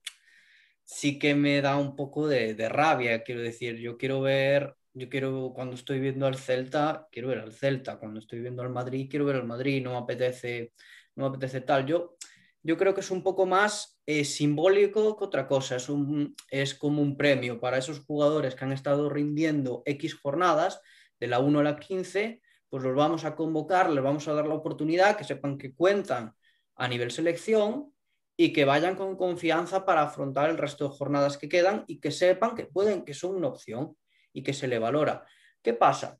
sí 0.83 1.19
que 1.19 1.35
me 1.35 1.61
da 1.61 1.77
un 1.77 1.95
poco 1.95 2.27
de, 2.27 2.55
de 2.55 2.69
rabia, 2.69 3.23
quiero 3.23 3.41
decir, 3.41 3.77
yo 3.77 3.97
quiero 3.97 4.21
ver 4.21 4.75
yo 4.93 5.09
quiero, 5.09 5.51
cuando 5.55 5.75
estoy 5.75 5.99
viendo 5.99 6.27
al 6.27 6.37
Celta, 6.37 7.07
quiero 7.11 7.29
ver 7.29 7.39
al 7.39 7.51
Celta. 7.51 7.97
Cuando 7.97 8.19
estoy 8.19 8.39
viendo 8.41 8.61
al 8.61 8.69
Madrid, 8.69 9.07
quiero 9.09 9.25
ver 9.25 9.37
al 9.37 9.45
Madrid. 9.45 9.83
No 9.83 9.91
me 9.91 9.97
apetece, 9.97 10.73
no 11.15 11.23
me 11.23 11.29
apetece 11.29 11.61
tal. 11.61 11.85
Yo, 11.85 12.15
yo 12.61 12.77
creo 12.77 12.93
que 12.93 13.01
es 13.01 13.11
un 13.11 13.23
poco 13.23 13.45
más 13.45 13.99
eh, 14.05 14.23
simbólico 14.23 15.17
que 15.17 15.25
otra 15.25 15.47
cosa. 15.47 15.77
Es, 15.77 15.89
un, 15.89 16.35
es 16.49 16.75
como 16.75 17.01
un 17.01 17.17
premio 17.17 17.59
para 17.59 17.77
esos 17.77 17.99
jugadores 18.05 18.55
que 18.55 18.65
han 18.65 18.71
estado 18.71 19.09
rindiendo 19.09 19.81
X 19.85 20.15
jornadas, 20.19 20.79
de 21.19 21.27
la 21.27 21.39
1 21.39 21.59
a 21.59 21.63
la 21.63 21.79
15, 21.79 22.41
pues 22.69 22.83
los 22.83 22.95
vamos 22.95 23.23
a 23.23 23.35
convocar, 23.35 23.89
les 23.89 24.03
vamos 24.03 24.27
a 24.27 24.33
dar 24.33 24.45
la 24.45 24.55
oportunidad, 24.55 25.15
que 25.15 25.23
sepan 25.23 25.57
que 25.57 25.73
cuentan 25.73 26.33
a 26.75 26.87
nivel 26.87 27.11
selección 27.11 27.93
y 28.35 28.51
que 28.51 28.65
vayan 28.65 28.95
con 28.95 29.15
confianza 29.15 29.85
para 29.85 30.01
afrontar 30.01 30.49
el 30.49 30.57
resto 30.57 30.89
de 30.89 30.95
jornadas 30.95 31.37
que 31.37 31.47
quedan 31.47 31.85
y 31.87 31.99
que 31.99 32.11
sepan 32.11 32.55
que 32.55 32.65
pueden, 32.65 33.05
que 33.05 33.13
son 33.13 33.35
una 33.35 33.47
opción 33.47 33.95
y 34.33 34.43
que 34.43 34.53
se 34.53 34.67
le 34.67 34.79
valora. 34.79 35.25
¿Qué 35.61 35.73
pasa? 35.73 36.19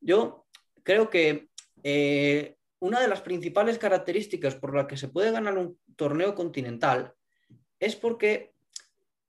Yo 0.00 0.46
creo 0.82 1.10
que 1.10 1.48
eh, 1.82 2.56
una 2.80 3.00
de 3.00 3.08
las 3.08 3.20
principales 3.20 3.78
características 3.78 4.54
por 4.54 4.74
las 4.74 4.86
que 4.86 4.96
se 4.96 5.08
puede 5.08 5.32
ganar 5.32 5.58
un 5.58 5.78
torneo 5.96 6.34
continental 6.34 7.12
es 7.80 7.96
porque 7.96 8.52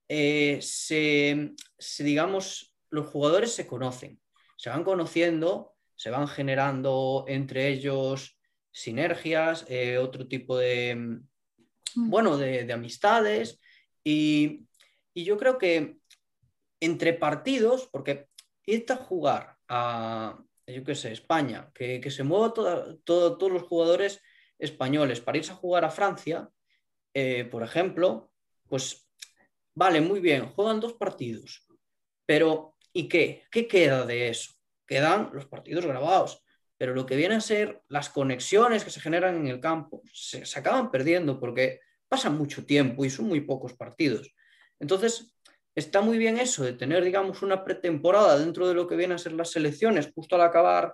eh, 0.07 0.60
se, 0.61 1.53
digamos, 1.99 2.76
los 2.89 3.07
jugadores 3.07 3.53
se 3.53 3.68
conocen, 3.68 4.19
se 4.57 4.69
van 4.69 4.84
conociendo, 4.84 5.76
se 5.95 6.10
van 6.10 6.27
generando 6.27 7.26
entre 7.27 7.68
ellos 7.68 8.39
sinergias, 8.72 9.65
eh, 9.68 9.97
otro 9.97 10.27
tipo 10.27 10.57
de, 10.57 10.95
mm. 10.95 12.10
bueno, 12.10 12.38
de, 12.38 12.72
amistades 12.72 13.60
y, 14.03 14.65
y, 15.14 15.26
yo 15.26 15.38
creo 15.38 15.57
que 15.57 15.99
entre 16.80 17.14
partidos, 17.14 17.88
porque 17.91 18.27
irte 18.65 18.93
a 18.93 18.97
jugar 18.97 19.57
a, 19.68 20.39
yo 20.68 20.84
qué 20.84 20.95
sé, 20.95 21.11
España, 21.11 21.72
que, 21.73 22.10
se 22.10 22.23
muevan 22.23 22.53
todos 23.03 23.51
los 23.51 23.64
jugadores 23.64 24.22
españoles 24.57 25.22
para 25.22 25.38
irse 25.38 25.51
a 25.51 25.56
jugar 25.56 25.85
a 25.85 25.91
Francia, 25.91 26.49
eh, 27.14 27.45
por 27.45 27.64
ejemplo, 27.64 28.31
pues 28.68 29.07
vale, 29.73 30.01
muy 30.01 30.19
bien, 30.19 30.49
juegan 30.49 30.80
dos 30.80 30.93
partidos, 30.93 31.65
pero 32.26 32.76
¿y 32.93 33.07
qué? 33.07 33.43
¿Qué 33.51 33.68
queda 33.68 34.06
de 34.06 34.30
eso? 34.30 34.53
Quedan 34.85 35.30
los 35.34 35.45
partidos 35.45 35.85
grabados, 35.85 36.43
pero 36.77 36.93
lo 36.93 37.06
que 37.06 37.15
viene 37.15 37.35
a 37.35 37.41
ser 37.41 37.81
las 37.88 38.10
conexiones 38.10 38.84
que 38.84 38.91
se 38.91 39.01
generan 39.01 39.35
en 39.35 39.47
el 39.47 39.60
campo 39.60 40.01
se, 40.14 40.45
se 40.45 40.60
acaban 40.60 40.91
perdiendo 40.91 41.39
porque 41.39 41.80
pasa 42.07 42.30
mucho 42.30 42.65
tiempo 42.65 43.06
y 43.06 43.10
son 43.10 43.27
muy 43.27 43.41
pocos 43.41 43.73
partidos. 43.73 44.34
Entonces, 44.80 45.35
está 45.80 46.01
muy 46.01 46.18
bien 46.18 46.38
eso 46.38 46.64
de 46.64 46.73
tener, 46.73 47.03
digamos, 47.03 47.41
una 47.41 47.64
pretemporada 47.64 48.38
dentro 48.38 48.68
de 48.68 48.73
lo 48.73 48.88
que 48.88 48.95
vienen 48.95 49.15
a 49.15 49.19
ser 49.19 49.34
las 49.34 49.51
selecciones, 49.51 50.11
justo 50.14 50.35
al 50.35 50.41
acabar 50.41 50.93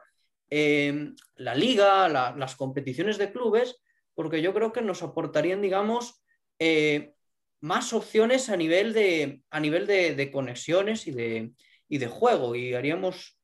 eh, 0.50 1.12
la 1.36 1.56
liga, 1.56 2.08
las 2.10 2.56
competiciones 2.56 3.18
de 3.18 3.32
clubes, 3.32 3.78
porque 4.14 4.42
yo 4.42 4.54
creo 4.54 4.72
que 4.72 4.82
nos 4.82 5.04
aportarían, 5.04 5.62
digamos, 5.62 6.24
eh, 6.60 7.14
más 7.62 7.94
opciones 7.94 8.50
a 8.50 8.58
nivel 8.58 8.94
de, 8.94 9.42
a 9.50 9.60
nivel 9.60 9.88
de, 9.88 10.32
conexiones 10.32 11.08
y 11.08 11.12
de, 11.12 11.52
de, 11.90 12.08
juego, 12.08 12.56
y 12.56 12.74
haríamos 12.74 13.40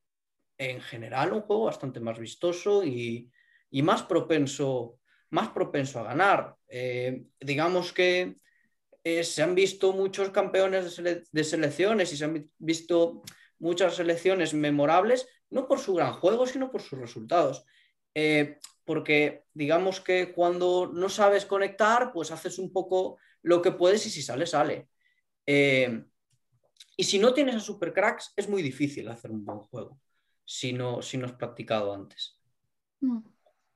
en 0.58 0.80
general 0.80 1.32
un 1.32 1.42
juego 1.42 1.64
bastante 1.64 2.00
más 2.00 2.18
vistoso 2.18 2.84
y, 2.84 3.30
más 3.82 4.02
propenso 4.02 4.98
más 5.30 5.48
propenso 5.48 5.98
a 5.98 6.04
ganar. 6.04 6.56
Eh, 6.68 7.24
digamos 7.40 7.94
que 7.94 8.36
eh, 9.04 9.24
se 9.24 9.42
han 9.42 9.54
visto 9.54 9.92
muchos 9.92 10.30
campeones 10.30 10.96
de, 11.02 11.44
selecciones 11.44 12.12
y 12.12 12.16
se 12.16 12.24
han 12.24 12.50
visto 12.58 13.22
muchas 13.58 13.96
selecciones 13.96 14.54
memorables, 14.54 15.28
no 15.50 15.66
por 15.66 15.78
su 15.78 15.94
gran 15.94 16.14
juego, 16.14 16.46
sino 16.46 16.70
por 16.70 16.82
sus 16.82 16.98
resultados. 16.98 17.64
Eh, 18.14 18.58
porque 18.84 19.44
digamos 19.54 20.00
que 20.00 20.32
cuando 20.32 20.90
no 20.92 21.08
sabes 21.08 21.46
conectar, 21.46 22.12
pues 22.12 22.30
haces 22.30 22.58
un 22.58 22.72
poco 22.72 23.18
lo 23.42 23.62
que 23.62 23.72
puedes 23.72 24.04
y 24.06 24.10
si 24.10 24.22
sale, 24.22 24.46
sale. 24.46 24.88
Eh, 25.46 26.04
y 26.96 27.04
si 27.04 27.18
no 27.18 27.32
tienes 27.32 27.56
a 27.56 27.60
supercracks, 27.60 28.32
es 28.36 28.48
muy 28.48 28.62
difícil 28.62 29.08
hacer 29.08 29.30
un 29.30 29.44
buen 29.44 29.60
juego 29.60 29.98
si 30.44 30.72
no, 30.72 31.02
si 31.02 31.16
no 31.16 31.26
has 31.26 31.32
practicado 31.32 31.94
antes. 31.94 32.38
Mm. 33.00 33.20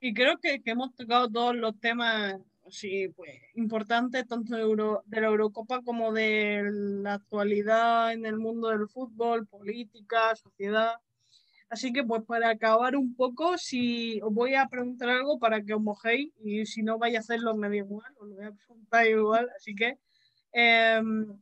Y 0.00 0.14
creo 0.14 0.36
que, 0.38 0.62
que 0.62 0.72
hemos 0.72 0.94
tocado 0.94 1.28
todos 1.30 1.56
los 1.56 1.78
temas 1.80 2.34
sí, 2.70 3.08
pues, 3.08 3.30
importante 3.54 4.24
tanto 4.24 4.56
de, 4.56 5.20
la 5.20 5.26
Eurocopa 5.26 5.82
como 5.82 6.12
de 6.12 6.62
la 6.72 7.14
actualidad 7.14 8.12
en 8.12 8.26
el 8.26 8.38
mundo 8.38 8.68
del 8.68 8.88
fútbol, 8.88 9.46
política, 9.46 10.34
sociedad. 10.36 10.94
Así 11.68 11.92
que, 11.92 12.04
pues, 12.04 12.22
para 12.24 12.50
acabar 12.50 12.96
un 12.96 13.14
poco, 13.16 13.58
si 13.58 14.20
os 14.22 14.32
voy 14.32 14.54
a 14.54 14.68
preguntar 14.68 15.10
algo 15.10 15.38
para 15.38 15.62
que 15.62 15.74
os 15.74 15.80
mojéis 15.82 16.32
y 16.38 16.66
si 16.66 16.82
no 16.82 16.98
vais 16.98 17.16
a 17.16 17.20
hacerlo 17.20 17.56
me 17.56 17.68
da 17.68 17.76
igual, 17.76 18.12
os 18.18 18.28
lo 18.28 18.36
voy 18.36 18.44
a 18.46 18.52
preguntar 18.52 19.06
igual. 19.06 19.48
Así 19.56 19.74
que, 19.74 19.98
em, 20.52 21.40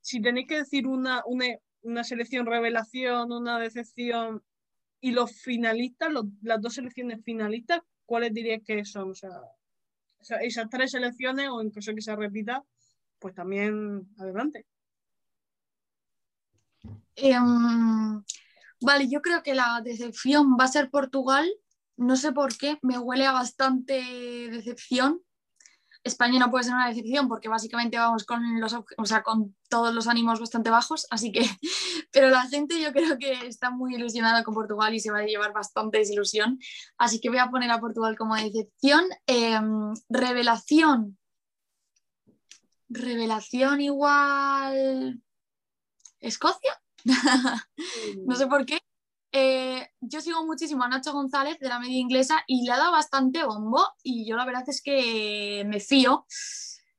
si 0.00 0.20
tenéis 0.22 0.46
que 0.48 0.58
decir 0.58 0.86
una, 0.86 1.22
una, 1.26 1.46
una 1.82 2.04
selección 2.04 2.46
revelación, 2.46 3.32
una 3.32 3.58
decepción 3.58 4.42
y 5.00 5.12
los 5.12 5.32
finalistas, 5.32 6.10
las 6.42 6.60
dos 6.60 6.74
selecciones 6.74 7.22
finalistas, 7.24 7.82
¿cuáles 8.06 8.32
dirías 8.32 8.62
que 8.64 8.84
son? 8.84 9.10
O 9.10 9.14
sea, 9.14 9.30
esas 10.20 10.68
tres 10.70 10.90
selecciones, 10.92 11.48
o 11.48 11.60
en 11.60 11.70
caso 11.70 11.94
que 11.94 12.02
se 12.02 12.14
repita, 12.14 12.62
pues 13.18 13.34
también 13.34 14.08
adelante. 14.18 14.66
Em, 17.16 18.22
vale, 18.80 19.08
yo 19.08 19.20
creo 19.20 19.42
que 19.42 19.54
la 19.54 19.80
decepción 19.82 20.56
va 20.58 20.64
a 20.64 20.68
ser 20.68 20.90
Portugal. 20.90 21.48
No 21.96 22.16
sé 22.16 22.32
por 22.32 22.56
qué, 22.56 22.78
me 22.82 22.98
huele 22.98 23.26
a 23.26 23.32
bastante 23.32 23.94
decepción. 24.50 25.20
España 26.04 26.38
no 26.38 26.50
puede 26.50 26.64
ser 26.64 26.74
una 26.74 26.88
decepción 26.88 27.28
porque 27.28 27.48
básicamente 27.48 27.98
vamos 27.98 28.24
con, 28.24 28.60
los, 28.60 28.72
o 28.72 29.04
sea, 29.04 29.22
con 29.22 29.56
todos 29.68 29.92
los 29.92 30.06
ánimos 30.06 30.38
bastante 30.38 30.70
bajos, 30.70 31.06
así 31.10 31.32
que, 31.32 31.40
pero 32.10 32.30
la 32.30 32.42
gente 32.46 32.80
yo 32.80 32.92
creo 32.92 33.18
que 33.18 33.46
está 33.46 33.70
muy 33.70 33.94
ilusionada 33.94 34.44
con 34.44 34.54
Portugal 34.54 34.94
y 34.94 35.00
se 35.00 35.10
va 35.10 35.18
a 35.18 35.26
llevar 35.26 35.52
bastante 35.52 35.98
desilusión, 35.98 36.58
así 36.96 37.20
que 37.20 37.28
voy 37.28 37.38
a 37.38 37.50
poner 37.50 37.70
a 37.70 37.80
Portugal 37.80 38.16
como 38.16 38.34
decepción. 38.36 39.04
Em, 39.26 39.92
revelación. 40.08 41.18
Revelación 42.88 43.80
igual. 43.80 45.22
Escocia. 46.20 46.80
no 48.26 48.34
sé 48.34 48.46
por 48.46 48.66
qué, 48.66 48.78
eh, 49.32 49.90
yo 50.00 50.20
sigo 50.20 50.44
muchísimo 50.46 50.84
a 50.84 50.88
Nacho 50.88 51.12
González 51.12 51.58
de 51.58 51.68
la 51.68 51.78
media 51.78 51.98
inglesa 51.98 52.42
y 52.46 52.64
le 52.64 52.72
ha 52.72 52.78
dado 52.78 52.92
bastante 52.92 53.44
bombo 53.44 53.86
y 54.02 54.26
yo 54.26 54.36
la 54.36 54.46
verdad 54.46 54.64
es 54.66 54.80
que 54.82 55.64
me 55.66 55.80
fío. 55.80 56.26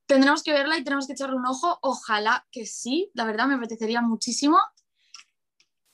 Tendremos 0.05 0.43
que 0.43 0.53
verla 0.53 0.77
y 0.77 0.83
tenemos 0.83 1.07
que 1.07 1.13
echarle 1.13 1.35
un 1.35 1.45
ojo. 1.45 1.79
Ojalá 1.81 2.47
que 2.51 2.65
sí, 2.65 3.11
la 3.13 3.25
verdad 3.25 3.47
me 3.47 3.55
apetecería 3.55 4.01
muchísimo. 4.01 4.57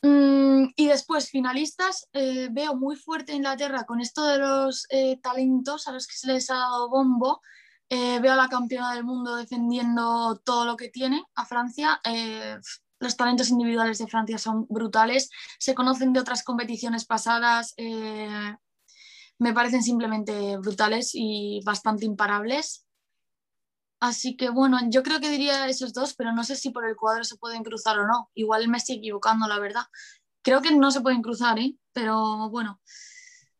Mm, 0.05 0.73
y 0.75 0.87
después, 0.87 1.29
finalistas, 1.29 2.07
eh, 2.13 2.49
veo 2.51 2.75
muy 2.75 2.95
fuerte 2.95 3.33
Inglaterra 3.33 3.85
con 3.85 4.01
esto 4.01 4.25
de 4.25 4.37
los 4.37 4.85
eh, 4.89 5.17
talentos 5.21 5.87
a 5.87 5.91
los 5.91 6.07
que 6.07 6.15
se 6.15 6.27
les 6.27 6.49
ha 6.51 6.55
dado 6.55 6.89
bombo. 6.89 7.41
veo 7.89 8.33
a 8.33 8.35
la 8.35 8.49
campeona 8.49 8.93
del 8.93 9.03
mundo 9.03 9.35
defendiendo 9.35 10.41
todo 10.43 10.65
lo 10.65 10.75
que 10.75 10.89
tiene, 10.89 11.23
a 11.35 11.45
Francia 11.45 12.01
los 12.99 13.17
talentos 13.17 13.49
individuales 13.49 13.97
de 13.97 14.07
Francia 14.07 14.37
son 14.37 14.65
brutales, 14.69 15.29
se 15.59 15.75
conocen 15.75 16.13
de 16.13 16.19
otras 16.19 16.43
competiciones 16.43 17.05
pasadas, 17.05 17.73
eh, 17.77 18.55
me 19.37 19.53
parecen 19.53 19.83
simplemente 19.83 20.57
brutales 20.57 21.11
y 21.13 21.61
bastante 21.65 22.05
imparables. 22.05 22.84
Así 24.05 24.37
que 24.37 24.49
bueno, 24.49 24.77
yo 24.89 25.01
creo 25.01 25.19
que 25.19 25.31
diría 25.31 25.67
esos 25.67 25.91
dos, 25.91 26.13
pero 26.13 26.31
no 26.31 26.43
sé 26.43 26.55
si 26.55 26.69
por 26.69 26.87
el 26.87 26.95
cuadro 26.95 27.23
se 27.23 27.37
pueden 27.37 27.63
cruzar 27.63 27.97
o 27.97 28.05
no. 28.05 28.29
Igual 28.35 28.67
me 28.67 28.77
estoy 28.77 28.97
equivocando, 28.97 29.47
la 29.47 29.57
verdad. 29.57 29.81
Creo 30.43 30.61
que 30.61 30.75
no 30.75 30.91
se 30.91 31.01
pueden 31.01 31.23
cruzar, 31.23 31.57
¿eh? 31.57 31.75
pero 31.91 32.51
bueno. 32.51 32.79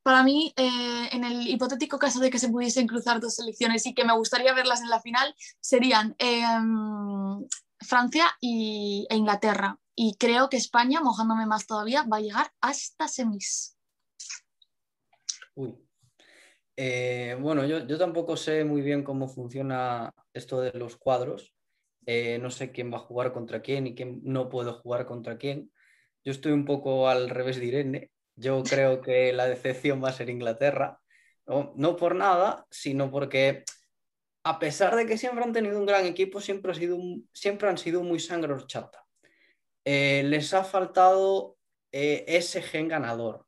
Para 0.04 0.22
mí, 0.22 0.54
eh, 0.56 1.10
en 1.12 1.24
el 1.24 1.48
hipotético 1.48 1.98
caso 1.98 2.20
de 2.20 2.30
que 2.30 2.38
se 2.38 2.50
pudiesen 2.50 2.86
cruzar 2.86 3.20
dos 3.20 3.34
selecciones 3.34 3.88
y 3.88 3.96
que 3.96 4.06
me 4.06 4.16
gustaría 4.16 4.54
verlas 4.54 4.82
en 4.82 4.90
la 4.92 5.02
final, 5.02 5.36
serían 5.60 6.16
em, 6.20 7.44
Francia 7.80 8.28
y, 8.40 9.08
e 9.10 9.16
Inglaterra. 9.16 9.80
Y 9.96 10.16
creo 10.20 10.48
que 10.48 10.58
España, 10.58 11.02
mojándome 11.02 11.48
más 11.48 11.66
todavía, 11.66 12.04
va 12.04 12.18
a 12.18 12.22
llegar 12.22 12.54
hasta 12.62 13.08
semis. 13.08 13.76
Uy. 15.56 15.85
Eh, 16.78 17.38
bueno, 17.40 17.66
yo, 17.66 17.98
tampoco 17.98 18.36
sé 18.36 18.66
muy 18.66 18.82
bien 18.82 19.04
cómo 19.04 19.28
funciona 19.28 20.14
esto 20.34 20.62
de 20.62 20.72
los 20.78 20.98
cuadros. 20.98 21.54
Eh, 22.06 22.38
no 22.40 22.52
sé 22.52 22.72
quién 22.72 22.92
va 22.92 22.98
a 22.98 23.02
jugar 23.02 23.34
contra 23.34 23.62
quién 23.62 23.88
y 23.88 23.96
quién 23.96 24.22
no 24.24 24.50
puede 24.50 24.72
jugar 24.72 25.06
contra 25.06 25.38
quién. 25.38 25.72
Yo 26.24 26.32
estoy 26.32 26.52
un 26.52 26.66
poco 26.66 27.10
al 27.10 27.30
revés 27.30 27.58
de 27.58 27.66
Irene. 27.66 28.12
Yo 28.36 28.64
creo 28.64 29.02
que 29.02 29.32
la 29.34 29.48
decepción 29.48 30.04
va 30.04 30.10
a 30.10 30.14
ser 30.14 30.30
Inglaterra. 30.30 31.00
No, 31.48 31.96
por 31.96 32.16
nada, 32.16 32.66
sino 32.70 33.12
porque 33.12 33.64
a 34.44 34.60
pesar 34.60 34.96
de 34.96 35.06
que 35.06 35.18
siempre 35.18 35.44
han 35.44 35.54
tenido 35.54 35.80
un 35.80 35.86
gran 35.86 36.06
equipo, 36.06 36.42
siempre, 36.42 36.72
ha 36.72 36.76
sido 36.76 36.98
siempre 37.34 37.70
han 37.70 37.78
sido 37.78 38.04
muy 38.04 38.20
sangre. 38.20 38.56
Eh, 39.86 40.24
les 40.26 40.54
ha 40.54 40.64
faltado 40.64 41.58
ese 41.92 42.62
gen 42.62 42.90
ganador, 42.90 43.45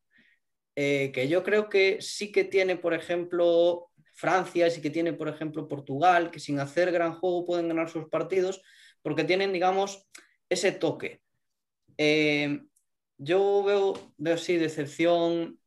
eh, 0.79 1.11
que 1.11 1.27
yo 1.27 1.43
creo 1.43 1.67
que 1.67 1.97
sí 2.01 2.31
que 2.31 2.43
tiene, 2.43 2.75
por 2.75 2.93
ejemplo, 2.93 3.89
Francia, 4.13 4.69
sí 4.69 4.79
que 4.79 4.91
tiene, 4.91 5.11
por 5.11 5.27
ejemplo, 5.27 5.67
Portugal, 5.67 6.29
que 6.31 6.39
sin 6.39 6.59
hacer 6.59 6.91
gran 6.91 7.15
juego 7.15 7.45
pueden 7.45 7.67
ganar 7.67 7.89
sus 7.89 8.07
partidos, 8.09 8.61
porque 9.01 9.23
tienen, 9.23 9.51
digamos, 9.51 10.07
ese 10.49 10.71
toque. 10.71 11.21
yo 13.17 13.63
veo, 13.63 14.13
veo 14.17 14.37
sí 14.37 14.57
decepción 14.57 15.59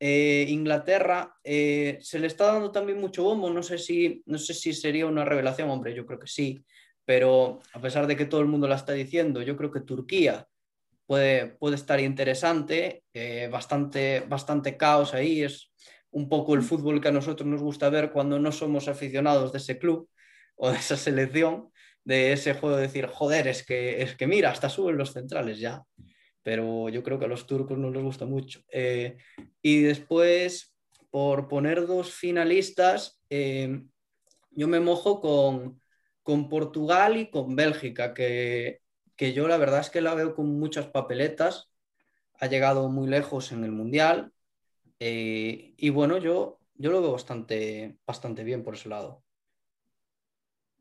eh, 0.00 0.46
Inglaterra 0.48 1.36
eh, 1.42 1.98
se 2.00 2.20
le 2.20 2.28
está 2.28 2.52
dando 2.52 2.70
también 2.70 3.00
mucho 3.00 3.24
bombo, 3.24 3.50
no 3.50 3.64
sé, 3.64 3.78
si, 3.78 4.22
no 4.26 4.38
sé 4.38 4.54
si 4.54 4.72
sería 4.72 5.06
una 5.06 5.24
revelación, 5.24 5.68
hombre, 5.70 5.92
yo 5.92 6.06
creo 6.06 6.20
que 6.20 6.28
sí, 6.28 6.64
pero 7.04 7.60
a 7.72 7.80
pesar 7.80 8.06
de 8.06 8.16
que 8.16 8.24
todo 8.24 8.40
el 8.40 8.46
mundo 8.46 8.68
la 8.68 8.76
está 8.76 8.92
diciendo, 8.92 9.42
yo 9.42 9.56
creo 9.56 9.72
que 9.72 9.80
Turquía 9.80 10.46
puede, 11.08 11.46
puede 11.46 11.76
estar 11.76 11.98
interesante, 12.00 13.02
eh, 13.14 13.48
bastante, 13.50 14.20
bastante 14.28 14.76
caos 14.76 15.14
ahí, 15.14 15.42
es 15.42 15.72
un 16.10 16.28
poco 16.28 16.54
el 16.54 16.62
fútbol 16.62 17.00
que 17.00 17.08
a 17.08 17.12
nosotros 17.12 17.48
nos 17.48 17.62
gusta 17.62 17.88
ver 17.88 18.12
cuando 18.12 18.38
no 18.38 18.52
somos 18.52 18.88
aficionados 18.88 19.52
de 19.52 19.58
ese 19.58 19.78
club 19.78 20.08
o 20.56 20.70
de 20.70 20.76
esa 20.76 20.96
selección, 20.96 21.70
de 22.04 22.32
ese 22.32 22.54
juego 22.54 22.76
de 22.76 22.82
decir, 22.82 23.06
joder, 23.06 23.48
es 23.48 23.64
que, 23.64 24.02
es 24.02 24.14
que 24.16 24.26
mira, 24.26 24.50
hasta 24.50 24.68
suben 24.68 24.98
los 24.98 25.12
centrales 25.12 25.58
ya 25.58 25.82
pero 26.48 26.88
yo 26.88 27.02
creo 27.02 27.18
que 27.18 27.26
a 27.26 27.28
los 27.28 27.46
turcos 27.46 27.76
no 27.76 27.90
les 27.90 28.02
gusta 28.02 28.24
mucho. 28.24 28.62
Eh, 28.72 29.18
y 29.60 29.82
después, 29.82 30.74
por 31.10 31.46
poner 31.46 31.86
dos 31.86 32.14
finalistas, 32.14 33.20
eh, 33.28 33.82
yo 34.52 34.66
me 34.66 34.80
mojo 34.80 35.20
con, 35.20 35.78
con, 36.22 36.48
Portugal 36.48 37.18
y 37.18 37.28
con 37.28 37.54
Bélgica, 37.54 38.14
que, 38.14 38.80
que, 39.18 39.34
yo 39.34 39.48
la 39.48 39.58
verdad 39.58 39.80
es 39.80 39.90
que 39.90 40.00
la 40.00 40.14
veo 40.14 40.34
con 40.34 40.58
muchas 40.58 40.86
papeletas, 40.86 41.70
ha 42.40 42.46
llegado 42.46 42.88
muy 42.88 43.06
lejos 43.06 43.52
en 43.52 43.64
el 43.64 43.72
Mundial, 43.72 44.32
eh, 45.00 45.74
y 45.76 45.90
bueno, 45.90 46.16
yo, 46.16 46.58
yo 46.76 46.90
lo 46.90 47.02
veo 47.02 47.12
bastante, 47.12 47.98
bastante 48.06 48.44
bien 48.44 48.64
por 48.64 48.74
ese 48.74 48.88
lado. 48.88 49.22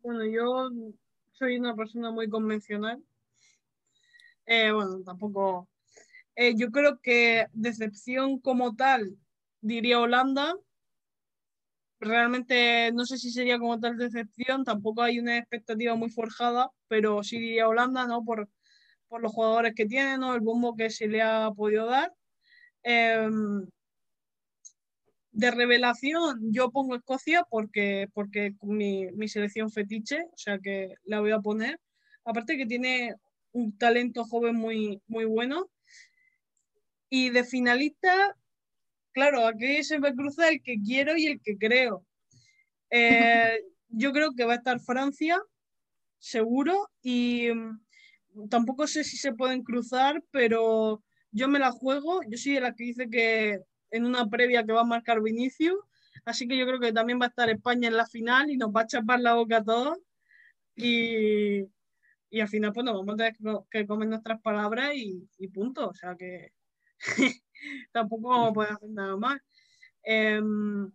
Bueno, 0.01 0.23
yo 0.25 0.69
soy 1.33 1.57
una 1.57 1.75
persona 1.75 2.11
muy 2.11 2.29
convencional 2.29 3.03
eh, 4.47 4.71
bueno, 4.71 5.03
tampoco. 5.03 5.69
Eh, 6.35 6.55
yo 6.55 6.71
creo 6.71 6.99
que 7.01 7.47
decepción 7.53 8.39
como 8.39 8.75
tal, 8.75 9.17
diría 9.61 9.99
Holanda. 9.99 10.55
Realmente 11.99 12.91
no 12.93 13.05
sé 13.05 13.17
si 13.17 13.31
sería 13.31 13.57
como 13.57 13.79
tal 13.79 13.97
decepción, 13.97 14.63
tampoco 14.63 15.01
hay 15.01 15.19
una 15.19 15.37
expectativa 15.37 15.95
muy 15.95 16.09
forjada, 16.11 16.69
pero 16.87 17.23
sí 17.23 17.39
diría 17.39 17.67
Holanda, 17.67 18.05
¿no? 18.05 18.23
Por, 18.23 18.49
por 19.07 19.21
los 19.21 19.31
jugadores 19.31 19.73
que 19.75 19.85
tiene, 19.85 20.17
¿no? 20.17 20.35
El 20.35 20.41
bombo 20.41 20.75
que 20.75 20.89
se 20.89 21.07
le 21.07 21.21
ha 21.21 21.49
podido 21.51 21.87
dar. 21.87 22.13
Em, 22.83 23.67
de 25.31 25.51
revelación, 25.51 26.51
yo 26.51 26.71
pongo 26.71 26.95
Escocia 26.95 27.43
porque, 27.49 28.07
porque 28.13 28.55
mi, 28.61 29.11
mi 29.11 29.27
selección 29.27 29.71
fetiche, 29.71 30.23
o 30.33 30.37
sea 30.37 30.57
que 30.59 30.95
la 31.03 31.19
voy 31.19 31.31
a 31.31 31.39
poner. 31.39 31.79
Aparte 32.25 32.57
que 32.57 32.65
tiene 32.65 33.15
un 33.51 33.77
talento 33.77 34.23
joven 34.25 34.55
muy, 34.55 35.01
muy 35.07 35.25
bueno. 35.25 35.69
Y 37.09 37.29
de 37.29 37.43
finalista, 37.43 38.35
claro, 39.17 39.47
aquí 39.47 39.83
se 39.83 39.99
me 39.99 40.13
cruza 40.13 40.47
el 40.47 40.61
que 40.61 40.77
quiero 40.79 41.17
y 41.17 41.25
el 41.25 41.41
que 41.41 41.57
creo. 41.57 42.05
Eh, 42.91 43.57
yo 43.89 44.11
creo 44.13 44.35
que 44.35 44.45
va 44.45 44.53
a 44.53 44.57
estar 44.57 44.79
Francia, 44.79 45.41
seguro, 46.19 46.91
y 47.01 47.49
mm, 47.51 48.47
tampoco 48.47 48.85
sé 48.85 49.03
si 49.03 49.17
se 49.17 49.33
pueden 49.33 49.63
cruzar, 49.63 50.23
pero 50.29 51.03
yo 51.31 51.47
me 51.47 51.57
la 51.57 51.71
juego. 51.71 52.21
Yo 52.29 52.37
soy 52.37 52.53
de 52.53 52.61
la 52.61 52.75
que 52.75 52.83
dice 52.83 53.09
que 53.09 53.59
en 53.89 54.05
una 54.05 54.29
previa 54.29 54.63
que 54.63 54.73
va 54.73 54.81
a 54.81 54.93
marcar 54.95 55.19
Vinicius, 55.23 55.79
así 56.23 56.47
que 56.47 56.55
yo 56.55 56.67
creo 56.67 56.79
que 56.79 56.93
también 56.93 57.19
va 57.19 57.25
a 57.25 57.29
estar 57.29 57.49
España 57.49 57.87
en 57.87 57.97
la 57.97 58.05
final 58.05 58.51
y 58.51 58.57
nos 58.57 58.69
va 58.69 58.81
a 58.81 58.87
chapar 58.87 59.19
la 59.19 59.33
boca 59.33 59.57
a 59.57 59.63
todos. 59.63 59.97
Y, 60.75 61.63
y 62.29 62.39
al 62.39 62.49
final 62.49 62.71
pues 62.71 62.85
nos 62.85 62.93
vamos 62.93 63.15
a 63.15 63.17
tener 63.17 63.35
que, 63.71 63.87
comer 63.87 64.09
nuestras 64.09 64.39
palabras 64.41 64.91
y, 64.93 65.47
punto. 65.47 65.89
O 65.89 65.93
sea 65.95 66.15
que 66.15 66.51
tampoco 67.91 68.29
vamos 68.29 68.51
a 68.51 68.53
poder 68.53 68.71
hacer 68.73 68.89
nada 68.89 69.17
más. 69.17 69.41
Em, 70.03 70.91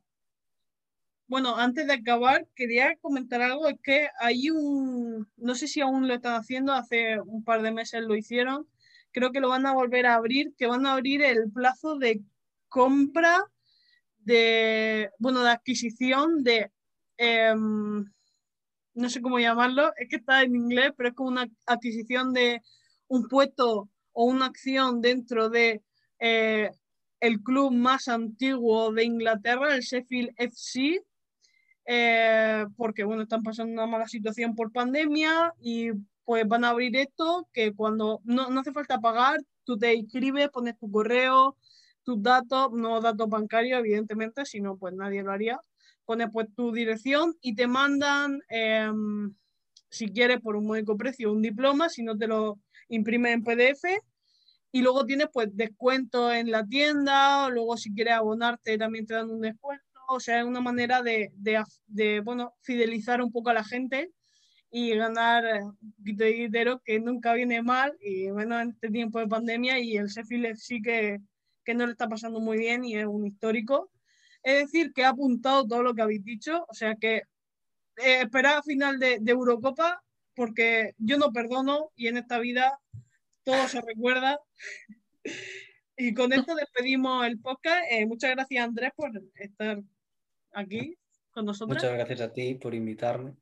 bueno, 1.26 1.56
antes 1.56 1.86
de 1.86 1.94
acabar, 1.94 2.46
quería 2.54 2.96
comentar 2.96 3.40
algo, 3.40 3.66
es 3.68 3.78
que 3.82 4.08
hay 4.20 4.50
un, 4.50 5.26
no 5.36 5.54
sé 5.54 5.66
si 5.66 5.80
aún 5.80 6.06
lo 6.06 6.14
están 6.14 6.34
haciendo, 6.34 6.72
hace 6.72 7.20
un 7.20 7.42
par 7.42 7.62
de 7.62 7.72
meses 7.72 8.02
lo 8.02 8.14
hicieron, 8.14 8.68
creo 9.12 9.32
que 9.32 9.40
lo 9.40 9.48
van 9.48 9.66
a 9.66 9.72
volver 9.72 10.06
a 10.06 10.14
abrir, 10.14 10.54
que 10.58 10.66
van 10.66 10.86
a 10.86 10.92
abrir 10.92 11.22
el 11.22 11.50
plazo 11.50 11.96
de 11.96 12.20
compra 12.68 13.46
de, 14.18 15.10
bueno, 15.18 15.42
de 15.42 15.50
adquisición 15.50 16.42
de... 16.44 16.70
Em, 17.16 18.04
no 18.94 19.08
sé 19.08 19.22
cómo 19.22 19.38
llamarlo, 19.38 19.92
es 19.96 20.08
que 20.08 20.16
está 20.16 20.42
en 20.42 20.54
inglés, 20.54 20.92
pero 20.96 21.08
es 21.10 21.14
como 21.14 21.30
una 21.30 21.48
adquisición 21.66 22.32
de 22.34 22.60
un 23.08 23.26
puesto 23.28 23.88
o 24.12 24.24
una 24.24 24.46
acción 24.46 25.00
dentro 25.00 25.48
de 25.48 25.82
eh, 26.24 26.70
el 27.18 27.42
club 27.42 27.72
más 27.72 28.06
antiguo 28.06 28.92
de 28.92 29.02
Inglaterra, 29.02 29.74
el 29.74 29.80
Sheffield 29.80 30.30
FC, 30.36 31.04
eh, 31.84 32.64
porque 32.76 33.02
bueno, 33.02 33.24
están 33.24 33.42
pasando 33.42 33.72
una 33.72 33.88
mala 33.88 34.06
situación 34.06 34.54
por 34.54 34.70
pandemia 34.70 35.52
y 35.60 35.90
pues 36.24 36.46
van 36.46 36.64
a 36.64 36.70
abrir 36.70 36.94
esto 36.96 37.48
que 37.52 37.74
cuando 37.74 38.20
no, 38.22 38.50
no 38.50 38.60
hace 38.60 38.72
falta 38.72 39.00
pagar, 39.00 39.40
tú 39.64 39.76
te 39.76 39.94
inscribes, 39.94 40.48
pones 40.50 40.78
tu 40.78 40.88
correo, 40.88 41.56
tus 42.04 42.22
datos, 42.22 42.70
no 42.72 43.00
datos 43.00 43.28
bancarios 43.28 43.80
evidentemente, 43.80 44.46
si 44.46 44.60
no 44.60 44.76
pues 44.76 44.94
nadie 44.94 45.24
lo 45.24 45.32
haría, 45.32 45.60
pones 46.04 46.28
pues 46.32 46.46
tu 46.54 46.70
dirección 46.70 47.34
y 47.40 47.56
te 47.56 47.66
mandan, 47.66 48.40
em, 48.48 49.34
si 49.88 50.06
quieres 50.12 50.40
por 50.40 50.54
un 50.54 50.66
módico 50.66 50.96
precio, 50.96 51.32
un 51.32 51.42
diploma, 51.42 51.88
si 51.88 52.04
no 52.04 52.16
te 52.16 52.28
lo 52.28 52.60
imprimen 52.88 53.32
en 53.32 53.42
PDF 53.42 54.11
y 54.72 54.82
luego 54.82 55.06
tienes 55.06 55.28
pues 55.32 55.48
descuento 55.52 56.32
en 56.32 56.50
la 56.50 56.66
tienda, 56.66 57.46
o 57.46 57.50
luego 57.50 57.76
si 57.76 57.94
quieres 57.94 58.14
abonarte 58.14 58.78
también 58.78 59.06
te 59.06 59.14
dan 59.14 59.30
un 59.30 59.42
descuento 59.42 59.92
o 60.08 60.20
sea, 60.20 60.40
es 60.40 60.44
una 60.44 60.60
manera 60.60 61.02
de, 61.02 61.32
bueno, 62.24 62.54
fidelizar 62.60 63.22
un 63.22 63.32
poco 63.32 63.50
a 63.50 63.54
la 63.54 63.64
gente 63.64 64.10
y 64.70 64.94
ganar 64.94 65.44
un 65.62 65.92
poquito 65.96 66.24
de 66.24 66.32
dinero 66.32 66.82
que 66.84 67.00
nunca 67.00 67.34
viene 67.34 67.62
mal, 67.62 67.96
y 68.00 68.30
menos 68.30 68.62
en 68.62 68.70
este 68.70 68.90
tiempo 68.90 69.18
de 69.18 69.26
pandemia, 69.26 69.78
y 69.78 69.96
el 69.96 70.08
Sheffield 70.08 70.56
sí 70.56 70.80
que, 70.82 71.18
que 71.64 71.74
no 71.74 71.86
le 71.86 71.92
está 71.92 72.08
pasando 72.08 72.40
muy 72.40 72.58
bien 72.58 72.84
y 72.84 72.96
es 72.96 73.06
un 73.06 73.26
histórico. 73.26 73.90
Es 74.42 74.64
decir, 74.64 74.92
que 74.92 75.04
ha 75.04 75.10
apuntado 75.10 75.66
todo 75.66 75.82
lo 75.82 75.94
que 75.94 76.02
habéis 76.02 76.24
dicho, 76.24 76.64
o 76.68 76.74
sea 76.74 76.96
que 76.96 77.22
eh, 77.98 78.28
a 78.32 78.62
final 78.62 78.98
de, 78.98 79.18
de 79.20 79.32
Eurocopa, 79.32 80.02
porque 80.34 80.94
yo 80.98 81.18
no 81.18 81.32
perdono 81.32 81.90
y 81.94 82.08
en 82.08 82.16
esta 82.16 82.38
vida 82.38 82.78
todo 83.44 83.68
se 83.68 83.80
recuerda. 83.80 84.40
Y 85.96 86.14
con 86.14 86.32
esto 86.32 86.54
despedimos 86.54 87.26
el 87.26 87.38
podcast. 87.38 87.84
Eh, 87.90 88.06
muchas 88.06 88.30
gracias, 88.30 88.64
Andrés, 88.64 88.92
por 88.96 89.10
estar 89.34 89.82
aquí 90.52 90.96
con 91.30 91.44
nosotros. 91.44 91.76
Muchas 91.76 91.92
gracias 91.92 92.20
a 92.20 92.32
ti 92.32 92.54
por 92.54 92.74
invitarme. 92.74 93.34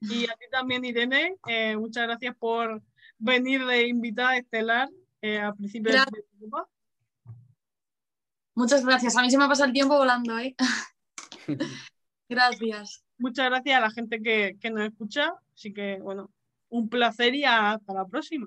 Y 0.00 0.24
a 0.24 0.34
ti 0.34 0.46
también, 0.50 0.84
Irene. 0.84 1.36
Eh, 1.48 1.76
muchas 1.76 2.06
gracias 2.06 2.36
por 2.36 2.82
venir 3.18 3.64
de 3.64 3.88
invitada 3.88 4.36
estelar 4.36 4.88
eh, 5.22 5.40
a 5.40 5.52
principios 5.52 5.94
de 5.94 6.24
Europa. 6.40 6.68
Muchas 8.54 8.84
gracias. 8.84 9.16
A 9.16 9.22
mí 9.22 9.30
se 9.30 9.38
me 9.38 9.44
ha 9.44 9.48
pasado 9.48 9.66
el 9.66 9.72
tiempo 9.72 9.96
volando, 9.96 10.38
¿eh? 10.38 10.54
gracias. 12.28 13.04
Muchas 13.18 13.46
gracias 13.46 13.76
a 13.76 13.80
la 13.80 13.90
gente 13.90 14.20
que, 14.22 14.56
que 14.60 14.70
nos 14.70 14.82
escucha. 14.88 15.32
Así 15.54 15.72
que, 15.72 15.98
bueno, 16.00 16.30
un 16.68 16.88
placer 16.88 17.34
y 17.34 17.44
hasta 17.44 17.94
la 17.94 18.06
próxima. 18.06 18.46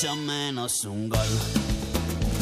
Mucho 0.00 0.16
menos 0.16 0.84
un 0.86 1.10
gol. 1.10 1.28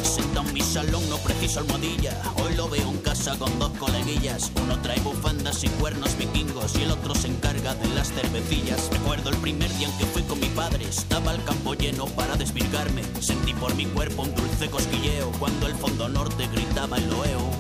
Sentado 0.04 0.46
en 0.46 0.54
mi 0.54 0.60
salón, 0.60 1.02
no 1.10 1.16
preciso 1.16 1.58
almohadilla. 1.58 2.16
Hoy 2.36 2.54
lo 2.54 2.68
veo 2.68 2.88
en 2.88 2.98
casa 2.98 3.36
con 3.36 3.58
dos 3.58 3.72
coleguillas. 3.78 4.52
Uno 4.62 4.80
trae 4.80 5.00
bufandas 5.00 5.64
y 5.64 5.68
cuernos 5.70 6.16
vikingos 6.16 6.76
y 6.76 6.84
el 6.84 6.92
otro 6.92 7.16
se 7.16 7.26
encarga 7.26 7.74
de 7.74 7.88
las 7.96 8.12
cervecillas. 8.12 8.88
Recuerdo 8.92 9.30
el 9.30 9.38
primer 9.38 9.76
día 9.76 9.88
en 9.88 9.98
que 9.98 10.06
fui 10.06 10.22
con 10.22 10.38
mi 10.38 10.46
padre. 10.50 10.84
Estaba 10.84 11.32
el 11.34 11.42
campo 11.42 11.74
lleno 11.74 12.06
para 12.06 12.36
desvirgarme. 12.36 13.02
Sentí 13.20 13.52
por 13.54 13.74
mi 13.74 13.86
cuerpo 13.86 14.22
un 14.22 14.34
dulce 14.36 14.70
cosquilleo 14.70 15.32
cuando 15.40 15.66
el 15.66 15.74
fondo 15.74 16.08
norte 16.08 16.46
gritaba 16.46 16.98
el 16.98 17.10
loeo. 17.10 17.50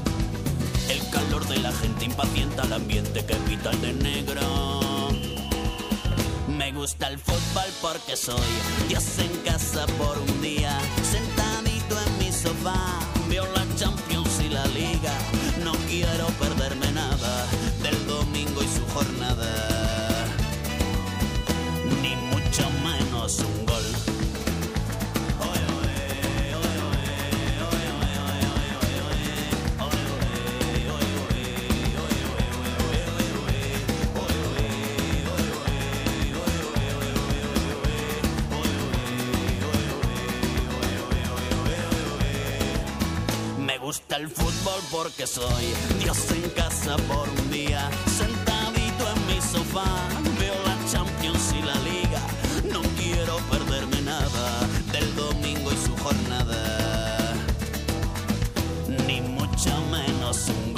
El 0.88 1.10
calor 1.10 1.44
de 1.48 1.58
la 1.58 1.72
gente 1.72 2.04
impacienta 2.04 2.62
el 2.62 2.72
ambiente 2.72 3.24
que 3.26 3.34
pita 3.34 3.70
el 3.70 3.80
de 3.80 3.92
negro. 3.94 4.87
Gusta 6.88 7.08
el 7.08 7.18
fútbol 7.18 7.70
porque 7.82 8.16
soy 8.16 8.50
Dios 8.88 9.18
en 9.18 9.28
casa 9.42 9.84
por 9.98 10.16
un 10.16 10.40
día. 10.40 10.80
Sentadito 11.02 11.94
en 12.06 12.18
mi 12.18 12.32
sofá, 12.32 12.98
veo 13.28 13.44
la 13.52 13.66
Champions 13.76 14.40
y 14.42 14.48
la 14.48 14.64
Liga. 14.68 15.12
No 15.62 15.72
quiero 15.86 16.28
perderme 16.40 16.87
gusta 44.08 44.16
el 44.16 44.28
fútbol 44.28 44.80
porque 44.90 45.26
soy 45.26 45.74
Dios 46.00 46.18
en 46.30 46.48
casa 46.50 46.96
por 47.08 47.28
un 47.28 47.50
día. 47.50 47.90
Sentadito 48.06 49.04
en 49.14 49.26
mi 49.26 49.40
sofá, 49.40 49.84
veo 50.38 50.54
la 50.64 50.90
Champions 50.90 51.52
y 51.52 51.62
la 51.62 51.74
Liga. 51.80 52.20
No 52.72 52.80
quiero 52.98 53.36
perderme 53.50 54.00
nada 54.02 54.66
del 54.92 55.14
domingo 55.14 55.70
y 55.72 55.76
su 55.76 55.96
jornada. 56.02 57.34
Ni 59.06 59.20
mucho 59.20 59.70
menos 59.90 60.48
un 60.48 60.74